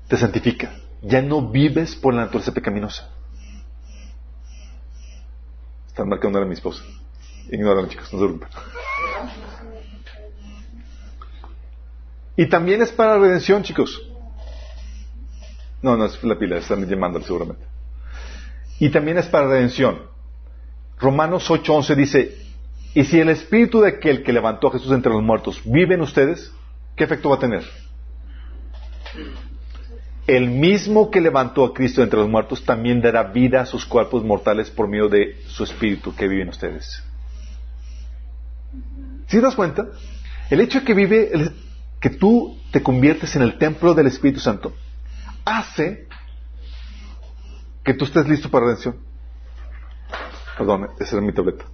te 0.09 0.19
santifica. 0.19 0.75
Ya 1.01 1.23
no 1.23 1.51
vives 1.51 1.97
por 1.97 2.13
la 2.13 2.25
naturaleza 2.25 2.53
pecaminosa. 2.53 3.09
Están 5.87 6.07
marcando 6.07 6.39
a 6.39 6.45
mi 6.45 6.53
esposa. 6.53 6.85
Ignórenlo, 7.51 7.89
chicos, 7.89 8.13
no 8.13 8.19
se 8.19 8.27
preocupen. 8.27 8.49
Y 12.37 12.47
también 12.47 12.83
es 12.83 12.93
para 12.93 13.17
redención, 13.17 13.63
chicos. 13.63 14.11
No, 15.85 15.99
no 15.99 16.07
es 16.07 16.25
la 16.25 16.39
pila, 16.39 16.57
están 16.57 16.87
llamándole 16.89 17.27
seguramente. 17.27 17.63
Y 18.81 18.89
también 18.89 19.19
es 19.19 19.27
para 19.27 19.49
redención. 19.49 19.99
Romanos 20.99 21.51
8:11 21.51 21.95
dice, 21.95 22.39
Y 22.95 23.05
si 23.05 23.21
el 23.21 23.29
espíritu 23.29 23.83
de 23.83 23.91
aquel 23.91 24.23
que 24.23 24.33
levantó 24.33 24.69
a 24.69 24.73
Jesús 24.73 24.93
entre 24.93 25.13
los 25.13 25.23
muertos 25.23 25.61
vive 25.67 25.95
en 25.95 26.01
ustedes, 26.01 26.51
¿qué 26.97 27.05
efecto 27.05 27.29
va 27.29 27.37
a 27.37 27.39
tener? 27.39 27.65
El 30.27 30.49
mismo 30.49 31.11
que 31.11 31.21
levantó 31.21 31.67
a 31.67 31.75
Cristo 31.75 32.03
entre 32.03 32.19
los 32.19 32.31
muertos 32.31 32.65
también 32.65 33.03
dará 33.03 33.25
vida 33.25 33.61
a 33.61 33.67
sus 33.67 33.85
cuerpos 33.85 34.25
mortales 34.25 34.71
por 34.71 34.89
medio 34.89 35.11
de 35.11 35.37
su 35.49 35.65
espíritu 35.65 36.17
que 36.17 36.29
vive 36.29 36.45
en 36.45 36.49
ustedes. 36.49 37.05
¿Sí 39.27 39.37
te 39.37 39.43
das 39.43 39.55
cuenta? 39.55 39.87
El 40.49 40.63
hecho 40.63 40.81
de 40.81 40.87
que 40.87 40.95
vive, 40.95 41.31
que 42.01 42.09
tú 42.09 42.57
te 42.71 42.83
conviertes 42.83 43.37
en 43.37 43.43
el 43.43 43.59
templo 43.59 43.93
del 43.93 44.07
Espíritu 44.07 44.41
Santo, 44.41 44.73
hace 45.45 46.07
que 47.85 47.95
tú 47.95 48.05
estés 48.05 48.27
listo 48.29 48.51
para 48.51 48.67
la 48.67 48.71
redención. 48.73 48.97
Perdón, 50.57 50.89
esa 50.99 51.17
era 51.17 51.27
mi 51.27 51.33
tableta. 51.33 51.65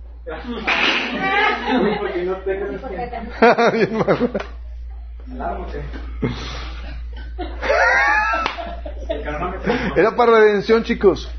Era 9.96 10.16
para 10.16 10.32
la 10.32 10.40
redención, 10.40 10.82
chicos. 10.82 11.30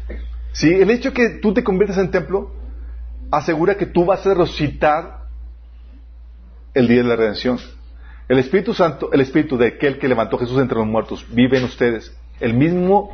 Sí, 0.53 0.73
el 0.73 0.89
hecho 0.91 1.13
que 1.13 1.39
tú 1.41 1.53
te 1.53 1.63
conviertas 1.63 1.97
en 1.97 2.11
templo 2.11 2.53
asegura 3.31 3.75
que 3.75 3.85
tú 3.85 4.05
vas 4.05 4.25
a 4.27 4.33
resucitar 4.33 5.21
el 6.73 6.87
día 6.87 7.01
de 7.03 7.09
la 7.09 7.15
redención. 7.15 7.59
El 8.31 8.39
Espíritu 8.39 8.73
Santo, 8.73 9.11
el 9.11 9.19
Espíritu 9.19 9.57
de 9.57 9.67
aquel 9.67 9.99
que 9.99 10.07
levantó 10.07 10.37
a 10.37 10.39
Jesús 10.39 10.57
entre 10.57 10.77
los 10.77 10.87
muertos, 10.87 11.25
vive 11.31 11.57
en 11.57 11.65
ustedes. 11.65 12.17
El 12.39 12.53
mismo 12.53 13.13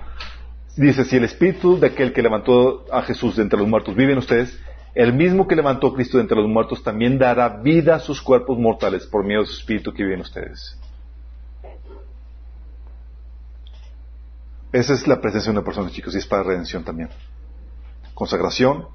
dice, 0.76 1.06
si 1.06 1.15
el 1.15 1.23
Espíritu 1.23 1.80
de 1.80 1.88
aquel 1.88 2.14
que 2.14 2.22
levantó 2.22 2.85
a 2.91 3.02
Jesús 3.02 3.35
de 3.35 3.41
entre 3.41 3.57
los 3.57 3.68
muertos 3.68 3.95
vive 3.95 4.11
en 4.11 4.19
ustedes, 4.19 4.61
el 4.94 5.14
mismo 5.14 5.48
que 5.48 5.56
levantó 5.56 5.88
a 5.88 5.95
Cristo 5.95 6.18
de 6.18 6.22
entre 6.22 6.38
los 6.38 6.48
muertos 6.48 6.84
también 6.84 7.18
dará 7.18 7.49
vida 7.49 7.95
a 7.95 7.99
sus 7.99 8.22
cuerpos 8.22 8.60
mortales 8.60 9.07
por 9.07 9.23
medio 9.23 9.39
de 9.39 9.48
su 9.48 9.53
Espíritu 9.53 9.91
que 9.91 10.03
vive 10.03 10.14
en 10.14 10.22
ustedes. 10.22 10.80
Esa 14.72 14.94
es 14.94 15.07
la 15.07 15.19
presencia 15.19 15.52
de 15.52 15.57
una 15.57 15.65
persona, 15.65 15.89
chicos, 15.89 16.14
y 16.14 16.19
es 16.19 16.27
para 16.27 16.44
redención 16.44 16.84
también. 16.84 17.10
Consagración, 18.14 18.85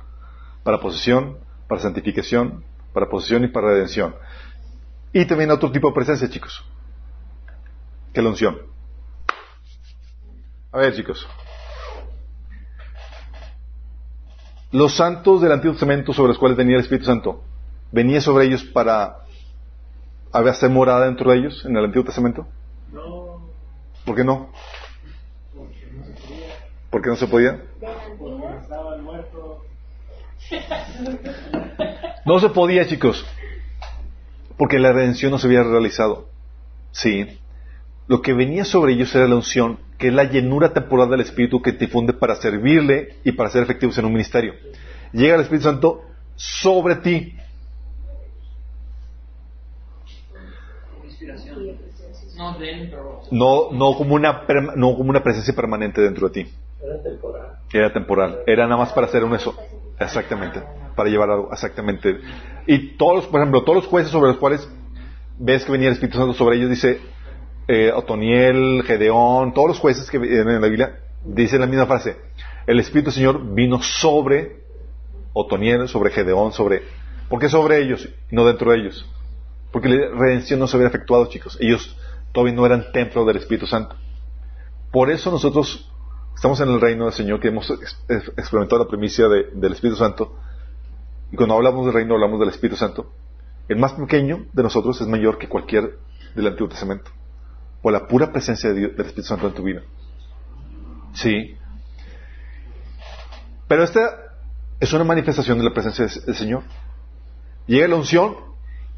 para 0.62 0.78
posesión, 0.78 1.38
para 1.66 1.80
santificación, 1.80 2.62
para 2.92 3.08
posesión 3.08 3.42
y 3.42 3.48
para 3.48 3.70
redención. 3.70 4.14
Y 5.12 5.26
también 5.26 5.50
otro 5.50 5.70
tipo 5.70 5.88
de 5.88 5.94
presencia, 5.94 6.28
chicos, 6.28 6.64
que 8.12 8.22
la 8.22 8.30
unción. 8.30 8.58
A 10.72 10.78
ver, 10.78 10.94
chicos. 10.94 11.26
Los 14.70 14.96
santos 14.96 15.42
del 15.42 15.52
Antiguo 15.52 15.74
Testamento 15.74 16.14
sobre 16.14 16.28
los 16.28 16.38
cuales 16.38 16.56
venía 16.56 16.76
el 16.76 16.82
Espíritu 16.82 17.04
Santo, 17.04 17.44
¿venía 17.90 18.22
sobre 18.22 18.46
ellos 18.46 18.64
para 18.64 19.18
hacer 20.32 20.70
morada 20.70 21.04
dentro 21.04 21.30
de 21.30 21.38
ellos 21.38 21.62
en 21.66 21.76
el 21.76 21.84
Antiguo 21.84 22.06
Testamento? 22.06 22.46
No. 22.90 23.50
¿Por 24.06 24.16
qué 24.16 24.24
no? 24.24 24.50
¿Por 26.90 27.02
qué 27.02 27.10
no 27.10 27.16
se 27.16 27.26
podía? 27.26 27.60
No 32.24 32.38
se 32.38 32.48
podía, 32.48 32.86
chicos, 32.86 33.26
porque 34.56 34.78
la 34.78 34.92
redención 34.92 35.30
no 35.30 35.38
se 35.38 35.46
había 35.46 35.62
realizado. 35.62 36.28
Sí. 36.90 37.38
Lo 38.06 38.20
que 38.20 38.32
venía 38.32 38.64
sobre 38.64 38.92
ellos 38.92 39.14
era 39.14 39.26
la 39.26 39.36
unción, 39.36 39.78
que 39.98 40.08
es 40.08 40.14
la 40.14 40.24
llenura 40.24 40.72
temporal 40.72 41.08
del 41.10 41.20
Espíritu 41.20 41.62
que 41.62 41.72
te 41.72 41.88
funde 41.88 42.12
para 42.12 42.36
servirle 42.36 43.16
y 43.24 43.32
para 43.32 43.50
ser 43.50 43.62
efectivos 43.62 43.96
en 43.98 44.04
un 44.04 44.12
ministerio. 44.12 44.54
Llega 45.12 45.36
el 45.36 45.42
Espíritu 45.42 45.64
Santo 45.64 46.02
sobre 46.34 46.96
ti. 46.96 47.34
No 53.30 53.70
no 53.70 53.96
como 53.96 54.14
una, 54.14 54.44
no 54.76 54.96
como 54.96 55.10
una 55.10 55.22
presencia 55.22 55.54
permanente 55.54 56.00
dentro 56.00 56.28
de 56.28 56.42
ti. 56.42 56.50
Era 56.82 57.02
temporal. 57.02 57.58
Era 57.72 57.92
temporal. 57.92 58.38
Era 58.46 58.64
nada 58.64 58.78
más 58.78 58.92
para 58.92 59.06
hacer 59.06 59.22
un 59.22 59.34
eso. 59.34 59.56
Exactamente. 59.98 60.62
Para 60.96 61.08
llevar 61.08 61.30
algo. 61.30 61.52
Exactamente. 61.52 62.20
Y 62.66 62.96
todos, 62.96 63.26
por 63.26 63.40
ejemplo, 63.40 63.62
todos 63.62 63.82
los 63.82 63.86
jueces 63.86 64.10
sobre 64.10 64.28
los 64.28 64.38
cuales 64.38 64.68
ves 65.38 65.64
que 65.64 65.72
venía 65.72 65.88
el 65.88 65.94
Espíritu 65.94 66.18
Santo 66.18 66.34
sobre 66.34 66.56
ellos, 66.56 66.70
dice 66.70 67.00
eh, 67.68 67.92
Otoniel, 67.94 68.82
Gedeón, 68.84 69.54
todos 69.54 69.68
los 69.68 69.78
jueces 69.78 70.10
que 70.10 70.18
vienen 70.18 70.48
en 70.48 70.60
la 70.60 70.68
Biblia, 70.68 71.00
dicen 71.24 71.60
la 71.60 71.66
misma 71.66 71.86
frase. 71.86 72.16
El 72.66 72.78
Espíritu 72.80 73.06
del 73.06 73.14
Señor 73.14 73.54
vino 73.54 73.82
sobre 73.82 74.62
Otoniel, 75.32 75.88
sobre 75.88 76.10
Gedeón, 76.10 76.52
sobre... 76.52 76.82
¿Por 77.28 77.40
qué 77.40 77.48
sobre 77.48 77.78
ellos 77.78 78.08
no 78.30 78.44
dentro 78.44 78.70
de 78.70 78.78
ellos? 78.78 79.08
Porque 79.70 79.88
la 79.88 80.10
redención 80.10 80.60
no 80.60 80.66
se 80.66 80.76
había 80.76 80.88
efectuado, 80.88 81.26
chicos. 81.26 81.56
Ellos 81.60 81.96
todavía 82.32 82.54
no 82.54 82.66
eran 82.66 82.92
templo 82.92 83.24
del 83.24 83.38
Espíritu 83.38 83.66
Santo. 83.66 83.96
Por 84.90 85.10
eso 85.10 85.30
nosotros 85.30 85.90
Estamos 86.34 86.60
en 86.60 86.70
el 86.70 86.80
reino 86.80 87.04
del 87.04 87.12
Señor 87.12 87.40
que 87.40 87.48
hemos 87.48 87.70
experimentado 87.70 88.84
la 88.84 88.88
primicia 88.88 89.28
del 89.28 89.72
Espíritu 89.72 89.96
Santo. 89.96 90.36
Y 91.30 91.36
cuando 91.36 91.54
hablamos 91.54 91.86
del 91.86 91.94
reino, 91.94 92.14
hablamos 92.14 92.40
del 92.40 92.48
Espíritu 92.48 92.76
Santo. 92.76 93.12
El 93.68 93.78
más 93.78 93.92
pequeño 93.92 94.46
de 94.52 94.62
nosotros 94.62 95.00
es 95.00 95.06
mayor 95.06 95.38
que 95.38 95.48
cualquier 95.48 95.98
del 96.34 96.46
Antiguo 96.46 96.68
Testamento. 96.68 97.10
Por 97.80 97.92
la 97.92 98.06
pura 98.06 98.32
presencia 98.32 98.72
del 98.72 98.86
Espíritu 98.86 99.22
Santo 99.22 99.46
en 99.46 99.54
tu 99.54 99.62
vida. 99.62 99.82
Sí. 101.14 101.56
Pero 103.68 103.84
esta 103.84 104.34
es 104.80 104.92
una 104.92 105.04
manifestación 105.04 105.58
de 105.58 105.64
la 105.64 105.72
presencia 105.72 106.06
del 106.26 106.34
Señor. 106.34 106.64
Llega 107.66 107.86
la 107.86 107.96
unción 107.96 108.36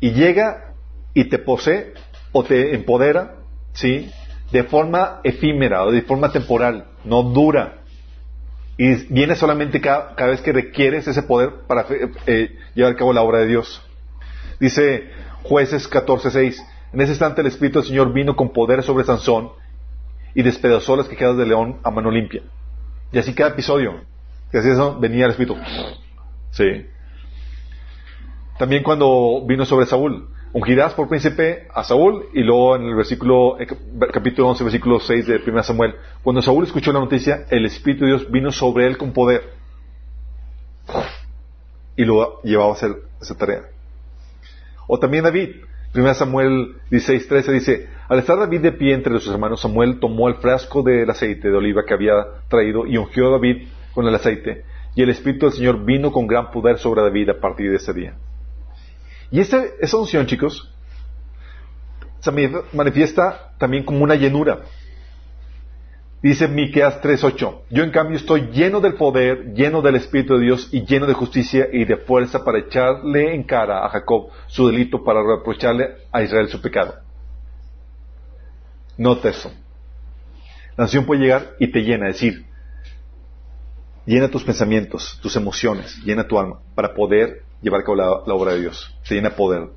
y 0.01 0.13
llega 0.13 0.75
y 1.13 1.25
te 1.27 1.39
posee 1.39 1.93
o 2.33 2.43
te 2.43 2.75
empodera, 2.75 3.37
¿sí? 3.75 4.11
De 4.55 4.63
forma 4.63 5.19
efímera 5.25 5.83
o 5.83 5.91
de 5.91 6.03
forma 6.03 6.31
temporal, 6.31 6.85
no 7.05 7.25
dura. 7.25 7.79
Y 8.79 9.13
viene 9.13 9.35
solamente 9.35 9.81
cada, 9.81 10.15
vez 10.27 10.43
que 10.43 10.53
requieres 10.53 11.09
ese 11.09 11.25
poder 11.25 11.67
para 11.67 11.83
eh, 11.91 12.13
eh, 12.29 12.59
llevar 12.73 12.93
a 12.93 12.97
cabo 12.97 13.13
la 13.13 13.23
obra 13.23 13.39
de 13.41 13.49
Dios. 13.49 13.83
Dice 14.61 15.11
jueces 15.43 15.91
14.6, 15.91 16.57
en 16.93 17.01
ese 17.01 17.11
instante 17.11 17.41
el 17.41 17.49
Espíritu 17.49 17.81
del 17.81 17.89
Señor 17.89 18.13
vino 18.13 18.37
con 18.37 18.53
poder 18.53 18.85
sobre 18.85 19.03
Sansón 19.03 19.51
y 20.37 20.43
despedazó 20.43 20.95
las 20.95 21.09
quejadas 21.09 21.37
de 21.37 21.47
león 21.47 21.81
a 21.83 21.91
mano 21.91 22.13
limpia. 22.13 22.43
Y 23.11 23.19
así 23.19 23.35
cada 23.35 23.51
episodio, 23.51 24.03
que 24.53 24.59
así 24.59 24.69
venía 25.01 25.25
el 25.25 25.33
Espíritu. 25.33 25.57
Sí. 26.53 26.87
También 28.57 28.85
cuando 28.85 29.45
vino 29.49 29.65
sobre 29.65 29.87
Saúl, 29.87 30.29
ungirás 30.55 30.95
por 30.95 31.09
príncipe 31.09 31.67
a 31.75 31.83
Saúl 31.83 32.27
y 32.33 32.45
luego 32.45 32.77
en 32.77 32.85
el 32.85 32.95
versículo 32.95 33.61
eh, 33.61 33.67
capítulo 34.13 34.51
11 34.51 34.63
versículo 34.63 35.01
6 35.01 35.27
de 35.27 35.41
1 35.45 35.63
Samuel 35.65 35.97
cuando 36.23 36.41
Saúl 36.43 36.65
escuchó 36.65 36.93
la 36.93 37.01
noticia 37.01 37.45
el 37.51 37.67
espíritu 37.67 38.05
de 38.05 38.13
Dios 38.13 38.31
vino 38.31 38.53
sobre 38.53 38.87
él 38.87 38.97
con 38.97 39.13
poder 39.13 39.43
y 41.97 42.05
lo 42.05 42.41
llevaba 42.43 42.71
a 42.71 42.75
hacer 42.75 42.93
esa 43.21 43.37
tarea 43.37 43.63
o 44.87 44.97
también 45.01 45.25
David 45.25 45.57
1 45.93 46.15
Samuel 46.15 46.77
16 46.89 47.27
13 47.27 47.53
dice 47.53 47.89
al 48.09 48.21
estar 48.21 48.39
David 48.39 48.61
de 48.61 48.73
pie 48.73 48.95
entre 48.95 49.19
sus 49.19 49.33
hermanos 49.35 49.61
Samuel 49.61 49.99
tomó 49.99 50.29
el 50.29 50.37
frasco 50.37 50.85
del 50.85 51.11
aceite 51.11 51.51
de 51.51 51.57
oliva 51.57 51.85
que 51.85 51.95
había 51.95 52.15
traído 52.47 52.87
y 52.87 52.97
ungió 52.97 53.27
a 53.27 53.33
David 53.33 53.67
con 53.93 54.07
el 54.07 54.15
aceite 54.15 54.63
y 54.95 55.03
el 55.03 55.11
espíritu 55.11 55.47
del 55.47 55.57
Señor 55.57 55.85
vino 55.85 56.13
con 56.13 56.29
gran 56.29 56.53
poder 56.53 56.79
sobre 56.79 57.03
David 57.03 57.31
a 57.31 57.41
partir 57.41 57.71
de 57.71 57.77
ese 57.77 57.93
día 57.93 58.15
y 59.31 59.41
esa, 59.41 59.65
esa 59.81 59.97
unción, 59.97 60.27
chicos, 60.27 60.71
se 62.21 62.31
manifiesta 62.73 63.53
también 63.59 63.85
como 63.85 64.03
una 64.03 64.15
llenura. 64.15 64.63
Dice 66.23 66.49
Miqueas 66.49 67.03
3:8, 67.03 67.65
yo 67.69 67.85
en 67.85 67.91
cambio 67.91 68.17
estoy 68.17 68.49
lleno 68.51 68.81
del 68.81 68.95
poder, 68.95 69.53
lleno 69.53 69.83
del 69.83 69.97
Espíritu 69.97 70.39
de 70.39 70.45
Dios 70.47 70.71
y 70.73 70.87
lleno 70.87 71.07
de 71.07 71.13
justicia 71.13 71.69
y 71.71 71.85
de 71.85 71.99
fuerza 71.99 72.43
para 72.43 72.61
echarle 72.61 73.35
en 73.35 73.43
cara 73.43 73.85
a 73.85 73.91
Jacob 73.91 74.31
su 74.47 74.67
delito, 74.67 75.05
para 75.05 75.23
reprocharle 75.23 75.97
a 76.11 76.23
Israel 76.23 76.49
su 76.49 76.63
pecado. 76.63 76.95
Nota 78.97 79.29
eso. 79.29 79.53
La 80.79 80.85
unción 80.85 81.05
puede 81.05 81.21
llegar 81.21 81.57
y 81.61 81.71
te 81.71 81.81
llena, 81.81 82.09
es 82.09 82.15
decir, 82.15 82.47
llena 84.07 84.31
tus 84.31 84.45
pensamientos, 84.45 85.19
tus 85.21 85.37
emociones, 85.37 85.97
llena 86.05 86.27
tu 86.27 86.39
alma 86.39 86.61
para 86.75 86.95
poder 86.95 87.43
llevar 87.65 87.81
a 87.81 87.85
cabo 87.85 87.97
la, 87.97 88.35
obra 88.35 88.53
de 88.53 88.61
Dios. 88.61 88.95
Se 89.03 89.15
llena 89.15 89.31
poder. 89.31 89.71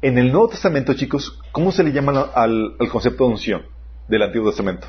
En 0.00 0.18
el 0.18 0.30
Nuevo 0.30 0.48
Testamento, 0.48 0.94
chicos, 0.94 1.38
¿cómo 1.52 1.72
se 1.72 1.82
le 1.82 1.92
llama 1.92 2.30
al, 2.34 2.76
concepto 2.90 3.24
de 3.24 3.30
unción 3.30 3.62
del 4.08 4.22
Antiguo 4.22 4.48
Testamento? 4.48 4.86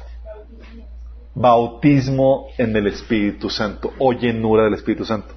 Bautismo 1.34 2.48
en 2.58 2.76
el 2.76 2.88
Espíritu 2.88 3.50
Santo 3.50 3.94
o 3.98 4.14
llenura 4.14 4.64
del 4.64 4.76
Espíritu 4.76 5.06
Santo. 5.06 5.34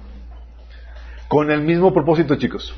Con 1.27 1.49
el 1.51 1.61
mismo 1.61 1.93
propósito, 1.93 2.35
chicos. 2.35 2.73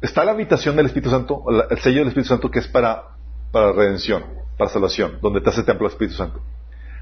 Está 0.00 0.24
la 0.24 0.32
habitación 0.32 0.76
del 0.76 0.86
Espíritu 0.86 1.10
Santo, 1.10 1.42
el 1.68 1.78
sello 1.78 1.98
del 1.98 2.08
Espíritu 2.08 2.28
Santo 2.28 2.50
que 2.50 2.60
es 2.60 2.68
para, 2.68 3.02
para 3.50 3.72
redención, 3.72 4.22
para 4.56 4.70
salvación, 4.70 5.18
donde 5.20 5.40
te 5.40 5.50
hace 5.50 5.64
templo 5.64 5.88
del 5.88 5.94
Espíritu 5.94 6.16
Santo. 6.16 6.40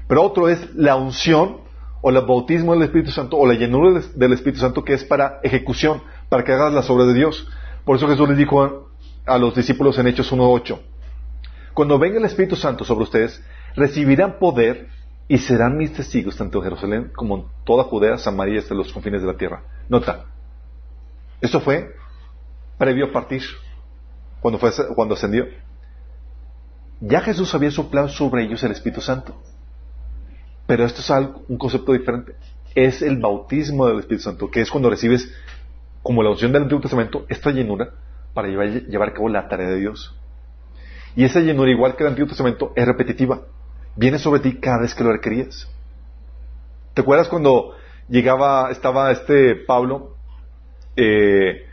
Pero 0.07 0.23
otro 0.23 0.49
es 0.49 0.73
la 0.73 0.95
unción 0.95 1.66
o 2.01 2.09
el 2.09 2.21
bautismo 2.21 2.73
del 2.73 2.83
Espíritu 2.83 3.11
Santo, 3.11 3.37
o 3.37 3.45
la 3.45 3.55
llenura 3.55 4.01
del 4.15 4.33
Espíritu 4.33 4.59
Santo 4.59 4.83
que 4.83 4.93
es 4.93 5.03
para 5.03 5.39
ejecución, 5.43 6.01
para 6.29 6.43
que 6.43 6.53
hagas 6.53 6.73
las 6.73 6.89
obras 6.89 7.07
de 7.07 7.13
Dios. 7.13 7.47
Por 7.85 7.97
eso 7.97 8.07
Jesús 8.07 8.27
les 8.29 8.37
dijo 8.37 8.89
a 9.25 9.37
los 9.37 9.55
discípulos 9.55 9.97
en 9.97 10.07
Hechos 10.07 10.31
1.8, 10.31 10.79
cuando 11.73 11.99
venga 11.99 12.17
el 12.17 12.25
Espíritu 12.25 12.55
Santo 12.55 12.83
sobre 12.83 13.03
ustedes, 13.03 13.43
recibirán 13.75 14.39
poder 14.39 14.87
y 15.27 15.37
serán 15.37 15.77
mis 15.77 15.93
testigos 15.93 16.35
tanto 16.37 16.57
en 16.57 16.63
Jerusalén 16.63 17.11
como 17.15 17.37
en 17.37 17.45
toda 17.65 17.83
Judea, 17.83 18.17
Samaria 18.17 18.59
hasta 18.59 18.73
los 18.73 18.91
confines 18.91 19.21
de 19.21 19.27
la 19.27 19.37
tierra. 19.37 19.63
Nota, 19.89 20.25
esto 21.41 21.59
fue 21.59 21.93
previo 22.77 23.05
a 23.05 23.11
partir, 23.11 23.43
cuando, 24.39 24.57
fue, 24.57 24.71
cuando 24.95 25.15
ascendió. 25.15 25.45
Ya 26.99 27.21
Jesús 27.21 27.53
había 27.53 27.69
soplado 27.71 28.09
sobre 28.09 28.43
ellos 28.43 28.63
el 28.63 28.71
Espíritu 28.71 29.01
Santo. 29.01 29.35
Pero 30.67 30.85
esto 30.85 31.01
es 31.01 31.09
algo, 31.09 31.43
un 31.47 31.57
concepto 31.57 31.93
diferente. 31.93 32.35
Es 32.75 33.01
el 33.01 33.17
bautismo 33.17 33.87
del 33.87 33.99
Espíritu 33.99 34.23
Santo, 34.23 34.51
que 34.51 34.61
es 34.61 34.69
cuando 34.69 34.89
recibes, 34.89 35.33
como 36.03 36.21
la 36.21 36.29
unción 36.29 36.51
del 36.51 36.63
Antiguo 36.63 36.81
Testamento, 36.81 37.25
esta 37.29 37.51
llenura 37.51 37.91
para 38.33 38.49
llevar, 38.49 38.67
llevar 38.67 39.09
a 39.09 39.13
cabo 39.13 39.29
la 39.29 39.47
tarea 39.47 39.69
de 39.69 39.77
Dios. 39.77 40.15
Y 41.15 41.23
esa 41.23 41.39
llenura, 41.39 41.71
igual 41.71 41.95
que 41.95 42.03
el 42.03 42.09
Antiguo 42.09 42.27
Testamento, 42.27 42.73
es 42.75 42.85
repetitiva. 42.85 43.41
Viene 43.95 44.19
sobre 44.19 44.41
ti 44.41 44.57
cada 44.57 44.81
vez 44.81 44.93
que 44.93 45.03
lo 45.03 45.11
requerías. 45.11 45.67
¿Te 46.93 47.01
acuerdas 47.01 47.27
cuando 47.29 47.71
llegaba, 48.09 48.69
estaba 48.71 49.11
este 49.11 49.55
Pablo 49.55 50.15
eh, 50.95 51.65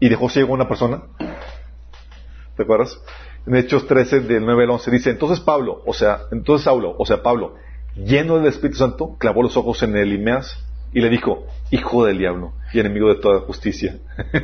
y 0.00 0.08
dejó 0.08 0.28
ciego 0.28 0.50
a 0.50 0.54
una 0.54 0.68
persona? 0.68 1.02
¿Te 2.56 2.64
acuerdas? 2.64 3.00
En 3.46 3.56
Hechos 3.56 3.86
13, 3.86 4.20
del 4.20 4.44
9 4.44 4.64
al 4.64 4.70
11, 4.70 4.90
dice, 4.90 5.10
entonces 5.10 5.40
Pablo, 5.40 5.82
o 5.86 5.94
sea, 5.94 6.22
entonces 6.30 6.64
Saulo, 6.64 6.94
o 6.98 7.06
sea, 7.06 7.22
Pablo, 7.22 7.54
lleno 7.96 8.36
del 8.38 8.46
Espíritu 8.46 8.78
Santo, 8.78 9.16
clavó 9.18 9.42
los 9.42 9.56
ojos 9.56 9.82
en 9.82 9.96
el 9.96 10.12
Imeas 10.12 10.62
y 10.92 11.00
le 11.00 11.08
dijo, 11.08 11.46
hijo 11.70 12.04
del 12.04 12.18
diablo 12.18 12.52
y 12.72 12.80
enemigo 12.80 13.08
de 13.08 13.20
toda 13.20 13.40
justicia. 13.40 13.98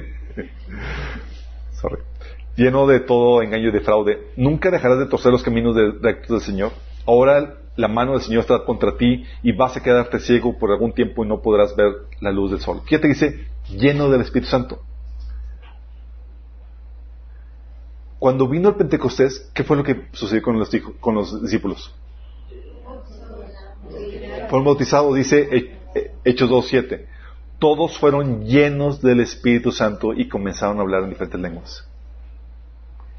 Lleno 2.56 2.88
de 2.88 2.98
todo 2.98 3.42
engaño 3.42 3.68
y 3.68 3.72
de 3.72 3.80
fraude, 3.80 4.32
nunca 4.36 4.70
dejarás 4.70 4.98
de 4.98 5.06
torcer 5.06 5.30
los 5.30 5.44
caminos 5.44 5.76
de 5.76 5.92
rectos 5.92 6.30
del 6.30 6.40
Señor. 6.40 6.72
Ahora 7.06 7.58
la 7.76 7.86
mano 7.86 8.12
del 8.12 8.22
Señor 8.22 8.40
está 8.40 8.64
contra 8.64 8.96
ti 8.96 9.24
y 9.44 9.52
vas 9.52 9.76
a 9.76 9.82
quedarte 9.82 10.18
ciego 10.18 10.58
por 10.58 10.72
algún 10.72 10.92
tiempo 10.92 11.24
y 11.24 11.28
no 11.28 11.40
podrás 11.40 11.76
ver 11.76 11.92
la 12.20 12.32
luz 12.32 12.50
del 12.50 12.60
sol. 12.60 12.82
Fíjate 12.84 13.06
dice, 13.06 13.46
lleno 13.68 14.10
del 14.10 14.22
Espíritu 14.22 14.50
Santo. 14.50 14.82
Cuando 18.18 18.48
vino 18.48 18.70
el 18.70 18.74
Pentecostés, 18.74 19.48
¿qué 19.54 19.62
fue 19.62 19.76
lo 19.76 19.84
que 19.84 20.08
sucedió 20.12 20.42
con 20.42 20.58
los, 20.58 20.70
con 20.98 21.14
los 21.14 21.40
discípulos? 21.40 21.94
Fueron 24.48 24.64
bautizados, 24.64 25.14
dice 25.14 25.72
Hechos 26.24 26.50
2.7. 26.50 27.06
Todos 27.58 27.98
fueron 27.98 28.44
llenos 28.44 29.02
del 29.02 29.20
Espíritu 29.20 29.72
Santo 29.72 30.12
y 30.12 30.28
comenzaron 30.28 30.78
a 30.78 30.82
hablar 30.82 31.02
en 31.02 31.10
diferentes 31.10 31.40
lenguas. 31.40 31.88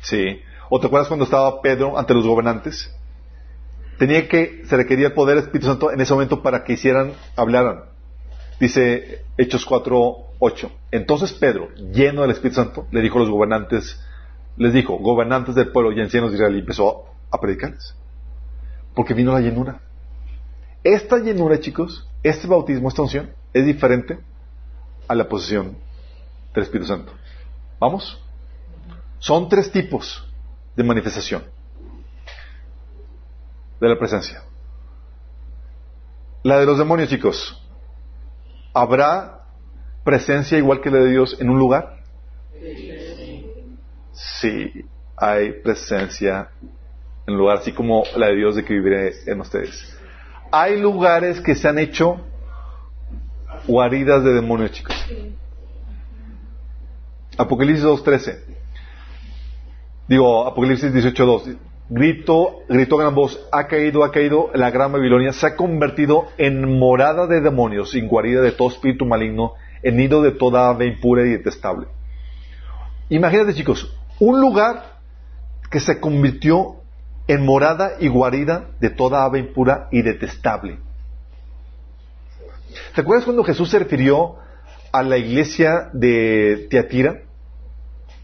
Sí. 0.01 0.39
¿O 0.69 0.80
te 0.80 0.88
acuerdas 0.88 1.07
cuando 1.07 1.26
estaba 1.26 1.61
Pedro 1.61 1.97
ante 1.97 2.14
los 2.14 2.26
gobernantes? 2.26 2.95
Tenía 3.97 4.30
que, 4.30 4.64
se 4.65 4.77
requería 4.77 5.07
el 5.07 5.14
poder 5.14 5.35
del 5.35 5.45
Espíritu 5.45 5.68
Santo 5.68 5.91
en 5.91 5.99
ese 5.99 6.14
momento 6.14 6.41
para 6.41 6.64
que 6.64 6.73
hicieran, 6.73 7.11
hablaran. 7.35 7.84
Dice 8.60 9.23
Hechos 9.38 9.68
4.8. 9.68 10.69
Entonces 10.91 11.34
Pedro, 11.34 11.69
lleno 11.76 12.22
del 12.22 12.31
Espíritu 12.31 12.56
Santo, 12.56 12.88
le 12.91 13.01
dijo 13.01 13.18
a 13.18 13.22
los 13.22 13.30
gobernantes, 13.30 13.99
les 14.56 14.73
didijo, 14.73 14.97
gobernantes 14.97 15.56
del 15.56 15.72
pueblo 15.72 15.91
y 15.91 16.01
ancianos 16.01 16.31
de 16.31 16.38
Israel, 16.38 16.56
y 16.56 16.60
empezó 16.60 17.06
a 17.30 17.39
predicarles. 17.39 17.95
Porque 18.93 19.14
vino 19.14 19.34
la 19.34 19.41
llenura. 19.41 19.81
Esta 20.89 21.19
llenura, 21.19 21.59
chicos, 21.59 22.09
este 22.23 22.47
bautismo, 22.47 22.89
esta 22.89 23.03
unción, 23.03 23.29
es 23.53 23.63
diferente 23.63 24.17
a 25.07 25.13
la 25.13 25.29
posesión 25.29 25.77
del 26.51 26.63
Espíritu 26.63 26.87
Santo. 26.87 27.13
¿Vamos? 27.79 28.19
Son 29.19 29.47
tres 29.47 29.71
tipos 29.71 30.27
de 30.75 30.83
manifestación 30.83 31.43
de 33.79 33.87
la 33.87 33.99
presencia. 33.99 34.41
La 36.41 36.57
de 36.59 36.65
los 36.65 36.79
demonios, 36.79 37.09
chicos. 37.09 37.63
¿Habrá 38.73 39.45
presencia 40.03 40.57
igual 40.57 40.81
que 40.81 40.89
la 40.89 41.01
de 41.01 41.11
Dios 41.11 41.37
en 41.39 41.51
un 41.51 41.59
lugar? 41.59 41.99
Sí, 44.11 44.85
hay 45.15 45.51
presencia 45.61 46.49
en 47.27 47.35
un 47.35 47.41
lugar 47.41 47.57
así 47.59 47.73
como 47.73 48.05
la 48.15 48.25
de 48.29 48.37
Dios 48.37 48.55
de 48.55 48.65
que 48.65 48.73
viviré 48.73 49.13
en 49.27 49.39
ustedes. 49.39 49.98
Hay 50.51 50.80
lugares 50.80 51.41
que 51.41 51.55
se 51.55 51.67
han 51.67 51.80
hecho 51.80 52.21
guaridas 53.67 54.23
de 54.23 54.34
demonios, 54.34 54.71
chicos. 54.71 54.95
Apocalipsis 57.38 57.85
2.13. 57.85 58.39
Digo, 60.07 60.47
Apocalipsis 60.47 60.91
18.2. 60.91 61.57
Grito, 61.91 62.59
gritó 62.67 62.97
gran 62.97 63.15
voz, 63.15 63.39
ha 63.51 63.65
caído, 63.65 64.03
ha 64.03 64.11
caído 64.11 64.51
la 64.53 64.69
gran 64.69 64.91
Babilonia, 64.91 65.34
se 65.34 65.47
ha 65.47 65.55
convertido 65.55 66.27
en 66.38 66.77
morada 66.77 67.26
de 67.26 67.41
demonios, 67.41 67.95
en 67.95 68.07
guarida 68.07 68.41
de 68.41 68.51
todo 68.51 68.67
espíritu 68.67 69.05
maligno, 69.05 69.53
en 69.81 69.97
nido 69.97 70.21
de 70.21 70.31
toda 70.31 70.69
ave 70.69 70.85
impura 70.85 71.26
y 71.26 71.30
detestable. 71.30 71.88
Imagínate, 73.09 73.55
chicos, 73.55 73.95
un 74.19 74.39
lugar 74.39 74.99
que 75.71 75.80
se 75.80 75.99
convirtió 75.99 76.78
en 77.30 77.45
morada 77.45 77.93
y 77.99 78.07
guarida 78.07 78.72
de 78.80 78.89
toda 78.89 79.23
ave 79.23 79.38
impura 79.38 79.88
y 79.91 80.01
detestable. 80.01 80.80
¿Te 82.95 83.01
acuerdas 83.01 83.23
cuando 83.23 83.43
Jesús 83.43 83.69
se 83.69 83.77
refirió 83.77 84.38
a 84.91 85.03
la 85.03 85.15
iglesia 85.18 85.91
de 85.93 86.68
Teatira? 86.72 87.22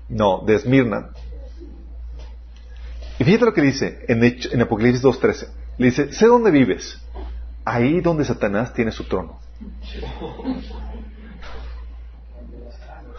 No, 0.10 0.44
de 0.44 0.56
Esmirna. 0.56 1.10
Y 3.20 3.24
fíjate 3.24 3.46
lo 3.46 3.54
que 3.54 3.62
dice 3.62 4.06
en, 4.08 4.24
en 4.24 4.62
Apocalipsis 4.62 5.04
2.13. 5.04 5.50
Le 5.78 5.86
dice, 5.86 6.12
sé 6.12 6.26
dónde 6.26 6.50
vives. 6.50 7.00
Ahí 7.64 8.02
donde 8.02 8.26
Satanás 8.26 8.74
tiene 8.74 8.92
su 8.92 9.04
trono. 9.04 9.40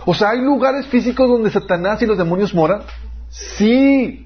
O 0.05 0.15
sea, 0.15 0.31
¿hay 0.31 0.41
lugares 0.41 0.87
físicos 0.89 1.29
donde 1.29 1.51
Satanás 1.53 2.03
y 2.03 2.07
los 2.07 2.19
demonios 2.19 2.53
moran? 2.53 2.83
Sí. 3.29 4.26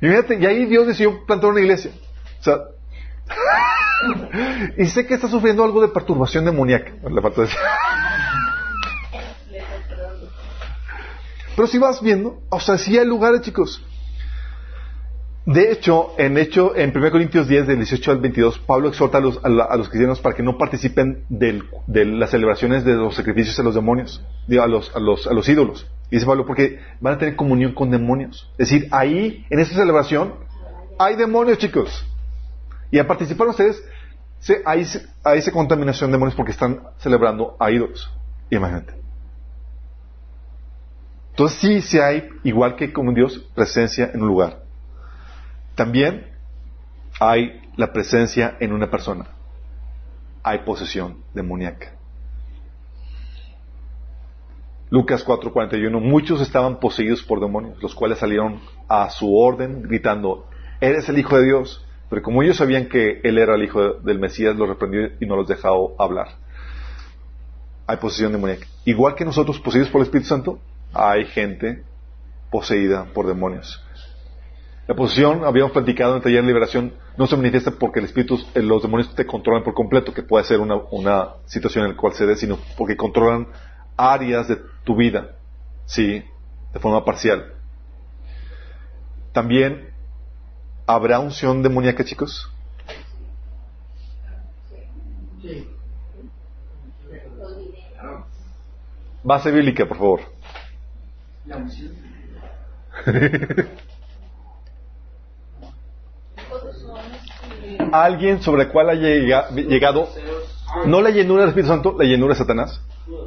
Y 0.00 0.08
fíjate, 0.08 0.38
y 0.40 0.46
ahí 0.46 0.66
Dios 0.66 0.86
decidió 0.86 1.24
plantar 1.26 1.50
una 1.50 1.60
iglesia. 1.60 1.92
O 2.40 2.42
sea, 2.42 2.58
y 4.76 4.86
sé 4.86 5.06
que 5.06 5.14
está 5.14 5.28
sufriendo 5.28 5.64
algo 5.64 5.80
de 5.80 5.88
perturbación 5.88 6.44
demoníaca. 6.44 6.92
Le 7.08 7.22
falta 7.22 7.42
decir. 7.42 7.58
Pero 11.56 11.68
si 11.68 11.78
vas 11.78 12.02
viendo, 12.02 12.40
o 12.50 12.60
sea, 12.60 12.78
sí 12.78 12.98
hay 12.98 13.06
lugares, 13.06 13.42
chicos. 13.42 13.82
De 15.46 15.70
hecho, 15.70 16.14
en 16.16 16.38
hecho, 16.38 16.74
en 16.74 16.96
1 16.96 17.10
Corintios 17.10 17.46
10, 17.46 17.66
del 17.66 17.76
18 17.76 18.12
al 18.12 18.18
22, 18.18 18.60
Pablo 18.60 18.88
exhorta 18.88 19.18
a 19.18 19.20
los, 19.20 19.38
a, 19.44 19.76
los 19.76 19.90
cristianos 19.90 20.18
para 20.20 20.34
que 20.34 20.42
no 20.42 20.56
participen 20.56 21.24
de 21.28 22.04
las 22.06 22.30
celebraciones 22.30 22.84
de 22.84 22.94
los 22.94 23.14
sacrificios 23.14 23.58
a 23.58 23.62
los 23.62 23.74
demonios, 23.74 24.24
a 24.48 24.66
los, 24.66 24.94
a 24.96 25.00
los, 25.00 25.26
a 25.26 25.34
los 25.34 25.46
ídolos. 25.46 25.86
Dice 26.14 26.26
Pablo, 26.26 26.46
porque 26.46 26.78
van 27.00 27.14
a 27.14 27.18
tener 27.18 27.34
comunión 27.34 27.72
con 27.72 27.90
demonios. 27.90 28.48
Es 28.52 28.70
decir, 28.70 28.88
ahí, 28.92 29.44
en 29.50 29.58
esa 29.58 29.74
celebración, 29.74 30.34
hay 30.96 31.16
demonios, 31.16 31.58
chicos. 31.58 32.06
Y 32.92 33.00
a 33.00 33.08
participar 33.08 33.48
ustedes, 33.48 33.82
se, 34.38 34.62
hay, 34.64 34.86
hay 35.24 35.38
esa 35.40 35.50
contaminación 35.50 36.10
de 36.10 36.14
demonios 36.14 36.36
porque 36.36 36.52
están 36.52 36.82
celebrando 36.98 37.56
a 37.58 37.68
ídolos. 37.72 38.12
Imagínate. 38.48 38.94
Entonces 41.30 41.58
sí, 41.58 41.80
sí 41.80 41.98
hay, 41.98 42.28
igual 42.44 42.76
que 42.76 42.92
como 42.92 43.12
Dios, 43.12 43.38
presencia 43.52 44.12
en 44.14 44.22
un 44.22 44.28
lugar. 44.28 44.62
También 45.74 46.28
hay 47.18 47.60
la 47.76 47.92
presencia 47.92 48.56
en 48.60 48.72
una 48.72 48.88
persona. 48.88 49.26
Hay 50.44 50.60
posesión 50.60 51.24
demoníaca. 51.34 51.94
Lucas 54.94 55.24
4:41, 55.24 55.98
muchos 55.98 56.40
estaban 56.40 56.78
poseídos 56.78 57.20
por 57.24 57.40
demonios, 57.40 57.82
los 57.82 57.96
cuales 57.96 58.20
salieron 58.20 58.60
a 58.88 59.10
su 59.10 59.36
orden 59.36 59.82
gritando, 59.82 60.46
eres 60.80 61.08
el 61.08 61.18
Hijo 61.18 61.36
de 61.36 61.46
Dios. 61.46 61.84
Pero 62.08 62.22
como 62.22 62.44
ellos 62.44 62.58
sabían 62.58 62.88
que 62.88 63.20
Él 63.24 63.38
era 63.38 63.56
el 63.56 63.64
Hijo 63.64 63.94
del 63.94 64.20
Mesías, 64.20 64.54
los 64.54 64.68
reprendió 64.68 65.08
y 65.18 65.26
no 65.26 65.34
los 65.34 65.48
dejó 65.48 66.00
hablar. 66.00 66.28
Hay 67.88 67.96
posesión 67.96 68.30
demoníaca. 68.30 68.68
Igual 68.84 69.16
que 69.16 69.24
nosotros 69.24 69.58
poseídos 69.58 69.90
por 69.90 70.00
el 70.00 70.06
Espíritu 70.06 70.28
Santo, 70.28 70.60
hay 70.92 71.24
gente 71.24 71.82
poseída 72.52 73.06
por 73.12 73.26
demonios. 73.26 73.82
La 74.86 74.94
posesión, 74.94 75.44
habíamos 75.44 75.72
platicado 75.72 76.12
en 76.12 76.18
el 76.18 76.22
taller 76.22 76.42
de 76.42 76.46
liberación, 76.46 76.92
no 77.16 77.26
se 77.26 77.36
manifiesta 77.36 77.72
porque 77.72 77.98
el 77.98 78.04
espíritu, 78.04 78.38
eh, 78.54 78.62
los 78.62 78.80
demonios 78.80 79.12
te 79.12 79.26
controlan 79.26 79.64
por 79.64 79.74
completo, 79.74 80.14
que 80.14 80.22
puede 80.22 80.44
ser 80.44 80.60
una, 80.60 80.76
una 80.92 81.30
situación 81.46 81.84
en 81.84 81.90
la 81.92 81.96
cual 81.96 82.12
se 82.12 82.26
dé, 82.26 82.36
sino 82.36 82.58
porque 82.76 82.96
controlan 82.96 83.48
áreas 83.96 84.46
de 84.46 84.58
tu 84.84 84.94
vida, 84.96 85.36
sí, 85.86 86.24
de 86.72 86.80
forma 86.80 87.04
parcial. 87.04 87.54
También 89.32 89.90
habrá 90.86 91.18
unción 91.18 91.62
demoníaca, 91.62 92.04
chicos. 92.04 92.50
Base 99.22 99.50
bíblica, 99.50 99.86
por 99.86 99.96
favor. 99.96 100.20
Alguien 107.92 108.42
sobre 108.42 108.64
el 108.64 108.68
cual 108.70 108.90
haya 108.90 109.08
llegado, 109.52 110.08
no 110.86 111.00
la 111.00 111.10
llenura 111.10 111.42
del 111.42 111.50
Espíritu 111.50 111.72
Santo, 111.72 111.96
la 111.98 112.04
llenura 112.04 112.34
de 112.34 112.38
Satanás. 112.38 112.80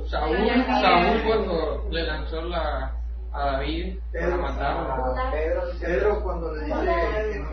Saúl, 0.10 1.24
cuando 1.26 1.88
le 1.92 2.04
lanzó 2.04 2.42
la, 2.42 2.94
a 3.32 3.46
David 3.52 3.98
para 4.12 4.38
matarlo. 4.38 5.14
Pedro, 5.80 6.24
cuando 6.24 6.56
le 6.56 6.66
dice 6.66 7.46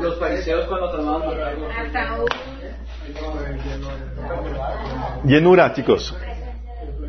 los 0.00 0.18
fariseos 0.18 0.66
cuando 0.66 0.90
trataban 0.90 1.86
matarlo. 1.86 2.26
Llenura, 5.24 5.72
chicos. 5.72 6.14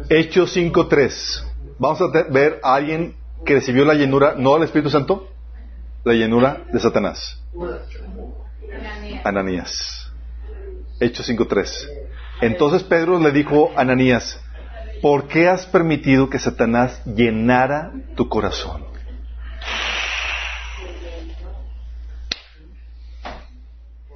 Hechos 0.09 0.55
5.3. 0.55 1.43
Vamos 1.77 2.01
a 2.01 2.07
ver 2.29 2.59
a 2.63 2.75
alguien 2.75 3.17
que 3.45 3.55
recibió 3.55 3.83
la 3.83 3.93
llenura, 3.93 4.35
no 4.37 4.53
del 4.53 4.63
Espíritu 4.63 4.89
Santo, 4.89 5.27
la 6.03 6.13
llenura 6.13 6.63
de 6.71 6.79
Satanás. 6.79 7.43
Ananías. 9.23 10.11
Hechos 10.99 11.27
5.3. 11.29 11.89
Entonces 12.41 12.83
Pedro 12.83 13.19
le 13.19 13.31
dijo 13.31 13.71
a 13.75 13.81
Ananías, 13.81 14.41
¿por 15.05 15.27
qué 15.27 15.47
has 15.47 15.67
permitido 15.67 16.31
que 16.31 16.39
Satanás 16.39 16.99
llenara 17.05 17.93
tu 18.15 18.27
corazón? 18.27 18.83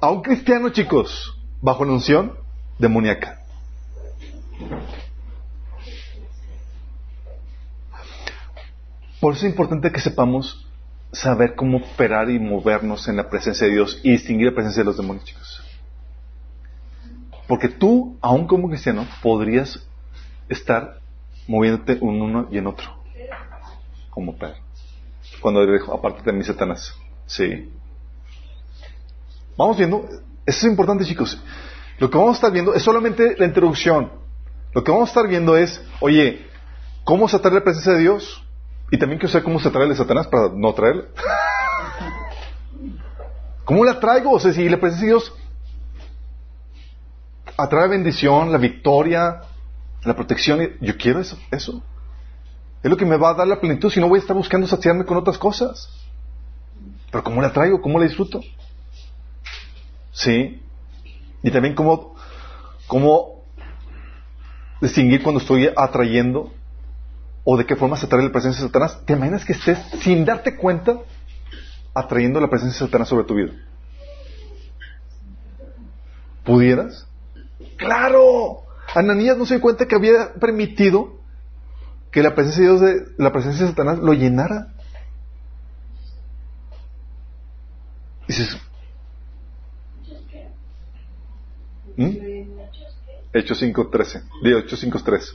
A 0.00 0.10
un 0.10 0.20
cristiano, 0.20 0.70
chicos, 0.70 1.40
bajo 1.60 1.84
la 1.84 1.92
unción 1.92 2.32
demoníaca. 2.80 3.40
Por 9.20 9.34
eso 9.34 9.46
es 9.46 9.52
importante 9.52 9.92
que 9.92 10.00
sepamos 10.00 10.66
saber 11.12 11.54
cómo 11.54 11.78
operar 11.78 12.30
y 12.30 12.40
movernos 12.40 13.06
en 13.06 13.14
la 13.14 13.30
presencia 13.30 13.68
de 13.68 13.74
Dios 13.74 14.00
y 14.02 14.10
distinguir 14.10 14.48
la 14.48 14.54
presencia 14.54 14.80
de 14.82 14.86
los 14.86 14.96
demonios, 14.96 15.24
chicos. 15.24 15.62
Porque 17.46 17.68
tú, 17.68 18.18
aún 18.20 18.48
como 18.48 18.68
cristiano, 18.68 19.06
podrías 19.22 19.86
estar 20.50 20.98
moviéndote 21.46 21.92
en 21.92 22.02
uno 22.02 22.48
y 22.50 22.58
en 22.58 22.66
otro. 22.66 22.86
Como 24.10 24.36
Pedro. 24.36 24.56
Cuando 25.40 25.64
dijo, 25.64 25.94
aparte 25.94 26.22
de 26.22 26.32
mí, 26.32 26.44
Satanás. 26.44 26.94
Sí. 27.26 27.72
Vamos 29.56 29.78
viendo, 29.78 30.04
eso 30.44 30.66
es 30.66 30.72
importante, 30.72 31.04
chicos. 31.04 31.40
Lo 31.98 32.10
que 32.10 32.18
vamos 32.18 32.32
a 32.32 32.38
estar 32.38 32.52
viendo 32.52 32.74
es 32.74 32.82
solamente 32.82 33.36
la 33.38 33.46
introducción. 33.46 34.10
Lo 34.72 34.84
que 34.84 34.90
vamos 34.90 35.08
a 35.08 35.12
estar 35.12 35.28
viendo 35.28 35.56
es, 35.56 35.82
oye, 36.00 36.46
¿cómo 37.04 37.28
se 37.28 37.36
atrae 37.36 37.54
la 37.54 37.64
presencia 37.64 37.92
de 37.92 38.00
Dios? 38.00 38.44
Y 38.90 38.98
también 38.98 39.18
quiero 39.18 39.32
saber 39.32 39.44
cómo 39.44 39.60
se 39.60 39.68
atrae 39.68 39.88
de 39.88 39.96
Satanás 39.96 40.26
para 40.26 40.50
no 40.54 40.74
traerla. 40.74 41.04
¿Cómo 43.64 43.84
la 43.84 44.00
traigo? 44.00 44.32
O 44.32 44.40
sea, 44.40 44.52
si 44.52 44.68
la 44.68 44.80
presencia 44.80 45.06
de 45.06 45.12
Dios 45.12 45.32
atrae 47.56 47.88
bendición, 47.88 48.50
la 48.50 48.58
victoria, 48.58 49.42
la 50.04 50.14
protección. 50.14 50.76
Yo 50.80 50.96
quiero 50.96 51.20
eso, 51.20 51.38
eso. 51.50 51.82
Es 52.82 52.90
lo 52.90 52.96
que 52.96 53.04
me 53.04 53.16
va 53.16 53.30
a 53.30 53.34
dar 53.34 53.46
la 53.46 53.60
plenitud, 53.60 53.90
si 53.90 54.00
no 54.00 54.08
voy 54.08 54.18
a 54.18 54.22
estar 54.22 54.36
buscando 54.36 54.66
saciarme 54.66 55.04
con 55.04 55.16
otras 55.16 55.38
cosas. 55.38 55.88
Pero 57.10 57.24
¿cómo 57.24 57.42
la 57.42 57.52
traigo? 57.52 57.82
¿Cómo 57.82 57.98
la 57.98 58.06
disfruto? 58.06 58.40
Sí. 60.12 60.62
Y 61.42 61.50
también 61.50 61.74
cómo, 61.74 62.14
cómo 62.86 63.44
distinguir 64.80 65.22
cuando 65.22 65.40
estoy 65.40 65.70
atrayendo 65.76 66.52
o 67.44 67.56
de 67.56 67.66
qué 67.66 67.76
forma 67.76 67.96
se 67.96 68.06
atrae 68.06 68.22
la 68.22 68.32
presencia 68.32 68.62
de 68.62 68.68
Satanás. 68.68 69.04
¿Te 69.04 69.12
imaginas 69.12 69.44
que 69.44 69.52
estés, 69.52 69.78
sin 70.00 70.24
darte 70.24 70.56
cuenta, 70.56 70.98
atrayendo 71.94 72.40
la 72.40 72.48
presencia 72.48 72.80
de 72.80 72.86
Satanás 72.86 73.08
sobre 73.08 73.24
tu 73.24 73.34
vida? 73.34 73.52
¿Pudieras? 76.44 77.06
¡Claro! 77.76 78.62
Ananías 78.94 79.36
no 79.36 79.46
se 79.46 79.54
dio 79.54 79.62
cuenta 79.62 79.86
que 79.86 79.94
había 79.94 80.34
permitido 80.34 81.20
que 82.10 82.22
la 82.22 82.34
presencia 82.34 82.62
de 82.62 82.68
Dios, 82.68 82.80
de, 82.80 83.06
la 83.18 83.32
presencia 83.32 83.64
de 83.64 83.70
Satanás, 83.70 83.98
lo 83.98 84.12
llenara. 84.12 84.74
Dices, 88.26 88.56
¿Mm? 91.96 92.16
Hechos 93.32 93.62
5.13. 93.62 94.22
Digo, 94.42 94.58
Hechos 94.58 94.82
5.3. 94.82 95.34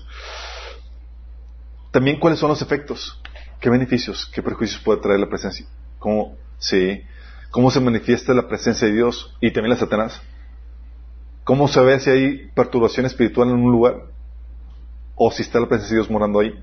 También, 1.91 2.19
¿cuáles 2.19 2.39
son 2.39 2.49
los 2.49 2.61
efectos? 2.61 3.21
¿Qué 3.59 3.69
beneficios, 3.69 4.29
qué 4.33 4.41
perjuicios 4.41 4.81
puede 4.81 5.01
traer 5.01 5.19
la 5.19 5.29
presencia? 5.29 5.65
¿Cómo, 5.99 6.35
sí, 6.57 7.03
cómo 7.51 7.71
se 7.71 7.79
manifiesta 7.79 8.33
la 8.33 8.47
presencia 8.47 8.87
de 8.87 8.95
Dios 8.95 9.33
y 9.39 9.51
también 9.51 9.71
la 9.71 9.77
Satanás? 9.77 10.21
¿Cómo 11.45 11.67
se 11.67 11.79
ve 11.79 11.99
si 11.99 12.09
hay 12.09 12.47
perturbación 12.55 13.05
espiritual 13.05 13.49
en 13.49 13.57
un 13.57 13.71
lugar? 13.71 14.07
¿O 15.15 15.29
si 15.31 15.43
está 15.43 15.59
la 15.59 15.67
presencia 15.67 15.95
de 15.95 16.01
Dios 16.01 16.11
morando 16.11 16.39
ahí? 16.39 16.59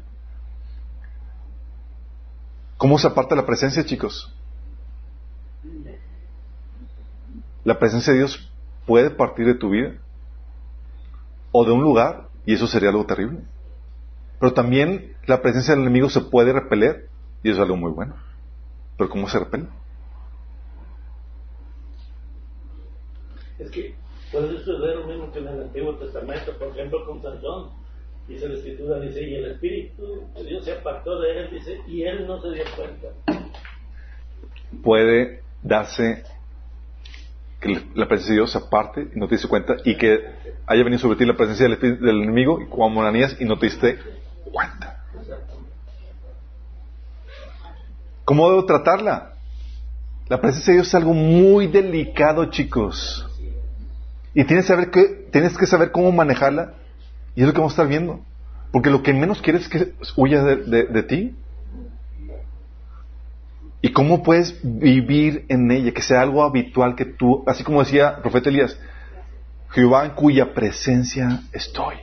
¿Cómo 2.76 2.98
se 2.98 3.06
aparta 3.06 3.36
la 3.36 3.46
presencia, 3.46 3.86
chicos? 3.86 4.34
La 7.62 7.78
presencia 7.78 8.12
de 8.12 8.18
Dios 8.18 8.52
puede 8.84 9.10
partir 9.10 9.46
de 9.46 9.54
tu 9.54 9.70
vida 9.70 9.92
o 11.52 11.64
de 11.64 11.70
un 11.70 11.82
lugar 11.82 12.28
y 12.44 12.54
eso 12.54 12.66
sería 12.66 12.90
algo 12.90 13.06
terrible. 13.06 13.38
Pero 14.40 14.52
también 14.52 15.16
la 15.26 15.42
presencia 15.42 15.74
del 15.74 15.84
enemigo 15.84 16.10
se 16.10 16.22
puede 16.22 16.52
repeler 16.52 17.08
y 17.44 17.50
eso 17.50 17.60
es 17.60 17.62
algo 17.62 17.76
muy 17.76 17.92
bueno. 17.92 18.16
Pero 18.98 19.08
¿cómo 19.08 19.28
se 19.28 19.38
repele? 19.38 19.68
Es 23.60 23.70
que 23.70 24.01
Puede 24.32 24.58
suceder 24.58 24.96
lo 24.96 25.06
mismo 25.06 25.30
que 25.30 25.40
en 25.40 25.48
el 25.48 25.60
Antiguo 25.60 25.94
Testamento, 25.96 26.56
por 26.58 26.68
ejemplo, 26.68 27.04
con 27.04 27.20
Sansón. 27.20 27.70
Dice 28.26 28.48
la 28.48 28.54
Escritura, 28.54 28.98
dice, 29.00 29.22
y 29.22 29.34
el 29.34 29.50
Espíritu 29.52 30.26
de 30.34 30.44
Dios 30.44 30.64
se 30.64 30.72
apartó 30.72 31.20
de 31.20 31.38
él, 31.38 31.50
dice, 31.50 31.80
y 31.86 32.04
él 32.04 32.26
no 32.26 32.40
se 32.40 32.50
dio 32.52 32.64
cuenta. 32.74 33.08
Puede 34.82 35.42
darse 35.62 36.24
que 37.60 37.80
la 37.94 38.08
presencia 38.08 38.32
de 38.32 38.38
Dios 38.38 38.52
se 38.52 38.58
aparte 38.58 39.08
y 39.14 39.18
no 39.18 39.26
te 39.28 39.34
diste 39.34 39.48
cuenta, 39.48 39.76
y 39.84 39.96
que 39.98 40.24
haya 40.66 40.82
venido 40.82 41.00
sobre 41.00 41.18
ti 41.18 41.26
la 41.26 41.36
presencia 41.36 41.68
del, 41.68 42.00
del 42.00 42.22
enemigo, 42.22 42.58
como 42.70 42.88
moranías, 42.88 43.38
y 43.38 43.44
no 43.44 43.58
te 43.58 43.66
diste 43.66 43.98
cuenta. 44.50 45.04
¿Cómo 48.24 48.48
debo 48.48 48.64
tratarla? 48.64 49.34
La 50.28 50.40
presencia 50.40 50.72
de 50.72 50.78
Dios 50.78 50.88
es 50.88 50.94
algo 50.94 51.12
muy 51.12 51.66
delicado, 51.66 52.46
chicos. 52.46 53.28
Y 54.34 54.44
tienes 54.44 54.64
que, 54.64 54.72
saber 54.72 54.90
que, 54.90 55.28
tienes 55.30 55.56
que 55.56 55.66
saber 55.66 55.92
cómo 55.92 56.10
manejarla. 56.12 56.74
Y 57.34 57.42
es 57.42 57.46
lo 57.46 57.52
que 57.52 57.58
vamos 57.58 57.72
a 57.72 57.74
estar 57.74 57.88
viendo. 57.88 58.20
Porque 58.72 58.90
lo 58.90 59.02
que 59.02 59.12
menos 59.12 59.42
quieres 59.42 59.62
es 59.62 59.68
que 59.68 59.94
huya 60.16 60.42
de, 60.42 61.02
ti. 61.02 61.36
Y 63.82 63.92
cómo 63.92 64.22
puedes 64.22 64.58
vivir 64.62 65.44
en 65.48 65.70
ella, 65.70 65.92
que 65.92 66.02
sea 66.02 66.22
algo 66.22 66.42
habitual 66.44 66.94
que 66.94 67.04
tú, 67.04 67.44
así 67.46 67.64
como 67.64 67.80
decía 67.80 68.14
el 68.16 68.22
profeta 68.22 68.48
Elías, 68.48 68.78
Jehová 69.70 70.04
en 70.04 70.12
cuya 70.12 70.54
presencia 70.54 71.42
estoy. 71.52 71.96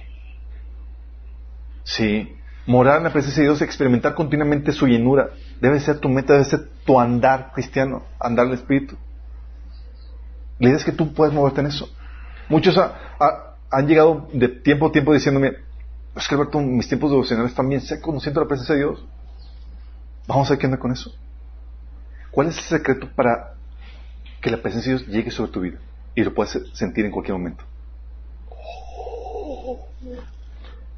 Sí, 1.84 2.35
morar 2.68 2.97
en 2.97 3.06
la 3.06 3.14
presencia 3.14 3.41
de 3.41 3.49
Dios, 3.49 3.61
experimentar 3.61 4.14
continuamente 4.14 4.73
su 4.73 4.85
llenura, 4.85 5.30
debe 5.61 5.80
ser 5.80 5.99
tu 5.99 6.10
meta, 6.10 6.34
debe 6.34 6.45
ser 6.45 6.68
tu 6.85 6.99
andar 6.99 7.51
cristiano, 7.53 8.03
andar 8.19 8.47
el 8.47 8.53
Espíritu. 8.53 8.95
La 10.60 10.68
idea 10.68 10.77
es 10.77 10.85
que 10.85 10.91
tú 10.91 11.14
puedes 11.14 11.34
moverte 11.34 11.61
en 11.61 11.68
eso. 11.68 11.89
Muchos 12.50 12.76
han 13.72 13.88
llegado 13.88 14.28
de 14.34 14.50
tiempo 14.50 14.88
a 14.88 14.92
tiempo 14.92 15.14
diciéndome, 15.14 15.54
es 16.16 16.28
que 16.28 16.36
Alberto, 16.36 16.60
mis 16.60 16.88
tiempos 16.88 17.12
devocionales 17.12 17.52
están 17.52 17.70
bien 17.70 17.82
secos, 17.82 18.14
no 18.14 18.20
siento 18.20 18.42
la 18.42 18.48
presencia 18.48 18.76
de 18.76 18.82
Dios. 18.82 19.06
Vamos 20.28 20.48
a 20.48 20.52
ver 20.52 20.60
qué 20.60 20.66
onda 20.66 20.80
con 20.80 20.92
eso. 20.92 21.12
¿Cuál 22.32 22.48
es 22.48 22.58
el 22.58 22.64
secreto 22.64 23.08
para 23.16 23.54
que 24.42 24.52
la 24.52 24.58
presencia 24.62 24.92
de 24.92 24.98
Dios 24.98 25.10
llegue 25.10 25.32
sobre 25.32 25.52
tu 25.52 25.62
vida 25.62 25.78
y 26.16 26.24
lo 26.24 26.34
puedas 26.34 26.58
sentir 26.74 27.06
en 27.06 27.12
cualquier 27.12 27.38
momento? 27.38 27.64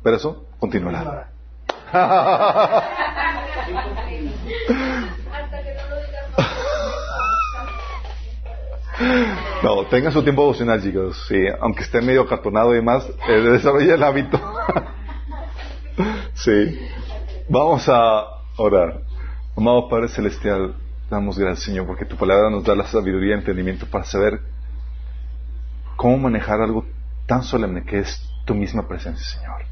Pero 0.03 0.15
eso 0.15 0.45
continuará. 0.59 1.03
No, 1.03 2.01
tenga 9.91 10.09
su 10.09 10.23
tiempo 10.23 10.43
devocional, 10.43 10.81
chicos. 10.81 11.25
Sí, 11.27 11.35
aunque 11.59 11.83
esté 11.83 12.01
medio 12.01 12.25
cartonado 12.25 12.71
y 12.71 12.77
demás, 12.77 13.07
eh, 13.27 13.41
desarrolla 13.51 13.95
el 13.95 14.03
hábito. 14.03 14.39
sí. 16.33 16.79
Vamos 17.49 17.87
a 17.89 18.23
orar. 18.55 19.01
Amado 19.57 19.89
Padre 19.89 20.07
Celestial, 20.07 20.75
damos 21.09 21.37
gracias, 21.37 21.65
Señor, 21.65 21.85
porque 21.85 22.05
tu 22.05 22.15
palabra 22.15 22.49
nos 22.49 22.63
da 22.63 22.73
la 22.73 22.85
sabiduría 22.85 23.35
y 23.35 23.39
entendimiento 23.39 23.85
para 23.85 24.05
saber 24.05 24.39
cómo 25.97 26.17
manejar 26.17 26.61
algo 26.61 26.85
tan 27.27 27.43
solemne 27.43 27.83
que 27.83 27.99
es 27.99 28.25
tu 28.45 28.55
misma 28.55 28.87
presencia, 28.87 29.39
Señor. 29.39 29.65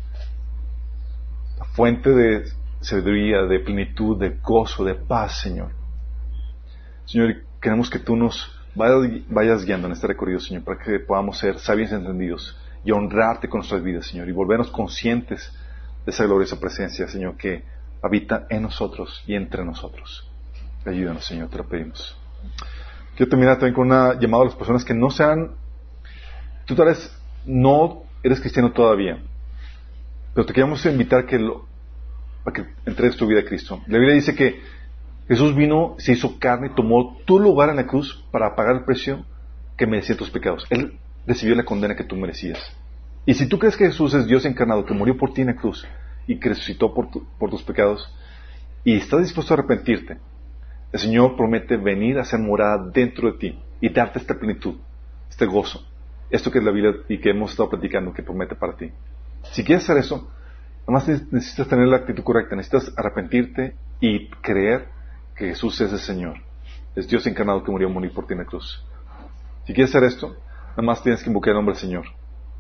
La 1.58 1.66
fuente 1.66 2.10
de 2.10 2.44
sabiduría, 2.82 3.44
de 3.44 3.60
plenitud, 3.60 4.20
de 4.20 4.38
gozo, 4.44 4.84
de 4.84 4.96
paz, 4.96 5.40
Señor. 5.40 5.72
Señor, 7.06 7.36
queremos 7.62 7.90
que 7.90 8.00
tú 8.00 8.18
nos 8.18 8.59
vayas 8.80 9.66
guiando 9.66 9.88
en 9.88 9.94
este 9.94 10.08
recorrido, 10.08 10.40
Señor, 10.40 10.64
para 10.64 10.80
que 10.80 11.00
podamos 11.00 11.38
ser 11.38 11.60
sabios 11.60 11.92
y 11.92 11.96
entendidos 11.96 12.58
y 12.84 12.92
honrarte 12.92 13.50
con 13.50 13.60
nuestras 13.60 13.84
vidas, 13.84 14.08
Señor, 14.08 14.30
y 14.30 14.32
volvernos 14.32 14.72
conscientes 14.72 15.52
de 16.06 16.12
esa 16.12 16.26
gloriosa 16.26 16.60
presencia, 16.60 17.08
Señor, 17.08 17.36
que 17.36 17.64
habita 18.02 18.48
en 18.50 18.64
nosotros 18.64 19.24
y 19.28 19.36
entre 19.36 19.66
nosotros. 19.66 20.30
Ayúdanos, 20.86 21.26
Señor, 21.26 21.50
te 21.50 21.58
lo 21.58 21.68
pedimos. 21.68 22.18
Quiero 23.16 23.30
terminar 23.30 23.58
también 23.58 23.74
con 23.74 23.88
una 23.88 24.18
llamada 24.18 24.44
a 24.44 24.46
las 24.46 24.56
personas 24.56 24.86
que 24.86 24.94
no 24.94 25.10
sean, 25.10 25.52
tú 26.66 26.74
tal 26.76 26.88
vez 26.88 27.14
no 27.46 28.04
eres 28.24 28.40
cristiano 28.40 28.72
todavía, 28.72 29.22
pero 30.34 30.46
te 30.46 30.54
queremos 30.54 30.86
invitar 30.86 31.26
que 31.26 31.38
lo, 31.38 31.68
a 32.46 32.54
que 32.54 32.66
entregues 32.86 33.18
tu 33.18 33.28
vida 33.28 33.42
a 33.42 33.46
Cristo. 33.46 33.82
La 33.88 33.98
Biblia 33.98 34.16
dice 34.16 34.34
que 34.34 34.62
Jesús 35.30 35.56
vino, 35.56 35.94
se 36.00 36.14
hizo 36.14 36.40
carne 36.40 36.72
tomó 36.76 37.18
tu 37.24 37.40
lugar 37.40 37.70
en 37.70 37.76
la 37.76 37.86
cruz 37.86 38.26
para 38.32 38.56
pagar 38.56 38.78
el 38.78 38.84
precio 38.84 39.26
que 39.78 39.86
merecía 39.86 40.18
tus 40.18 40.32
pecados. 40.32 40.66
Él 40.72 40.98
recibió 41.28 41.56
la 41.56 41.64
condena 41.64 41.96
que 41.96 42.04
tú 42.04 42.16
merecías. 42.16 42.60
Y 43.28 43.36
si 43.36 43.48
tú 43.48 43.60
crees 43.60 43.78
que 43.78 43.86
Jesús 43.86 44.16
es 44.16 44.26
Dios 44.26 44.44
encarnado, 44.46 44.86
que 44.86 44.94
murió 44.96 45.16
por 45.18 45.32
ti 45.32 45.42
en 45.42 45.48
la 45.48 45.56
cruz 45.56 45.88
y 46.26 46.40
que 46.40 46.50
resucitó 46.50 46.96
por, 46.96 47.10
por 47.38 47.52
tus 47.52 47.62
pecados, 47.62 48.12
y 48.84 48.96
estás 48.96 49.22
dispuesto 49.22 49.54
a 49.54 49.58
arrepentirte, 49.58 50.18
el 50.92 51.00
Señor 51.00 51.38
promete 51.38 51.78
venir 51.78 52.18
a 52.18 52.26
ser 52.26 52.40
morada 52.40 52.90
dentro 52.92 53.32
de 53.32 53.38
ti 53.38 53.60
y 53.82 53.90
darte 53.90 54.18
esta 54.18 54.34
plenitud, 54.34 54.78
este 55.30 55.46
gozo, 55.46 55.86
esto 56.32 56.50
que 56.50 56.58
es 56.58 56.66
la 56.66 56.72
vida 56.72 56.92
y 57.08 57.20
que 57.20 57.30
hemos 57.30 57.52
estado 57.52 57.70
platicando, 57.70 58.14
que 58.14 58.24
promete 58.24 58.56
para 58.56 58.76
ti. 58.76 58.92
Si 59.52 59.64
quieres 59.64 59.84
hacer 59.84 59.98
eso, 59.98 60.32
además 60.88 61.08
necesitas 61.32 61.68
tener 61.68 61.88
la 61.88 61.98
actitud 61.98 62.24
correcta, 62.24 62.56
necesitas 62.56 62.92
arrepentirte 62.98 63.76
y 64.02 64.28
creer 64.42 64.98
que 65.40 65.48
Jesús 65.48 65.80
es 65.80 65.94
el 65.94 66.00
Señor. 66.00 66.38
Es 66.96 67.08
Dios 67.08 67.26
encarnado 67.26 67.64
que 67.64 67.72
murió 67.72 67.88
a 67.90 68.14
por 68.14 68.28
ti 68.28 68.34
en 68.34 68.40
la 68.40 68.46
cruz. 68.46 68.84
Si 69.66 69.74
quieres 69.74 69.96
hacer 69.96 70.04
esto, 70.04 70.36
nada 70.72 70.82
más 70.82 71.02
tienes 71.02 71.24
que 71.24 71.30
invocar 71.30 71.52
el 71.52 71.56
nombre 71.56 71.74
del 71.74 71.82
Señor. 71.82 72.06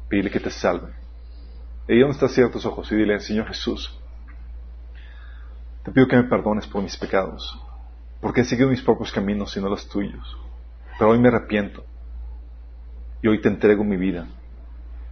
Pídele 0.07 0.31
que 0.31 0.39
te 0.39 0.49
salve. 0.49 0.93
Y 1.89 1.99
donde 1.99 2.13
estás 2.13 2.31
ciertos 2.31 2.65
ojos 2.65 2.89
y 2.91 2.95
dile, 2.95 3.19
Señor 3.19 3.47
Jesús, 3.47 3.99
te 5.83 5.91
pido 5.91 6.07
que 6.07 6.15
me 6.15 6.23
perdones 6.23 6.67
por 6.67 6.81
mis 6.81 6.95
pecados, 6.95 7.59
porque 8.21 8.41
he 8.41 8.45
seguido 8.45 8.69
mis 8.69 8.81
propios 8.81 9.11
caminos 9.11 9.57
y 9.57 9.59
no 9.59 9.67
los 9.67 9.89
tuyos. 9.89 10.37
Pero 10.97 11.11
hoy 11.11 11.19
me 11.19 11.27
arrepiento 11.27 11.83
y 13.21 13.27
hoy 13.27 13.41
te 13.41 13.49
entrego 13.49 13.83
mi 13.83 13.97
vida. 13.97 14.25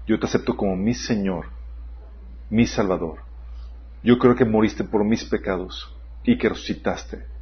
Yo 0.06 0.18
te 0.18 0.26
acepto 0.26 0.56
como 0.56 0.78
mi 0.78 0.94
Señor, 0.94 1.48
mi 2.50 2.66
Salvador. 2.66 3.24
Yo 4.04 4.18
creo 4.18 4.36
que 4.36 4.46
moriste 4.46 4.86
por 4.86 5.04
mis 5.04 5.26
pecados 5.26 5.94
y 6.24 6.38
que 6.38 6.48
resucitaste 6.48 7.37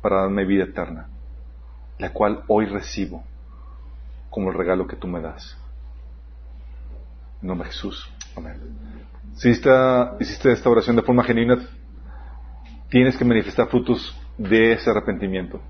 para 0.00 0.22
darme 0.22 0.44
vida 0.44 0.64
eterna, 0.64 1.08
la 1.98 2.12
cual 2.12 2.42
hoy 2.48 2.66
recibo 2.66 3.24
como 4.30 4.50
el 4.50 4.56
regalo 4.56 4.86
que 4.86 4.96
tú 4.96 5.06
me 5.06 5.20
das. 5.20 5.56
En 7.42 7.48
nombre 7.48 7.68
de 7.68 7.74
Jesús. 7.74 8.10
Amén. 8.36 8.56
Si 9.34 9.48
esta, 9.48 10.16
hiciste 10.20 10.52
esta 10.52 10.70
oración 10.70 10.96
de 10.96 11.02
forma 11.02 11.24
genuina, 11.24 11.58
tienes 12.88 13.16
que 13.16 13.24
manifestar 13.24 13.68
frutos 13.68 14.16
de 14.36 14.72
ese 14.72 14.90
arrepentimiento. 14.90 15.60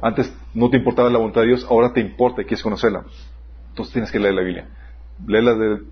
Antes 0.00 0.32
no 0.54 0.70
te 0.70 0.76
importaba 0.76 1.10
la 1.10 1.18
voluntad 1.18 1.42
de 1.42 1.48
Dios, 1.48 1.66
ahora 1.68 1.92
te 1.92 2.00
importa 2.00 2.42
y 2.42 2.44
quieres 2.44 2.62
conocerla. 2.62 3.04
Entonces 3.70 3.92
tienes 3.92 4.10
que 4.10 4.18
leer 4.18 4.34
la 4.34 4.42
Biblia. 4.42 4.68
Léela 5.26 5.54
de, 5.54 5.82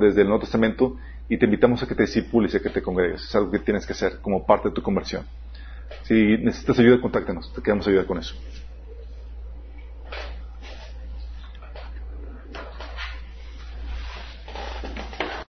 desde 0.00 0.22
el 0.22 0.28
Nuevo 0.28 0.40
Testamento 0.40 0.96
y 1.28 1.38
te 1.38 1.46
invitamos 1.46 1.82
a 1.82 1.86
que 1.86 1.94
te 1.94 2.02
discipules 2.02 2.52
y 2.54 2.58
a 2.58 2.60
que 2.60 2.70
te 2.70 2.82
congregues. 2.82 3.22
Es 3.24 3.34
algo 3.34 3.50
que 3.50 3.58
tienes 3.58 3.86
que 3.86 3.92
hacer 3.92 4.20
como 4.20 4.44
parte 4.44 4.68
de 4.68 4.74
tu 4.74 4.82
conversión. 4.82 5.24
Si 6.02 6.38
necesitas 6.38 6.78
ayuda, 6.78 7.00
contáctanos. 7.00 7.52
Te 7.54 7.62
queremos 7.62 7.86
ayudar 7.86 8.06
con 8.06 8.18
eso. 8.18 8.34